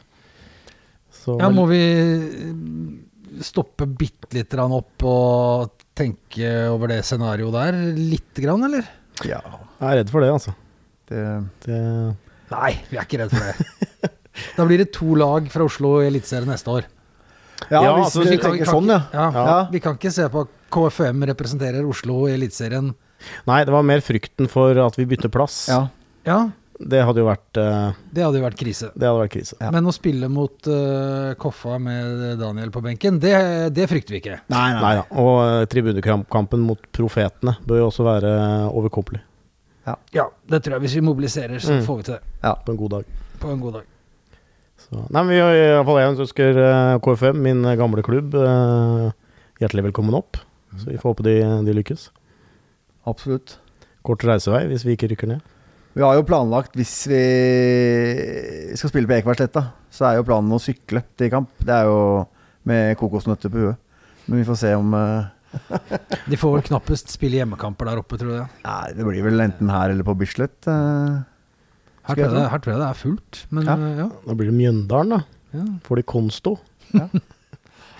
Så 1.24 1.38
Ja, 1.40 1.48
må 1.48 1.64
vi 1.70 1.80
eh, 1.80 3.40
stoppe 3.40 3.88
bitte 3.88 4.28
litt 4.36 4.52
grann 4.52 4.76
opp 4.76 5.00
og 5.08 5.72
tenke 5.96 6.68
over 6.68 6.92
det 6.92 7.00
scenarioet 7.08 7.56
der 7.56 7.80
litt 7.96 8.36
grann, 8.44 8.68
eller? 8.68 8.84
Ja, 9.24 9.40
jeg 9.80 9.88
er 9.88 9.96
redd 10.02 10.12
for 10.12 10.20
det, 10.20 10.28
altså. 10.36 10.52
Det 11.10 11.24
Det, 11.66 11.80
Nei, 12.50 12.72
vi 12.90 12.96
er 13.00 13.06
ikke 13.06 13.18
redd 13.24 13.32
for 13.34 13.46
det. 13.46 14.10
da 14.56 14.66
blir 14.68 14.78
det 14.82 14.92
to 14.94 15.14
lag 15.18 15.48
fra 15.50 15.64
Oslo 15.66 15.96
i 16.02 16.06
Eliteserien 16.10 16.46
neste 16.52 16.70
år. 16.70 16.84
Ja, 17.70 17.80
Ja, 17.82 17.94
hvis 17.96 18.10
altså, 18.12 18.22
vi 18.22 18.28
vi 18.30 18.36
kan- 18.36 18.50
tenker 18.52 18.64
kan 18.68 18.74
sånn, 18.74 18.92
ja. 18.92 19.00
Ja, 19.12 19.30
Ja. 19.32 19.56
Vi 19.72 19.80
kan 19.80 19.96
ikke 19.96 20.12
se 20.12 20.28
på 20.28 20.42
at 20.44 20.48
KFM 20.70 21.24
representerer 21.32 21.88
Oslo 21.88 22.26
i 22.28 22.34
Eliteserien. 22.36 22.94
nei, 23.46 23.64
det 23.64 23.72
var 23.72 23.82
mer 23.82 24.00
frykten 24.04 24.48
for 24.48 24.76
at 24.78 24.94
vi 24.96 25.04
bytter 25.06 25.28
plass. 25.32 25.66
ja. 25.68 25.88
Ja, 26.26 26.50
Det 26.78 27.00
hadde 27.06 27.16
jo 27.22 27.24
vært, 27.24 27.56
uh, 27.56 27.94
det 28.12 28.22
hadde 28.22 28.36
jo 28.36 28.44
vært 28.44 28.58
krise. 28.58 28.90
det 28.92 29.06
hadde 29.08 29.22
vært 29.22 29.32
krise. 29.32 29.54
Ja. 29.60 29.70
Men 29.70 29.86
å 29.86 29.92
spille 29.94 30.28
mot 30.28 30.66
uh, 30.68 31.32
Koffa 31.40 31.78
med 31.80 32.38
Daniel 32.38 32.68
på 32.70 32.82
benken, 32.84 33.18
det, 33.18 33.72
det 33.72 33.88
frykter 33.88 34.10
vi 34.12 34.20
ikke. 34.20 34.40
Nei, 34.50 34.72
nei. 34.74 34.80
Nei 34.82 34.94
da. 34.98 35.04
Og 35.16 35.38
uh, 35.40 35.64
tribunekampen 35.64 36.60
mot 36.60 36.78
Profetene 36.92 37.56
bør 37.64 37.78
jo 37.80 37.86
også 37.88 38.04
være 38.04 38.34
overkommelig 38.74 39.22
Ja, 39.86 40.24
det 40.50 40.62
tror 40.64 40.74
jeg. 40.76 40.80
Hvis 40.86 40.94
vi 40.98 41.00
mobiliserer, 41.06 41.60
så 41.62 41.76
Mm. 41.76 41.84
får 41.86 41.96
vi 41.96 42.02
til 42.08 42.14
det 42.14 42.22
Ja, 42.42 42.54
på 42.54 42.72
en 42.72 42.76
god 42.80 42.90
dag. 42.90 43.04
på 43.40 43.50
en 43.52 43.60
god 43.60 43.72
dag. 43.74 43.84
Så, 44.78 44.92
nei, 45.10 45.22
men 45.22 45.28
vi 45.28 45.38
har 45.40 45.52
i 45.54 45.60
hvert 45.76 45.86
fall 45.86 45.98
jeg 46.00 46.10
ønsker 46.16 46.58
eh, 46.62 46.98
KFM, 46.98 47.36
min 47.42 47.64
eh, 47.64 47.76
gamle 47.76 48.02
klubb, 48.02 48.34
eh, 48.34 49.12
hjertelig 49.60 49.84
velkommen 49.92 50.14
opp. 50.14 50.36
Så 50.76 50.86
vi 50.90 50.96
får 50.98 51.14
håpe 51.14 51.22
de, 51.24 51.36
de 51.64 51.72
lykkes. 51.72 52.10
Absolutt. 53.06 53.58
Kort 54.04 54.22
reisevei 54.26 54.66
hvis 54.68 54.84
vi 54.84 54.96
ikke 54.96 55.08
rykker 55.14 55.28
ned. 55.28 55.40
Vi 55.96 56.02
har 56.02 56.14
jo 56.18 56.22
planlagt, 56.28 56.74
hvis 56.76 57.06
vi 57.08 58.76
skal 58.76 58.90
spille 58.90 59.08
på 59.08 59.16
Ekebergsletta, 59.16 59.62
så 59.90 60.10
er 60.10 60.18
jo 60.18 60.26
planen 60.28 60.52
å 60.52 60.60
sykle 60.60 61.02
til 61.16 61.30
kamp. 61.32 61.48
Det 61.64 61.72
er 61.72 61.84
jo 61.88 62.26
med 62.68 62.96
kokosnøtter 63.00 63.48
på 63.52 63.62
huet. 63.64 63.76
Men 64.26 64.40
vi 64.42 64.44
får 64.48 64.58
se 64.60 64.74
om 64.76 64.92
eh, 64.98 65.28
De 66.30 66.36
får 66.40 66.52
vel 66.56 66.64
knappest 66.68 67.10
spille 67.14 67.38
hjemmekamper 67.40 67.88
der 67.90 68.00
oppe, 68.02 68.18
tror 68.20 68.34
jeg. 68.40 68.46
Nei, 68.66 68.92
det 68.96 69.06
blir 69.06 69.22
vel 69.26 69.40
enten 69.46 69.70
her 69.72 69.92
eller 69.94 70.06
på 70.06 70.14
Bislett. 70.18 70.58
Uh, 70.68 71.22
Her 72.06 72.14
jeg 72.20 72.28
tror 72.30 72.36
jeg, 72.38 72.42
tro. 72.42 72.50
her 72.52 72.60
tror 72.64 72.72
jeg 72.74 72.80
det 72.82 72.88
er 72.90 73.00
fullt. 73.02 73.40
Men 73.50 73.66
Ja. 73.70 73.76
eh, 73.76 73.96
ja. 74.04 74.08
Da 74.26 74.34
blir 74.38 74.50
det 74.52 74.58
Mjøndalen, 74.60 75.16
da. 75.16 75.20
ja. 75.58 75.64
Får 75.86 75.96
de 76.02 76.02
Konsto. 76.06 76.56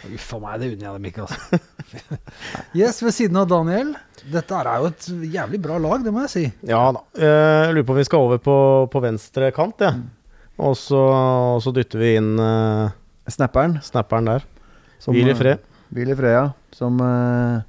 Uff 0.07 0.29
a 0.37 0.39
meg, 0.39 0.61
det 0.63 0.69
unner 0.77 0.85
jeg 0.87 0.95
dem 1.01 1.07
ikke, 1.09 1.25
altså. 1.25 1.59
yes, 2.79 3.01
ved 3.03 3.15
siden 3.17 3.39
av 3.41 3.49
Daniel. 3.51 3.89
Dette 4.31 4.55
er 4.61 4.69
jo 4.79 4.91
et 4.93 5.07
jævlig 5.35 5.59
bra 5.65 5.79
lag, 5.83 6.05
det 6.07 6.13
må 6.15 6.23
jeg 6.27 6.31
si. 6.31 6.45
Ja 6.69 6.85
da. 6.95 7.03
Eh, 7.19 7.65
Jeg 7.67 7.75
lurer 7.75 7.87
på 7.89 7.95
om 7.97 7.99
vi 7.99 8.05
skal 8.07 8.27
over 8.29 8.39
på, 8.45 8.55
på 8.93 9.03
venstre 9.03 9.49
kant, 9.57 9.83
jeg. 9.83 10.05
Og 10.63 10.77
så, 10.79 11.01
og 11.57 11.59
så 11.65 11.73
dytter 11.77 12.01
vi 12.01 12.13
inn 12.21 12.31
uh, 12.41 12.89
Snapperen. 13.29 13.75
snapperen 13.85 14.31
der. 14.31 14.47
som, 15.03 15.13
Hvil 15.13 15.29
i 15.29 15.35
fred. 15.37 15.61
Hvil 15.97 16.13
Freya. 16.19 16.45
Som 16.77 17.01
uh, 17.01 17.63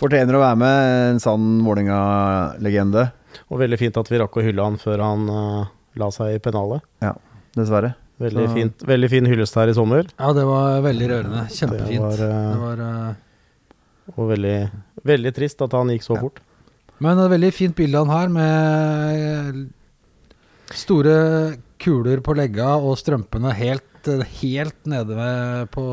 fortjener 0.00 0.34
å 0.36 0.42
være 0.42 0.58
med. 0.58 0.92
En 1.14 1.20
sann 1.22 1.48
Vålerenga-legende, 1.64 3.08
Og 3.48 3.60
veldig 3.62 3.78
fint 3.80 3.96
at 3.96 4.10
vi 4.10 4.18
rakk 4.20 4.36
å 4.36 4.44
hylle 4.44 4.64
han 4.66 4.76
før 4.82 5.00
han 5.04 5.28
uh, 5.30 5.64
la 6.00 6.08
seg 6.12 6.36
i 6.36 6.40
pennalet. 6.42 6.82
dessverre. 7.56 7.94
Veldig, 8.22 8.46
Så- 8.48 8.54
fint, 8.54 8.82
veldig 8.86 9.08
fin 9.10 9.26
hyllest 9.26 9.54
her 9.58 9.68
i 9.68 9.74
sommer. 9.74 10.06
Ja, 10.18 10.32
det 10.36 10.44
var 10.46 10.80
veldig 10.84 11.08
rørende. 11.10 11.42
Kjempefint. 11.50 12.16
Det 12.18 12.22
var, 12.22 12.22
eh, 12.22 12.52
Det 12.52 12.60
var, 12.60 13.16
Og 14.16 14.28
veldig, 14.30 14.70
veldig 15.04 15.32
trist 15.34 15.62
at 15.62 15.72
han 15.72 15.88
gikk 15.88 16.02
så 16.06 16.14
Ja. 16.16 16.20
fort. 16.20 16.40
men 17.00 17.18
et 17.18 17.30
veldig 17.30 17.52
fint 17.52 17.74
bilde 17.74 17.98
han 17.98 18.08
her, 18.08 18.28
med 18.28 19.72
store 20.72 21.56
kuler 21.78 22.20
på 22.22 22.34
legga 22.36 22.76
og 22.78 22.96
strømpene 22.96 23.52
helt, 23.54 23.82
eh, 24.10 24.24
helt 24.40 24.76
nede 24.88 25.16
ved 25.16 25.70
på 25.74 25.84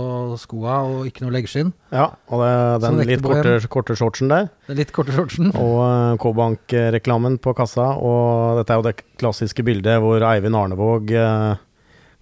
skoa 0.42 0.80
og 0.88 1.08
ikke 1.10 1.26
noe 1.26 1.36
leggskinn. 1.36 1.72
Ja, 1.94 2.10
og 2.30 2.44
det, 2.44 2.52
den 2.86 3.00
litt 3.10 3.24
korte, 3.26 3.56
korte 3.72 3.98
shortsen 4.00 4.32
der. 4.32 4.50
Er 4.70 4.80
litt 4.80 4.94
korte 4.96 5.16
shortsen. 5.16 5.52
Og 5.54 5.78
eh, 5.84 6.18
K-Bank-reklamen 6.24 7.40
på 7.44 7.54
kassa. 7.58 7.92
Og 8.00 8.60
dette 8.60 8.76
er 8.76 8.82
jo 8.82 8.88
det 8.90 8.96
klassiske 9.22 9.66
bildet 9.68 10.02
hvor 10.04 10.24
Eivind 10.32 10.58
Arnevåg, 10.60 11.14
eh, 11.14 11.64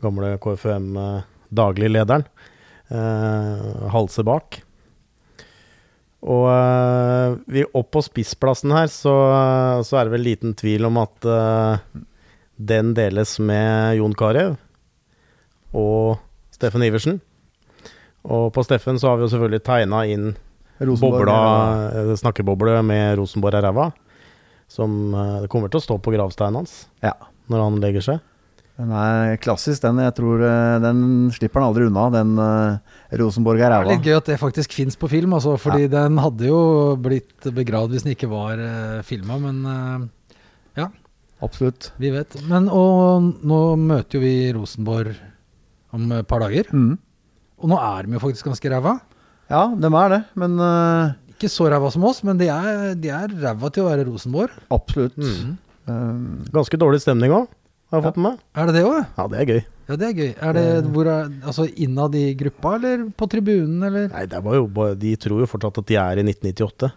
gamle 0.03 0.35
KFUM-dagliglederen, 0.43 2.27
halser 2.88 4.23
bak. 4.23 4.61
Og 6.27 6.45
uh, 6.49 7.38
vi 7.51 7.65
opp 7.77 7.91
på 7.93 8.01
spissplassen 8.05 8.73
her, 8.73 8.89
så, 8.91 9.13
så 9.85 9.99
er 9.99 10.07
det 10.07 10.15
vel 10.15 10.25
liten 10.25 10.55
tvil 10.57 10.88
om 10.89 10.97
at 11.01 11.27
uh, 11.29 12.01
den 12.57 12.95
deles 12.97 13.35
med 13.43 13.99
Jon 13.99 14.15
Carew 14.17 14.55
og 15.74 16.18
Steffen 16.55 16.84
Iversen. 16.86 17.20
Og 18.28 18.49
på 18.55 18.63
Steffen 18.65 18.99
så 18.99 19.11
har 19.11 19.20
vi 19.20 19.28
jo 19.28 19.32
selvfølgelig 19.34 19.63
tegna 19.63 20.03
inn 20.09 20.32
Rosenborg, 20.78 21.26
bobla, 21.26 21.38
eh, 21.95 22.15
snakkeboble 22.20 22.82
med 22.86 23.18
Rosenborg 23.18 23.55
er 23.57 23.65
ræva. 23.65 23.91
Som 24.70 25.13
eh, 25.15 25.38
det 25.43 25.49
kommer 25.49 25.72
til 25.72 25.80
å 25.80 25.86
stå 25.86 25.97
på 26.03 26.13
gravsteinen 26.13 26.59
hans 26.61 26.88
Ja. 27.03 27.13
når 27.49 27.63
han 27.63 27.80
legger 27.82 28.03
seg. 28.03 28.20
Den 28.78 28.91
er 28.93 29.38
klassisk, 29.41 29.82
den. 29.82 29.97
Jeg 30.03 30.13
tror 30.20 30.43
eh, 30.45 30.76
Den 30.84 31.32
slipper 31.34 31.63
han 31.63 31.72
aldri 31.72 31.88
unna. 31.88 32.09
Den 32.13 32.36
Rosenborg 33.18 33.57
er 33.61 33.63
Det 33.63 33.72
er 33.72 33.74
ræva. 33.80 33.95
litt 33.95 34.05
gøy 34.05 34.18
at 34.18 34.26
det 34.30 34.38
faktisk 34.41 34.76
fins 34.76 34.95
på 34.99 35.09
film, 35.09 35.34
altså, 35.34 35.55
fordi 35.57 35.88
den 35.89 36.20
hadde 36.22 36.45
jo 36.51 36.59
blitt 37.01 37.47
begravd 37.55 37.95
hvis 37.95 38.03
den 38.05 38.13
ikke 38.13 38.30
var 38.30 38.59
uh, 38.59 39.01
filma, 39.07 39.39
men 39.39 40.11
ja, 40.78 40.91
Absolutt. 41.41 41.91
vi 41.97 42.11
vet. 42.13 42.36
Men 42.51 42.68
og 42.70 43.24
nå 43.41 43.61
møter 43.82 44.20
jo 44.20 44.22
vi 44.22 44.36
Rosenborg 44.53 45.15
om 45.93 46.11
et 46.11 46.27
par 46.27 46.39
dager, 46.39 46.65
Mm. 46.71 46.97
og 47.59 47.69
nå 47.69 47.77
er 47.79 48.03
de 48.07 48.13
jo 48.13 48.19
faktisk 48.19 48.45
ganske 48.45 48.69
ræva. 48.69 48.99
Ja, 49.49 49.67
de 49.75 49.88
er 49.88 50.09
det. 50.09 50.23
Men 50.35 50.59
uh, 50.59 51.13
Ikke 51.31 51.49
så 51.49 51.69
ræva 51.69 51.91
som 51.91 52.03
oss, 52.03 52.23
men 52.23 52.38
de 52.38 52.47
er, 52.49 52.95
de 52.95 53.09
er 53.09 53.27
ræva 53.29 53.69
til 53.71 53.83
å 53.83 53.89
være 53.89 54.05
Rosenborg. 54.07 54.49
absolutt. 54.71 55.15
Mm. 55.17 55.57
Um, 55.88 56.45
Ganske 56.51 56.77
dårlig 56.77 56.99
stemning 57.01 57.31
òg, 57.31 57.47
har 57.91 58.01
jeg 58.01 58.03
Ja. 58.03 58.09
fått 58.11 58.17
med 58.17 58.31
meg. 58.31 58.39
Er 58.55 58.65
det 58.65 58.75
det 58.75 58.83
òg? 58.85 59.05
Ja, 59.17 59.27
det 59.27 59.39
er 59.39 59.45
gøy. 59.53 59.65
Ja, 59.88 59.95
det 59.95 60.07
er 60.09 60.13
gøy. 60.19 60.35
Er 60.43 60.53
det 60.53 60.91
hvor 60.91 61.05
er, 61.07 61.29
altså 61.47 61.63
innad 61.79 62.13
i 62.15 62.33
gruppa, 62.35 62.75
eller 62.75 63.05
på 63.15 63.29
tribunen, 63.29 63.81
eller? 63.88 64.09
Nei, 64.11 64.25
det 64.25 64.43
var 64.43 64.53
jo 64.55 64.67
De 64.99 65.15
tror 65.15 65.39
jo 65.39 65.45
fortsatt 65.47 65.77
at 65.77 65.85
de 65.85 65.95
er 65.95 66.17
i 66.19 66.23
1998. 66.23 66.91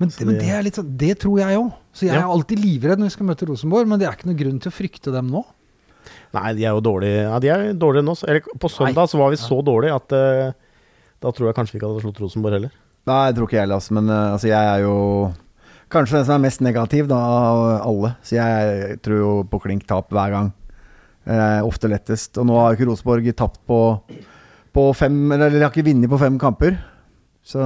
Men, 0.00 0.10
Så 0.10 0.24
men 0.26 0.34
det- 0.34 0.40
det 0.42 0.50
er 0.50 0.62
litt 0.64 0.74
sånn 0.74 0.96
Det 0.96 1.18
tror 1.20 1.38
jeg 1.38 1.56
òg. 1.56 1.72
Så 1.94 2.00
jeg 2.08 2.14
Ja. 2.14 2.22
er 2.26 2.32
alltid 2.34 2.58
livredd 2.58 2.98
når 2.98 3.04
vi 3.04 3.10
skal 3.10 3.26
møte 3.26 3.46
Rosenborg, 3.46 3.86
men 3.86 3.98
det 4.00 4.08
er 4.08 4.12
ikke 4.16 4.26
noen 4.26 4.36
grunn 4.36 4.58
til 4.60 4.72
å 4.72 4.74
frykte 4.74 5.12
dem 5.12 5.30
nå. 5.30 5.44
Nei, 6.34 6.48
de 6.58 6.64
er 6.66 6.74
jo 6.74 6.82
dårlige 6.82 7.24
Ja, 7.28 7.38
de 7.42 7.50
er 7.52 7.66
dårligere 7.78 8.04
enn 8.04 8.12
oss. 8.14 8.24
Eller 8.26 8.42
på 8.60 8.70
søndag 8.72 9.10
så 9.10 9.20
var 9.20 9.30
vi 9.32 9.40
så 9.40 9.60
dårlige 9.64 9.98
at 10.00 10.16
uh, 10.16 10.56
da 11.22 11.32
tror 11.32 11.48
jeg 11.48 11.56
kanskje 11.56 11.76
vi 11.76 11.80
ikke 11.80 11.92
hadde 11.92 12.04
slått 12.04 12.20
Rosenborg 12.24 12.58
heller. 12.58 12.74
Nei, 13.08 13.22
jeg 13.28 13.36
tror 13.36 13.48
ikke 13.48 13.58
jeg 13.58 13.66
heller, 13.66 13.80
altså. 13.80 13.96
Men 13.96 14.10
uh, 14.10 14.32
altså, 14.34 14.50
jeg 14.50 14.72
er 14.72 14.84
jo 14.84 14.98
kanskje 15.94 16.18
den 16.18 16.26
som 16.26 16.36
er 16.36 16.44
mest 16.44 16.64
negativ 16.64 17.08
da, 17.10 17.20
av 17.20 17.62
alle. 17.84 18.14
Så 18.26 18.38
jeg 18.38 18.98
tror 19.04 19.20
jo 19.20 19.32
på 19.50 19.62
klink 19.62 19.86
tap 19.88 20.10
hver 20.12 20.34
gang. 20.34 20.52
Eh, 21.24 21.60
ofte 21.64 21.88
lettest. 21.88 22.36
Og 22.40 22.48
nå 22.48 22.56
har 22.58 22.74
ikke 22.74 22.88
Rosenborg 22.90 23.30
tapt 23.36 23.62
på, 23.68 23.78
på 24.74 24.82
fem 24.92 25.16
Eller 25.32 25.54
de 25.54 25.62
har 25.62 25.72
ikke 25.72 25.86
vunnet 25.86 26.10
på 26.10 26.20
fem 26.20 26.36
kamper. 26.40 26.76
Så 27.44 27.62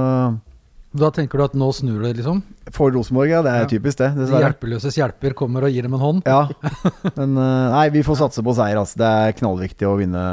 Da 0.97 1.11
tenker 1.13 1.37
du 1.37 1.43
at 1.45 1.53
nå 1.53 1.67
snur 1.75 2.01
det, 2.01 2.15
liksom? 2.17 2.39
for 2.73 2.89
Rosenborg, 2.93 3.29
ja. 3.29 3.41
Det 3.45 3.51
er 3.51 3.61
Ja. 3.61 3.67
typisk, 3.69 3.97
det. 3.99 4.09
De 4.17 4.25
hjelpeløses 4.25 4.95
hjelper 4.97 5.33
kommer 5.37 5.63
og 5.67 5.69
gir 5.71 5.83
dem 5.85 5.93
en 5.93 5.99
hånd. 6.01 6.21
Ja. 6.25 6.47
Men 7.17 7.37
eh, 7.37 7.69
nei, 7.75 7.89
vi 7.93 8.01
får 8.01 8.17
satse 8.23 8.41
på 8.45 8.55
seier, 8.57 8.77
altså. 8.81 8.97
Det 8.97 9.05
er 9.05 9.37
knallviktig 9.37 9.85
å 9.85 9.97
vinne 9.99 10.23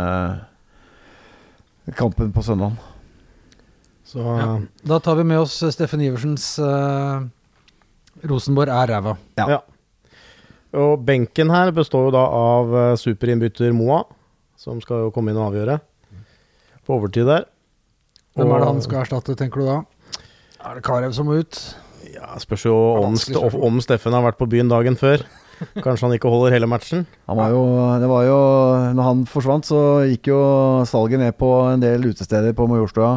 kampen 1.94 2.32
på 2.32 2.42
søndag. 2.42 2.72
Så 4.06 4.22
Ja. 4.22 4.60
Da 4.86 4.98
tar 4.98 5.16
vi 5.16 5.24
med 5.24 5.40
oss 5.40 5.58
Steffen 5.74 6.00
Iversens 6.00 6.58
uh, 6.62 7.26
Rosenborg 8.24 8.70
er 8.72 8.86
ræva. 8.94 9.16
Ja. 9.36 9.48
Ja. 9.56 9.60
Og 10.76 11.04
benken 11.04 11.50
her 11.50 11.70
består 11.72 12.08
jo 12.08 12.14
da 12.14 12.22
av 12.36 12.72
eh, 12.76 12.94
superinnbytter 13.00 13.72
Moa, 13.72 14.02
som 14.60 14.80
skal 14.80 15.06
jo 15.06 15.12
komme 15.14 15.32
inn 15.32 15.38
og 15.40 15.50
avgjøre 15.52 15.78
på 16.86 16.96
overtid 16.96 17.26
der. 17.28 17.46
Hvem 18.36 18.50
er 18.52 18.60
det 18.62 18.68
han 18.68 18.82
skal 18.84 19.02
erstatte, 19.04 19.36
tenker 19.38 19.62
du 19.62 19.66
da? 19.68 19.76
Er 20.66 20.78
det 20.78 20.82
Karev 20.86 21.12
som 21.14 21.28
må 21.28 21.38
ut? 21.38 21.58
Ja, 22.10 22.32
Spørs 22.42 22.64
jo 22.66 22.74
om, 23.04 23.14
om 23.68 23.76
Steffen 23.84 24.14
har 24.16 24.24
vært 24.24 24.38
på 24.40 24.48
byen 24.50 24.70
dagen 24.72 24.96
før. 24.98 25.22
Kanskje 25.78 26.04
han 26.08 26.14
ikke 26.16 26.28
holder 26.32 26.52
hele 26.56 26.68
matchen. 26.68 27.06
Han 27.30 27.38
var 27.38 27.52
jo, 27.54 27.62
det 28.02 28.08
var 28.10 28.26
jo 28.26 28.40
Når 28.98 29.06
han 29.06 29.22
forsvant, 29.30 29.68
så 29.68 29.78
gikk 30.10 30.28
jo 30.32 30.40
salget 30.88 31.22
ned 31.22 31.36
på 31.38 31.48
en 31.70 31.80
del 31.84 32.04
utesteder 32.10 32.52
på 32.56 32.66
Majorstua 32.70 33.14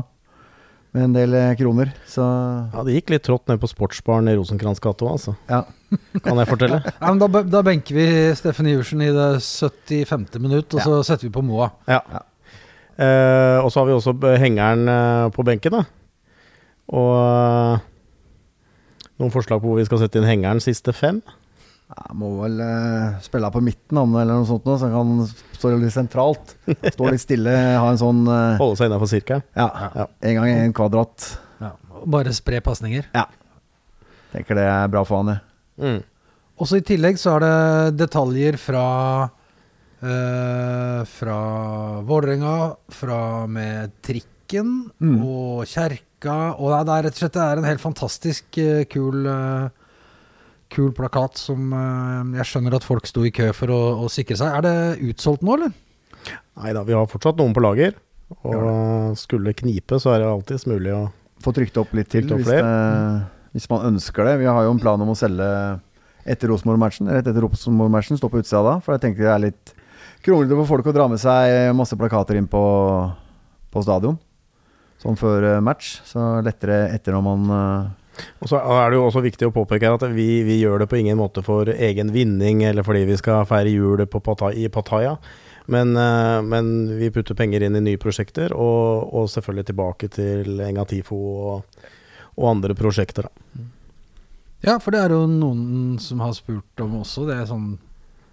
med 0.96 1.04
en 1.06 1.14
del 1.14 1.36
eh, 1.38 1.52
kroner. 1.60 1.92
Så 2.10 2.24
Ja, 2.26 2.82
Det 2.86 2.96
gikk 2.96 3.12
litt 3.14 3.26
trått 3.28 3.46
ned 3.52 3.60
på 3.62 3.70
sportsbaren 3.70 4.30
i 4.32 4.34
Rosenkrantz 4.40 4.82
gate 4.82 5.06
òg, 5.06 5.20
altså. 5.20 5.36
ja. 5.50 5.60
Kan 6.26 6.40
jeg 6.42 6.50
fortelle? 6.50 6.80
Ja, 7.02 7.12
men 7.12 7.22
da, 7.22 7.44
da 7.46 7.62
benker 7.66 7.94
vi 7.98 8.08
Steffen 8.38 8.70
Iversen 8.72 9.04
i 9.06 9.12
det 9.14 9.28
75. 9.38 10.26
minutt, 10.42 10.74
og 10.74 10.82
så 10.82 10.98
setter 11.06 11.28
vi 11.28 11.34
på 11.36 11.44
Moa. 11.46 11.70
Ja. 11.90 12.02
Eh, 12.98 13.58
og 13.62 13.70
så 13.70 13.84
har 13.84 13.90
vi 13.92 13.96
også 14.00 14.16
hengeren 14.42 14.90
eh, 14.90 15.30
på 15.36 15.46
benken, 15.46 15.78
da. 15.78 15.86
Og 16.90 17.12
eh, 17.20 17.84
noen 19.20 19.34
forslag 19.34 19.62
på 19.62 19.68
hvor 19.70 19.78
vi 19.82 19.86
skal 19.88 20.02
sette 20.02 20.18
inn 20.22 20.28
hengeren 20.30 20.62
siste 20.64 20.94
fem. 20.96 21.20
Jeg 21.90 22.14
må 22.22 22.28
vel 22.44 22.60
uh, 22.62 23.16
spille 23.26 23.50
på 23.50 23.62
midten, 23.66 23.98
eller 23.98 24.30
noe 24.38 24.46
sånt, 24.46 24.68
så 24.78 24.86
han 24.92 24.94
kan 24.94 25.56
stå 25.58 25.72
litt 25.82 25.94
sentralt. 25.96 26.52
Stå 26.94 27.08
litt 27.10 27.24
stille, 27.24 27.50
ha 27.82 27.88
en 27.90 27.98
sånn 27.98 28.20
uh, 28.30 28.60
Holde 28.62 28.78
seg 28.78 28.92
innafor 28.92 29.10
sirkelen. 29.10 29.42
Ja, 29.58 29.66
Ja. 29.98 30.06
en 30.22 30.38
gang 30.38 30.50
i 30.52 30.60
en 30.68 30.76
kvadrat. 30.78 31.26
Ja. 31.58 31.72
Bare 32.06 32.34
spre 32.38 32.62
pasninger. 32.62 33.08
Tenker 34.36 34.60
det 34.62 34.68
er 34.70 34.92
bra 34.94 35.02
for 35.10 35.24
han, 35.24 35.32
det. 35.34 35.40
Mm. 35.82 36.00
Også 36.62 36.78
i 36.78 36.86
tillegg 36.86 37.18
så 37.18 37.40
er 37.40 37.46
det 37.48 37.98
detaljer 38.04 38.60
fra 38.62 38.86
uh, 40.04 41.02
Fra 41.10 41.40
Vålerenga, 42.06 42.56
fra 43.02 43.20
med 43.50 43.98
trikken 44.06 44.76
Mm. 45.02 45.18
og 45.26 45.66
kjerka. 45.70 46.06
Og 46.28 46.72
det 46.74 46.96
er 46.96 47.06
rett 47.06 47.16
og 47.16 47.22
slett 47.22 47.38
det 47.38 47.44
er 47.46 47.62
en 47.62 47.68
helt 47.70 47.84
fantastisk 47.84 48.60
uh, 48.60 48.84
kul 48.92 49.28
uh, 49.30 49.70
Kul 50.70 50.92
plakat 50.94 51.40
som 51.40 51.72
uh, 51.74 52.22
jeg 52.38 52.46
skjønner 52.46 52.76
at 52.78 52.86
folk 52.86 53.08
sto 53.10 53.24
i 53.26 53.32
kø 53.34 53.48
for 53.58 53.74
å, 53.74 53.80
å 54.06 54.10
sikre 54.14 54.38
seg. 54.38 54.54
Er 54.54 54.66
det 54.68 55.08
utsolgt 55.10 55.42
nå, 55.42 55.56
eller? 55.56 55.72
Nei 56.60 56.74
da, 56.78 56.84
vi 56.86 56.94
har 56.94 57.10
fortsatt 57.10 57.40
noen 57.40 57.56
på 57.58 57.64
lager. 57.64 57.96
Og 58.46 59.18
skulle 59.18 59.56
knipe, 59.58 59.98
så 59.98 60.14
er 60.14 60.22
det 60.22 60.30
alltids 60.30 60.68
mulig 60.70 60.94
å 60.94 61.08
Få 61.40 61.54
trykt 61.56 61.78
opp 61.80 61.94
litt 61.96 62.10
til 62.12 62.26
opp 62.36 62.42
hvis, 62.42 62.50
det, 62.52 62.64
hvis 63.56 63.70
man 63.72 63.86
ønsker 63.94 64.28
det. 64.28 64.34
Vi 64.42 64.48
har 64.50 64.66
jo 64.66 64.74
en 64.74 64.82
plan 64.84 65.00
om 65.00 65.14
å 65.14 65.16
selge 65.16 65.46
etter 66.28 66.52
Rosenborg-matchen. 66.52 67.08
Rett 67.16 67.30
etter 67.32 67.46
Rosenborg-matchen, 67.46 68.20
stå 68.20 68.28
på 68.28 68.42
utsida 68.42 68.60
da. 68.66 68.74
For 68.84 68.98
jeg 68.98 69.06
tenker 69.06 69.24
det 69.24 69.32
er 69.32 69.46
litt 69.46 69.72
kronglete 70.26 70.58
for 70.60 70.74
folk 70.74 70.90
å 70.92 70.96
dra 70.98 71.06
med 71.08 71.22
seg 71.22 71.72
masse 71.80 71.96
plakater 71.96 72.36
inn 72.42 72.50
på, 72.52 72.64
på 73.72 73.86
stadion. 73.86 74.20
Sånn 75.00 75.20
før 75.20 75.48
eh, 75.54 75.62
match. 75.64 76.00
Så 76.08 76.42
lettere 76.46 76.90
etter 76.94 77.16
når 77.16 77.26
man 77.26 77.52
eh, 77.56 78.24
Og 78.44 78.52
så 78.52 78.60
er 78.60 78.90
det 78.92 79.00
jo 79.00 79.06
også 79.08 79.24
viktig 79.24 79.48
å 79.48 79.54
påpeke 79.56 79.94
at 79.96 80.08
vi, 80.12 80.42
vi 80.48 80.60
gjør 80.60 80.84
det 80.84 80.90
på 80.92 81.00
ingen 81.00 81.20
måte 81.20 81.44
for 81.46 81.70
egen 81.72 82.12
vinning 82.16 82.66
eller 82.68 82.84
fordi 82.84 83.06
vi 83.08 83.20
skal 83.20 83.48
feire 83.48 83.72
jul 83.72 84.04
på 84.12 84.20
Pattaya, 84.24 84.58
i 84.60 84.68
Pattaya. 84.72 85.16
Men, 85.70 85.94
eh, 85.98 86.42
men 86.42 86.98
vi 86.98 87.12
putter 87.14 87.38
penger 87.38 87.64
inn 87.64 87.78
i 87.78 87.84
nye 87.86 88.02
prosjekter, 88.02 88.56
og, 88.58 89.14
og 89.14 89.30
selvfølgelig 89.30 89.68
tilbake 89.70 90.10
til 90.12 90.64
Engatifo 90.66 91.20
og, 91.20 91.84
og 92.36 92.48
andre 92.50 92.76
prosjekter. 92.78 93.30
Da. 93.30 93.68
Ja, 94.66 94.80
for 94.82 94.92
det 94.92 95.04
er 95.04 95.14
jo 95.16 95.28
noen 95.30 96.00
som 96.04 96.24
har 96.26 96.34
spurt 96.36 96.84
om 96.84 96.98
også. 97.04 97.28
Det 97.30 97.38
er 97.38 97.48
sånn 97.48 97.78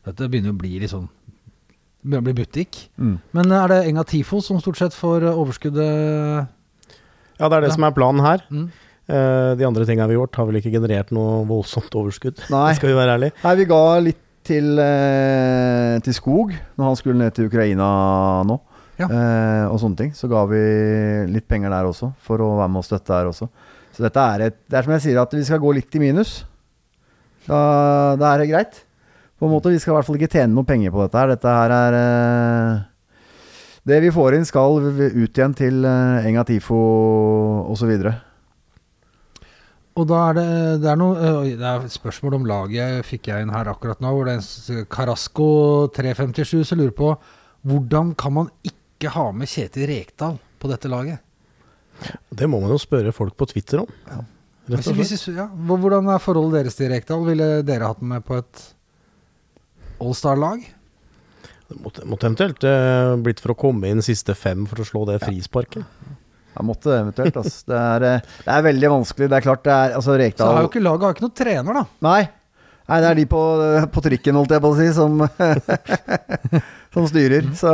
Dette 0.06 0.28
begynner 0.30 0.54
å 0.54 0.58
bli 0.58 0.76
litt 0.78 0.92
sånn 0.92 1.08
Det 1.10 2.06
begynner 2.06 2.22
å 2.22 2.26
bli 2.28 2.34
butikk. 2.40 2.80
mm. 2.96 3.14
Men 3.34 3.54
er 3.54 3.70
det 3.70 3.78
Enga 3.90 4.04
Tifo 4.06 4.40
som 4.42 4.58
stort 4.62 4.80
sett 4.80 4.96
får 4.96 5.28
overskuddet? 5.30 6.55
Ja, 7.40 7.48
det 7.48 7.56
er 7.58 7.60
det 7.66 7.70
Ja. 7.70 7.74
som 7.76 7.84
er 7.88 7.94
planen 7.96 8.24
her. 8.24 8.44
Mm. 8.50 8.68
Uh, 9.06 9.54
de 9.54 9.66
andre 9.68 9.84
tingene 9.86 10.08
vi 10.08 10.16
har 10.16 10.22
gjort, 10.26 10.36
har 10.40 10.46
vel 10.48 10.56
ikke 10.58 10.72
generert 10.74 11.12
noe 11.14 11.44
voldsomt 11.46 11.92
overskudd. 11.94 12.40
Nei. 12.50 12.72
Skal 12.78 12.90
vi 12.90 12.96
være 12.98 13.18
ærlige. 13.18 13.36
Nei, 13.44 13.54
vi 13.60 13.66
ga 13.70 13.82
litt 14.02 14.22
til, 14.46 14.72
uh, 14.78 15.98
til 16.06 16.14
Skog 16.16 16.52
når 16.78 16.84
han 16.90 16.98
skulle 16.98 17.18
ned 17.20 17.34
til 17.36 17.46
Ukraina 17.50 17.86
nå. 18.46 18.58
Ja. 18.96 19.06
Uh, 19.12 19.64
og 19.74 19.78
sånne 19.82 20.00
ting. 20.00 20.12
Så 20.16 20.28
ga 20.32 20.42
vi 20.50 20.58
litt 21.30 21.46
penger 21.50 21.70
der 21.74 21.86
også, 21.90 22.10
for 22.24 22.40
å 22.40 22.54
være 22.62 22.72
med 22.72 22.80
og 22.82 22.88
støtte 22.88 23.12
der 23.12 23.30
også. 23.30 23.48
Så 23.96 24.04
dette 24.04 24.20
er 24.34 24.46
et 24.48 24.56
Det 24.68 24.76
er 24.78 24.84
som 24.88 24.92
jeg 24.96 25.04
sier, 25.06 25.18
at 25.22 25.32
vi 25.32 25.44
skal 25.44 25.60
gå 25.62 25.70
litt 25.76 25.94
i 25.96 26.00
minus. 26.02 26.38
Da, 27.46 28.16
da 28.18 28.32
er 28.34 28.42
det 28.42 28.50
greit. 28.50 28.82
På 29.38 29.46
en 29.46 29.52
måte, 29.52 29.70
Vi 29.70 29.78
skal 29.78 29.92
i 29.92 29.96
hvert 29.98 30.06
fall 30.08 30.16
ikke 30.18 30.32
tjene 30.32 30.54
noe 30.56 30.64
penger 30.66 30.90
på 30.90 31.02
dette 31.04 31.20
her. 31.20 31.30
Dette 31.34 31.52
her 31.52 31.72
er 31.76 31.96
eh, 32.00 32.84
Det 33.86 34.00
vi 34.02 34.10
får 34.10 34.34
inn, 34.34 34.46
skal 34.48 34.80
ut 34.82 35.38
igjen 35.38 35.54
til 35.54 35.84
eh, 35.86 36.26
Enga 36.26 36.42
Tifo 36.46 36.78
osv. 37.70 37.92
Og 39.96 40.08
da 40.10 40.22
er 40.28 40.36
det, 40.36 40.48
det 40.82 40.88
er 40.92 40.98
noe 41.00 41.28
Det 41.46 41.68
er 41.70 41.86
spørsmål 41.88 42.40
om 42.40 42.48
laget 42.48 43.06
fikk 43.08 43.30
jeg 43.30 43.46
inn 43.46 43.54
her 43.54 43.70
akkurat 43.70 44.02
nå. 44.04 44.10
Hvor 44.12 44.28
det 44.28 44.36
er 44.40 44.88
Carasco 44.92 45.48
357 45.96 46.66
som 46.66 46.82
lurer 46.82 46.96
på 46.96 47.14
hvordan 47.66 48.12
kan 48.18 48.34
man 48.34 48.50
ikke 48.66 49.10
ha 49.14 49.30
med 49.34 49.50
Kjetil 49.50 49.88
Rekdal 49.90 50.36
på 50.60 50.70
dette 50.70 50.90
laget? 50.90 51.22
Det 52.30 52.46
må 52.50 52.60
man 52.62 52.70
jo 52.74 52.78
spørre 52.78 53.14
folk 53.16 53.34
på 53.38 53.48
Twitter 53.50 53.82
om. 53.82 53.92
Ja. 54.10 54.20
Hvis, 54.66 54.90
hvis, 54.98 55.26
ja, 55.30 55.46
hvordan 55.46 56.10
er 56.10 56.22
forholdet 56.22 56.60
deres 56.60 56.78
til 56.78 56.90
Rekdal? 56.90 57.22
Ville 57.26 57.48
dere 57.66 57.90
hatt 57.90 58.02
den 58.02 58.10
med 58.12 58.26
på 58.26 58.38
et 58.38 58.62
Allstar-lag? 60.02 60.62
Det 61.66 61.80
måtte, 61.82 62.06
måtte 62.06 62.28
eventuelt 62.28 62.62
uh, 62.62 63.16
blitt 63.18 63.42
for 63.42 63.54
å 63.54 63.58
komme 63.58 63.90
inn 63.90 64.04
siste 64.04 64.36
fem 64.38 64.68
for 64.70 64.82
å 64.82 64.86
slå 64.86 65.02
det 65.08 65.18
frisparket. 65.24 65.82
Ja, 66.56 66.64
måtte 66.64 66.94
eventuelt. 66.94 67.36
Altså. 67.36 67.66
Det, 67.68 67.76
er, 67.76 68.04
eh, 68.08 68.34
det 68.46 68.52
er 68.54 68.62
veldig 68.64 68.90
vanskelig. 68.94 69.28
Det 69.28 69.36
er 69.36 69.44
klart 69.44 69.64
det 69.66 69.74
er 69.74 69.96
altså 69.98 70.14
Så 70.14 70.20
Rekdal 70.22 70.54
har 70.54 70.64
jo 70.64 70.70
ikke 70.70 70.84
laget 70.84 71.04
har 71.04 71.16
ikke 71.16 71.26
noen 71.26 71.36
trener, 71.36 71.80
da. 71.80 71.82
Nei. 72.06 72.20
Nei, 72.86 73.00
det 73.02 73.08
er 73.10 73.18
de 73.18 73.24
på, 73.28 73.42
på 73.92 74.02
trikken, 74.04 74.38
holdt 74.38 74.54
jeg 74.54 74.62
på 74.62 74.70
å 74.70 74.76
si, 74.78 74.86
som, 74.94 75.18
som 76.94 77.08
styrer. 77.10 77.50
Så 77.58 77.72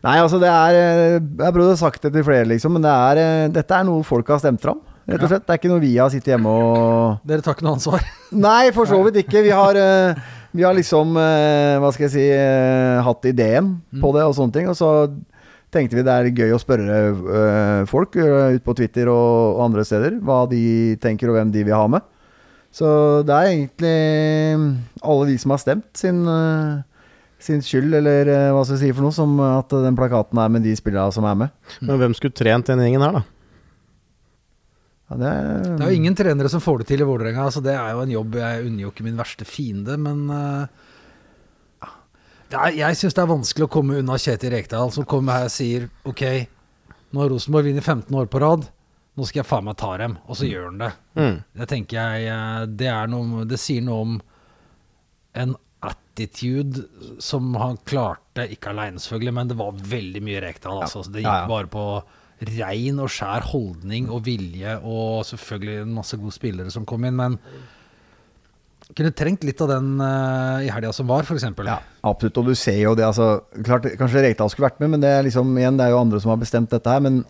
Nei, 0.00 0.16
altså 0.16 0.38
det 0.40 0.48
er 0.48 0.76
Jeg 1.20 1.50
å 1.52 1.72
sagt 1.76 2.06
det 2.06 2.14
til 2.14 2.24
flere, 2.24 2.46
liksom, 2.48 2.76
men 2.76 2.84
det 2.84 2.92
er, 2.92 3.20
eh, 3.20 3.50
dette 3.52 3.76
er 3.76 3.84
noe 3.88 4.06
folk 4.06 4.30
har 4.32 4.40
stemt 4.40 4.62
fram. 4.62 4.80
Rett 5.10 5.24
og 5.26 5.32
slett. 5.32 5.46
Det 5.46 5.52
er 5.52 5.58
ikke 5.58 5.72
noe 5.72 5.82
vi 5.82 5.94
har 5.96 6.10
sittet 6.12 6.36
hjemme 6.36 6.52
og 6.54 7.24
Dere 7.26 7.42
tar 7.42 7.56
ikke 7.56 7.66
noe 7.66 7.76
ansvar. 7.76 8.04
Nei, 8.46 8.70
for 8.76 8.88
så 8.88 9.00
vidt 9.04 9.24
ikke. 9.24 9.42
Vi 9.42 9.50
har, 9.50 9.76
eh, 9.76 10.20
vi 10.50 10.64
har 10.66 10.74
liksom 10.74 11.16
eh, 11.20 11.78
Hva 11.82 11.90
skal 11.94 12.06
jeg 12.08 12.14
si 12.14 12.26
eh, 12.34 13.00
Hatt 13.06 13.26
ideen 13.28 13.76
på 14.02 14.12
det 14.16 14.24
og 14.26 14.36
sånne 14.36 14.56
ting. 14.56 14.70
Og 14.70 14.78
så 14.78 14.90
tenkte 15.70 15.98
vi 15.98 16.04
det 16.06 16.14
er 16.14 16.30
gøy 16.34 16.54
å 16.56 16.60
spørre 16.62 17.00
eh, 17.14 17.82
folk 17.90 18.16
ut 18.18 18.64
på 18.66 18.76
Twitter 18.78 19.10
og, 19.12 19.60
andre 19.62 19.84
steder 19.86 20.18
hva 20.26 20.42
de 20.50 20.96
tenker 21.02 21.30
og 21.30 21.38
hvem 21.38 21.52
de 21.54 21.62
vil 21.68 21.76
ha 21.76 21.86
med. 21.94 22.06
Så 22.74 22.86
det 23.26 23.34
er 23.34 23.50
egentlig 23.50 23.94
alle 25.02 25.26
de 25.26 25.36
som 25.42 25.54
har 25.54 25.58
stemt, 25.58 25.88
sin, 25.98 26.20
sin 27.42 27.64
skyld, 27.66 27.96
eller 27.98 28.30
hva 28.54 28.62
skal 28.62 28.76
jeg 28.76 28.84
si 28.84 28.92
for 28.94 29.02
noe, 29.02 29.14
som 29.14 29.32
at 29.42 29.74
den 29.74 29.98
plakaten 29.98 30.38
er 30.38 30.52
med 30.54 30.62
de 30.62 30.76
spillerne 30.78 31.10
som 31.14 31.26
er 31.26 31.40
med. 31.40 31.56
Men 31.82 31.98
hvem 31.98 32.14
skulle 32.14 32.36
trent 32.38 32.70
den 32.70 32.82
gjengen 32.84 33.02
her, 33.02 33.18
da? 33.18 33.39
Ja, 35.10 35.16
det, 35.18 35.26
er, 35.26 35.64
Det 35.66 35.82
er 35.82 35.90
jo 35.90 35.98
ingen 35.98 36.16
trenere 36.18 36.50
som 36.52 36.62
får 36.62 36.82
det 36.82 36.90
til 36.92 37.02
i 37.02 37.08
Vålerenga. 37.08 37.48
Altså 37.48 37.62
det 37.64 37.74
er 37.74 37.96
jo 37.96 38.04
en 38.04 38.14
jobb 38.14 38.36
Jeg 38.38 38.66
unner 38.68 38.84
jo 38.84 38.92
ikke 38.92 39.06
min 39.08 39.18
verste 39.18 39.46
fiende, 39.48 39.96
men 39.98 40.26
uh, 40.30 40.66
det 42.50 42.58
er, 42.58 42.76
Jeg 42.78 42.98
syns 42.98 43.16
det 43.16 43.24
er 43.24 43.30
vanskelig 43.30 43.66
å 43.66 43.72
komme 43.72 43.98
unna 44.00 44.18
Kjetil 44.18 44.54
Rekdal, 44.54 44.92
som 44.94 45.06
kommer 45.08 45.40
her 45.40 45.48
og 45.50 45.54
sier 45.54 45.88
OK, 46.08 46.22
nå 47.10 47.24
har 47.24 47.32
Rosenborg 47.32 47.70
vunnet 47.70 47.86
15 47.86 48.20
år 48.22 48.30
på 48.30 48.42
rad. 48.42 48.68
Nå 49.18 49.26
skal 49.26 49.42
jeg 49.42 49.48
faen 49.50 49.66
meg 49.66 49.78
ta 49.78 49.90
dem. 49.98 50.14
Og 50.30 50.38
så 50.38 50.46
gjør 50.46 50.68
han 50.70 50.78
det. 50.80 50.90
Mm. 51.18 51.36
Det 51.58 51.66
tenker 51.70 51.98
jeg 51.98 52.30
eh, 52.30 52.60
Det, 52.70 52.86
er 52.90 53.10
noe, 53.10 53.42
det 53.50 53.58
sier 53.60 53.82
noe 53.86 54.04
om 54.06 54.14
en 55.42 55.56
attitude 55.86 56.84
som 57.22 57.50
han 57.58 57.78
klarte, 57.88 58.46
ikke 58.54 58.70
aleine 58.72 59.02
selvfølgelig, 59.02 59.34
men 59.36 59.50
det 59.50 59.58
var 59.58 59.84
veldig 59.94 60.22
mye 60.26 60.42
Rekdal. 60.46 60.82
Altså. 60.86 61.02
Det 61.06 61.22
gikk 61.22 61.30
Ja, 61.30 61.42
ja. 61.44 61.50
bare 61.50 61.70
på 61.70 61.84
rein 62.48 63.00
og 63.02 63.10
skjær 63.12 63.44
holdning 63.50 64.08
og 64.12 64.24
vilje, 64.28 64.78
og 64.80 65.26
selvfølgelig 65.28 65.82
en 65.82 65.92
masse 65.98 66.16
gode 66.20 66.36
spillere 66.36 66.72
som 66.72 66.88
kom 66.88 67.04
inn, 67.08 67.18
men 67.20 67.38
Kunne 68.90 69.12
trengt 69.14 69.44
litt 69.46 69.60
av 69.62 69.68
den 69.70 70.00
uh, 70.02 70.58
i 70.64 70.70
helga 70.72 70.90
som 70.90 71.06
var, 71.06 71.22
f.eks. 71.22 71.44
Ja, 71.62 71.76
absolutt. 72.02 72.40
Og 72.40 72.48
du 72.50 72.56
ser 72.58 72.80
jo 72.80 72.96
det, 72.98 73.04
altså 73.06 73.44
Klart, 73.62 73.86
kanskje 74.00 74.24
Rekdal 74.24 74.50
skulle 74.50 74.66
vært 74.66 74.80
med, 74.82 74.90
men 74.96 75.04
det 75.04 75.12
er 75.14 75.22
liksom 75.22 75.52
igjen, 75.54 75.78
det 75.78 75.86
er 75.86 75.94
jo 75.94 76.00
andre 76.00 76.18
som 76.18 76.32
har 76.32 76.40
bestemt 76.40 76.72
dette 76.74 76.90
her. 76.90 77.04
Men 77.04 77.20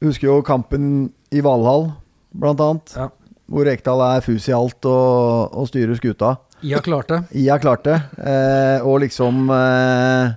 jeg 0.00 0.08
husker 0.08 0.26
jo 0.26 0.40
kampen 0.42 0.88
i 1.30 1.44
Valhall, 1.46 1.92
blant 2.34 2.64
annet. 2.64 2.94
Ja. 2.98 3.06
Hvor 3.50 3.70
Rekdal 3.70 4.02
er 4.08 4.26
fus 4.26 4.48
i 4.50 4.56
alt 4.56 4.90
og, 4.90 5.54
og 5.54 5.70
styrer 5.70 5.94
skuta. 6.00 6.34
I 7.30 7.46
har 7.48 7.62
klart 7.62 7.86
det 7.86 7.96
Eh, 8.20 8.82
og 8.84 9.00
liksom 9.04 9.46
eh, 9.54 10.34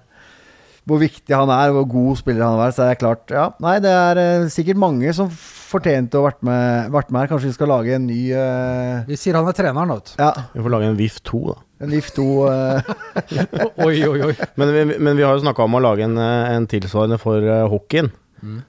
Hvor 0.90 1.00
viktig 1.00 1.32
han 1.32 1.52
er, 1.54 1.72
hvor 1.72 1.86
god 1.88 2.18
spiller 2.20 2.44
han 2.44 2.60
er. 2.60 2.72
Så 2.76 2.84
er 2.84 2.94
det 2.94 3.00
klart 3.00 3.32
Ja, 3.32 3.50
nei, 3.64 3.78
det 3.84 3.92
er 3.94 4.20
uh, 4.44 4.48
sikkert 4.52 4.80
mange 4.82 5.14
som 5.16 5.30
fortjente 5.74 6.20
å 6.20 6.26
vært 6.26 6.42
med, 6.46 6.90
vært 6.94 7.12
med 7.14 7.24
her. 7.24 7.30
Kanskje 7.32 7.50
vi 7.50 7.56
skal 7.56 7.72
lage 7.72 7.94
en 7.96 8.04
ny 8.06 8.18
uh... 8.36 9.06
Vi 9.08 9.16
sier 9.18 9.38
han 9.40 9.48
er 9.50 9.56
treneren, 9.58 9.90
da. 9.90 9.96
vet. 10.02 10.12
Ja, 10.20 10.32
Vi 10.54 10.66
får 10.66 10.74
lage 10.76 10.90
en 10.92 10.98
VIF 11.00 11.22
2, 11.26 11.40
da. 11.50 11.56
en 11.88 11.94
VIF 11.96 12.10
2 12.18 12.26
uh... 12.44 12.92
oi, 13.88 13.96
oi, 14.10 14.20
oi. 14.28 14.36
Men 14.60 14.74
vi, 14.76 14.84
men 15.08 15.18
vi 15.18 15.26
har 15.26 15.34
jo 15.38 15.46
snakka 15.46 15.66
om 15.66 15.80
å 15.80 15.82
lage 15.82 16.06
en, 16.06 16.20
eh, 16.22 16.52
en 16.58 16.68
tilsvarende 16.70 17.18
for 17.22 17.42
eh, 17.42 17.64
hockeyen. 17.72 18.12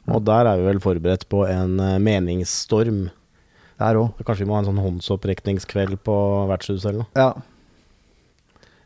Og 0.06 0.22
der 0.22 0.46
er 0.46 0.60
vi 0.60 0.68
vel 0.68 0.78
forberedt 0.80 1.26
på 1.28 1.42
en 1.50 1.76
eh, 1.82 1.98
meningsstorm. 1.98 3.08
der 3.82 3.98
òg. 3.98 4.22
Kanskje 4.22 4.44
vi 4.46 4.48
må 4.52 4.54
ha 4.56 4.62
en 4.62 4.70
sånn 4.70 4.78
håndsopprekningskveld 4.86 5.98
på 6.06 6.14
vertshuset 6.52 6.92
eller 6.92 7.02
noe. 7.02 7.10
Ja, 7.18 7.32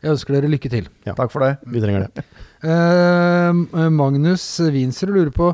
Jeg 0.01 0.15
ønsker 0.15 0.33
dere 0.33 0.49
lykke 0.49 0.69
til. 0.71 0.87
takk 1.05 1.29
for 1.31 1.43
det. 1.45 1.57
Vi 1.69 1.81
trenger 1.83 2.07
det. 2.09 2.23
Eh, 2.59 3.89
Magnus 3.89 4.43
Wiensrud 4.59 5.13
lurer 5.15 5.31
på 5.31 5.53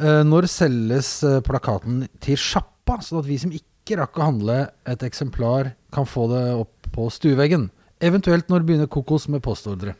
eh, 0.00 0.22
når 0.24 0.48
selges 0.48 1.18
eh, 1.26 1.40
plakaten 1.44 2.06
til 2.24 2.38
sjappa, 2.40 3.00
sånn 3.04 3.20
at 3.20 3.28
vi 3.28 3.36
som 3.42 3.52
ikke 3.52 3.98
rakk 4.00 4.16
å 4.16 4.28
handle 4.30 4.60
et 4.88 5.04
eksemplar, 5.04 5.74
kan 5.92 6.08
få 6.08 6.28
det 6.32 6.44
opp 6.56 6.88
på 6.94 7.08
stueveggen? 7.12 7.68
Eventuelt 8.00 8.48
når 8.48 8.64
begynner 8.64 8.88
Kokos 8.88 9.28
med 9.28 9.44
postordre? 9.44 9.96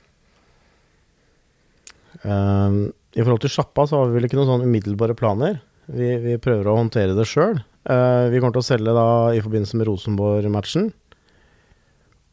Eh, 2.25 2.79
I 2.89 3.21
forhold 3.21 3.43
til 3.45 3.53
sjappa 3.53 3.85
så 3.89 4.01
har 4.01 4.09
vi 4.09 4.17
vel 4.17 4.29
ikke 4.31 4.41
noen 4.41 4.55
sånn 4.55 4.65
umiddelbare 4.65 5.19
planer. 5.19 5.61
Vi, 5.91 6.15
vi 6.23 6.39
prøver 6.41 6.71
å 6.71 6.79
håndtere 6.79 7.17
det 7.19 7.27
sjøl. 7.27 7.59
vi 8.31 8.39
kommer 8.39 8.55
til 8.55 8.63
å 8.63 8.67
selge 8.69 8.93
da 8.95 9.07
i 9.35 9.41
forbindelse 9.43 9.79
med 9.81 9.89
Rosenborg-matchen. 9.89 10.85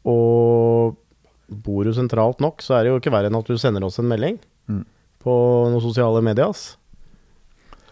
Og 0.06 0.94
bor 1.48 1.84
du 1.88 1.94
sentralt 1.96 2.42
nok, 2.44 2.60
så 2.64 2.76
er 2.76 2.84
det 2.84 2.90
jo 2.92 2.98
ikke 3.00 3.12
verre 3.14 3.30
enn 3.30 3.38
at 3.38 3.48
du 3.48 3.56
sender 3.60 3.84
oss 3.86 3.98
en 4.02 4.08
melding 4.10 4.38
Mm. 4.68 4.82
på 5.24 5.32
noen 5.72 5.80
sosiale 5.80 6.20
medier. 6.20 6.52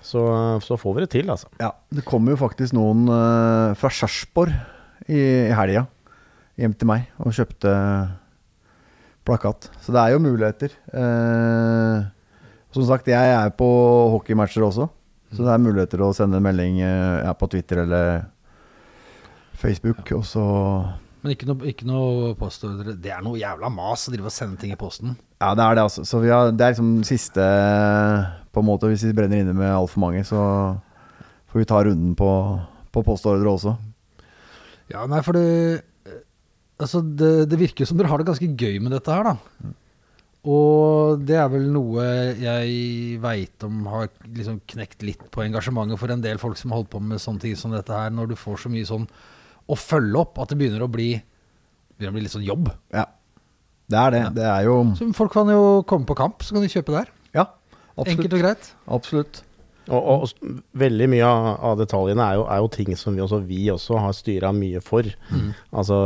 Så, 0.05 0.21
så 0.63 0.77
får 0.77 0.95
vi 0.95 1.01
det 1.07 1.11
til, 1.15 1.31
altså. 1.33 1.49
Ja, 1.59 1.71
det 1.91 2.05
kommer 2.05 2.35
jo 2.35 2.41
faktisk 2.43 2.77
noen 2.77 3.07
uh, 3.09 3.73
fra 3.81 3.89
Sarpsborg 3.91 4.53
i, 5.09 5.17
i 5.49 5.55
helga 5.57 5.87
hjem 6.61 6.75
til 6.77 6.91
meg 6.93 7.09
og 7.25 7.33
kjøpte 7.35 7.73
plakat. 9.27 9.71
Så 9.83 9.95
det 9.97 10.03
er 10.05 10.13
jo 10.15 10.21
muligheter. 10.23 10.77
Uh, 10.93 12.05
som 12.77 12.85
sagt, 12.87 13.09
jeg 13.09 13.33
er 13.41 13.51
på 13.57 13.67
hockeymatcher 14.13 14.69
også, 14.69 14.87
så 15.33 15.43
det 15.43 15.53
er 15.57 15.65
muligheter 15.65 16.05
å 16.05 16.13
sende 16.15 16.37
en 16.39 16.45
melding 16.45 16.77
eh, 16.85 17.25
ja, 17.25 17.33
på 17.35 17.49
Twitter 17.51 17.81
eller 17.83 18.27
Facebook, 19.57 20.05
og 20.13 20.23
så 20.29 20.45
Men 21.27 21.35
ikke 21.35 21.47
noe, 21.49 21.67
ikke 21.67 21.87
noe 21.89 22.35
postordre. 22.39 22.93
Det 23.03 23.11
er 23.11 23.23
noe 23.27 23.41
jævla 23.41 23.67
mas 23.75 24.05
å 24.07 24.13
drive 24.15 24.31
og 24.31 24.35
sende 24.35 24.61
ting 24.63 24.71
i 24.71 24.79
posten. 24.79 25.17
Ja, 25.43 25.49
det 25.59 25.65
er 25.65 25.75
det, 25.75 25.87
altså. 25.89 26.05
Så 26.07 26.21
vi 26.23 26.31
har, 26.31 26.53
det 26.55 26.63
er 26.63 26.77
liksom 26.77 26.93
siste 27.05 27.47
På 28.55 28.63
en 28.63 28.69
måte, 28.69 28.87
hvis 28.93 29.03
vi 29.09 29.17
brenner 29.17 29.43
inne 29.43 29.57
med 29.59 29.73
altfor 29.75 30.05
mange, 30.05 30.23
så 30.25 30.39
får 31.51 31.61
vi 31.65 31.67
ta 31.67 31.83
runden 31.83 32.15
på, 32.15 32.31
på 32.95 33.03
postordre 33.09 33.51
også. 33.51 33.75
Ja, 34.95 35.03
nei, 35.11 35.19
for 35.27 35.35
det 35.35 35.83
Altså, 36.77 37.01
det, 37.01 37.49
det 37.51 37.59
virker 37.59 37.83
jo 37.83 37.89
som 37.89 37.99
dere 37.99 38.11
har 38.13 38.21
det 38.21 38.29
ganske 38.29 38.53
gøy 38.53 38.79
med 38.85 38.93
dette 38.93 39.11
her, 39.11 39.25
da. 39.25 39.71
Og 40.47 41.23
det 41.27 41.39
er 41.41 41.49
vel 41.51 41.65
noe 41.75 42.05
jeg 42.39 43.17
veit 43.23 43.65
om 43.67 43.87
har 43.91 44.11
liksom 44.29 44.61
knekt 44.69 45.03
litt 45.03 45.25
på 45.35 45.43
engasjementet 45.43 45.99
for 45.99 46.13
en 46.13 46.23
del 46.23 46.39
folk 46.39 46.61
som 46.61 46.71
har 46.71 46.85
holdt 46.85 46.93
på 46.93 47.01
med 47.03 47.23
sånne 47.23 47.43
ting 47.43 47.57
som 47.59 47.75
dette 47.75 47.91
her, 47.91 48.13
når 48.15 48.31
du 48.31 48.37
får 48.39 48.61
så 48.63 48.71
mye 48.71 48.87
sånn 48.87 49.09
å 49.67 49.79
følge 49.79 50.21
opp 50.23 50.39
at 50.43 50.53
det 50.53 50.59
begynner 50.61 50.85
å 50.85 50.91
bli, 50.91 51.15
begynner 51.97 52.15
å 52.15 52.19
bli 52.19 52.27
litt 52.27 52.35
sånn 52.35 52.47
jobb. 52.47 52.71
Ja. 52.95 53.07
Det 53.87 53.99
er 54.03 54.15
det. 54.15 54.23
Det 54.41 54.47
er 54.51 54.67
jo 54.67 54.79
Så 54.99 55.07
folk 55.15 55.35
kan 55.35 55.51
jo 55.51 55.83
komme 55.87 56.09
på 56.09 56.17
kamp, 56.19 56.43
så 56.43 56.57
kan 56.57 56.65
de 56.65 56.71
kjøpe 56.73 56.95
der. 56.95 57.11
Ja, 57.37 57.45
absolutt. 57.95 58.17
Enkelt 58.17 58.35
og 58.39 58.43
greit. 58.43 58.71
Absolutt. 58.97 59.43
Og, 59.87 60.03
og 60.03 60.55
veldig 60.75 61.07
mye 61.13 61.27
av, 61.27 61.51
av 61.71 61.77
detaljene 61.79 62.25
er 62.25 62.39
jo, 62.41 62.47
er 62.51 62.63
jo 62.65 62.71
ting 62.75 62.97
som 62.99 63.15
vi 63.15 63.23
også, 63.23 63.39
vi 63.47 63.61
også 63.71 64.01
har 64.03 64.17
styra 64.19 64.51
mye 64.55 64.83
for. 64.83 65.07
Altså, 65.71 65.99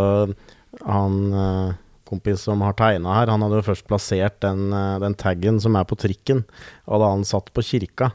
han 0.85 1.17
eh, 1.33 1.79
kompis 2.11 2.45
som 2.45 2.61
har 2.67 2.77
tegna 2.77 3.15
her, 3.17 3.33
han 3.33 3.41
hadde 3.47 3.63
jo 3.63 3.69
først 3.71 3.87
plassert 3.89 4.37
den, 4.45 4.69
eh, 4.77 4.99
den 5.01 5.17
taggen 5.17 5.61
som 5.65 5.79
er 5.81 5.89
på 5.89 5.97
trikken, 6.01 6.45
og 6.85 7.01
da 7.01 7.15
han 7.15 7.25
satt 7.29 7.49
på 7.57 7.65
kirka. 7.65 8.13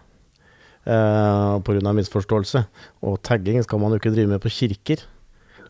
Eh, 0.86 1.58
Pga. 1.66 1.94
misforståelse. 1.98 2.66
Og 3.02 3.18
tagging 3.26 3.64
skal 3.66 3.82
man 3.82 3.96
jo 3.96 3.98
ikke 3.98 4.14
drive 4.14 4.30
med 4.30 4.44
på 4.44 4.54
kirker. 4.54 5.02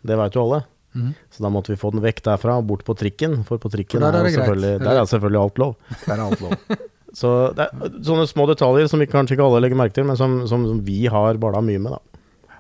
Det 0.06 0.18
veit 0.20 0.38
jo 0.38 0.46
alle. 0.46 0.64
Mm. 0.96 1.12
Så 1.30 1.44
da 1.44 1.52
måtte 1.52 1.74
vi 1.74 1.80
få 1.80 1.92
den 1.92 2.04
vekk 2.04 2.22
derfra 2.24 2.58
og 2.62 2.68
bort 2.70 2.86
på 2.88 2.96
trikken. 2.98 3.42
For 3.48 3.60
på 3.62 3.72
trikken 3.74 4.00
For 4.00 4.06
der 4.06 4.20
er 4.20 4.28
det 4.28 4.36
selvfølgelig, 4.38 4.76
der 4.84 5.00
er 5.00 5.10
selvfølgelig 5.12 5.42
alt 5.42 5.64
lov. 5.64 5.74
Der 6.08 6.14
er 6.16 6.26
alt 6.26 6.44
lov. 6.46 6.60
Så 7.16 7.30
det 7.56 7.64
er 7.64 7.92
sånne 8.04 8.26
små 8.28 8.44
detaljer 8.50 8.90
som 8.92 9.00
vi 9.00 9.08
kanskje 9.08 9.38
ikke 9.38 9.46
alle 9.46 9.62
legger 9.64 9.80
merke 9.80 9.96
til, 9.96 10.08
men 10.08 10.18
som, 10.20 10.42
som, 10.52 10.66
som 10.68 10.82
vi 10.84 11.06
har 11.08 11.38
bala 11.40 11.62
mye 11.64 11.80
med, 11.80 11.96
da. 11.96 12.60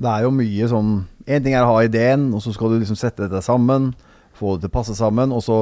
Det 0.00 0.08
er 0.08 0.24
jo 0.24 0.30
mye 0.32 0.68
sånn 0.70 0.92
En 1.28 1.42
ting 1.44 1.52
er 1.52 1.66
å 1.66 1.74
ha 1.74 1.82
ideen, 1.84 2.30
og 2.32 2.40
så 2.40 2.54
skal 2.54 2.72
du 2.72 2.78
liksom 2.80 2.96
sette 2.96 3.26
dette 3.26 3.42
sammen. 3.44 3.90
Få 4.38 4.54
det 4.56 4.64
til 4.64 4.70
å 4.70 4.76
passe 4.78 4.94
sammen, 4.96 5.34
og 5.36 5.44
så 5.44 5.58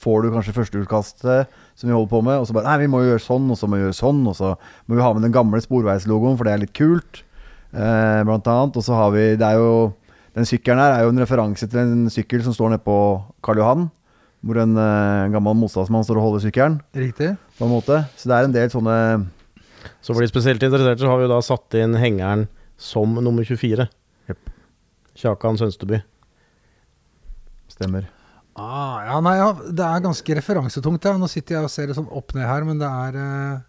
får 0.00 0.22
du 0.22 0.28
kanskje 0.32 0.54
førsteutkastet 0.54 1.58
som 1.74 1.90
vi 1.90 1.96
holder 1.96 2.12
på 2.12 2.20
med, 2.22 2.38
og 2.38 2.46
så 2.46 2.54
bare 2.54 2.70
Nei, 2.70 2.84
vi 2.84 2.92
må 2.92 3.02
jo 3.02 3.10
gjøre 3.10 3.24
sånn, 3.24 3.50
og 3.50 3.58
så 3.58 3.66
må 3.66 3.80
vi 3.80 3.84
gjøre 3.88 3.98
sånn, 3.98 4.22
og 4.30 4.38
så 4.38 4.52
må 4.86 4.96
vi 4.96 5.04
ha 5.04 5.10
med 5.16 5.26
den 5.26 5.34
gamle 5.34 5.60
sporveislogoen, 5.64 6.38
for 6.38 6.46
det 6.46 6.54
er 6.54 6.62
litt 6.62 6.74
kult, 6.78 7.24
eh, 7.74 8.22
blant 8.28 8.48
annet. 8.54 8.78
Og 8.78 8.86
så 8.86 8.94
har 8.96 9.10
vi 9.16 9.26
Det 9.34 9.48
er 9.48 9.58
jo 9.58 9.74
Den 10.32 10.46
sykkelen 10.48 10.80
her 10.80 10.94
er 10.96 11.02
jo 11.04 11.12
en 11.12 11.20
referanse 11.20 11.66
til 11.68 11.80
en 11.82 12.06
sykkel 12.12 12.40
som 12.44 12.54
står 12.56 12.72
nede 12.72 12.84
på 12.86 12.96
Karl 13.44 13.60
Johan, 13.60 13.90
hvor 14.42 14.58
en 14.62 14.72
eh, 14.80 15.28
gammel 15.34 15.58
motstandsmann 15.60 16.06
står 16.06 16.18
og 16.18 16.26
holder 16.26 16.44
sykkelen, 16.46 16.78
Riktig. 16.96 17.34
på 17.58 17.66
en 17.66 17.72
måte. 17.74 17.98
Så 18.16 18.30
det 18.30 18.38
er 18.38 18.48
en 18.48 18.54
del 18.56 18.72
sånne 18.72 18.96
Så 20.02 20.14
for 20.14 20.22
de 20.22 20.30
spesielt 20.30 20.62
interesserte 20.62 21.02
så 21.02 21.10
har 21.10 21.18
vi 21.18 21.26
jo 21.26 21.32
da 21.34 21.40
satt 21.42 21.74
inn 21.78 21.94
hengeren 21.98 22.46
som 22.78 23.14
nummer 23.18 23.44
24. 23.46 23.86
Jepp. 24.30 24.50
Kjakan 25.18 25.58
Sønsteby. 25.58 26.00
Stemmer. 27.72 28.06
Ah, 28.58 29.00
ja, 29.08 29.18
nei, 29.24 29.36
ja, 29.40 29.48
det 29.52 29.84
er 29.86 30.02
ganske 30.04 30.36
referansetungt. 30.38 31.06
Ja. 31.08 31.16
Nå 31.18 31.28
sitter 31.30 31.56
jeg 31.58 31.66
og 31.68 31.72
ser 31.72 31.88
det 31.90 31.96
sånn 31.96 32.10
opp 32.12 32.34
ned 32.36 32.46
her, 32.46 32.66
men 32.68 32.80
det 32.82 32.88
er 32.88 33.18
eh, 33.20 33.62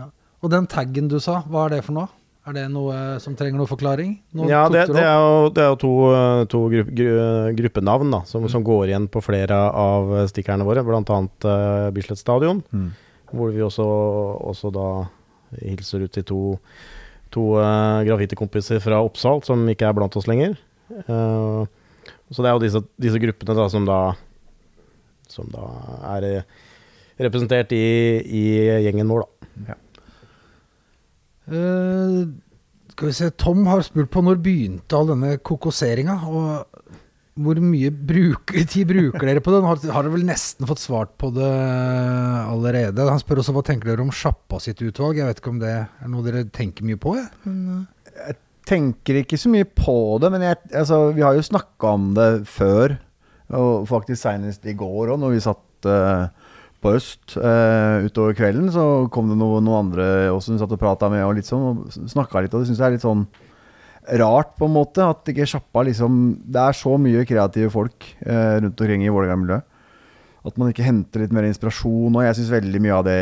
ja. 0.00 0.08
Og 0.44 0.52
den 0.52 0.68
taggen 0.70 1.08
du 1.12 1.16
sa, 1.24 1.40
hva 1.48 1.66
er 1.66 1.76
det 1.76 1.84
for 1.86 1.96
noe? 1.98 2.10
Er 2.44 2.52
det 2.52 2.64
noe 2.68 2.94
som 3.24 3.32
trenger 3.38 3.56
noe 3.56 3.68
forklaring? 3.70 4.18
Nå 4.36 4.48
Ja, 4.50 4.66
det, 4.68 4.82
det 4.92 5.00
er 5.00 5.14
jo, 5.16 5.48
det 5.56 5.62
er 5.64 5.70
jo 5.70 5.78
to, 5.80 5.92
eh, 6.12 6.40
to 6.52 6.60
grupp, 6.72 6.90
gruppenavn 7.56 8.10
da, 8.12 8.20
som, 8.28 8.44
som 8.52 8.64
går 8.66 8.90
igjen 8.90 9.06
på 9.08 9.22
flere 9.24 9.56
av 9.72 10.12
stikkerne 10.28 10.66
våre, 10.68 10.82
bl.a. 10.84 11.00
Uh, 11.00 11.88
Bislett 11.96 12.20
Stadion, 12.20 12.60
Mm. 12.74 12.90
hvor 13.32 13.54
vi 13.54 13.64
også, 13.64 13.86
også 14.50 14.70
da 14.76 14.88
hilser 15.62 16.04
ut 16.04 16.12
til 16.12 16.26
to, 16.28 16.40
to 17.32 17.46
uh, 17.56 18.04
graffitikompiser 18.04 18.82
fra 18.84 19.00
Oppsal 19.00 19.40
som 19.46 19.64
ikke 19.72 19.88
er 19.88 19.96
blant 19.96 20.16
oss 20.20 20.28
lenger. 20.28 20.58
Uh, 21.08 21.64
så 22.28 22.44
det 22.44 22.50
er 22.50 22.58
jo 22.58 22.62
disse, 22.66 22.84
disse 23.00 23.20
gruppene 23.22 23.56
da 23.56 23.70
som 23.72 23.88
da 23.88 23.98
som 25.32 25.48
da 25.50 25.64
er 26.14 26.24
eh, 26.28 26.42
representert 27.24 27.72
i, 27.74 27.80
i 28.22 28.42
gjengen 28.84 29.08
vår, 29.10 29.24
da. 29.24 29.76
Eh, 31.50 32.20
skal 32.94 33.10
vi 33.10 33.16
se, 33.16 33.30
Tom 33.40 33.64
har 33.66 33.82
spurt 33.84 34.12
på 34.12 34.22
når 34.24 34.40
begynte 34.42 34.96
all 34.96 35.10
denne 35.10 35.34
kokoseringa, 35.44 36.14
og 36.30 36.84
hvor 37.34 37.58
mye 37.58 37.90
bruk, 37.90 38.54
tid 38.72 38.86
bruker 38.88 39.26
dere 39.26 39.42
på 39.42 39.54
det? 39.54 39.62
Har, 39.66 39.80
har 39.96 40.06
dere 40.06 40.14
vel 40.14 40.26
nesten 40.28 40.68
fått 40.70 40.84
svart 40.84 41.16
på 41.20 41.32
det 41.34 41.50
allerede? 42.46 43.08
Han 43.10 43.22
spør 43.22 43.42
også 43.42 43.56
hva 43.56 43.64
tenker 43.66 43.90
dere 43.90 44.04
om 44.06 44.14
Sjappa 44.14 44.60
sitt 44.62 44.82
utvalg. 44.84 45.18
Jeg 45.18 45.30
vet 45.30 45.42
ikke 45.42 45.54
om 45.56 45.60
det 45.62 45.74
er 45.74 46.12
noe 46.12 46.24
dere 46.26 46.46
tenker 46.54 46.86
mye 46.86 47.00
på? 47.00 47.16
Jeg. 47.18 47.30
Men, 47.48 47.86
eh, 48.14 48.38
tenker 48.64 49.20
ikke 49.20 49.36
så 49.36 49.50
mye 49.52 49.66
på 49.68 49.96
det, 50.22 50.30
men 50.32 50.46
jeg, 50.46 50.56
altså, 50.72 51.10
vi 51.12 51.24
har 51.26 51.36
jo 51.36 51.44
snakka 51.44 51.90
om 51.98 52.06
det 52.16 52.28
før. 52.48 52.96
Og 53.54 53.84
faktisk 53.90 54.22
senest 54.22 54.64
i 54.64 54.72
går 54.78 55.12
òg, 55.12 55.18
når 55.20 55.34
vi 55.34 55.42
satt 55.44 55.88
eh, 55.90 56.43
på 56.84 56.92
Øst 56.98 57.38
uh, 57.40 58.04
utover 58.04 58.36
kvelden, 58.36 58.68
så 58.72 59.06
kom 59.12 59.30
det 59.32 59.38
noen, 59.40 59.64
noen 59.64 59.86
andre 59.86 60.06
også 60.34 60.52
hun 60.52 60.60
satt 60.60 60.74
og 60.76 60.80
prata 60.80 61.08
med 61.12 61.24
og 61.24 61.38
litt 61.38 61.48
sånn, 61.48 61.64
og 61.64 62.10
snakka 62.12 62.44
litt, 62.44 62.52
og 62.52 62.60
det 62.60 62.68
syns 62.68 62.82
jeg 62.82 62.88
er 62.90 62.96
litt 62.98 63.06
sånn 63.06 63.24
rart, 64.20 64.52
på 64.58 64.68
en 64.68 64.74
måte. 64.74 65.00
At 65.00 65.30
ikke 65.32 65.48
sjappa 65.48 65.84
liksom 65.88 66.18
Det 66.44 66.60
er 66.60 66.76
så 66.76 66.98
mye 67.00 67.24
kreative 67.28 67.72
folk 67.72 68.04
uh, 68.26 68.60
rundt 68.60 68.84
omkring 68.84 69.06
i 69.06 69.12
Vålerenga-miljøet. 69.12 69.70
At 70.44 70.60
man 70.60 70.68
ikke 70.68 70.84
henter 70.84 71.24
litt 71.24 71.32
mer 71.32 71.48
inspirasjon. 71.48 72.12
Og 72.12 72.26
jeg 72.26 72.36
syns 72.36 72.52
veldig 72.52 72.84
mye 72.84 72.98
av 72.98 73.06
det 73.08 73.20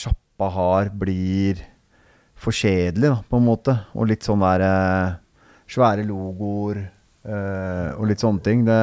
sjappa 0.00 0.48
har, 0.54 0.88
blir 0.96 1.60
for 2.40 2.56
kjedelig, 2.56 3.10
da, 3.10 3.18
på 3.28 3.36
en 3.36 3.44
måte. 3.50 3.76
Og 3.92 4.08
litt 4.08 4.24
sånn 4.24 4.40
der 4.46 4.64
uh, 4.64 5.16
svære 5.68 6.08
logoer. 6.08 6.86
og 7.24 8.04
litt 8.04 8.20
sånne 8.20 8.44
ting. 8.44 8.64
Det, 8.66 8.80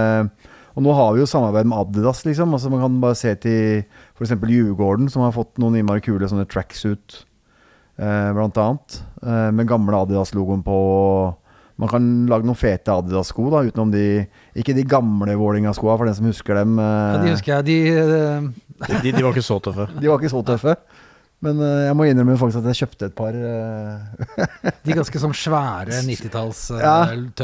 og 0.76 0.84
nå 0.86 0.94
har 0.96 1.14
vi 1.14 1.20
jo 1.24 1.28
samarbeid 1.30 1.68
med 1.68 1.78
Adidas, 1.78 2.24
liksom. 2.26 2.54
Altså 2.56 2.70
Man 2.72 2.82
kan 2.82 3.02
bare 3.04 3.16
se 3.20 3.36
til 3.36 3.84
f.eks. 4.16 4.32
Djurgården, 4.40 5.10
som 5.12 5.22
har 5.26 5.32
fått 5.36 5.58
noen 5.60 5.76
innmari 5.82 6.02
kule 6.06 6.28
sånne 6.32 6.48
tracksuit, 6.48 7.24
eh, 8.00 8.32
blant 8.34 8.58
annet. 8.58 9.02
Eh, 9.22 9.52
med 9.52 9.68
gamle 9.68 10.00
Adidas-logoen 10.06 10.64
på. 10.64 10.78
Man 11.82 11.90
kan 11.90 12.08
lage 12.30 12.46
noen 12.46 12.56
fete 12.60 12.94
Adidas-sko, 12.94 13.50
da, 13.50 13.64
utenom 13.66 13.92
de 13.92 14.28
Ikke 14.56 14.76
de 14.78 14.84
gamle 14.86 15.34
Vålerenga-skoa, 15.40 15.96
for 15.98 16.06
den 16.06 16.14
som 16.16 16.26
husker 16.30 16.56
dem. 16.62 16.78
Ja, 16.78 17.16
Eh, 17.16 17.24
de 17.24 17.32
husker 17.36 17.56
jeg. 17.58 17.66
De, 17.66 17.78
eh, 17.90 19.02
De, 19.04 19.12
de 19.12 19.22
var 19.24 19.32
ikke 19.34 19.46
så 19.46 19.60
tøffe. 19.62 19.88
de 20.00 20.08
var 20.08 20.20
ikke 20.20 20.30
så 20.34 20.44
tøffe. 20.46 20.76
Men 21.42 21.58
eh, 21.66 21.88
jeg 21.88 21.96
må 21.98 22.06
innrømme 22.06 22.36
faktisk 22.38 22.60
at 22.62 22.68
jeg 22.70 22.80
kjøpte 22.84 23.08
et 23.10 23.16
par. 23.18 23.34
eh, 23.34 24.74
de 24.86 24.98
ganske 24.98 25.22
sånn 25.24 25.34
svære 25.34 26.02
90-talls 26.06 26.60
eh, 26.76 26.84
Ja. 26.84 26.98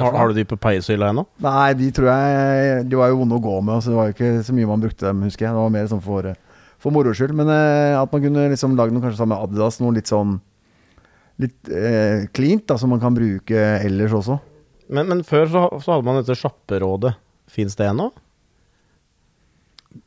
Har, 0.04 0.18
har 0.22 0.30
du 0.30 0.38
de 0.38 0.46
på 0.46 0.58
peishylla 0.62 1.10
ennå? 1.14 1.24
Nei, 1.42 1.72
de 1.80 1.88
tror 1.98 2.12
jeg 2.12 2.84
De 2.92 3.00
var 3.00 3.10
jo 3.10 3.18
vonde 3.24 3.40
å 3.40 3.42
gå 3.42 3.56
med, 3.66 3.82
så 3.82 3.90
det 3.94 3.98
var 3.98 4.12
jo 4.12 4.18
ikke 4.18 4.30
så 4.46 4.54
mye 4.58 4.70
man 4.70 4.84
brukte 4.86 5.08
dem, 5.08 5.24
husker 5.26 5.48
jeg. 5.48 5.56
Det 5.58 5.64
var 5.64 5.74
mer 5.74 5.90
sånn 5.90 6.04
for, 6.06 6.30
for 6.84 6.94
moro 6.94 7.16
skyld. 7.18 7.34
Men 7.40 7.50
at 7.54 8.14
man 8.14 8.24
kunne 8.28 8.46
liksom 8.54 8.78
lagd 8.78 8.94
noe 8.94 9.02
kanskje 9.08 9.24
sammen 9.24 9.34
med 9.34 9.48
Adidas, 9.48 9.82
noe 9.82 9.98
litt 9.98 10.14
sånn 10.14 10.38
Litt 11.38 11.70
eh, 11.70 12.24
cleant, 12.34 12.64
da, 12.66 12.80
som 12.82 12.90
man 12.90 13.02
kan 13.02 13.14
bruke 13.14 13.54
ellers 13.86 14.14
også. 14.18 14.40
Men, 14.90 15.06
men 15.12 15.20
før 15.28 15.44
så, 15.52 15.66
så 15.84 15.92
hadde 15.94 16.08
man 16.08 16.18
dette 16.18 16.34
sjapperådet. 16.34 17.12
Fins 17.54 17.78
det 17.78 17.86
ennå? 17.92 18.08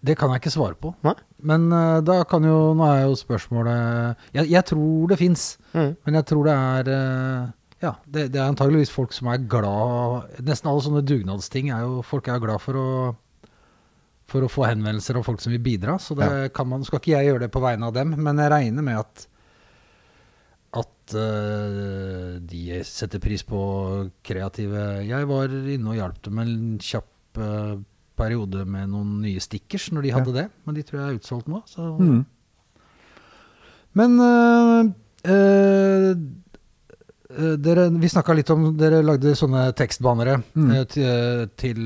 Det 0.05 0.17
kan 0.19 0.31
jeg 0.35 0.41
ikke 0.43 0.53
svare 0.55 0.77
på. 0.81 0.93
Nei? 1.07 1.15
Men 1.51 1.69
uh, 1.73 2.01
da 2.05 2.19
kan 2.29 2.45
jo 2.45 2.75
Nå 2.77 2.85
er 2.87 3.03
jo 3.07 3.15
spørsmålet 3.17 4.17
Jeg, 4.37 4.51
jeg 4.53 4.65
tror 4.73 5.09
det 5.13 5.19
fins, 5.21 5.47
Mm. 5.73 5.93
men 6.05 6.15
jeg 6.19 6.27
tror 6.27 6.45
det 6.49 6.55
er 6.59 6.89
uh, 6.91 7.49
Ja, 7.81 7.93
det, 8.05 8.27
det 8.35 8.41
er 8.41 8.51
antageligvis 8.51 8.91
folk 8.93 9.13
som 9.17 9.29
er 9.33 9.39
glad 9.49 10.43
Nesten 10.45 10.69
alle 10.69 10.83
sånne 10.85 11.03
dugnadsting 11.07 11.71
er 11.73 11.85
jo 11.87 12.03
Folk 12.05 12.29
er 12.29 12.43
glad 12.43 12.61
for 12.61 12.77
å 12.77 12.89
For 14.31 14.45
å 14.47 14.51
få 14.53 14.67
henvendelser 14.69 15.17
av 15.19 15.25
folk 15.27 15.41
som 15.43 15.51
vil 15.55 15.63
bidra. 15.65 15.97
Så 15.99 16.15
det 16.19 16.53
kan 16.55 16.69
man 16.71 16.85
Skal 16.87 17.01
ikke 17.01 17.15
jeg 17.17 17.31
gjøre 17.31 17.47
det 17.47 17.53
på 17.55 17.63
vegne 17.65 17.89
av 17.89 17.95
dem, 17.97 18.13
men 18.19 18.39
jeg 18.43 18.53
regner 18.53 18.83
med 18.87 18.99
at 19.05 19.27
at 20.71 21.15
uh, 21.19 22.37
de 22.47 22.77
setter 22.87 23.19
pris 23.19 23.43
på 23.43 23.59
kreative 24.23 25.01
Jeg 25.03 25.27
var 25.27 25.51
inne 25.51 25.91
og 25.91 25.97
hjalp 25.99 26.21
dem 26.29 26.39
en 26.45 26.53
kjapp 26.79 27.41
eh, 27.43 27.73
periode 28.21 28.67
med 28.69 28.91
noen 28.93 29.17
nye 29.25 29.41
stickers 29.43 29.89
når 29.97 30.05
de 30.07 30.13
hadde 30.19 30.35
det, 30.37 30.47
men 30.69 30.77
de 30.77 30.85
tror 30.87 31.01
jeg 31.01 31.09
er 31.15 31.19
utsolgt 31.21 31.49
nå. 31.51 31.63
Så. 31.71 31.87
Mm. 31.99 32.21
Men 33.99 34.21
øh, 34.23 34.91
øh, 35.35 36.13
dere, 37.63 37.89
vi 38.03 38.11
snakka 38.11 38.35
litt 38.39 38.51
om 38.55 38.69
Dere 38.79 39.01
lagde 39.07 39.33
sånne 39.39 39.69
tekstbannere 39.79 40.39
Mm. 40.55 40.71
til, 40.91 41.49
til, 41.59 41.81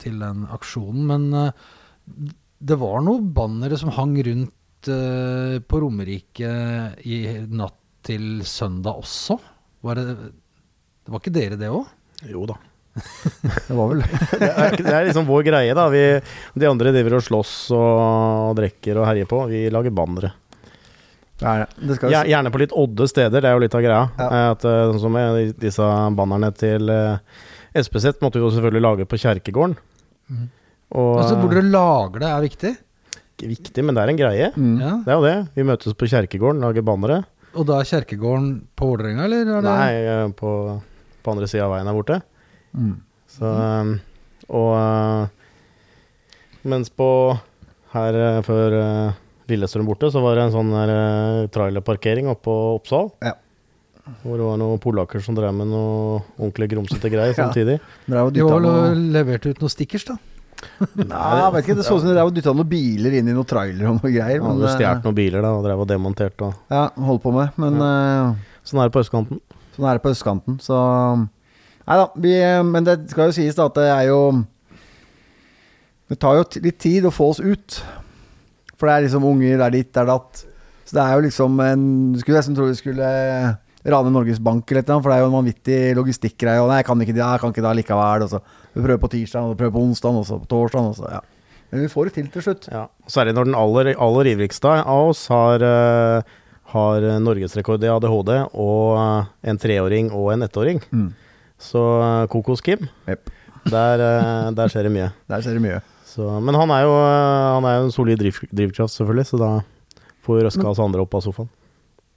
til 0.00 0.18
den 0.20 0.44
aksjonen. 0.52 1.06
Men 1.08 1.26
det 2.64 2.78
var 2.80 3.00
noen 3.04 3.30
bannere 3.36 3.78
som 3.80 3.92
hang 3.96 4.16
rundt 4.26 4.52
på 5.68 5.80
Romerike 5.80 6.50
i 7.08 7.18
natt 7.48 7.78
til 8.04 8.42
søndag 8.44 8.98
også. 9.00 9.38
Var 9.84 9.96
det, 9.96 10.04
det 11.04 11.12
var 11.12 11.20
ikke 11.22 11.32
dere, 11.36 11.56
det 11.60 11.70
òg? 11.72 11.86
Jo 12.28 12.44
da. 12.48 12.58
Det 13.68 13.74
var 13.74 13.90
vel 13.90 14.02
Det 14.04 14.48
er, 14.48 14.76
det 14.78 14.92
er 14.94 15.06
liksom 15.08 15.26
vår 15.26 15.42
greie, 15.48 15.74
da. 15.76 15.88
Vi, 15.92 16.02
de 16.62 16.68
andre 16.70 16.92
driver 16.94 17.16
og 17.18 17.24
slåss 17.26 17.54
og 17.74 18.54
drikker 18.58 19.00
og 19.00 19.08
herjer 19.08 19.28
på. 19.30 19.40
Vi 19.50 19.64
lager 19.74 19.94
bannere. 19.94 20.30
Er 21.42 21.64
jo 21.66 21.96
Gjerne 22.08 22.52
på 22.54 22.60
litt 22.62 22.72
odde 22.78 23.08
steder, 23.10 23.42
det 23.42 23.50
er 23.50 23.56
jo 23.56 23.62
litt 23.64 23.74
av 23.74 23.82
greia. 23.82 24.04
Ja. 24.20 24.28
Eh, 24.28 24.50
At, 24.54 24.64
eh, 24.70 24.84
sånn 24.92 25.02
som 25.02 25.16
med 25.16 25.56
disse 25.60 25.88
bannerne 26.14 26.52
til 26.56 26.88
eh, 26.94 27.18
SPZ 27.74 28.20
måtte 28.22 28.38
vi 28.38 28.46
jo 28.46 28.52
selvfølgelig 28.54 28.84
lage 28.84 29.08
på 29.10 29.18
kjerkegården. 29.18 29.74
Mm. 30.30 30.44
Og 30.94 31.12
Altså, 31.24 31.38
hvor 31.40 31.50
dere 31.50 31.66
lager 31.66 32.22
det, 32.22 32.30
er 32.30 32.44
viktig. 32.46 32.72
Ikke 33.34 33.50
viktig, 33.50 33.82
men 33.84 33.96
det 33.98 34.04
er 34.04 34.12
en 34.12 34.20
greie. 34.20 34.50
mm. 34.54 34.76
Ja. 34.78 34.92
Det 35.02 35.10
er 35.10 35.18
jo 35.18 35.26
det. 35.26 35.36
Vi 35.58 35.66
møtes 35.66 35.98
på 35.98 36.06
kjerkegården, 36.12 36.62
lager 36.62 36.86
bannere. 36.86 37.24
Og 37.58 37.66
da 37.66 37.80
er 37.80 37.90
kjerkegården 37.90 38.46
på 38.78 38.92
Vålerenga, 38.92 39.26
eller? 39.26 39.50
Er 39.58 39.66
det? 39.66 39.74
Nei, 39.74 40.30
på, 40.38 40.52
på 41.22 41.34
andre 41.34 41.50
sida 41.50 41.66
av 41.66 41.74
veien 41.74 41.90
her 41.90 41.98
borte. 41.98 42.20
Mm. 42.74 42.96
Så, 43.34 43.50
um, 43.50 43.94
og 44.50 44.70
uh, 44.76 45.26
mens 46.70 46.90
på 46.90 47.08
her 47.94 48.18
uh, 48.18 48.42
før 48.46 48.76
Lillestrøm 49.50 49.88
borte, 49.88 50.10
så 50.12 50.22
var 50.24 50.38
det 50.38 50.48
en 50.48 50.54
sånn 50.54 50.74
uh, 50.74 51.46
trailerparkering 51.54 52.30
oppe 52.32 52.46
på 52.48 52.58
Oppsal. 52.78 53.10
Ja. 53.24 53.34
Hvor 54.20 54.36
det 54.36 54.44
var 54.44 54.60
noen 54.60 54.80
polakker 54.82 55.22
som 55.24 55.36
drev 55.36 55.54
med 55.56 55.70
noe 55.72 56.20
ordentlig 56.36 56.68
grumsete 56.74 57.08
greier 57.12 57.36
samtidig. 57.36 57.78
Det 58.04 58.20
jo 58.20 58.32
De 58.36 58.44
har 58.44 58.64
vel 58.66 59.04
levert 59.14 59.46
ut 59.48 59.62
noen 59.62 59.72
stickers, 59.72 60.04
da. 60.10 60.18
Nei, 60.96 61.30
jeg 61.40 61.52
vet 61.54 61.66
ikke, 61.66 61.76
Det 61.78 61.84
så 61.86 61.96
ut 61.96 62.04
som 62.04 62.10
de 62.10 62.24
dytta 62.38 62.54
noen 62.56 62.68
biler 62.68 63.16
inn 63.18 63.28
i 63.30 63.34
noen 63.36 63.48
trailer 63.48 63.88
og 63.90 63.98
noe 63.98 64.10
greier. 64.12 64.38
Ja, 64.38 64.44
Men, 64.44 64.62
eh, 64.64 64.74
stjålet 64.76 65.08
noen 65.08 65.16
biler 65.16 65.44
da, 65.44 65.52
og 65.56 65.64
drev 65.66 65.84
og 65.84 65.88
demonterte. 65.90 66.48
Og. 66.48 66.54
ja, 66.72 66.84
holdt 67.08 67.24
på 67.24 67.32
med. 67.34 67.60
Men 67.60 67.80
eh, 67.88 68.50
Sånn 68.64 68.80
er 68.80 68.88
det 68.88 68.94
på 68.96 69.02
østkanten. 69.04 69.40
Sånn 69.76 69.88
er 69.88 69.98
det 69.98 70.04
på 70.04 70.12
østkanten, 70.14 70.60
så 70.64 70.76
Nei 71.84 71.98
da. 72.00 72.06
Men 72.64 72.86
det 72.86 72.98
skal 73.12 73.28
jo 73.28 73.36
sies 73.36 73.58
da 73.58 73.68
at 73.68 73.76
det 73.76 73.88
er 73.92 74.06
jo 74.08 74.20
Det 76.08 76.16
tar 76.20 76.38
jo 76.38 76.46
litt 76.64 76.78
tid 76.80 77.04
å 77.08 77.12
få 77.14 77.30
oss 77.34 77.42
ut. 77.42 77.78
For 78.78 78.88
det 78.88 78.94
er 78.94 79.06
liksom 79.06 79.26
unger, 79.28 79.58
det 79.58 79.66
er 79.66 79.76
ditt, 79.78 79.92
det 79.94 80.02
er 80.02 80.10
datt. 80.10 80.44
Så 80.84 80.96
det 80.96 81.04
er 81.04 81.14
jo 81.16 81.26
liksom 81.26 81.60
en 81.64 81.84
Du 82.12 82.20
skulle 82.22 82.40
nesten 82.40 82.56
tro 82.56 82.68
vi 82.68 82.78
skulle 82.78 83.10
rane 83.84 84.12
Norges 84.12 84.40
Bank 84.40 84.70
eller 84.72 84.84
noe, 84.88 85.02
for 85.04 85.12
det 85.12 85.16
er 85.16 85.22
jo 85.22 85.28
en 85.28 85.38
vanvittig 85.38 85.78
logistikkgreie. 85.98 86.62
Og 86.62 86.70
nei, 86.70 86.78
jeg 86.80 86.88
kan 86.88 87.02
ikke 87.04 87.16
det, 87.16 87.20
jeg 87.20 87.42
kan 87.42 87.52
ikke 87.52 87.64
det 87.66 87.72
likevel. 87.80 88.24
Og 88.24 88.30
så 88.32 88.40
vi 88.72 88.80
prøver 88.80 89.02
på 89.02 89.10
tirsdag, 89.12 89.50
og 89.50 89.58
prøver 89.60 89.74
på 89.74 89.82
onsdag, 89.84 90.20
og 90.20 90.28
så 90.28 90.38
på 90.40 90.48
torsdag. 90.50 90.86
Og 90.88 90.96
så, 90.96 91.10
ja. 91.18 91.20
Men 91.72 91.84
vi 91.84 91.90
får 91.92 92.08
det 92.08 92.14
til 92.16 92.30
til 92.32 92.46
slutt. 92.46 92.68
Ja. 92.72 92.86
Særlig 93.10 93.34
når 93.36 93.50
den 93.50 93.58
aller, 93.58 93.92
aller 94.06 94.30
ivrigste 94.32 94.72
av 94.80 95.10
oss 95.10 95.26
har, 95.32 95.60
uh, 95.60 96.22
har 96.72 97.08
norgesrekord 97.20 97.84
i 97.84 97.92
ADHD, 97.92 98.32
og 98.54 99.44
en 99.44 99.60
treåring 99.60 100.08
og 100.14 100.32
en 100.32 100.48
ettåring. 100.48 100.80
Mm. 100.94 101.10
Så 101.64 101.80
uh, 101.80 102.26
Kokos-Kim, 102.32 102.86
yep. 103.08 103.32
der, 103.72 104.02
eh, 104.04 104.52
der 104.56 104.72
skjer 104.72 104.88
det 104.88 104.94
mye. 104.94 105.10
Der 105.32 105.44
skjer 105.44 105.56
det 105.56 105.64
mye. 105.64 105.80
Så, 106.14 106.28
men 106.44 106.54
han 106.54 106.70
er 106.70 106.84
jo 106.84 106.94
eh, 106.94 107.50
han 107.56 107.66
er 107.66 107.78
jo 107.78 107.86
en 107.88 107.94
solid 107.94 108.20
driv, 108.20 108.36
drivkraft, 108.54 108.94
selvfølgelig, 108.94 109.30
så 109.32 109.40
da 109.40 109.50
får 110.24 110.38
vi 110.38 110.44
røska 110.46 110.66
oss 110.70 110.82
andre 110.82 111.02
opp 111.02 111.16
av 111.18 111.24
sofaen. 111.24 111.48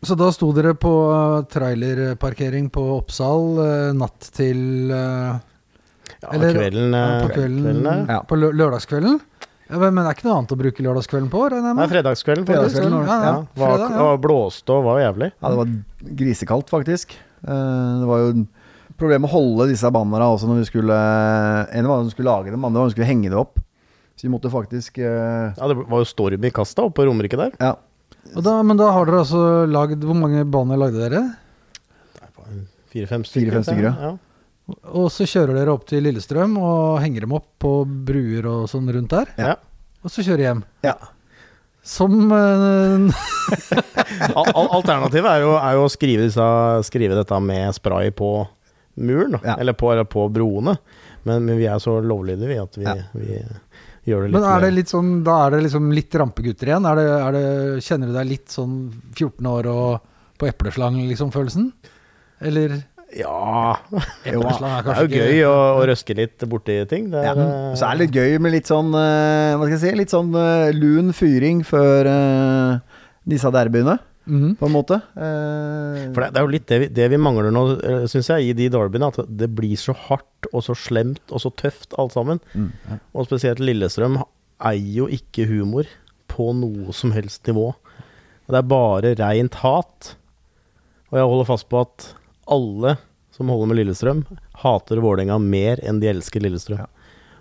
Så 0.05 0.13
da 0.13 0.27
sto 0.29 0.51
dere 0.53 0.75
på 0.77 0.91
uh, 1.09 1.41
trailerparkering 1.49 2.67
på 2.69 2.83
Oppsal 2.99 3.47
uh, 3.57 3.95
natt 3.97 4.27
til 4.35 4.91
uh, 4.93 5.39
Ja, 6.21 6.35
Eller- 6.35 6.53
kvelden, 6.53 6.93
eh, 6.93 7.15
På 7.23 7.31
kvelden, 7.33 7.63
kvelden 7.65 8.11
Ja. 8.13 8.19
På 8.29 8.37
lørdagskvelden? 8.37 9.17
Ja, 9.67 9.79
men 9.81 9.95
men 9.95 10.05
det 10.05 10.11
er 10.11 10.15
ikke 10.19 10.27
noe 10.29 10.37
annet 10.37 10.53
å 10.53 10.59
bruke 10.61 10.85
lørdagskvelden 10.85 11.31
på? 11.33 11.41
Nei, 11.51 11.73
Nei, 11.75 11.87
fredagskvelden. 11.91 12.45
Fredagskvelden, 12.47 13.09
ja, 13.09 13.17
ja. 13.17 13.31
Ja, 13.33 13.33
var, 13.57 13.73
fredag, 13.73 13.95
ja. 13.97 14.03
var 14.05 14.21
blåste 14.23 14.77
og 14.77 14.85
var 14.85 15.01
jævlig. 15.01 15.31
Ja, 15.33 15.49
det 15.49 15.57
var 15.57 16.13
grisekaldt, 16.21 16.69
faktisk. 16.71 17.17
Eh, 17.41 17.91
det 18.03 18.07
var 18.07 18.21
jo 18.23 18.29
et 18.97 19.21
med 19.21 19.29
å 19.29 19.33
holde 19.33 19.69
disse 19.69 19.89
bannerne 19.93 20.27
også 20.33 20.49
når 20.49 20.61
vi 20.63 20.67
skulle 20.71 20.97
En 20.97 21.89
var 21.89 22.01
at 22.01 22.07
vi 22.07 22.13
skulle 22.15 22.31
lage 22.31 22.53
dem, 22.53 22.65
andre 22.65 22.81
var 22.81 22.87
at 22.87 22.93
vi 22.93 22.97
skulle 22.97 23.09
henge 23.11 23.29
det 23.29 23.37
opp. 23.37 23.59
Så 24.17 24.25
vi 24.25 24.33
måtte 24.33 24.49
faktisk 24.49 24.97
uh, 24.97 25.53
Ja, 25.53 25.67
Det 25.69 25.75
var 25.77 26.01
jo 26.01 26.07
storm 26.09 26.45
i 26.47 26.53
kasta 26.53 26.87
oppe 26.87 27.01
på 27.01 27.05
Romerike 27.09 27.37
der. 27.37 27.53
Ja. 27.61 27.75
Og 28.35 28.43
da, 28.43 28.57
men 28.65 28.79
da 28.79 28.89
har 28.91 29.07
dere 29.07 29.21
altså 29.23 29.41
lagd 29.69 30.01
Hvor 30.03 30.17
mange 30.17 30.41
banner 30.49 30.79
lagde 30.79 31.03
dere? 31.03 31.21
Fire-fem 32.91 33.23
stykker. 33.27 33.61
Stykker, 33.61 33.85
ja. 33.91 34.15
Og 34.97 35.11
så 35.13 35.27
kjører 35.27 35.59
dere 35.59 35.75
opp 35.75 35.85
til 35.87 36.01
Lillestrøm 36.03 36.57
og 36.59 36.97
henger 37.03 37.23
dem 37.27 37.35
opp 37.37 37.47
på 37.61 37.71
bruer 37.85 38.47
og 38.49 38.65
sånn 38.71 38.89
rundt 38.91 39.13
der. 39.13 39.29
Ja. 39.37 39.53
Og 40.03 40.11
så 40.11 40.23
kjører 40.25 40.43
hjem. 40.43 40.63
Ja. 40.87 40.95
Som 41.87 42.31
eh, 42.35 43.23
Al 44.39 44.49
al 44.51 44.71
alternativet 44.79 45.29
er 45.29 45.43
jo, 45.45 45.53
er 45.59 45.77
jo 45.77 45.85
å 45.85 45.91
skrive, 45.91 46.25
disse, 46.27 46.47
skrive 46.87 47.15
dette 47.15 47.39
med 47.43 47.75
spray 47.77 48.11
på 48.15 48.31
muren. 48.97 49.37
Ja. 49.43 49.55
eller, 49.61 49.73
på, 49.77 49.91
eller 49.93 50.07
på 50.09 50.25
broene. 50.33 50.77
Men, 51.27 51.45
men 51.45 51.57
vi 51.59 51.67
er 51.69 51.79
så 51.83 51.97
lovlydige 52.01 52.49
vi 52.49 52.59
at 52.61 52.77
vi, 52.77 52.85
Ja. 52.87 52.95
vi 53.13 53.39
gjør 54.07 54.23
det 54.25 54.31
litt 54.31 54.37
Men 54.37 54.49
er 54.49 54.61
det 54.63 54.69
litt 54.77 54.91
sånn 54.93 55.09
Da 55.27 55.33
er 55.45 55.55
det 55.57 55.63
liksom 55.65 55.89
litt 55.91 56.15
rampegutter 56.15 56.69
igjen? 56.71 56.85
Er 56.87 56.99
det, 57.01 57.07
er 57.15 57.35
det, 57.35 57.47
kjenner 57.83 58.11
du 58.11 58.15
deg 58.15 58.29
litt 58.29 58.53
sånn 58.53 58.77
14 59.17 59.49
år 59.51 59.67
og 59.73 60.13
på 60.37 60.47
epleslang, 60.47 60.99
liksom, 61.09 61.33
følelsen? 61.33 61.71
Eller 62.39 62.77
Ja, 63.17 63.77
det 64.23 64.35
er 64.35 64.37
jo 64.37 65.07
gøy 65.09 65.41
å, 65.47 65.55
å 65.79 65.85
røske 65.87 66.15
litt 66.15 66.43
borti 66.51 66.75
ting. 66.91 67.07
Det 67.11 67.23
er, 67.23 67.39
ja. 67.39 67.47
Så 67.79 67.87
er 67.87 67.95
det 67.97 68.05
litt 68.05 68.17
gøy 68.19 68.37
med 68.43 68.53
litt 68.53 68.69
sånn 68.69 68.91
eh, 68.95 69.55
Hva 69.57 69.63
skal 69.65 69.75
jeg 69.77 69.83
si 69.83 69.93
Litt 69.99 70.13
sånn 70.13 70.35
eh, 70.37 70.69
lun 70.75 71.11
fyring 71.15 71.63
før 71.67 72.09
eh, 72.11 73.01
disse 73.27 73.49
derbyene, 73.51 73.97
Mhm. 74.27 74.55
på 74.59 74.67
en 74.67 74.73
måte. 74.75 74.97
Eh, 75.15 76.13
For 76.13 76.21
det, 76.21 76.29
det 76.33 76.39
er 76.41 76.45
jo 76.45 76.53
litt 76.53 76.67
det 76.67 76.79
vi, 76.83 76.87
det 76.99 77.09
vi 77.13 77.17
mangler 77.17 77.49
nå, 77.55 77.63
syns 78.11 78.27
jeg, 78.33 78.49
i 78.49 78.53
de 78.53 78.67
derbyene. 78.73 79.07
At 79.13 79.25
det 79.39 79.49
blir 79.55 79.75
så 79.79 79.95
hardt 79.95 80.49
og 80.51 80.63
så 80.65 80.75
slemt 80.77 81.23
og 81.31 81.39
så 81.43 81.51
tøft 81.55 81.95
alt 81.97 82.13
sammen. 82.13 82.39
Mm. 82.53 82.69
Og 83.15 83.27
spesielt 83.29 83.59
Lillestrøm 83.63 84.19
eier 84.67 84.93
jo 85.03 85.07
ikke 85.07 85.47
humor 85.49 85.87
på 86.27 86.51
noe 86.57 86.93
som 86.93 87.11
helst 87.15 87.47
nivå. 87.47 87.71
Det 88.47 88.59
er 88.61 88.67
bare 88.67 89.15
reint 89.19 89.55
hat. 89.63 90.15
Og 91.11 91.17
jeg 91.19 91.27
holder 91.31 91.47
fast 91.47 91.67
på 91.71 91.81
at 91.83 92.11
alle 92.51 92.97
som 93.35 93.49
holder 93.53 93.69
med 93.69 93.77
Lillestrøm, 93.81 94.23
hater 94.63 94.97
Vålerenga 95.03 95.37
mer 95.39 95.79
enn 95.85 95.99
de 96.01 96.09
elsker 96.09 96.41
Lillestrøm. 96.41 96.87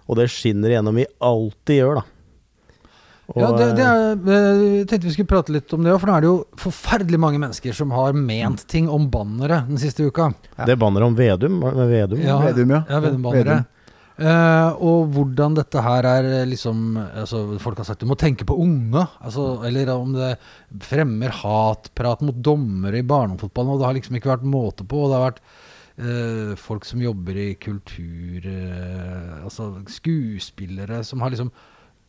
Og 0.07 0.18
det 0.20 0.28
skinner 0.30 0.70
igjennom 0.70 0.99
i 1.01 1.07
alt 1.24 1.57
de 1.66 1.78
gjør, 1.80 1.99
da. 2.03 2.05
Og, 3.27 3.39
Ja, 3.43 3.51
det, 3.59 3.70
det 3.74 3.85
eh, 3.85 3.93
er, 3.93 4.18
eh, 4.31 4.64
jeg 4.79 4.89
tenkte 4.91 5.09
vi 5.09 5.14
skulle 5.16 5.31
prate 5.31 5.55
litt 5.55 5.72
om 5.74 5.83
det 5.83 5.91
òg, 5.91 5.99
for 6.03 6.11
nå 6.11 6.16
er 6.16 6.22
det 6.22 6.29
jo 6.31 6.37
forferdelig 6.62 7.18
mange 7.18 7.41
mennesker 7.43 7.74
som 7.74 7.95
har 7.97 8.14
ment 8.14 8.62
ting 8.70 8.87
om 8.93 9.09
banneret 9.11 9.66
den 9.66 9.81
siste 9.83 10.07
uka. 10.07 10.31
det 10.62 10.77
er 10.77 10.79
banneret 10.79 11.11
om 11.11 11.16
Vedum, 11.18 11.59
Vedum? 11.64 12.20
Ja, 12.22 12.39
Vedum, 12.45 12.77
ja. 12.77 12.85
Ja, 12.89 13.01
vedum, 13.03 13.27
vedum. 13.35 13.64
Eh, 14.16 14.68
og 14.81 15.11
hvordan 15.12 15.59
dette 15.59 15.81
her 15.85 16.07
er 16.09 16.24
eh, 16.24 16.47
liksom 16.49 16.95
altså, 16.97 17.43
Folk 17.61 17.83
har 17.83 17.85
sagt 17.85 18.01
du 18.01 18.09
må 18.09 18.16
tenke 18.16 18.47
på 18.49 18.57
unge. 18.62 19.03
Altså, 19.20 19.59
eller 19.68 19.93
om 19.93 20.14
det 20.16 20.37
fremmer 20.89 21.35
hatprat 21.43 22.24
mot 22.24 22.39
dommere 22.41 23.03
i 23.03 23.07
barnefotballen. 23.07 23.74
Og 23.74 23.83
det 23.83 23.89
har 23.89 23.99
liksom 23.99 24.16
ikke 24.16 24.33
vært 24.33 24.49
måte 24.49 24.89
på. 24.89 25.03
Og 25.05 25.12
det 25.12 25.18
har 25.18 25.27
vært 25.27 25.43
eh, 26.01 26.55
folk 26.61 26.89
som 26.89 27.05
jobber 27.05 27.43
i 27.45 27.51
kultur 27.61 28.49
eh, 28.49 29.37
Altså 29.43 29.74
skuespillere 29.93 31.03
som 31.05 31.20
har 31.20 31.37
liksom 31.37 31.53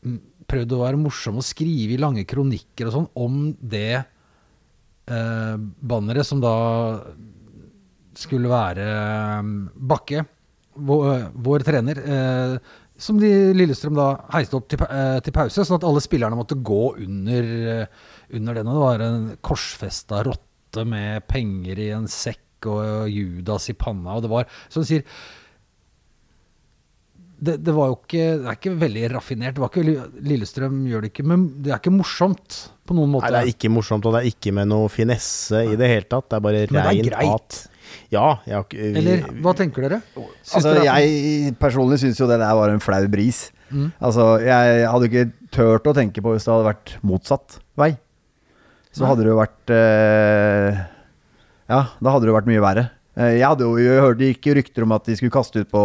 mm, 0.07 0.19
prøvd 0.47 0.75
å 0.75 0.83
være 0.83 1.01
morsom 1.01 1.39
og 1.41 1.45
skrive 1.45 1.95
i 1.95 2.01
lange 2.01 2.25
kronikker 2.27 2.89
og 2.89 2.95
sånn 2.95 3.09
om 3.19 3.39
det 3.59 3.97
eh, 3.99 5.55
banneret 5.57 6.27
som 6.27 6.41
da 6.43 6.55
skulle 8.17 8.51
være 8.51 8.87
eh, 8.87 9.53
Bakke, 9.91 10.25
vår, 10.87 11.29
vår 11.33 11.65
trener, 11.67 12.01
eh, 12.01 12.57
som 12.97 13.19
de 13.21 13.29
Lillestrøm 13.53 13.97
da 13.97 14.09
heiste 14.33 14.57
opp 14.57 14.69
til, 14.71 14.81
eh, 14.87 15.19
til 15.25 15.35
pause, 15.35 15.65
sånn 15.65 15.77
at 15.77 15.85
alle 15.87 16.01
spillerne 16.03 16.37
måtte 16.37 16.57
gå 16.57 16.83
under, 17.03 17.49
eh, 17.73 18.05
under 18.33 18.57
den. 18.57 18.67
Og 18.67 18.77
det 18.77 18.85
var 18.85 19.05
en 19.05 19.27
korsfesta 19.45 20.23
rotte 20.25 20.85
med 20.85 21.27
penger 21.29 21.79
i 21.79 21.91
en 21.95 22.07
sekk 22.11 22.67
og 22.67 23.11
Judas 23.13 23.69
i 23.69 23.77
panna, 23.77 24.17
og 24.17 24.25
det 24.25 24.31
var, 24.31 24.47
som 24.67 24.81
du 24.81 24.89
sier 24.89 25.05
det, 27.37 27.55
det 27.61 27.73
var 27.75 27.91
jo 27.91 27.95
ikke 27.99 28.25
Det 28.41 28.49
er 28.49 28.57
ikke 28.57 28.73
veldig 28.81 29.05
raffinert. 29.13 29.55
Det 29.57 29.61
var 29.61 29.71
ikke 29.71 29.83
veldig, 29.83 30.25
Lillestrøm 30.31 30.77
gjør 30.89 31.05
det 31.05 31.11
ikke, 31.13 31.25
men 31.29 31.47
det 31.63 31.73
er 31.73 31.81
ikke 31.81 31.93
morsomt 31.93 32.59
på 32.87 32.97
noen 32.97 33.11
måte. 33.13 33.27
Nei, 33.27 33.33
det 33.35 33.41
er 33.43 33.51
ikke 33.53 33.71
morsomt, 33.73 34.07
og 34.09 34.15
det 34.15 34.23
er 34.23 34.29
ikke 34.31 34.53
med 34.57 34.71
noe 34.71 34.87
finesse 34.91 35.61
i 35.67 35.75
det 35.79 35.89
hele 35.91 36.07
tatt. 36.09 36.29
Det 36.31 36.39
er 36.39 36.45
bare 36.47 36.63
greit. 37.03 37.19
hat. 37.27 37.59
Ja, 38.11 38.25
jeg 38.47 38.55
har 38.55 38.65
ikke 38.65 38.89
Eller 38.99 39.23
hva 39.43 39.53
tenker 39.55 39.85
dere? 39.85 40.01
Syns 40.15 40.57
Altså, 40.59 40.73
dere 40.75 40.87
jeg 40.87 41.53
personlig 41.59 42.01
syns 42.01 42.19
jo 42.19 42.27
det 42.29 42.39
der 42.41 42.57
var 42.59 42.73
en 42.73 42.83
flau 42.83 42.99
bris. 43.11 43.45
Mm. 43.69 43.89
Altså, 43.99 44.27
jeg 44.43 44.83
hadde 44.87 45.09
ikke 45.09 45.25
turt 45.53 45.87
å 45.87 45.95
tenke 45.95 46.23
på 46.23 46.33
hvis 46.35 46.47
det 46.47 46.53
hadde 46.53 46.69
vært 46.69 46.93
motsatt 47.07 47.59
vei. 47.79 47.93
Så 48.95 49.03
Nei. 49.03 49.09
hadde 49.11 49.25
det 49.25 49.31
jo 49.33 49.39
vært 49.39 49.73
eh, 49.75 50.79
Ja, 51.67 51.81
da 51.99 52.13
hadde 52.13 52.25
det 52.25 52.31
jo 52.31 52.37
vært 52.39 52.49
mye 52.49 52.63
verre. 52.63 52.87
Eh, 53.17 53.35
jeg 53.37 53.45
hadde 53.45 53.67
jo 53.67 53.99
hørt 54.01 54.21
det 54.21 54.31
gikk 54.33 54.51
rykter 54.57 54.87
om 54.87 54.95
at 54.95 55.07
de 55.09 55.17
skulle 55.19 55.35
kaste 55.35 55.63
ut 55.63 55.71
på 55.71 55.83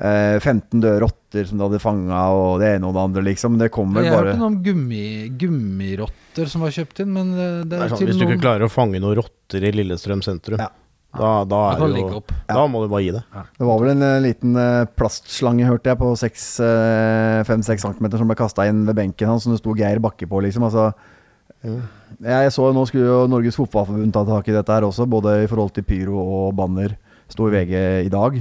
15 0.00 0.80
døde 0.80 1.00
rotter 1.02 1.44
som 1.46 1.58
du 1.60 1.64
hadde 1.66 1.80
fanga, 1.82 2.20
og 2.32 2.60
det 2.62 2.70
ene 2.76 2.88
og 2.88 2.94
det 2.96 3.02
andre, 3.04 3.22
liksom. 3.26 3.58
Det 3.60 3.70
kom 3.74 3.92
vel 3.94 4.06
Jeg 4.08 4.14
bare 4.14 4.30
hørte 4.32 4.40
noe 4.40 4.48
om 4.54 4.58
gummi, 4.64 5.02
gummirotter 5.36 6.48
som 6.48 6.64
var 6.64 6.72
kjøpt 6.72 7.02
inn, 7.04 7.10
men 7.12 7.32
eh, 7.36 7.56
det 7.64 7.68
Det 7.74 7.80
er 7.84 7.92
sånn, 7.92 8.06
hvis 8.08 8.16
du 8.20 8.24
noen 8.24 8.32
ikke 8.36 8.44
klarer 8.46 8.64
å 8.64 8.70
fange 8.72 9.00
noen 9.02 9.18
rotter 9.20 9.66
i 9.68 9.72
Lillestrøm 9.76 10.22
sentrum, 10.24 10.58
Ja. 10.62 10.70
da, 11.18 11.44
da, 11.44 11.60
er 11.74 11.84
jo. 12.00 12.22
Da 12.48 12.64
må 12.70 12.80
du 12.84 12.88
bare 12.88 13.02
gi 13.04 13.12
det. 13.12 13.22
Det 13.58 13.66
var 13.68 13.80
vel 13.82 13.90
en 13.92 14.02
eh, 14.08 14.20
liten 14.24 14.56
eh, 14.56 14.84
plastslange, 14.96 15.66
hørte 15.68 15.92
jeg, 15.92 15.98
på 16.00 16.10
5-6 16.16 17.84
cm 17.84 18.10
som 18.16 18.28
ble 18.30 18.36
kasta 18.40 18.66
inn 18.70 18.86
ved 18.88 18.96
benken 18.96 19.28
hans, 19.28 19.44
som 19.44 19.52
det 19.52 19.60
sto 19.60 19.74
Geir 19.76 20.00
Bakke 20.00 20.28
på, 20.30 20.40
liksom. 20.44 20.64
Altså, 20.70 20.92
Mm. 21.60 21.82
jeg 22.24 22.52
så 22.54 22.72
Nå 22.72 22.86
skulle 22.88 23.04
jo 23.04 23.26
Norges 23.28 23.56
Fotballforbund 23.58 24.14
ta 24.14 24.24
tak 24.24 24.48
i 24.48 24.52
dette 24.54 24.72
her 24.72 24.80
også, 24.86 25.04
både 25.06 25.42
i 25.44 25.46
forhold 25.46 25.74
til 25.74 25.82
pyro 25.84 26.16
og 26.16 26.54
banner. 26.56 26.96
Sto 27.28 27.48
i 27.48 27.52
VG 27.52 28.06
i 28.06 28.08
dag 28.08 28.38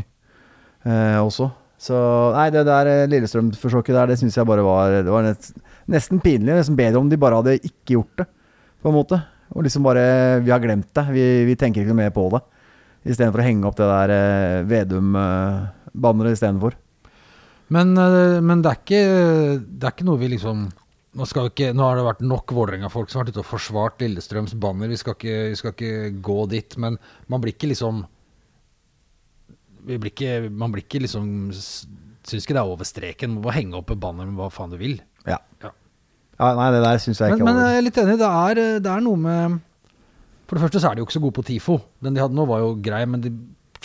eh, 0.86 1.18
også. 1.20 1.50
Så 1.80 1.96
nei, 2.36 2.50
det 2.52 2.66
der 2.68 2.92
eh, 2.92 3.08
Lillestrøm-forsøket 3.08 3.96
der, 3.96 4.12
det 4.12 4.20
syns 4.20 4.36
jeg 4.36 4.48
bare 4.48 4.66
var 4.66 4.98
Det 5.00 5.14
var 5.14 5.24
nest, 5.24 5.54
nesten 5.88 6.20
pinlig. 6.24 6.52
Nesten 6.52 6.78
bedre 6.80 7.00
om 7.00 7.10
de 7.12 7.20
bare 7.20 7.40
hadde 7.40 7.60
ikke 7.62 7.96
gjort 7.96 8.24
det, 8.24 8.28
på 8.84 8.92
en 8.92 8.98
måte. 9.00 9.22
Og 9.56 9.64
liksom 9.66 9.86
bare 9.88 10.04
Vi 10.44 10.52
har 10.52 10.62
glemt 10.64 10.92
det. 10.94 11.06
Vi, 11.16 11.26
vi 11.48 11.56
tenker 11.56 11.82
ikke 11.82 11.96
noe 11.96 12.04
mer 12.04 12.14
på 12.16 12.28
det. 12.36 12.44
Istedenfor 13.08 13.40
å 13.40 13.48
henge 13.48 13.70
opp 13.70 13.80
det 13.80 13.88
der 13.88 14.14
eh, 14.14 14.68
Vedum-banneret 14.68 16.36
istedenfor. 16.36 16.76
Men, 17.72 17.96
eh, 17.98 18.40
men 18.44 18.62
det, 18.66 18.74
er 18.74 18.84
ikke, 18.84 19.02
det 19.64 19.88
er 19.88 19.96
ikke 19.96 20.10
noe 20.10 20.20
vi 20.20 20.34
liksom 20.36 20.68
nå, 20.68 21.26
ikke, 21.26 21.72
nå 21.74 21.86
har 21.86 21.98
det 21.98 22.06
vært 22.06 22.24
nok 22.28 22.54
Vålerenga-folk 22.54 23.10
som 23.10 23.22
har 23.22 23.28
vært 23.28 23.38
ute 23.38 23.44
og 23.46 23.50
forsvart 23.50 24.04
Lillestrøms 24.04 24.56
banner. 24.62 24.92
Vi 24.92 25.00
skal, 25.00 25.16
ikke, 25.18 25.38
vi 25.54 25.60
skal 25.60 25.74
ikke 25.74 26.12
gå 26.28 26.40
dit. 26.52 26.78
Men 26.82 27.00
man 27.32 27.44
blir 27.44 27.56
ikke 27.56 27.72
liksom 27.72 28.04
blir 29.98 30.12
ikke, 30.14 30.50
Man 30.52 30.72
blir 30.76 30.84
ikke 30.86 31.02
liksom 31.02 31.28
Syns 31.50 32.44
ikke 32.46 32.54
det 32.54 32.62
er 32.62 32.70
over 32.70 32.86
streken. 32.86 33.32
Må 33.34 33.42
bare 33.48 33.58
henge 33.58 33.78
opp 33.80 33.90
et 33.96 34.00
banner 34.00 34.28
med 34.28 34.38
hva 34.38 34.50
faen 34.54 34.70
du 34.70 34.78
vil. 34.78 35.00
Ja. 35.26 35.40
Ja. 35.64 35.72
ja. 36.38 36.50
Nei, 36.60 36.68
det 36.76 36.82
der 36.84 37.00
syns 37.02 37.22
jeg 37.24 37.32
Men, 37.32 37.40
ikke 37.40 37.48
men 37.48 37.56
er 37.56 37.62
over. 37.64 37.70
jeg 37.72 37.80
er 37.80 37.86
litt 37.88 38.02
enig. 38.04 38.18
Det 38.20 38.30
er, 38.30 38.62
det 38.86 38.92
er 38.92 39.06
noe 39.06 39.22
med 39.24 39.56
For 40.50 40.58
det 40.60 40.66
første 40.66 40.82
så 40.84 40.90
er 40.92 40.98
de 40.98 41.02
jo 41.02 41.08
ikke 41.08 41.16
så 41.18 41.24
gode 41.24 41.38
på 41.40 41.46
TIFO. 41.48 41.80
Den 42.06 42.14
de 42.18 42.22
hadde 42.22 42.38
nå, 42.38 42.46
var 42.50 42.62
jo 42.62 42.76
grei, 42.86 43.02
men 43.10 43.24
de 43.24 43.32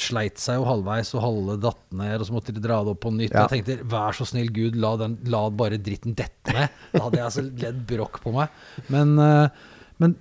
sleit 0.00 0.40
seg 0.42 0.58
jo 0.58 0.64
halvveis, 0.66 1.12
og 1.14 1.22
halve 1.22 1.54
datt 1.62 1.82
ned, 1.94 2.16
og 2.18 2.26
så 2.26 2.34
måtte 2.34 2.52
de 2.54 2.62
dra 2.64 2.80
det 2.82 2.94
opp 2.96 3.02
på 3.04 3.12
nytt. 3.14 3.30
Ja. 3.30 3.44
Jeg 3.44 3.62
tenkte 3.64 3.88
vær 3.92 4.16
så 4.16 4.26
snill, 4.26 4.48
Gud, 4.54 4.74
la, 4.82 4.94
den, 4.98 5.14
la 5.30 5.44
bare 5.54 5.78
dritten 5.78 6.16
dette 6.18 6.54
ned. 6.56 6.72
Da 6.90 7.04
hadde 7.04 7.20
jeg 7.20 7.26
altså 7.28 7.44
ledd 7.46 7.84
brokk 7.86 8.18
på 8.24 8.32
meg. 8.34 8.56
Men, 8.90 9.14
eh, 9.22 9.68
men, 10.02 10.16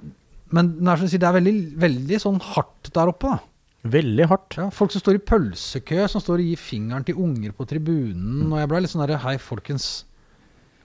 men 0.54 0.70
det 0.78 0.92
er 0.94 1.02
sånn, 1.02 1.14
det 1.24 1.30
er 1.32 1.38
veldig, 1.40 1.56
veldig 1.82 2.20
sånn 2.22 2.38
hardt 2.54 2.92
der 2.94 3.12
oppe, 3.16 3.34
da. 3.34 3.42
Veldig 3.84 4.28
hardt. 4.32 4.56
Ja, 4.56 4.70
folk 4.72 4.94
som 4.94 5.04
står 5.04 5.18
i 5.20 5.24
pølsekø, 5.28 6.06
som 6.08 6.24
står 6.24 6.40
og 6.40 6.52
gir 6.54 6.62
fingeren 6.62 7.04
til 7.08 7.20
unger 7.20 7.52
på 7.56 7.68
tribunen. 7.68 8.46
Og 8.48 8.56
jeg 8.62 8.70
ble 8.72 8.82
litt 8.84 8.94
sånn 8.94 9.04
derre 9.04 9.20
Hei, 9.26 9.36
folkens. 9.44 10.06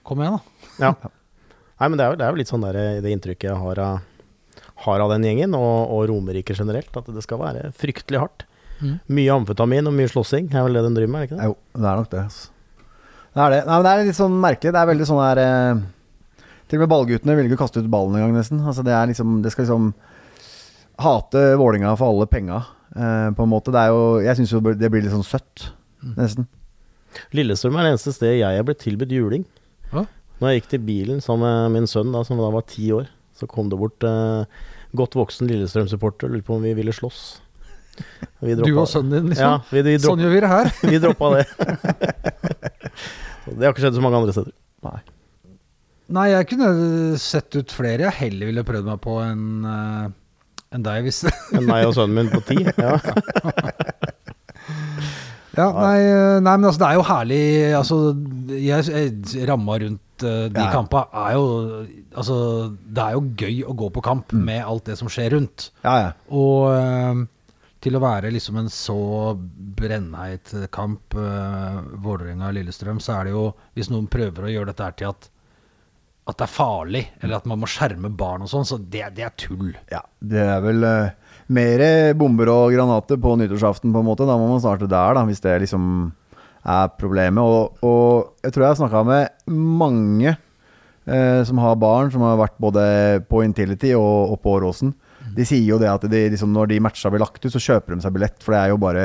Kom 0.07 0.23
igjen, 0.25 0.39
da. 0.39 0.73
Ja. 0.83 0.93
Nei, 1.79 1.87
men 1.87 1.99
det 2.01 2.05
er 2.05 2.11
jo, 2.11 2.19
det 2.19 2.27
er 2.27 2.35
jo 2.35 2.41
litt 2.41 2.51
sånn 2.51 2.65
der, 2.67 2.79
det 3.05 3.11
inntrykket 3.15 3.53
jeg 3.53 3.59
har 3.61 3.81
av, 3.85 4.63
har 4.83 5.05
av 5.05 5.13
den 5.15 5.27
gjengen, 5.29 5.55
og, 5.55 5.93
og 5.95 6.09
Romerike 6.11 6.57
generelt, 6.59 6.91
at 6.99 7.11
det 7.15 7.23
skal 7.23 7.39
være 7.39 7.69
fryktelig 7.79 8.23
hardt. 8.25 8.49
Mm. 8.79 8.97
Mye 9.15 9.35
amfetamin 9.35 9.91
og 9.91 9.95
mye 9.95 10.11
slåssing 10.11 10.51
er 10.51 10.67
vel 10.67 10.79
det 10.79 10.83
den 10.87 10.97
driver 10.99 11.13
med, 11.15 11.23
er 11.23 11.29
ikke 11.29 11.39
det? 11.39 11.51
Jo, 11.51 11.55
det 11.79 11.87
er 11.87 12.01
nok 12.03 12.11
det. 12.11 12.25
Altså. 12.27 12.51
Det 13.29 13.45
er 13.45 13.55
det. 13.55 13.61
Nei, 13.69 13.77
men 13.77 13.87
det 13.87 13.93
er 13.93 14.09
litt 14.09 14.19
sånn 14.19 14.37
merkelig. 14.43 14.75
Det 14.75 14.81
er 14.81 14.91
veldig 14.91 15.07
sånn 15.07 15.23
der 15.23 15.41
eh, 15.45 15.83
Til 16.69 16.79
og 16.79 16.83
med 16.83 16.91
ballguttene 16.91 17.37
vil 17.39 17.51
ikke 17.51 17.61
kaste 17.63 17.83
ut 17.83 17.91
ballen 17.93 18.19
engang, 18.19 18.35
nesten. 18.35 18.63
Altså, 18.65 18.83
det, 18.87 18.95
er 18.95 19.11
liksom, 19.11 19.39
det 19.45 19.55
skal 19.55 19.67
liksom 19.67 19.93
hate 20.99 21.45
Vålinga 21.61 21.95
for 22.01 22.11
alle 22.11 22.27
penga, 22.31 22.63
eh, 22.97 23.29
på 23.35 23.45
en 23.45 23.51
måte. 23.51 23.75
Det 23.75 23.83
er 23.83 23.93
jo 23.93 24.21
Jeg 24.25 24.39
syns 24.39 24.55
jo 24.55 24.63
det 24.69 24.91
blir 24.93 25.05
litt 25.05 25.15
sånn 25.15 25.27
søtt, 25.27 25.71
nesten. 26.17 26.49
Lillestrøm 27.35 27.77
er 27.79 27.87
det 27.87 27.93
eneste 27.97 28.15
stedet 28.15 28.41
jeg 28.41 28.59
er 28.61 28.67
blitt 28.67 28.83
tilbudt 28.85 29.13
juling. 29.13 29.45
Ja. 29.93 30.05
Når 30.39 30.51
jeg 30.51 30.61
gikk 30.61 30.73
til 30.75 30.85
bilen 30.87 31.23
sammen 31.25 31.49
med 31.49 31.81
min 31.81 31.91
sønn, 31.91 32.13
da, 32.15 32.23
som 32.27 32.39
da 32.39 32.51
var 32.55 32.67
ti 32.69 32.91
år, 32.95 33.09
så 33.39 33.49
kom 33.51 33.71
det 33.73 33.79
bort 33.81 34.05
eh, 34.07 34.65
godt 34.99 35.17
voksen 35.19 35.51
Lillestrøm-supporter 35.51 36.29
og 36.29 36.37
lurte 36.37 36.49
på 36.49 36.59
om 36.59 36.67
vi 36.67 36.75
ville 36.79 36.95
slåss. 36.95 37.41
Vi 38.45 38.55
Du 38.55 38.71
og 38.79 38.87
sønnen 38.87 39.17
din, 39.17 39.31
liksom. 39.33 39.45
Ja, 39.45 39.61
vi, 39.73 39.83
vi, 39.83 39.97
Sånn 40.03 40.23
gjør 40.23 40.35
vi 40.37 40.43
det 40.45 40.51
her. 40.53 40.73
vi 40.93 41.01
droppa 41.03 41.33
det. 41.35 41.47
Det 43.49 43.65
har 43.65 43.73
ikke 43.73 43.81
skjedd 43.81 43.97
så 43.97 44.03
mange 44.05 44.19
andre 44.21 44.33
steder. 44.37 44.53
Nei. 44.85 44.99
Nei, 46.13 46.27
jeg 46.35 46.49
kunne 46.51 46.69
sett 47.21 47.57
ut 47.57 47.73
flere 47.73 48.05
jeg 48.07 48.17
heller 48.19 48.51
ville 48.51 48.65
prøvd 48.65 48.87
meg 48.89 49.01
på 49.05 49.15
en 49.25 49.47
eh, 49.69 50.11
enn 50.75 50.83
deg, 50.85 51.03
hvis 51.07 51.23
Enn 51.57 51.65
meg 51.69 51.87
og 51.89 51.95
sønnen 51.97 52.17
min 52.19 52.33
på 52.33 52.43
ti. 52.49 52.59
Ja. 52.79 52.99
Ja, 55.59 55.67
nei, 55.75 55.97
eh, 56.07 56.37
nei, 56.45 56.53
men 56.61 56.69
altså, 56.69 56.79
det 56.79 56.89
er 56.89 56.99
jo 56.99 57.07
herlig 57.09 57.39
Altså, 57.75 57.97
jeg, 58.55 58.85
jeg, 58.93 59.47
ramma 59.49 59.79
rundt 59.83 60.23
eh, 60.29 60.45
de 60.55 60.61
Ja. 60.61 60.69
kampa 60.71 61.01
er 61.25 61.33
jo 61.35 61.47
Altså, 62.15 62.37
det 62.85 63.03
er 63.03 63.17
jo 63.17 63.25
gøy 63.41 63.57
å 63.67 63.75
gå 63.81 63.89
på 63.97 64.03
kamp 64.07 64.31
Mm. 64.37 64.45
med 64.45 64.61
alt 64.67 64.85
det 64.87 64.99
som 65.01 65.09
skjer 65.11 65.33
rundt. 65.35 65.71
Ja, 65.83 65.95
ja. 66.05 66.13
Og 66.31 66.69
eh, 66.77 67.25
til 67.83 67.95
å 67.97 68.03
være 68.03 68.31
liksom 68.35 68.59
en 68.61 68.69
så 68.75 68.99
brennheit 69.79 70.51
kamp, 70.75 71.15
uh, 71.15 71.79
Vålerenga-Lillestrøm, 72.03 72.99
så 73.01 73.21
er 73.21 73.29
det 73.29 73.35
jo 73.37 73.45
Hvis 73.77 73.91
noen 73.91 74.09
prøver 74.11 74.47
å 74.49 74.51
gjøre 74.53 74.73
dette 74.73 74.83
her 74.89 74.97
til 74.99 75.09
at 75.13 75.29
at 76.29 76.37
det 76.37 76.45
er 76.45 76.53
farlig, 76.53 77.05
eller 77.23 77.39
at 77.39 77.47
man 77.49 77.61
må 77.63 77.69
skjerme 77.71 78.11
barn 78.13 78.45
og 78.45 78.51
sånn, 78.51 78.67
så 78.69 78.77
det, 78.79 79.07
det 79.17 79.25
er 79.25 79.35
tull. 79.41 79.73
ja. 79.93 80.03
Det 80.21 80.43
er 80.45 80.61
vel 80.61 80.85
uh, 80.85 81.33
mer 81.57 81.85
bomber 82.19 82.51
og 82.53 82.75
granater 82.75 83.21
på 83.21 83.33
nyttårsaften, 83.41 83.95
på 83.95 84.03
en 84.03 84.09
måte. 84.11 84.27
Da 84.29 84.37
må 84.37 84.51
man 84.51 84.61
starte 84.61 84.91
der, 84.91 85.17
da, 85.17 85.25
hvis 85.25 85.41
det 85.45 85.57
liksom 85.65 86.11
er 86.69 86.93
problemet. 87.01 87.41
Og, 87.41 87.81
og 87.87 88.45
jeg 88.45 88.53
tror 88.53 88.67
jeg 88.67 88.75
har 88.75 88.81
snakka 88.83 89.05
med 89.09 89.57
mange 89.57 90.37
uh, 90.37 91.43
som 91.49 91.65
har 91.65 91.81
barn, 91.81 92.13
som 92.13 92.27
har 92.27 92.41
vært 92.43 92.61
både 92.61 92.85
på 93.31 93.43
Intility 93.47 93.95
og, 93.97 94.35
og 94.35 94.41
på 94.45 94.59
Åråsen. 94.59 94.93
De 95.39 95.45
sier 95.49 95.65
jo 95.65 95.81
det 95.81 95.89
at 95.91 96.05
de, 96.09 96.27
liksom, 96.33 96.53
når 96.53 96.73
de 96.73 96.83
matcha 96.83 97.11
blir 97.13 97.23
lagt 97.23 97.41
ut, 97.45 97.53
så 97.53 97.63
kjøper 97.63 97.95
de 97.95 98.05
seg 98.05 98.15
billett, 98.15 98.41
for 98.45 98.55
det 98.55 98.63
er 98.63 98.73
jo 98.73 98.81
bare 98.81 99.05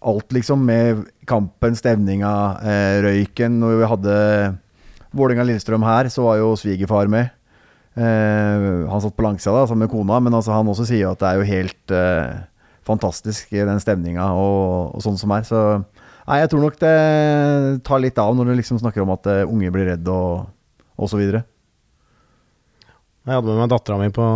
alt, 0.00 0.32
liksom, 0.32 0.62
med 0.64 1.06
kampen, 1.28 1.76
stevninga, 1.76 2.34
uh, 2.60 2.96
røyken. 3.08 3.56
Når 3.62 3.80
vi 3.80 3.94
hadde 3.94 4.18
Vålerenga-Lillestrøm 5.16 5.84
her, 5.86 6.10
så 6.12 6.24
var 6.26 6.38
jo 6.40 6.54
svigerfar 6.58 7.10
med. 7.10 7.32
Eh, 7.98 8.66
han 8.86 9.02
satt 9.02 9.16
på 9.16 9.24
langsida 9.26 9.56
da, 9.56 9.66
sammen 9.66 9.86
med 9.86 9.92
kona, 9.92 10.20
men 10.22 10.36
altså, 10.36 10.54
han 10.54 10.68
også 10.70 10.86
sier 10.88 11.04
jo 11.08 11.14
at 11.14 11.22
det 11.22 11.30
er 11.30 11.40
jo 11.40 11.48
helt 11.48 11.94
eh, 11.96 12.38
fantastisk, 12.86 13.50
i 13.54 13.64
den 13.66 13.82
stemninga 13.82 14.30
og, 14.38 14.94
og 14.96 15.04
sånn 15.04 15.18
som 15.20 15.34
er. 15.34 15.46
Så 15.48 15.62
nei, 15.80 16.40
jeg 16.42 16.52
tror 16.52 16.64
nok 16.64 16.78
det 16.82 16.94
tar 17.86 18.02
litt 18.02 18.20
av 18.22 18.36
når 18.36 18.50
du 18.50 18.58
liksom 18.60 18.80
snakker 18.82 19.04
om 19.04 19.14
at 19.16 19.26
uh, 19.30 19.42
unge 19.48 19.72
blir 19.74 19.90
redd 19.92 20.10
og, 20.12 20.46
og 20.96 21.10
så 21.10 21.18
videre. 21.20 21.42
Jeg 23.26 23.36
hadde 23.36 23.50
med 23.50 23.60
meg 23.60 23.72
dattera 23.72 23.98
mi 24.00 24.08
på, 24.14 24.26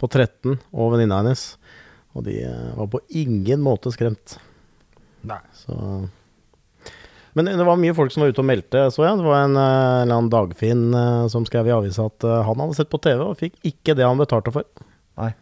på 0.00 0.10
13 0.10 0.58
og 0.74 0.92
venninna 0.92 1.22
hennes, 1.22 1.46
og 2.14 2.26
de 2.26 2.36
eh, 2.44 2.74
var 2.76 2.90
på 2.92 3.00
ingen 3.22 3.62
måte 3.64 3.90
skremt. 3.94 4.36
Nei. 5.24 5.40
Så 5.56 5.74
Men 7.34 7.48
det 7.50 7.64
var 7.66 7.78
mye 7.80 7.94
folk 7.96 8.12
som 8.14 8.22
var 8.22 8.30
ute 8.30 8.42
og 8.42 8.46
meldte, 8.46 8.84
så 8.94 9.02
jeg. 9.02 9.18
Det 9.18 9.26
var 9.26 9.40
en 9.42 9.56
eh, 9.58 10.02
eller 10.04 10.16
annen 10.16 10.30
Dagfinn 10.30 10.84
eh, 10.94 11.24
som 11.32 11.46
skrev 11.48 11.66
i 11.66 11.72
avisa 11.74 12.06
at 12.06 12.26
eh, 12.26 12.42
han 12.46 12.60
hadde 12.62 12.76
sett 12.78 12.92
på 12.92 13.00
TV 13.02 13.24
og 13.24 13.38
fikk 13.40 13.56
ikke 13.66 13.96
det 13.98 14.06
han 14.06 14.20
betalte 14.20 14.52
for. 14.54 14.68
Nei, 15.18 15.32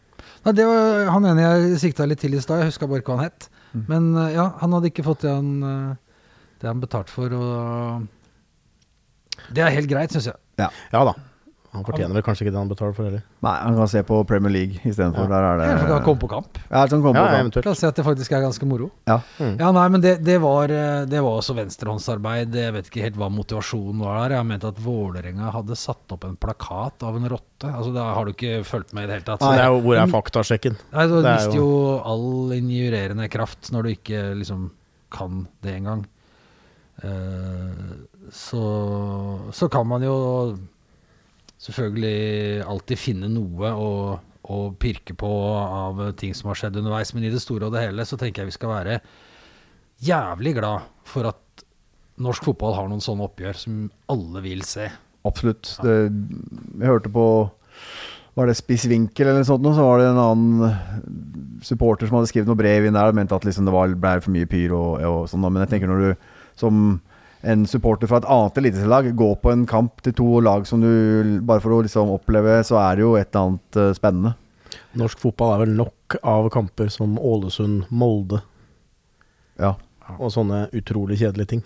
det 0.56 0.64
var 0.66 1.10
han 1.12 1.28
ene 1.28 1.44
jeg 1.44 1.82
sikta 1.82 2.06
litt 2.08 2.22
til 2.24 2.34
i 2.34 2.40
stad. 2.42 2.62
Jeg 2.62 2.72
huska 2.72 2.88
bare 2.90 3.04
hva 3.04 3.18
han 3.18 3.28
het. 3.28 3.48
Mm. 3.72 3.84
Men 3.88 4.08
ja, 4.32 4.46
han 4.60 4.72
hadde 4.74 4.88
ikke 4.90 5.04
fått 5.06 5.22
det 5.24 5.32
han, 5.32 5.52
det 6.60 6.68
han 6.68 6.82
betalte 6.82 7.12
for, 7.12 7.32
og 7.32 7.44
Det 9.54 9.62
er 9.64 9.76
helt 9.76 9.90
greit, 9.90 10.12
syns 10.12 10.28
jeg. 10.32 10.38
Ja 10.58 11.04
da. 11.08 11.14
Han 11.72 11.84
fortjener 11.86 12.12
vel 12.18 12.24
kanskje 12.26 12.44
ikke 12.44 12.52
det 12.52 12.60
han 12.60 12.68
betaler 12.68 12.92
for 12.92 13.06
heller. 13.08 13.22
Nei, 13.40 13.52
han 13.64 13.76
kan 13.78 13.88
se 13.88 14.02
på 14.04 14.16
Premier 14.28 14.52
League 14.52 14.82
istedenfor. 14.84 15.24
Ja. 15.24 15.38
Der 15.56 15.64
er 15.64 15.78
det 15.88 16.00
komme 16.04 16.20
på 16.20 16.28
kamp. 16.28 16.58
Ja, 16.68 16.82
sånn 16.84 17.00
kommer 17.00 17.16
Ja, 17.16 17.22
på 17.24 17.30
kamp. 17.32 17.40
eventuelt. 17.46 17.78
se 17.80 17.86
at 17.88 17.96
det 17.96 18.04
faktisk 18.04 18.32
er 18.36 18.42
ganske 18.44 18.66
moro. 18.68 18.90
Ja. 19.08 19.16
Mm. 19.38 19.54
Ja, 19.58 19.70
nei, 19.72 19.84
men 19.88 20.02
det, 20.04 20.12
det, 20.22 20.36
var, 20.42 20.68
eh, 20.68 21.06
det 21.08 21.22
var 21.24 21.38
også 21.40 21.56
venstrehåndsarbeid. 21.56 22.52
Jeg 22.60 22.74
vet 22.76 22.90
ikke 22.90 23.06
helt 23.06 23.16
hva 23.16 23.30
motivasjonen 23.32 24.02
var 24.04 24.18
der. 24.20 24.34
Jeg 24.36 24.42
har 24.42 24.44
ment 24.50 24.66
at 24.68 24.82
Vålerenga 24.84 25.48
hadde 25.54 25.78
satt 25.80 26.12
opp 26.12 26.26
en 26.28 26.36
plakat 26.36 27.02
av 27.08 27.16
en 27.16 27.28
rotte. 27.32 27.70
Altså, 27.72 27.94
Da 27.94 28.04
har 28.18 28.24
du 28.28 28.32
ikke 28.34 28.64
fulgt 28.68 28.92
med 28.92 29.04
i 29.04 29.06
det 29.06 29.14
hele 29.16 29.24
tatt. 29.30 29.40
Så 29.40 29.54
det 29.56 29.64
er 29.64 29.72
jo, 29.72 29.80
hvor 29.80 29.96
er 29.96 30.12
faktasjekken? 30.12 30.76
Nei, 30.92 31.06
Du 31.08 31.16
er 31.22 31.28
mister 31.30 31.56
jo 31.56 31.70
all 32.04 32.52
injurerende 32.52 33.30
kraft 33.32 33.72
når 33.72 33.82
du 33.88 33.94
ikke 33.96 34.34
liksom 34.36 34.68
kan 35.10 35.46
det 35.64 35.78
engang. 35.80 36.04
Uh, 37.02 38.04
så, 38.30 38.62
så 39.52 39.68
kan 39.72 39.86
man 39.88 40.04
jo 40.04 40.58
selvfølgelig 41.62 42.64
alltid 42.66 43.00
finne 43.00 43.30
noe 43.30 43.70
å, 43.72 43.90
å 44.42 44.58
pirke 44.82 45.14
på 45.18 45.30
av 45.62 46.02
ting 46.18 46.34
som 46.34 46.50
har 46.50 46.58
skjedd 46.58 46.80
underveis, 46.80 47.14
men 47.14 47.28
i 47.28 47.32
det 47.32 47.42
store 47.42 47.68
og 47.68 47.76
det 47.76 47.84
hele 47.84 48.06
så 48.08 48.18
tenker 48.20 48.42
jeg 48.42 48.52
vi 48.52 48.56
skal 48.58 48.74
være 48.74 48.98
jævlig 50.02 50.56
glad 50.58 50.90
for 51.06 51.30
at 51.30 51.64
norsk 52.22 52.44
fotball 52.50 52.74
har 52.76 52.90
noen 52.90 53.02
sånne 53.02 53.26
oppgjør 53.28 53.58
som 53.58 53.86
alle 54.12 54.42
vil 54.44 54.64
se. 54.66 54.88
Absolutt. 55.26 55.76
Det, 55.84 55.96
jeg 56.10 56.88
hørte 56.90 57.10
på 57.14 57.24
Var 58.34 58.48
det 58.48 58.56
Spiss 58.58 58.88
Winkel 58.90 59.28
eller 59.28 59.42
noe 59.42 59.46
sånt? 59.46 59.68
Så 59.76 59.84
var 59.86 60.00
det 60.00 60.08
en 60.10 60.18
annen 60.18 61.60
supporter 61.62 62.08
som 62.08 62.18
hadde 62.18 62.30
skrevet 62.32 62.50
noe 62.50 62.58
brev 62.58 62.88
inn 62.88 62.96
der 62.96 63.12
og 63.12 63.16
mente 63.18 63.36
at 63.36 63.46
liksom 63.46 63.68
det 63.68 63.74
var, 63.74 63.92
ble 63.94 64.16
for 64.24 64.34
mye 64.34 64.48
pyr 64.50 64.74
og, 64.74 65.04
og 65.06 65.20
sånn. 65.30 65.46
Men 65.46 65.62
jeg 65.62 65.74
tenker 65.74 65.92
når 65.92 66.02
du 66.02 66.28
som 66.58 66.78
en 67.42 67.64
supporter 67.66 68.06
fra 68.10 68.20
et 68.22 68.28
annet 68.30 68.58
eliteserielag 68.60 69.10
gå 69.18 69.28
på 69.42 69.50
en 69.52 69.64
kamp 69.66 70.02
til 70.06 70.14
to 70.14 70.28
lag 70.44 70.66
som 70.68 70.82
du 70.82 71.40
Bare 71.42 71.62
for 71.64 71.74
å 71.74 71.82
liksom 71.82 72.12
oppleve, 72.14 72.60
så 72.66 72.78
er 72.82 72.96
det 72.98 73.02
jo 73.06 73.16
et 73.18 73.28
eller 73.32 73.48
annet 73.48 73.78
eh, 73.82 73.92
spennende. 73.98 74.34
Norsk 75.00 75.20
fotball 75.20 75.54
er 75.56 75.62
vel 75.64 75.76
nok 75.80 76.16
av 76.22 76.48
kamper 76.54 76.90
som 76.92 77.18
Ålesund, 77.18 77.86
Molde 77.90 78.42
Ja. 79.60 79.74
og 80.18 80.30
sånne 80.32 80.66
utrolig 80.76 81.18
kjedelige 81.20 81.54
ting. 81.56 81.64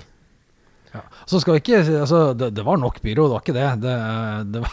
Så 1.29 1.41
skal 1.43 1.57
vi 1.57 1.61
ikke 1.61 1.81
Altså, 2.01 2.33
det, 2.39 2.51
det 2.57 2.65
var 2.65 2.79
nok 2.81 3.03
byrå, 3.05 3.27
det 3.29 3.35
var 3.35 3.43
ikke 3.45 3.57
det. 3.57 3.69
Det, 3.83 3.95
det, 4.55 4.63
var, 4.65 4.73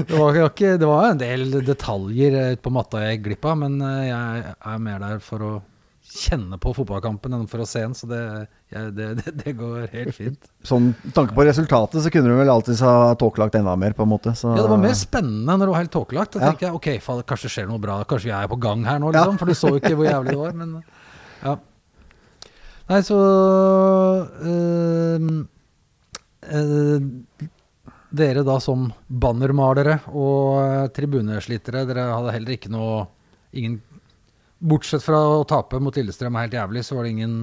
det, 0.08 0.18
var 0.18 0.40
ikke, 0.48 0.72
det 0.80 0.88
var 0.90 1.08
en 1.12 1.20
del 1.22 1.46
detaljer 1.66 2.38
eh, 2.40 2.56
på 2.58 2.72
matta 2.74 3.04
jeg 3.04 3.18
gikk 3.18 3.26
glipp 3.28 3.48
av, 3.52 3.58
men 3.62 3.78
eh, 3.84 4.08
jeg 4.08 4.54
er 4.72 4.84
mer 4.88 5.02
der 5.04 5.22
for 5.22 5.46
å 5.46 5.52
kjenne 6.18 6.56
på 6.62 6.72
fotballkampen 6.76 7.34
enn 7.36 7.44
for 7.50 7.62
å 7.62 7.66
se 7.68 7.82
den, 7.84 7.94
så 7.96 8.08
det, 8.10 8.20
ja, 8.74 8.82
det, 8.90 9.06
det, 9.20 9.34
det 9.44 9.52
går 9.58 9.86
helt 9.92 10.16
fint. 10.16 10.48
Sånn 10.66 10.90
tanke 11.16 11.36
på 11.36 11.44
resultatet, 11.46 12.00
så 12.04 12.10
kunne 12.12 12.32
du 12.32 12.36
vel 12.40 12.50
alltids 12.52 12.80
ha 12.84 13.12
tåkelagt 13.20 13.54
enda 13.60 13.76
mer, 13.80 13.94
på 13.96 14.02
en 14.06 14.12
måte. 14.14 14.34
Så, 14.38 14.50
Ja, 14.56 14.64
det 14.64 14.72
var 14.72 14.82
mer 14.82 14.96
spennende 14.98 15.56
når 15.56 15.64
det 15.68 15.74
var 15.76 15.82
helt 15.84 15.94
tåkelagt. 15.94 16.32
Da 16.36 16.40
Ja. 16.42 16.50
tenker 16.52 16.68
jeg 16.68 16.74
ok, 16.80 16.90
faen, 17.04 17.22
kanskje 17.28 17.52
skjer 17.54 17.68
noe 17.70 17.78
bra, 17.82 18.00
kanskje 18.04 18.30
vi 18.32 18.36
er 18.38 18.48
på 18.52 18.60
gang 18.60 18.84
her 18.88 18.98
nå, 19.02 19.12
liksom. 19.14 19.38
For 19.38 19.46
du 19.46 19.54
så 19.58 19.72
jo 19.74 19.80
ikke 19.82 19.94
hvor 19.96 20.08
jævlig 20.10 20.34
det 20.34 20.40
var, 20.42 20.56
men 20.62 20.76
ja. 21.44 21.56
Nei, 22.88 23.00
så 23.02 23.16
øh, 24.46 25.28
øh, 26.54 27.10
Dere 28.16 28.44
da 28.46 28.54
som 28.62 28.86
bannermalere 29.10 29.98
og 30.14 30.92
tribuneslitere, 30.94 31.82
dere 31.88 32.04
hadde 32.14 32.32
heller 32.36 32.54
ikke 32.54 32.70
noe 32.72 33.00
ingen, 33.56 33.80
Bortsett 34.66 35.04
fra 35.04 35.20
å 35.38 35.44
tape 35.48 35.78
mot 35.82 35.94
Lillestrøm 35.96 36.36
helt 36.40 36.56
jævlig, 36.56 36.82
så 36.86 36.96
var 36.98 37.06
det 37.06 37.14
ingen 37.16 37.38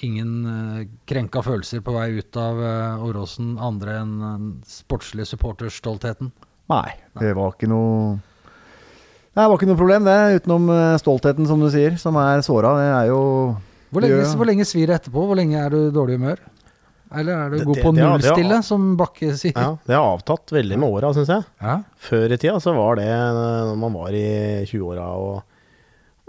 Ingen 0.00 0.30
øh, 0.48 0.84
krenka 1.04 1.42
følelser 1.44 1.82
på 1.84 1.92
vei 1.92 2.06
ut 2.16 2.36
av 2.40 2.56
øh, 2.56 3.02
Åråsen, 3.04 3.50
andre 3.60 3.98
enn 4.00 4.14
den 4.22 4.46
sportslige 4.64 5.28
supporterstoltheten. 5.28 6.30
Nei, 6.72 6.86
det 7.20 7.34
var 7.36 7.52
ikke 7.52 7.68
noe 7.68 8.14
Det 9.34 9.44
var 9.44 9.58
ikke 9.58 9.68
noe 9.68 9.76
problem, 9.76 10.08
det. 10.08 10.16
Utenom 10.40 10.70
eh, 10.72 10.94
stoltheten, 11.02 11.44
som 11.50 11.60
du 11.60 11.68
sier, 11.74 11.98
som 12.00 12.16
er 12.16 12.40
såra. 12.46 12.72
Det 12.80 12.86
er 12.94 13.10
jo 13.10 13.20
Hvor 13.92 14.06
lenge, 14.06 14.24
hvor 14.40 14.48
lenge 14.48 14.64
svir 14.70 14.88
det 14.88 14.96
etterpå? 15.02 15.26
Hvor 15.28 15.36
lenge 15.36 15.60
er 15.60 15.68
du 15.74 15.78
i 15.82 15.92
dårlig 15.92 16.16
humør? 16.16 16.40
Eller 17.10 17.34
er 17.36 17.50
du 17.52 17.58
Det- 17.58 17.66
god 17.68 17.82
på 17.84 17.92
nullstille, 17.98 18.62
som 18.64 18.96
Bakke 18.96 19.34
sier? 19.36 19.52
Ja, 19.52 19.76
det 19.84 19.96
har 19.98 20.16
avtatt 20.16 20.48
veldig 20.54 20.78
med 20.80 20.88
åra, 20.96 21.12
syns 21.12 21.28
jeg. 21.28 21.44
Ja. 21.60 21.82
Før 22.08 22.32
i 22.32 22.40
tida 22.40 22.56
så 22.62 22.72
var 22.72 22.96
det 22.96 23.08
eh, 23.10 23.68
når 23.68 23.76
man 23.84 23.92
var 24.00 24.16
i 24.16 24.64
20-åra 24.64 25.12
og, 25.12 25.42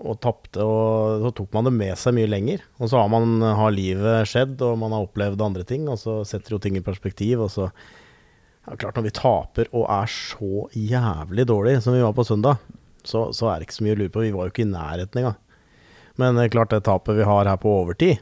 og 0.01 0.19
tapte, 0.23 0.63
og 0.65 1.21
så 1.23 1.31
tok 1.37 1.51
man 1.55 1.67
det 1.67 1.73
med 1.75 1.99
seg 1.99 2.15
mye 2.17 2.29
lenger. 2.29 2.63
Og 2.81 2.89
så 2.91 2.99
har, 2.99 3.09
man, 3.13 3.41
har 3.41 3.73
livet 3.75 4.29
skjedd, 4.29 4.61
og 4.65 4.79
man 4.81 4.95
har 4.95 5.05
opplevd 5.05 5.43
andre 5.45 5.65
ting, 5.67 5.87
og 5.91 5.99
så 6.01 6.21
setter 6.27 6.55
jo 6.55 6.61
ting 6.63 6.77
i 6.79 6.85
perspektiv. 6.85 7.43
Og 7.45 7.51
så 7.53 7.69
ja, 7.69 8.75
Klart, 8.75 8.97
når 8.97 9.07
vi 9.07 9.13
taper 9.17 9.71
og 9.71 9.87
er 9.89 10.11
så 10.11 10.65
jævlig 10.77 11.47
dårlig 11.49 11.79
som 11.85 11.95
vi 11.97 12.03
var 12.03 12.15
på 12.17 12.25
søndag, 12.27 12.61
så, 13.05 13.29
så 13.33 13.49
er 13.49 13.59
det 13.59 13.69
ikke 13.69 13.79
så 13.79 13.85
mye 13.87 13.95
å 13.95 14.01
lure 14.03 14.13
på. 14.13 14.25
Vi 14.25 14.33
var 14.35 14.47
jo 14.47 14.53
ikke 14.53 14.65
i 14.65 14.71
nærheten 14.73 15.21
engang. 15.21 15.39
Men 16.21 16.37
er 16.37 16.51
klart, 16.53 16.73
det 16.73 16.83
tapet 16.85 17.17
vi 17.17 17.25
har 17.25 17.49
her 17.49 17.61
på 17.61 17.71
overtid, 17.81 18.21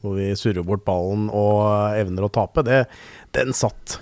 hvor 0.00 0.16
vi 0.16 0.30
surrer 0.38 0.64
bort 0.64 0.84
ballen 0.86 1.26
og 1.34 1.98
evner 1.98 2.28
å 2.28 2.32
tape, 2.32 2.64
det, 2.64 2.84
den 3.36 3.52
satt. 3.56 3.98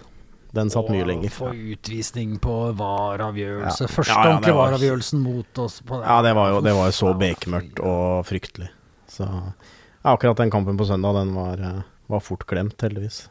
Den 0.55 0.71
satt 0.71 0.87
mye 0.93 1.05
lenger. 1.09 1.33
Få 1.35 1.51
utvisning 1.75 2.37
på 2.43 2.53
VAR-avgjørelse. 2.79 3.89
Ja. 3.89 3.91
Første 3.91 4.15
Ja, 4.15 4.23
ja, 4.23 4.31
ordentlige 4.37 4.55
var- 4.55 4.71
VAR-avgjørelsen 4.71 5.21
mot 5.25 5.59
oss. 5.65 5.81
På 5.83 5.99
Ja, 6.05 6.21
det 6.23 6.35
var 6.39 6.51
jo, 6.53 6.61
det 6.63 6.75
var 6.77 6.87
jo 6.91 6.95
så 6.95 7.13
bekmørkt 7.19 7.81
og 7.83 8.25
fryktelig. 8.29 8.69
Så 9.11 9.27
ja, 9.27 10.13
akkurat 10.15 10.37
den 10.39 10.51
kampen 10.55 10.79
på 10.79 10.87
søndag, 10.87 11.15
den 11.19 11.35
var, 11.35 11.59
eh, 11.59 11.83
var 12.09 12.21
fort 12.21 12.47
glemt, 12.47 12.79
heldigvis. 12.79 13.29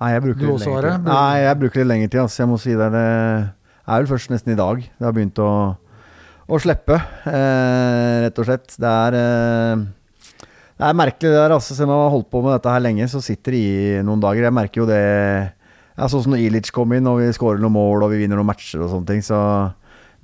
Nei, 0.00 0.10
jeg 0.10 0.22
bruker 0.24 0.40
litt 0.42 0.60
lenger 0.60 0.82
lengre 0.82 0.96
tid. 0.98 1.04
Nei, 1.06 1.36
jeg 1.44 1.58
bruker 1.60 1.78
litt 1.80 1.86
lengre 1.92 2.10
tid. 2.10 2.20
Altså. 2.20 2.38
Jeg 2.42 2.48
må 2.50 2.58
si 2.60 2.74
det. 2.74 2.90
Det 2.92 3.04
er 3.86 4.02
vel 4.02 4.06
først 4.10 4.30
nesten 4.34 4.52
i 4.52 4.56
dag 4.58 4.80
det 4.82 5.04
har 5.06 5.12
begynt 5.12 5.38
å, 5.38 5.50
å 6.50 6.58
slippe, 6.60 6.96
eh, 7.30 8.16
rett 8.26 8.38
og 8.42 8.44
slett. 8.48 8.74
Det 8.76 8.90
er 8.90 9.14
eh, 9.14 9.84
Det 10.74 10.82
er 10.88 10.96
merkelig 10.98 11.30
det 11.30 11.38
der, 11.38 11.54
altså. 11.54 11.76
Selv 11.76 11.88
om 11.90 11.94
man 11.94 12.10
har 12.10 12.16
holdt 12.18 12.30
på 12.32 12.42
med 12.42 12.52
dette 12.56 12.72
her 12.74 12.80
lenge, 12.82 13.06
så 13.06 13.22
sitter 13.22 13.52
det 13.54 13.60
i 13.62 14.02
noen 14.02 14.20
dager. 14.20 14.42
Jeg 14.42 14.52
merker 14.52 14.82
jo 14.82 14.86
det 14.90 15.52
ja, 15.94 16.08
Sånn 16.10 16.24
som 16.24 16.34
når 16.34 16.46
Ilic 16.48 16.72
kom 16.74 16.92
inn, 16.96 17.06
og 17.10 17.20
vi 17.22 17.30
skårer 17.34 17.62
noen 17.62 17.76
mål 17.76 18.06
og 18.06 18.14
vi 18.14 18.24
vinner 18.24 18.40
noen 18.40 18.50
matcher 18.50 18.82
og 18.82 18.90
sånne 18.90 19.10
ting, 19.12 19.22
så 19.24 19.38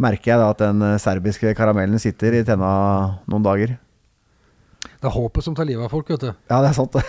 merker 0.00 0.32
jeg 0.32 0.40
da 0.40 0.50
at 0.54 0.62
den 0.62 0.82
eh, 0.86 0.98
serbiske 1.02 1.54
karamellen 1.58 2.00
sitter 2.02 2.34
i 2.38 2.44
tenna 2.46 2.72
noen 3.30 3.44
dager. 3.44 3.76
Det 5.00 5.08
er 5.08 5.14
håpet 5.14 5.44
som 5.44 5.54
tar 5.56 5.64
livet 5.68 5.84
av 5.86 5.92
folk, 5.92 6.08
vet 6.12 6.22
du. 6.26 6.30
Ja, 6.50 6.60
det 6.60 6.70
er 6.70 6.76
sant, 6.76 6.92
det. 6.96 7.04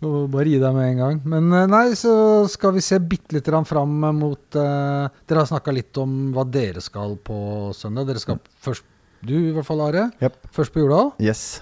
Bare 0.00 0.46
gi 0.46 0.58
deg 0.62 0.74
med 0.74 0.86
en 0.88 1.00
gang. 1.02 1.20
Men 1.30 1.50
eh, 1.54 1.68
nei, 1.70 1.84
så 1.98 2.12
skal 2.50 2.74
vi 2.74 2.82
se 2.82 2.98
bitte 3.02 3.36
litt 3.36 3.46
grann 3.46 3.66
fram 3.68 3.92
mot 4.18 4.58
uh, 4.58 5.10
Dere 5.28 5.42
har 5.42 5.50
snakka 5.50 5.74
litt 5.74 6.00
om 6.02 6.30
hva 6.34 6.46
dere 6.46 6.82
skal 6.82 7.14
på 7.22 7.70
søndag. 7.76 8.08
Dere 8.10 8.22
skal 8.22 8.40
først 8.62 8.86
Du 9.26 9.34
i 9.36 9.52
hvert 9.54 9.66
fall, 9.68 9.82
Are. 9.84 10.08
Yep. 10.22 10.38
Først 10.56 10.74
på 10.74 10.82
Jordal. 10.82 11.12
Yes. 11.22 11.60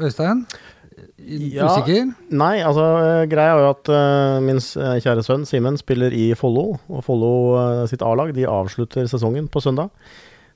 Øystein? 0.00 0.46
Ja. 1.18 1.66
Usikker? 1.66 2.10
Nei, 2.34 2.58
altså 2.62 2.84
eh, 3.00 3.24
greia 3.30 3.54
er 3.56 3.62
jo 3.64 3.70
at 3.72 3.90
uh, 3.90 4.36
min 4.44 4.60
eh, 4.60 4.98
kjære 5.02 5.24
sønn 5.26 5.46
Simen 5.48 5.78
spiller 5.80 6.14
i 6.14 6.28
Follo, 6.38 6.76
og 6.86 7.02
Follo 7.06 7.30
uh, 7.56 7.82
sitt 7.90 8.04
A-lag 8.06 8.30
de 8.36 8.46
avslutter 8.50 9.08
sesongen 9.10 9.48
på 9.50 9.62
søndag. 9.64 9.90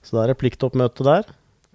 Så 0.04 0.14
da 0.14 0.22
er 0.24 0.32
det 0.32 0.38
pliktoppmøte 0.42 1.06
der 1.06 1.26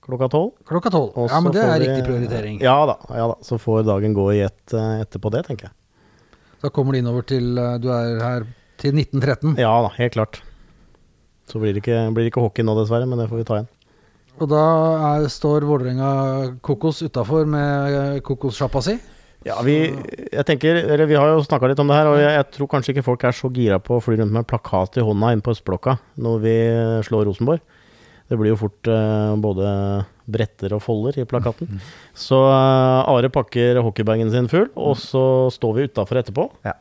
klokka 0.03 0.30
tolv. 0.31 0.53
Klokka 0.68 0.91
tolv. 0.94 1.11
Ja, 1.27 1.41
men 1.44 1.56
det 1.56 1.64
er 1.64 1.73
vi- 1.76 1.88
riktig 1.88 2.06
prioritering. 2.07 2.61
Ja 2.64 2.77
da, 2.88 2.98
ja 3.11 3.27
da. 3.34 3.38
Så 3.44 3.60
får 3.60 3.84
dagen 3.88 4.15
gå 4.15 4.30
i 4.35 4.41
ett 4.48 4.76
uh, 4.76 5.02
etterpå 5.03 5.31
det, 5.35 5.45
tenker 5.49 5.69
jeg. 5.69 5.76
Da 6.64 6.72
kommer 6.72 6.95
de 6.95 7.03
innover 7.03 7.26
til 7.27 7.56
Du 7.84 7.90
er 7.91 8.19
her 8.23 8.45
til 8.80 8.95
1913. 8.95 9.57
Ja 9.60 9.73
da, 9.84 9.91
helt 9.98 10.15
klart. 10.15 10.40
Så 11.52 11.60
blir 11.60 11.76
det 11.76 11.84
ikke, 11.84 12.06
blir 12.15 12.23
det 12.23 12.31
ikke 12.31 12.44
hockey 12.45 12.64
nå, 12.64 12.76
dessverre, 12.80 13.07
men 13.10 13.19
det 13.19 13.27
får 13.31 13.41
vi 13.41 13.48
ta 13.49 13.57
igjen. 13.60 13.72
Og 14.41 14.49
da 14.49 14.64
er, 15.14 15.27
står 15.30 15.65
Vålerenga 15.68 16.11
Kokos 16.65 17.03
utafor 17.05 17.45
med 17.49 18.22
kokossjappa 18.26 18.81
si. 18.85 18.95
Ja, 19.43 19.57
vi, 19.65 19.76
jeg 20.31 20.45
tenker, 20.47 20.77
eller 20.88 21.03
vi 21.10 21.18
har 21.19 21.34
jo 21.34 21.43
snakka 21.43 21.68
litt 21.68 21.80
om 21.84 21.89
det 21.91 21.97
her, 21.97 22.07
og 22.07 22.15
jeg, 22.15 22.31
jeg 22.31 22.47
tror 22.55 22.69
kanskje 22.72 22.93
ikke 22.93 23.05
folk 23.10 23.26
er 23.27 23.35
så 23.35 23.49
gira 23.51 23.80
på 23.84 23.97
å 23.97 24.03
fly 24.03 24.15
rundt 24.22 24.31
med 24.31 24.47
plakat 24.47 25.01
i 25.01 25.03
hånda 25.03 25.34
inne 25.35 25.43
på 25.43 25.51
østblokka 25.51 25.97
når 26.23 26.43
vi 26.45 26.55
slår 27.10 27.27
Rosenborg. 27.27 27.64
Det 28.31 28.39
blir 28.39 28.53
jo 28.53 28.61
fort 28.61 28.88
uh, 28.88 29.35
både 29.43 29.68
bretter 30.31 30.73
og 30.77 30.80
folder 30.85 31.19
i 31.19 31.27
plakaten. 31.27 31.81
Så 32.15 32.39
uh, 32.39 33.03
Are 33.11 33.30
pakker 33.35 33.81
hockeybagen 33.84 34.31
sin 34.31 34.47
full, 34.49 34.69
og 34.80 34.95
så 35.01 35.26
står 35.53 35.76
vi 35.76 35.89
utafor 35.91 36.23
etterpå. 36.23 36.47
Ja. 36.64 36.77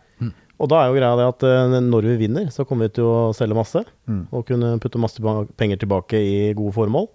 Og 0.62 0.68
da 0.70 0.78
er 0.78 0.92
jo 0.92 0.94
greia 1.00 1.18
det 1.18 1.26
at 1.26 1.44
uh, 1.48 1.76
når 1.82 2.06
vi 2.12 2.20
vinner, 2.22 2.46
så 2.54 2.62
kommer 2.68 2.86
vi 2.86 3.00
til 3.00 3.08
å 3.10 3.32
selge 3.34 3.58
masse. 3.58 3.82
Mm. 4.06 4.22
Og 4.30 4.46
kunne 4.46 4.76
putte 4.82 5.02
masse 5.02 5.34
penger 5.58 5.82
tilbake 5.82 6.20
i 6.22 6.36
gode 6.54 6.76
formål. 6.76 7.10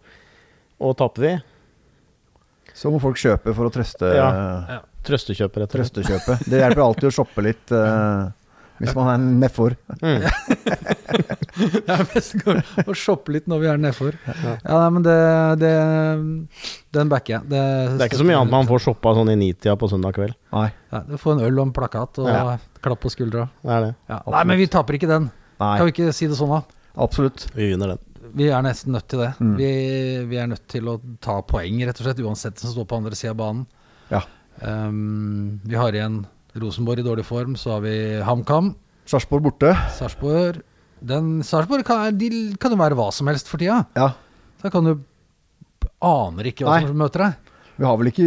Og 0.80 0.98
taper 0.99 1.24
vi, 1.26 1.32
Så 2.78 2.91
må 2.94 2.99
folk 3.02 3.18
kjøpe 3.18 3.54
for 3.58 3.66
å 3.66 3.74
trøste 3.74 4.10
Ja. 4.14 4.28
Ja. 4.70 4.80
trøstekjøper, 5.08 5.64
rett 5.64 5.74
og 5.74 5.80
slett. 5.82 5.95
Trøstekjøpe. 5.98 6.36
Det 6.52 6.60
hjelper 6.62 6.84
alltid 6.84 7.08
å 7.10 7.14
shoppe 7.16 7.41
litt 7.45 7.72
uh, 7.74 8.28
hvis 8.78 8.94
man 8.94 9.08
er 9.10 9.16
en 9.18 9.40
nedfor. 9.41 9.74
Mm. 10.04 10.22
Det 11.58 11.90
er 11.90 12.04
best 12.12 12.36
å 12.86 12.94
shoppe 12.94 13.34
litt 13.34 13.48
når 13.49 13.62
vi 13.64 13.70
er 13.72 13.80
nedfor. 13.82 14.18
Ja, 14.28 14.76
nei, 14.78 14.90
men 14.94 15.06
det, 15.08 15.16
det 15.64 15.72
Den 16.94 17.10
backer 17.10 17.38
jeg. 17.40 17.48
Det, 17.49 17.62
Det 17.98 18.06
er 18.06 18.12
ikke 18.12 18.20
så 18.22 18.28
mye 18.28 18.38
annet 18.38 18.54
man 18.54 18.70
får 18.70 18.84
shoppa 18.86 19.16
sånn 19.18 19.32
i 19.34 19.38
nitida 19.40 19.74
på 19.82 19.90
søndag 19.90 20.14
kveld. 20.20 20.36
Nei. 20.54 20.68
Ja, 20.94 21.02
du 21.08 21.16
får 21.18 21.38
en 21.40 21.45
øl 21.48 21.58
og 21.58 21.66
en 21.70 21.74
plakat 21.74 22.22
og 22.22 22.30
Ja. 22.30 22.58
klapp 22.86 23.02
på 23.02 23.10
skuldra. 23.10 23.48
Det 23.66 23.74
er 23.74 23.86
det. 23.88 23.94
Ja. 24.14 24.22
Nei, 24.36 24.44
men 24.52 24.62
vi 24.62 24.68
taper 24.78 24.99
ikke 24.99 25.10
den. 25.10 25.32
Nei. 25.58 25.74
Kan 25.80 25.90
vi 25.90 25.95
ikke 25.95 26.14
si 26.14 26.30
det 26.30 26.38
sånn, 26.38 26.54
da? 26.54 26.62
Absolutt. 27.02 27.48
Vi 27.58 27.72
vinner 27.72 27.95
den. 27.95 28.04
Vi 28.36 28.49
er 28.49 28.66
nesten 28.66 28.95
nødt 28.95 29.08
til 29.12 29.22
det. 29.24 29.34
Mm. 29.40 29.54
Vi, 29.60 29.70
vi 30.32 30.40
er 30.41 30.49
nødt 30.52 30.66
til 30.72 30.90
å 30.91 30.98
ta 31.24 31.40
poeng, 31.48 31.80
rett 31.88 32.02
og 32.02 32.08
slett, 32.08 32.24
uansett 32.26 32.60
som 32.62 32.74
står 32.74 32.88
på 32.90 32.99
andre 32.99 33.18
sida 33.18 33.36
av 33.36 33.40
banen. 33.41 33.64
Ja. 34.12 34.24
Um, 34.62 35.60
vi 35.68 35.78
har 35.78 35.94
igjen 35.94 36.24
Rosenborg 36.58 37.04
i 37.04 37.06
dårlig 37.06 37.26
form, 37.28 37.56
så 37.60 37.76
har 37.76 37.86
vi 37.86 37.95
HamKam, 38.26 38.74
Sarpsborg 39.08 39.45
borte. 39.45 39.72
Sarpsborg 39.95 40.58
Den 40.99 41.44
Sarpsborg 41.45 41.86
kan, 41.88 42.18
kan 42.60 42.74
jo 42.74 42.80
være 42.80 42.98
hva 42.98 43.12
som 43.16 43.30
helst 43.32 43.48
for 43.48 43.62
tida. 43.62 43.86
Ja. 43.95 44.10
Da 44.64 44.72
kan 44.74 44.88
du 44.88 44.98
Aner 46.04 46.49
ikke 46.52 46.66
hva 46.66 46.76
Nei. 46.78 46.90
som 46.90 46.99
møter 46.99 47.24
deg. 47.24 47.54
Vi 47.78 47.86
har 47.86 47.98
vel 47.98 48.10
ikke 48.10 48.26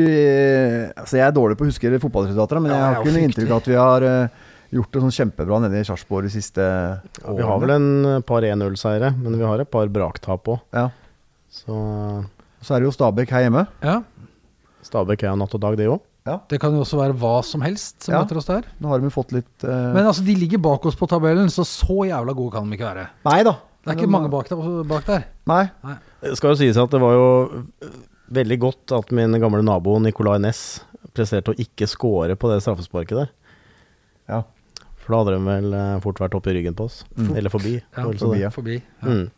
Altså 0.99 1.19
Jeg 1.19 1.27
er 1.27 1.35
dårlig 1.35 1.59
på 1.59 1.67
å 1.67 1.71
huske 1.71 1.91
fotballresultater, 2.03 2.63
men 2.63 2.73
jeg 2.73 2.83
har 2.83 2.99
ikke 2.99 3.15
noe 3.15 3.27
inntrykk 3.29 3.51
av 3.51 3.61
at 3.61 3.69
vi 3.71 3.79
har 3.79 4.07
eh, 4.09 4.49
gjort 4.73 4.93
det 4.95 5.03
sånn 5.03 5.15
kjempebra 5.17 5.59
nede 5.65 5.81
i 5.81 5.87
Sarpsborg 5.87 6.29
de 6.29 6.33
siste 6.35 6.63
Ja, 6.65 7.33
vi 7.37 7.43
har 7.47 7.59
vel 7.63 7.73
en 7.75 7.89
par 8.27 8.45
1-0-seire, 8.47 9.13
men 9.19 9.39
vi 9.39 9.47
har 9.47 9.63
et 9.63 9.71
par 9.71 9.89
braktap 9.93 10.47
òg. 10.53 10.61
Ja. 10.77 10.89
Så 11.51 11.75
Så 12.63 12.75
er 12.77 12.81
det 12.83 12.91
jo 12.91 12.95
Stabæk 12.95 13.31
her 13.35 13.47
hjemme. 13.49 13.67
Ja, 13.83 14.03
Stabæk 14.87 15.25
er 15.25 15.37
natt 15.37 15.55
og 15.55 15.61
dag, 15.63 15.77
det 15.77 15.89
òg. 15.91 16.01
Det 16.49 16.61
kan 16.63 16.71
jo 16.77 16.83
også 16.85 16.99
være 17.01 17.17
hva 17.19 17.41
som 17.43 17.63
helst 17.65 18.05
som 18.05 18.15
Ja. 18.15 18.21
møter 18.23 18.37
oss 18.39 18.47
der. 18.47 18.63
Nå 18.79 18.89
har 18.93 19.01
de 19.01 19.11
fått 19.11 19.33
litt 19.33 19.65
uh... 19.65 19.91
Men 19.97 20.07
altså, 20.07 20.23
de 20.23 20.35
ligger 20.37 20.61
bak 20.63 20.85
oss 20.87 20.95
på 20.95 21.09
tabellen, 21.11 21.49
så 21.51 21.65
så 21.67 22.05
jævla 22.07 22.35
gode 22.37 22.53
kan 22.55 22.69
de 22.71 22.77
ikke 22.77 22.87
være. 22.87 23.09
Nei 23.27 23.43
da. 23.43 23.57
Det 23.83 23.91
er 23.91 23.97
ikke 23.99 24.13
mange 24.13 24.31
bak 24.31 24.47
der. 24.49 24.61
Bak 24.87 25.07
der. 25.09 25.25
Nei. 25.49 25.65
Det 26.21 26.37
skal 26.39 26.53
jo 26.53 26.61
sies 26.61 26.77
at 26.79 26.93
det 26.93 27.01
var 27.01 27.17
jo 27.17 27.27
veldig 28.31 28.59
godt 28.63 28.93
at 28.95 29.11
min 29.17 29.33
gamle 29.41 29.63
nabo 29.67 29.97
Nicolay 29.99 30.39
Næss 30.45 30.85
presterte 31.17 31.51
å 31.51 31.59
ikke 31.59 31.89
score 31.91 32.37
på 32.39 32.51
det 32.53 32.61
straffesparket 32.63 33.17
der. 33.25 33.31
Ja. 34.31 34.43
For 35.11 35.17
da 35.17 35.25
hadde 35.25 35.35
de 35.35 35.43
vel 35.51 35.77
fort 36.07 36.21
vært 36.23 36.39
oppi 36.39 36.55
ryggen 36.55 36.77
på 36.79 36.87
oss. 36.87 37.01
Mm. 37.19 37.33
Eller 37.35 37.51
forbi. 37.51 37.75
Ja, 37.83 38.07
forbi, 38.07 38.41
ja. 38.45 38.51
Forbi. 38.55 38.77
Ja. 39.03 39.09
Mm. 39.11 39.29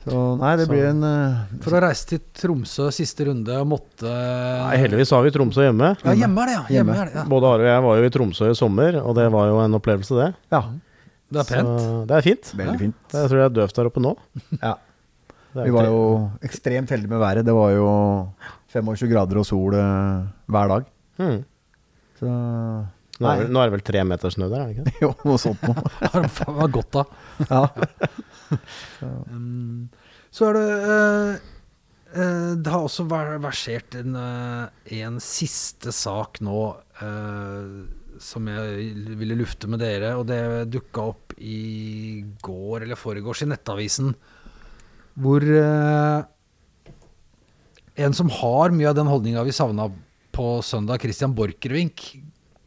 Så 0.00 0.16
nei, 0.40 0.54
det 0.56 0.64
Så- 0.64 0.70
blir 0.72 0.86
en 0.88 1.02
uh, 1.04 1.40
For 1.60 1.76
å 1.76 1.80
reise 1.84 2.06
til 2.08 2.20
Tromsø 2.32 2.86
siste 2.96 3.26
runde 3.28 3.52
og 3.60 3.66
måtte 3.68 4.08
Nei, 4.08 4.78
heldigvis 4.80 5.10
har 5.12 5.20
vi 5.26 5.32
Tromsø 5.34 5.66
hjemme. 5.66 5.90
Ja, 6.00 6.14
hjemme 6.22 6.40
er 6.40 6.48
det, 6.48 6.54
ja. 6.54 6.62
Hjemme 6.72 6.94
Hjemme. 6.94 6.94
er 7.02 7.10
det, 7.10 7.14
ja. 7.20 7.24
Både 7.28 7.50
Are 7.50 7.60
og 7.66 7.68
jeg 7.68 7.82
var 7.84 7.98
jo 8.00 8.06
i 8.08 8.12
Tromsø 8.14 8.48
i 8.48 8.54
sommer, 8.56 8.96
og 9.04 9.12
det 9.18 9.26
var 9.34 9.50
jo 9.50 9.58
en 9.60 9.76
opplevelse, 9.76 10.16
det. 10.16 10.30
Ja, 10.56 10.62
Det 11.30 11.42
er 11.42 11.50
pent. 11.50 11.74
Så 11.84 12.06
det 12.08 12.16
er 12.16 12.24
fint. 12.24 12.52
veldig 12.62 12.78
fint. 12.80 12.96
Jeg 13.12 13.28
tror 13.28 13.36
det 13.36 13.44
er 13.44 13.54
døvt 13.60 13.76
der 13.76 13.90
oppe 13.92 14.00
nå. 14.00 14.14
Ja. 14.64 14.72
Vi 15.52 15.70
var 15.74 15.84
jo 15.90 16.00
ekstremt 16.46 16.88
heldige 16.94 17.10
med 17.10 17.20
været. 17.20 17.44
Det 17.44 17.52
var 17.52 17.70
jo 17.76 17.86
25 18.72 19.08
grader 19.12 19.36
og 19.42 19.44
sol 19.44 19.74
eh, 19.74 20.24
hver 20.48 20.68
dag. 20.72 20.84
Mm. 21.20 21.38
Så 22.20 22.32
Nå, 23.20 23.28
er, 23.28 23.42
vel- 23.42 23.50
nå 23.52 23.60
er 23.60 23.68
det 23.68 23.74
vel 23.76 23.82
tre 23.84 24.02
meter 24.08 24.32
snø 24.32 24.46
der, 24.48 24.60
er 24.64 24.72
det 24.72 24.74
ikke? 24.80 24.98
Jo, 25.04 25.10
noe 25.28 25.38
sånt 25.42 25.62
noe. 25.68 25.82
Har 26.00 26.24
de 26.24 26.30
faen 26.32 26.56
meg 26.58 26.76
godt 26.78 27.00
av. 27.02 27.16
Ja. 27.50 27.64
Um, 29.00 29.86
så 30.34 30.48
er 30.48 30.56
det 30.56 30.62
uh, 30.82 31.36
uh, 32.18 32.48
Det 32.58 32.72
har 32.72 32.82
også 32.82 33.04
ver- 33.06 33.36
versert 33.44 33.94
en, 34.00 34.16
uh, 34.18 34.66
en 34.98 35.20
siste 35.22 35.92
sak 35.94 36.40
nå 36.42 36.56
eh, 36.98 37.68
som 38.20 38.50
jeg 38.50 38.90
ville 39.20 39.38
lufte 39.38 39.70
med 39.70 39.78
dere, 39.84 40.10
og 40.18 40.26
det 40.28 40.40
dukka 40.74 41.06
opp 41.12 41.36
i 41.38 42.24
går 42.42 42.82
eller 42.88 42.98
foregårs 42.98 43.44
i 43.46 43.48
Nettavisen, 43.52 44.10
hvor 45.14 45.46
en 48.00 48.14
som 48.18 48.28
har 48.34 48.74
mye 48.76 48.90
av 48.90 48.98
den 48.98 49.08
holdninga 49.08 49.46
vi 49.46 49.54
savna 49.56 49.86
på 50.36 50.50
søndag, 50.66 51.00
Christian 51.02 51.32
Borchgrevink, 51.38 52.04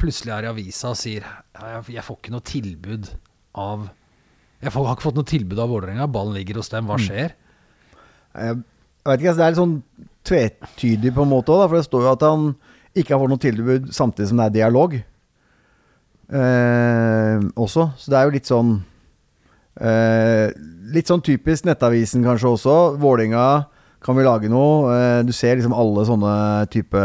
plutselig 0.04 0.34
er 0.36 0.48
i 0.48 0.52
avisa 0.52 0.92
og 0.92 1.00
sier 1.00 1.26
jeg, 1.26 2.04
får 2.04 2.20
ikke 2.20 2.34
noe 2.34 2.46
tilbud 2.46 3.14
av 3.60 3.88
Jeg 4.64 4.72
får, 4.74 4.86
har 4.88 4.98
ikke 4.98 5.08
fått 5.08 5.18
noe 5.20 5.28
tilbud 5.28 5.60
av 5.60 5.72
Vålerenga, 5.72 6.10
ballen 6.12 6.36
ligger 6.38 6.60
hos 6.62 6.72
dem, 6.72 6.88
hva 6.88 7.00
skjer? 7.02 7.34
Jeg 8.34 8.60
vet 8.60 9.20
ikke, 9.20 9.34
altså, 9.34 9.40
det 9.40 9.46
er 9.46 9.52
litt 9.52 9.62
sånn 9.62 9.80
tvetydig 10.24 11.12
på 11.16 11.26
en 11.26 11.34
måte 11.34 11.52
òg, 11.52 11.66
for 11.68 11.80
det 11.80 11.88
står 11.88 12.06
jo 12.06 12.14
at 12.14 12.24
han 12.28 12.46
ikke 12.94 13.16
har 13.16 13.22
fått 13.24 13.34
noe 13.34 13.44
tilbud 13.44 13.90
samtidig 13.96 14.30
som 14.30 14.40
det 14.40 14.46
er 14.46 14.56
dialog. 14.62 14.96
Eh, 16.34 17.44
også. 17.60 17.90
Så 18.00 18.12
det 18.12 18.18
er 18.18 18.26
jo 18.26 18.34
litt 18.34 18.48
sånn 18.50 18.70
eh, 19.78 20.48
Litt 20.94 21.10
sånn 21.10 21.22
typisk 21.26 21.68
Nettavisen 21.68 22.24
kanskje 22.26 22.54
også. 22.56 22.78
Vålinga 23.02 23.48
kan 24.04 24.18
vi 24.18 24.26
lage 24.26 24.50
noe. 24.52 24.94
Eh, 24.94 25.20
du 25.28 25.34
ser 25.36 25.58
liksom 25.58 25.76
alle 25.76 26.06
sånne 26.08 26.34
type 26.74 27.04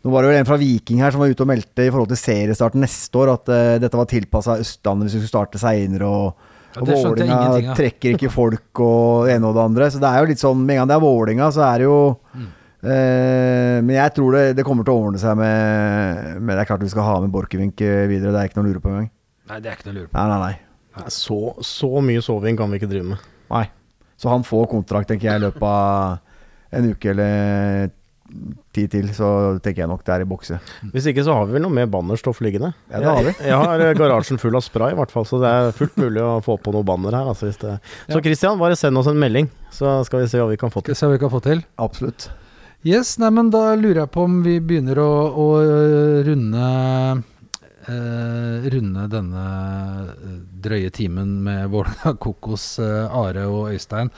Nå 0.00 0.10
var 0.14 0.22
det 0.24 0.30
vel 0.30 0.38
en 0.40 0.46
fra 0.48 0.56
Viking 0.56 1.02
her 1.04 1.12
som 1.12 1.20
var 1.20 1.28
ute 1.28 1.44
og 1.44 1.48
meldte 1.50 1.84
i 1.84 1.90
forhold 1.92 2.08
til 2.08 2.16
seriestart 2.20 2.76
neste 2.80 3.18
år, 3.20 3.34
at 3.34 3.50
uh, 3.52 3.74
dette 3.82 3.98
var 4.00 4.06
tilpassa 4.08 4.54
Østlandet 4.62 5.06
hvis 5.10 5.18
vi 5.18 5.20
skulle 5.26 5.34
starte 5.34 5.60
seinere. 5.60 6.06
og 6.08 6.46
Ja, 6.70 6.80
og 6.80 6.88
Vålinga 6.88 7.74
trekker 7.76 8.14
ikke 8.14 8.30
folk 8.32 8.80
og 8.80 9.26
det 9.26 9.34
ene 9.36 9.50
og 9.50 9.56
det 9.58 9.64
andre. 9.66 9.90
Så 9.92 10.00
det 10.00 10.08
er 10.08 10.22
jo 10.22 10.30
litt 10.30 10.40
sånn 10.40 10.60
Med 10.64 10.76
en 10.76 10.80
gang 10.84 10.88
det 10.92 10.96
er 10.96 11.04
Vålinga, 11.04 11.50
så 11.52 11.66
er 11.66 11.82
det 11.82 11.88
jo 11.90 11.98
Mm. 12.32 12.46
uh, 12.86 13.76
Men 13.84 13.90
jeg 13.96 14.14
tror 14.16 14.32
det, 14.38 14.44
det 14.56 14.64
kommer 14.64 14.84
til 14.86 14.94
å 14.94 15.02
ordne 15.04 15.18
seg 15.20 15.36
med, 15.36 16.40
med 16.40 16.54
Det 16.56 16.62
er 16.62 16.68
klart 16.70 16.84
vi 16.86 16.88
skal 16.94 17.04
ha 17.04 17.18
med 17.20 17.32
Borchgrevink 17.34 17.80
eh, 17.84 18.06
videre, 18.08 18.32
det 18.32 18.40
er 18.40 18.48
ikke 18.48 18.56
noe 18.60 18.64
å 18.64 18.70
lure 18.70 18.80
på 18.80 18.88
engang. 18.94 19.10
Nei, 19.50 19.58
det 19.60 19.68
er 19.68 19.76
ikke 19.76 19.88
noe 19.90 19.96
å 19.96 19.98
lure 19.98 20.08
på. 20.08 20.16
Nei, 20.16 20.26
nei, 20.30 20.56
nei, 20.96 21.10
Så, 21.12 21.38
så 21.66 21.90
mye 22.06 22.22
soving 22.24 22.56
kan 22.56 22.70
vi 22.72 22.80
ikke 22.80 22.88
drive 22.88 23.10
med. 23.12 23.28
nei. 23.50 23.66
Så 24.20 24.28
han 24.28 24.42
får 24.44 24.66
kontrakt, 24.68 25.08
tenker 25.08 25.30
jeg, 25.30 25.40
i 25.40 25.44
løpet 25.46 25.62
av 25.64 26.18
en 26.76 26.90
uke 26.92 27.08
eller 27.10 27.90
ti 28.76 28.84
til. 28.90 29.08
Så 29.16 29.26
tenker 29.64 29.84
jeg 29.84 29.90
nok 29.90 30.04
det 30.06 30.14
er 30.14 30.24
i 30.24 30.28
bokse. 30.28 30.58
Hvis 30.92 31.08
ikke 31.10 31.24
så 31.26 31.34
har 31.36 31.48
vi 31.48 31.56
vel 31.56 31.64
noe 31.64 31.74
mer 31.74 31.88
bannerstoff 31.90 32.42
liggende. 32.44 32.72
Ja, 32.90 33.00
det 33.02 33.08
har 33.10 33.24
vi. 33.26 33.34
Jeg, 33.48 33.56
har 33.62 33.84
eh, 33.86 33.94
garasjen 33.98 34.40
full 34.42 34.58
av 34.58 34.64
spray, 34.66 34.94
i 34.94 34.98
hvert 35.00 35.14
fall, 35.14 35.26
så 35.28 35.40
det 35.42 35.50
er 35.50 35.72
fullt 35.76 35.98
mulig 36.00 36.22
å 36.24 36.36
få 36.44 36.58
på 36.62 36.74
noe 36.74 36.86
banner 36.86 37.16
her. 37.16 37.30
Altså, 37.32 37.48
hvis 37.50 37.60
det. 37.62 37.78
Så. 38.06 38.20
Christian, 38.24 38.60
bare 38.60 38.78
send 38.78 39.00
oss 39.00 39.10
en 39.10 39.18
melding, 39.20 39.50
så 39.74 39.98
skal 40.06 40.24
vi 40.24 40.30
se 40.32 40.40
hva 40.42 40.50
vi 40.52 40.60
kan 40.60 40.72
få 40.72 40.84
Skal 40.84 40.92
til. 40.92 40.96
vi 40.96 41.00
se 41.02 41.10
hva 41.10 41.16
vi 41.16 41.24
kan 41.24 41.34
få 41.34 41.42
til. 41.48 41.64
Absolutt. 41.82 42.30
Yes, 42.86 43.18
nei, 43.20 43.28
men 43.36 43.50
da 43.52 43.74
lurer 43.76 44.06
jeg 44.06 44.12
på 44.14 44.22
om 44.24 44.38
vi 44.46 44.54
begynner 44.64 44.96
å, 45.02 45.10
å 45.36 45.48
øh, 45.60 46.20
runde 46.24 46.68
øh, 47.90 48.68
Runde 48.72 49.04
denne 49.12 49.44
øh, 50.14 50.38
drøye 50.64 50.88
timen 50.96 51.34
med 51.44 51.68
Vålerenga 51.74 52.14
Kokos, 52.24 52.78
øh, 52.80 53.04
Are 53.12 53.44
og 53.52 53.74
Øystein. 53.74 54.08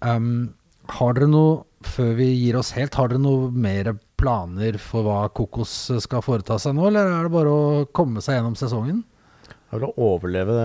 Um, 0.00 0.54
har 0.88 1.14
dere 1.18 1.28
noe, 1.30 1.60
før 1.88 2.14
vi 2.18 2.28
gir 2.30 2.58
oss 2.58 2.72
helt, 2.76 2.94
har 2.98 3.10
dere 3.10 3.22
noe 3.22 3.50
mer 3.50 3.92
planer 4.20 4.78
for 4.82 5.06
hva 5.06 5.20
Kokos 5.34 5.74
skal 6.04 6.24
foreta 6.24 6.58
seg 6.62 6.76
nå, 6.76 6.86
eller 6.88 7.10
er 7.10 7.26
det 7.26 7.34
bare 7.34 7.52
å 7.52 7.84
komme 7.94 8.22
seg 8.24 8.38
gjennom 8.38 8.58
sesongen? 8.58 9.02
Jeg 9.72 9.80
vil 9.80 9.94
overleve 9.96 10.56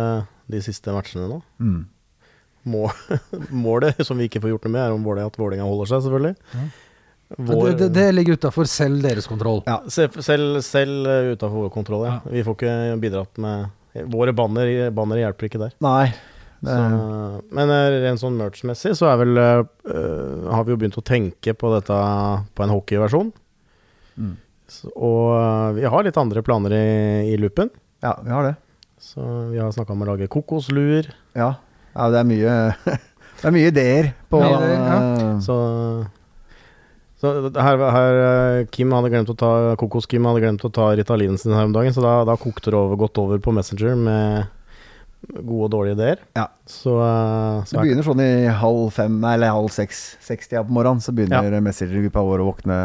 de 0.51 0.59
siste 0.63 0.93
matchene 0.95 1.29
nå. 1.31 1.39
Mm. 1.63 1.85
Målet 3.65 4.03
som 4.05 4.19
vi 4.19 4.27
ikke 4.27 4.41
får 4.43 4.53
gjort 4.53 4.67
noe 4.67 4.75
med, 4.75 4.83
er 4.83 4.95
om 4.95 5.07
at 5.23 5.39
Vålerenga 5.39 5.67
holder 5.67 5.91
seg, 5.93 6.03
selvfølgelig. 6.05 6.35
Vår, 7.37 7.65
det, 7.65 7.73
det, 7.79 7.87
det 7.95 8.05
ligger 8.15 8.37
utafor 8.39 8.67
selv 8.71 9.03
deres 9.03 9.27
kontroll. 9.27 9.59
Ja. 9.67 9.81
selv, 9.91 10.15
selv 10.23 10.61
selv 10.63 11.07
uh, 11.07 11.33
utafor 11.33 11.65
vår 11.65 11.73
kontroll, 11.73 12.05
ja. 12.07 12.17
Ja. 12.21 12.35
Vi 12.37 12.43
får 12.47 12.57
ikke 12.59 12.77
bidratt 13.03 13.43
med 13.43 13.73
Våre 14.13 14.29
banner, 14.35 14.91
banner 14.93 15.17
hjelper 15.17 15.47
ikke 15.47 15.57
der. 15.57 15.71
Nei. 15.81 16.11
Det, 16.57 16.73
Så, 16.73 17.41
men 17.53 17.69
eh, 17.69 17.99
rent 18.01 18.21
sånn 18.21 18.37
merch-messig 18.39 18.95
så 18.97 19.11
er 19.11 19.19
vel 19.21 19.37
eh, 19.37 19.59
Har 20.49 20.63
vi 20.65 20.73
jo 20.73 20.77
begynt 20.81 20.97
å 20.97 21.05
tenke 21.05 21.53
på 21.53 21.69
dette 21.75 21.97
på 22.57 22.65
en 22.65 22.73
hockeyversjon. 22.73 23.29
Mm. 24.17 24.33
Så, 24.67 24.89
og 24.95 25.35
eh, 25.37 25.75
vi 25.77 25.91
har 25.93 26.07
litt 26.07 26.17
andre 26.17 26.41
planer 26.45 26.73
i, 26.73 26.87
i 27.33 27.37
loopen. 27.39 27.69
ja, 28.01 28.17
vi 28.23 28.33
har 28.33 28.49
det. 28.49 28.55
Så 28.97 29.21
vi 29.51 29.59
har 29.61 29.71
snakka 29.71 29.93
om 29.93 30.01
å 30.01 30.09
lage 30.09 30.29
kokosluer. 30.33 31.11
Ja. 31.37 31.53
ja, 31.93 32.09
det 32.13 32.23
er 32.23 32.27
mye 32.27 32.53
Det 33.37 33.45
er 33.45 33.53
mye 33.53 33.69
ideer 33.69 34.07
på 34.31 34.39
ja, 34.41 34.47
ideer, 34.57 34.79
ja. 34.81 35.27
Så, 35.45 35.55
så 37.21 37.33
her, 37.53 37.83
her 37.93 38.65
Kim 38.73 38.95
hadde 38.97 39.11
glemt 39.13 39.29
å 39.29 39.35
ta 39.37 39.51
Kokos-Kim 39.77 40.25
hadde 40.25 40.41
glemt 40.41 40.65
å 40.65 40.71
ta 40.73 40.87
Ritalinen 40.97 41.37
sin 41.37 41.53
her 41.53 41.67
om 41.69 41.75
dagen, 41.75 41.93
så 41.93 42.01
da, 42.01 42.15
da 42.25 42.33
kokte 42.41 42.73
det 42.73 42.79
over, 42.79 42.97
godt 42.97 43.21
over 43.21 43.37
på 43.37 43.53
Messenger 43.53 43.93
med, 43.93 44.49
gode 45.27 45.67
og 45.67 45.71
dårlige 45.73 45.97
ideer. 45.97 46.23
Ja. 46.37 46.47
Så, 46.69 46.93
eh, 47.01 47.63
så 47.67 47.77
Du 47.77 47.83
begynner 47.83 48.05
sånn 48.05 48.23
i 48.23 48.31
halv 48.61 48.89
fem, 48.95 49.19
nei, 49.23 49.35
eller 49.37 49.55
halv 49.55 49.71
seks, 49.73 50.17
sekstida 50.23 50.63
på 50.67 50.75
morgenen, 50.77 51.03
så 51.03 51.13
begynner 51.15 51.61
Messenger-gruppa 51.63 52.25
vår 52.27 52.43
å 52.43 52.49
våkne 52.51 52.81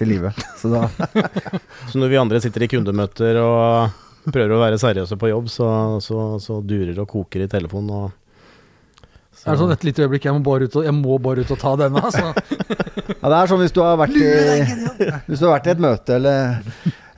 til 0.00 0.08
live. 0.14 0.32
Så 0.60 0.70
da 0.72 0.88
så 1.90 2.00
når 2.00 2.08
vi 2.08 2.18
andre 2.20 2.40
sitter 2.42 2.64
i 2.64 2.70
kundemøter 2.72 3.38
og 3.42 4.00
prøver 4.32 4.54
å 4.56 4.62
være 4.62 4.80
seriøse 4.80 5.18
på 5.18 5.30
jobb, 5.32 5.50
så, 5.50 5.68
så, 6.02 6.24
så 6.42 6.60
durer 6.64 6.96
og 7.02 7.08
koker 7.10 7.44
i 7.44 7.48
telefonen. 7.50 7.90
Og, 7.90 8.62
så, 9.34 9.44
Er 9.44 9.52
det 9.52 9.60
sånn 9.60 9.74
et 9.74 9.86
lite 9.88 10.06
øyeblikk, 10.06 10.28
jeg 10.28 10.36
må 10.36 10.44
bare 10.46 10.68
ut 10.68 10.78
og, 10.78 10.86
jeg 10.86 10.96
må 10.96 11.18
bare 11.22 11.44
ut 11.44 11.52
og 11.54 11.60
ta 11.60 11.74
denne, 11.80 12.02
altså. 12.02 12.32
Ja, 13.22 13.28
det 13.28 13.36
er 13.36 13.50
sånn 13.50 13.60
hvis 13.62 13.74
du 13.74 13.78
har 13.82 13.98
vært 14.00 14.16
i, 14.18 14.30
hvis 15.28 15.38
du 15.38 15.44
har 15.46 15.52
vært 15.52 15.68
i 15.68 15.72
et 15.74 15.82
møte 15.82 16.14
eller, 16.16 16.62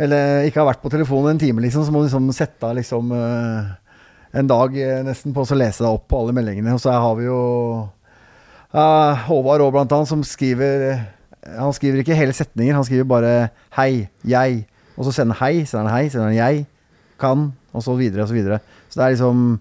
eller 0.00 0.48
ikke 0.48 0.60
har 0.60 0.68
vært 0.68 0.82
på 0.82 0.90
telefonen 0.92 1.34
en 1.34 1.40
time, 1.40 1.62
liksom, 1.64 1.84
så 1.86 1.94
må 1.94 2.02
du 2.02 2.08
liksom 2.08 2.26
sette 2.36 2.68
av 2.68 2.74
liksom, 2.76 3.12
eh, 3.16 3.70
en 4.34 4.50
dag 4.50 4.76
eh, 4.78 5.02
nesten 5.06 5.34
på 5.34 5.44
å 5.44 5.58
lese 5.58 5.84
deg 5.84 5.90
opp 5.90 6.08
på 6.10 6.20
alle 6.20 6.34
meldingene. 6.36 6.74
Og 6.74 6.82
så 6.82 6.94
har 6.94 7.16
vi 7.18 7.28
jo 7.28 7.40
uh, 8.74 9.24
Håvard 9.28 9.64
òg, 9.64 9.72
blant 9.76 9.94
annet, 9.94 10.10
som 10.10 10.24
skriver 10.26 10.86
eh, 10.90 11.04
Han 11.60 11.74
skriver 11.76 12.02
ikke 12.02 12.18
hele 12.18 12.34
setninger, 12.36 12.74
han 12.74 12.86
skriver 12.86 13.08
bare 13.08 13.34
'hei, 13.76 14.08
jeg', 14.24 14.64
og 14.96 15.04
så 15.06 15.12
sender 15.12 15.38
han 15.38 15.52
'hei', 15.52 15.66
sender 15.68 15.90
han 15.90 15.94
'hei', 15.94 16.10
sender 16.10 16.30
han 16.32 16.38
'jeg', 16.38 16.66
'kan', 17.20 17.52
og 17.74 17.82
så 17.82 17.94
videre 17.94 18.22
og 18.22 18.28
så 18.28 18.34
videre. 18.34 18.60
Så 18.88 19.00
det 19.00 19.04
er 19.04 19.14
liksom 19.16 19.60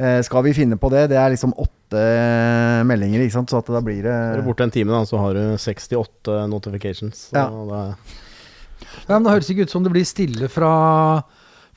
uh, 0.00 0.22
Skal 0.22 0.44
vi 0.44 0.52
finne 0.52 0.76
på 0.76 0.90
det? 0.90 1.08
Det 1.10 1.16
er 1.16 1.30
liksom 1.30 1.54
åtte 1.56 2.00
meldinger, 2.86 3.20
ikke 3.24 3.34
sant, 3.34 3.50
så 3.50 3.58
at 3.58 3.66
da 3.66 3.80
blir 3.82 4.02
det 4.04 4.12
er 4.12 4.36
du 4.38 4.46
borte 4.46 4.62
en 4.62 4.70
time, 4.70 4.92
da, 4.92 5.04
så 5.04 5.18
har 5.18 5.34
du 5.34 5.56
68 5.58 6.46
notifications. 6.48 7.30
Så 7.30 7.36
Ja. 7.36 7.48
det, 7.48 7.96
Ja, 9.08 9.18
men 9.18 9.24
Det 9.24 9.32
høres 9.32 9.50
ikke 9.50 9.62
ut 9.62 9.70
som 9.70 9.84
det 9.84 9.92
blir 9.92 10.04
stille 10.04 10.48
fra, 10.48 11.22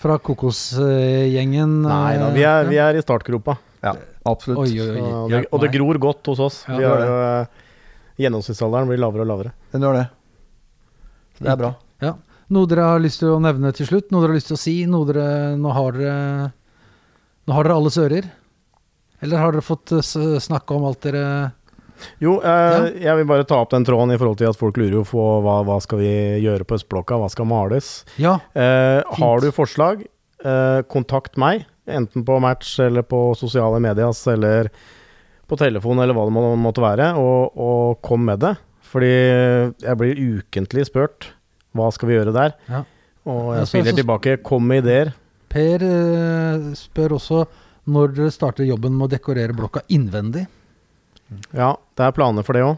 fra 0.03 0.17
Kokosgjengen. 0.19 1.77
nei 1.85 2.17
da, 2.19 2.31
vi 2.35 2.43
er, 2.47 2.67
vi 2.67 2.79
er 2.81 2.99
i 2.99 3.03
startgropa. 3.03 3.55
Ja, 3.83 3.95
absolutt. 4.27 4.65
Oi, 4.65 4.73
oi, 4.79 4.89
oi. 4.99 5.05
Og 5.23 5.31
det, 5.31 5.45
og 5.51 5.63
det 5.63 5.71
gror 5.75 5.99
godt 6.01 6.31
hos 6.31 6.41
oss. 6.43 6.59
Ja, 6.67 6.75
vi 6.79 6.87
har 6.87 7.05
jo 7.07 7.15
eh, 7.21 7.63
Gjennomsnittsalderen 8.23 8.91
blir 8.91 9.01
lavere 9.01 9.25
og 9.25 9.31
lavere. 9.31 9.53
Den 9.73 9.83
gjør 9.87 9.97
det. 9.97 10.05
Det 11.39 11.49
er 11.49 11.59
bra. 11.59 11.71
Ja. 12.03 12.13
Noe 12.53 12.69
dere 12.69 12.85
har 12.91 13.01
lyst 13.01 13.23
til 13.23 13.31
å 13.33 13.39
nevne 13.41 13.71
til 13.75 13.87
slutt? 13.89 14.11
Noe 14.11 14.21
dere 14.21 14.35
har 14.35 14.37
lyst 14.37 14.51
til 14.51 14.59
å 14.59 14.61
si? 14.61 14.75
Noe 14.89 15.07
dere, 15.09 15.25
nå, 15.59 15.71
har 15.73 15.97
dere, 15.97 16.51
nå 17.47 17.57
har 17.57 17.67
dere 17.67 17.79
alles 17.81 17.97
ører? 18.03 18.29
Eller 19.23 19.39
har 19.41 19.55
dere 19.55 19.65
fått 19.65 19.95
eh, 19.95 20.39
snakke 20.43 20.77
om 20.77 20.87
alt 20.89 21.07
dere 21.07 21.25
Jo, 22.23 22.37
eh, 22.41 22.87
jeg 23.03 23.15
vil 23.19 23.25
bare 23.29 23.45
ta 23.49 23.59
opp 23.63 23.71
den 23.73 23.85
tråden 23.87 24.13
i 24.13 24.17
forhold 24.19 24.37
til 24.41 24.49
at 24.49 24.57
folk 24.59 24.77
lurer 24.77 24.97
jo 24.99 25.03
på 25.07 25.23
hva, 25.45 25.59
hva 25.67 25.77
skal 25.83 25.99
vi 26.01 26.11
gjøre 26.43 26.65
på 26.67 26.77
Østblokka, 26.79 27.17
hva 27.21 27.29
skal 27.31 27.45
males. 27.49 27.91
Ja, 28.21 28.39
Eh, 28.55 29.01
har 29.19 29.39
du 29.41 29.51
forslag, 29.51 30.05
eh, 30.43 30.81
kontakt 30.89 31.37
meg, 31.37 31.65
enten 31.87 32.23
på 32.25 32.39
Match 32.41 32.77
eller 32.79 33.01
på 33.03 33.35
sosiale 33.35 33.79
medias 33.83 34.25
eller 34.27 34.69
på 35.49 35.57
telefon 35.59 35.99
eller 35.99 36.13
hva 36.15 36.25
det 36.29 36.33
må, 36.33 36.43
måtte 36.57 36.81
være, 36.83 37.11
og, 37.19 37.57
og 37.59 38.01
kom 38.01 38.23
med 38.25 38.39
det. 38.39 38.55
Fordi 38.93 39.09
jeg 39.81 39.97
blir 39.97 40.19
ukentlig 40.39 40.85
spurt 40.87 41.31
hva 41.73 41.87
skal 41.91 42.09
vi 42.09 42.15
gjøre 42.19 42.33
der, 42.35 42.53
Ja. 42.69 42.83
og 43.25 43.55
jeg 43.57 43.67
spiller 43.71 43.95
tilbake. 43.97 44.37
Kom 44.45 44.67
med 44.69 44.83
ideer. 44.85 45.13
Per 45.49 45.81
eh, 45.85 46.73
spør 46.77 47.15
også 47.17 47.43
når 47.89 48.13
dere 48.15 48.31
starter 48.31 48.63
jobben 48.65 48.93
med 48.95 49.09
å 49.09 49.11
dekorere 49.11 49.53
blokka 49.57 49.81
innvendig. 49.91 50.45
Ja, 51.55 51.69
det 51.97 52.05
er 52.07 52.15
planer 52.15 52.45
for 52.45 52.57
det 52.57 52.63
òg. 52.65 52.77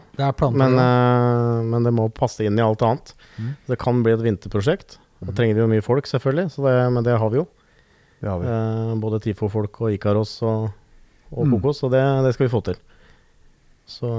Men, 0.58 0.76
uh, 0.80 1.64
men 1.66 1.86
det 1.86 1.92
må 1.96 2.08
passe 2.14 2.44
inn 2.46 2.58
i 2.58 2.64
alt 2.64 2.84
annet. 2.86 3.12
Mm. 3.36 3.52
Det 3.70 3.78
kan 3.82 4.02
bli 4.04 4.14
et 4.14 4.24
vinterprosjekt. 4.24 4.98
Da 5.24 5.32
trenger 5.36 5.56
vi 5.56 5.62
jo 5.64 5.70
mye 5.70 5.84
folk, 5.84 6.08
selvfølgelig, 6.10 6.50
så 6.54 6.66
det, 6.66 6.74
men 6.92 7.06
det 7.06 7.16
har 7.18 7.30
vi 7.32 7.40
jo. 7.40 7.46
Har 8.24 8.42
vi. 8.42 8.48
Uh, 8.50 8.96
både 9.00 9.20
Tifo-folk 9.24 9.80
og 9.84 9.94
Ikaros 9.94 10.38
og, 10.42 10.70
og 11.32 11.46
Mm. 11.46 11.56
Kokos, 11.56 11.80
så 11.82 11.90
det, 11.90 12.02
det 12.24 12.34
skal 12.36 12.46
vi 12.46 12.52
få 12.52 12.62
til. 12.64 12.76
Så 13.86 14.10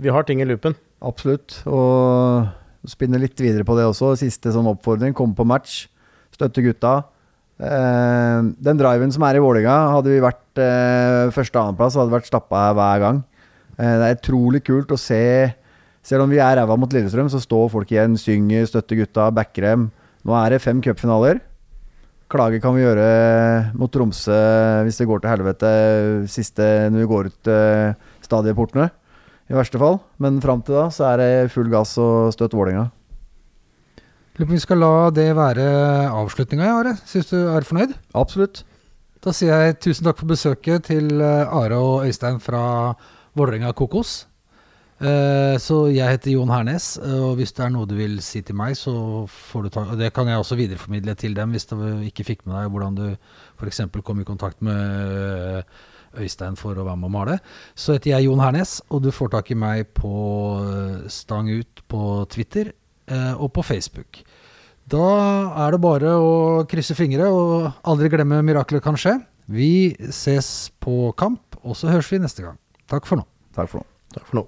vi 0.00 0.08
har 0.08 0.24
ting 0.24 0.40
i 0.40 0.48
loopen. 0.48 0.74
Absolutt. 1.04 1.60
Og 1.68 2.48
spinne 2.88 3.20
litt 3.20 3.38
videre 3.40 3.66
på 3.68 3.76
det 3.76 3.86
også. 3.88 4.14
Siste 4.20 4.52
sånn 4.54 4.68
oppfordring. 4.70 5.14
Komme 5.16 5.36
på 5.36 5.46
match. 5.48 5.86
Støtte 6.34 6.64
gutta. 6.64 6.94
Eh, 7.60 8.40
den 8.64 8.78
driven 8.80 9.10
som 9.12 9.24
er 9.26 9.36
i 9.36 9.42
Vålerenga, 9.42 9.76
hadde 9.92 10.12
vi 10.14 10.22
vært 10.24 10.60
eh, 10.62 11.28
første- 11.34 11.58
og 11.58 11.66
annenplass, 11.66 11.98
hadde 11.98 12.14
vært 12.14 12.30
stappa 12.30 12.70
hver 12.76 13.02
gang. 13.02 13.18
Eh, 13.76 13.96
det 14.00 14.06
er 14.06 14.16
utrolig 14.16 14.64
kult 14.64 14.92
å 14.92 14.98
se 14.98 15.54
Selv 16.02 16.24
om 16.24 16.30
vi 16.32 16.38
er 16.40 16.56
ræva 16.56 16.78
mot 16.80 16.88
Lillestrøm, 16.88 17.28
så 17.28 17.36
står 17.36 17.66
folk 17.68 17.90
igjen, 17.92 18.14
synger, 18.16 18.64
støtter 18.64 18.96
gutta, 18.96 19.26
backer 19.36 19.66
dem. 19.66 19.82
Nå 20.24 20.32
er 20.32 20.54
det 20.54 20.62
fem 20.64 20.80
cupfinaler. 20.80 21.42
Klage 22.32 22.56
kan 22.62 22.72
vi 22.72 22.80
gjøre 22.80 23.76
mot 23.76 23.92
Tromsø 23.92 24.38
hvis 24.86 24.96
det 24.96 25.06
går 25.10 25.20
til 25.20 25.28
helvete 25.28 25.72
siste 26.24 26.88
når 26.88 27.04
vi 27.04 27.10
går 27.10 27.28
ut 27.28 27.50
stadieportene, 28.24 28.88
i 29.52 29.58
verste 29.58 29.76
fall. 29.76 30.00
Men 30.16 30.40
fram 30.40 30.64
til 30.64 30.80
da 30.80 30.86
så 30.88 31.10
er 31.12 31.20
det 31.20 31.52
full 31.52 31.68
gass 31.68 31.92
og 32.00 32.32
støtt 32.32 32.56
Vålerenga. 32.56 32.88
Lurer 34.40 34.48
på 34.48 34.54
om 34.54 34.56
vi 34.56 34.62
skal 34.64 34.78
la 34.80 35.10
det 35.12 35.26
være 35.36 35.64
avslutninga, 36.16 36.68
Are. 36.72 36.94
Syns 37.04 37.26
du 37.28 37.36
er 37.52 37.64
fornøyd? 37.68 37.90
Absolutt. 38.16 38.62
Da 39.20 39.34
sier 39.36 39.66
jeg 39.66 39.74
tusen 39.84 40.06
takk 40.06 40.16
for 40.16 40.30
besøket 40.30 40.86
til 40.88 41.10
eh, 41.20 41.50
Are 41.52 41.76
og 41.76 42.06
Øystein 42.06 42.38
fra 42.40 42.94
Vålerenga 43.36 43.74
Kokos. 43.76 44.14
Eh, 44.96 45.58
Så 45.60 45.82
jeg 45.92 46.08
heter 46.08 46.32
Jon 46.38 46.48
Hernes, 46.48 46.94
eh, 46.96 47.18
og 47.20 47.36
hvis 47.36 47.52
det 47.52 47.66
er 47.66 47.74
noe 47.74 47.84
du 47.84 47.92
vil 47.98 48.16
si 48.24 48.40
til 48.40 48.56
meg, 48.56 48.78
så 48.80 49.26
får 49.28 49.66
du 49.68 49.70
ta 49.76 49.84
og 49.92 50.00
Det 50.00 50.08
kan 50.16 50.32
jeg 50.32 50.40
også 50.40 50.56
videreformidle 50.56 51.18
til 51.20 51.36
dem, 51.36 51.52
hvis 51.52 51.68
du 51.68 51.76
ikke 52.08 52.24
fikk 52.32 52.46
med 52.48 52.56
deg 52.56 52.72
hvordan 52.72 52.96
du 52.96 53.06
f.eks. 53.60 53.84
kom 54.00 54.24
i 54.24 54.28
kontakt 54.32 54.64
med 54.64 55.68
Øystein 56.16 56.56
for 56.56 56.80
å 56.80 56.88
være 56.88 56.96
med 56.96 57.12
å 57.12 57.16
male. 57.18 57.38
Så 57.76 57.92
heter 57.92 58.14
jeg 58.14 58.30
Jon 58.30 58.40
Hernes, 58.40 58.78
og 58.88 59.04
du 59.04 59.12
får 59.12 59.36
tak 59.36 59.52
i 59.52 59.60
meg 59.68 59.92
på 59.92 61.04
Stang 61.12 61.52
ut 61.52 61.84
på 61.92 62.24
Twitter 62.32 62.72
og 63.36 63.50
på 63.52 63.62
Facebook. 63.66 64.22
Da 64.90 65.08
er 65.66 65.74
det 65.76 65.82
bare 65.84 66.14
å 66.18 66.30
krysse 66.70 66.96
fingre 66.98 67.28
og 67.30 67.84
aldri 67.86 68.10
glemme 68.10 68.40
mirakler 68.42 68.82
kan 68.82 68.98
skje. 68.98 69.20
Vi 69.50 69.94
ses 70.14 70.70
på 70.82 71.12
kamp, 71.18 71.58
og 71.62 71.76
så 71.78 71.92
høres 71.92 72.10
vi 72.10 72.18
neste 72.22 72.42
gang. 72.42 72.58
Takk 72.90 73.06
for 73.06 73.20
nå. 73.20 73.26
Takk 73.54 73.70
for 73.70 73.82
nå. 73.82 73.86
Takk 74.14 74.26
for 74.26 74.40
nå. 74.40 74.44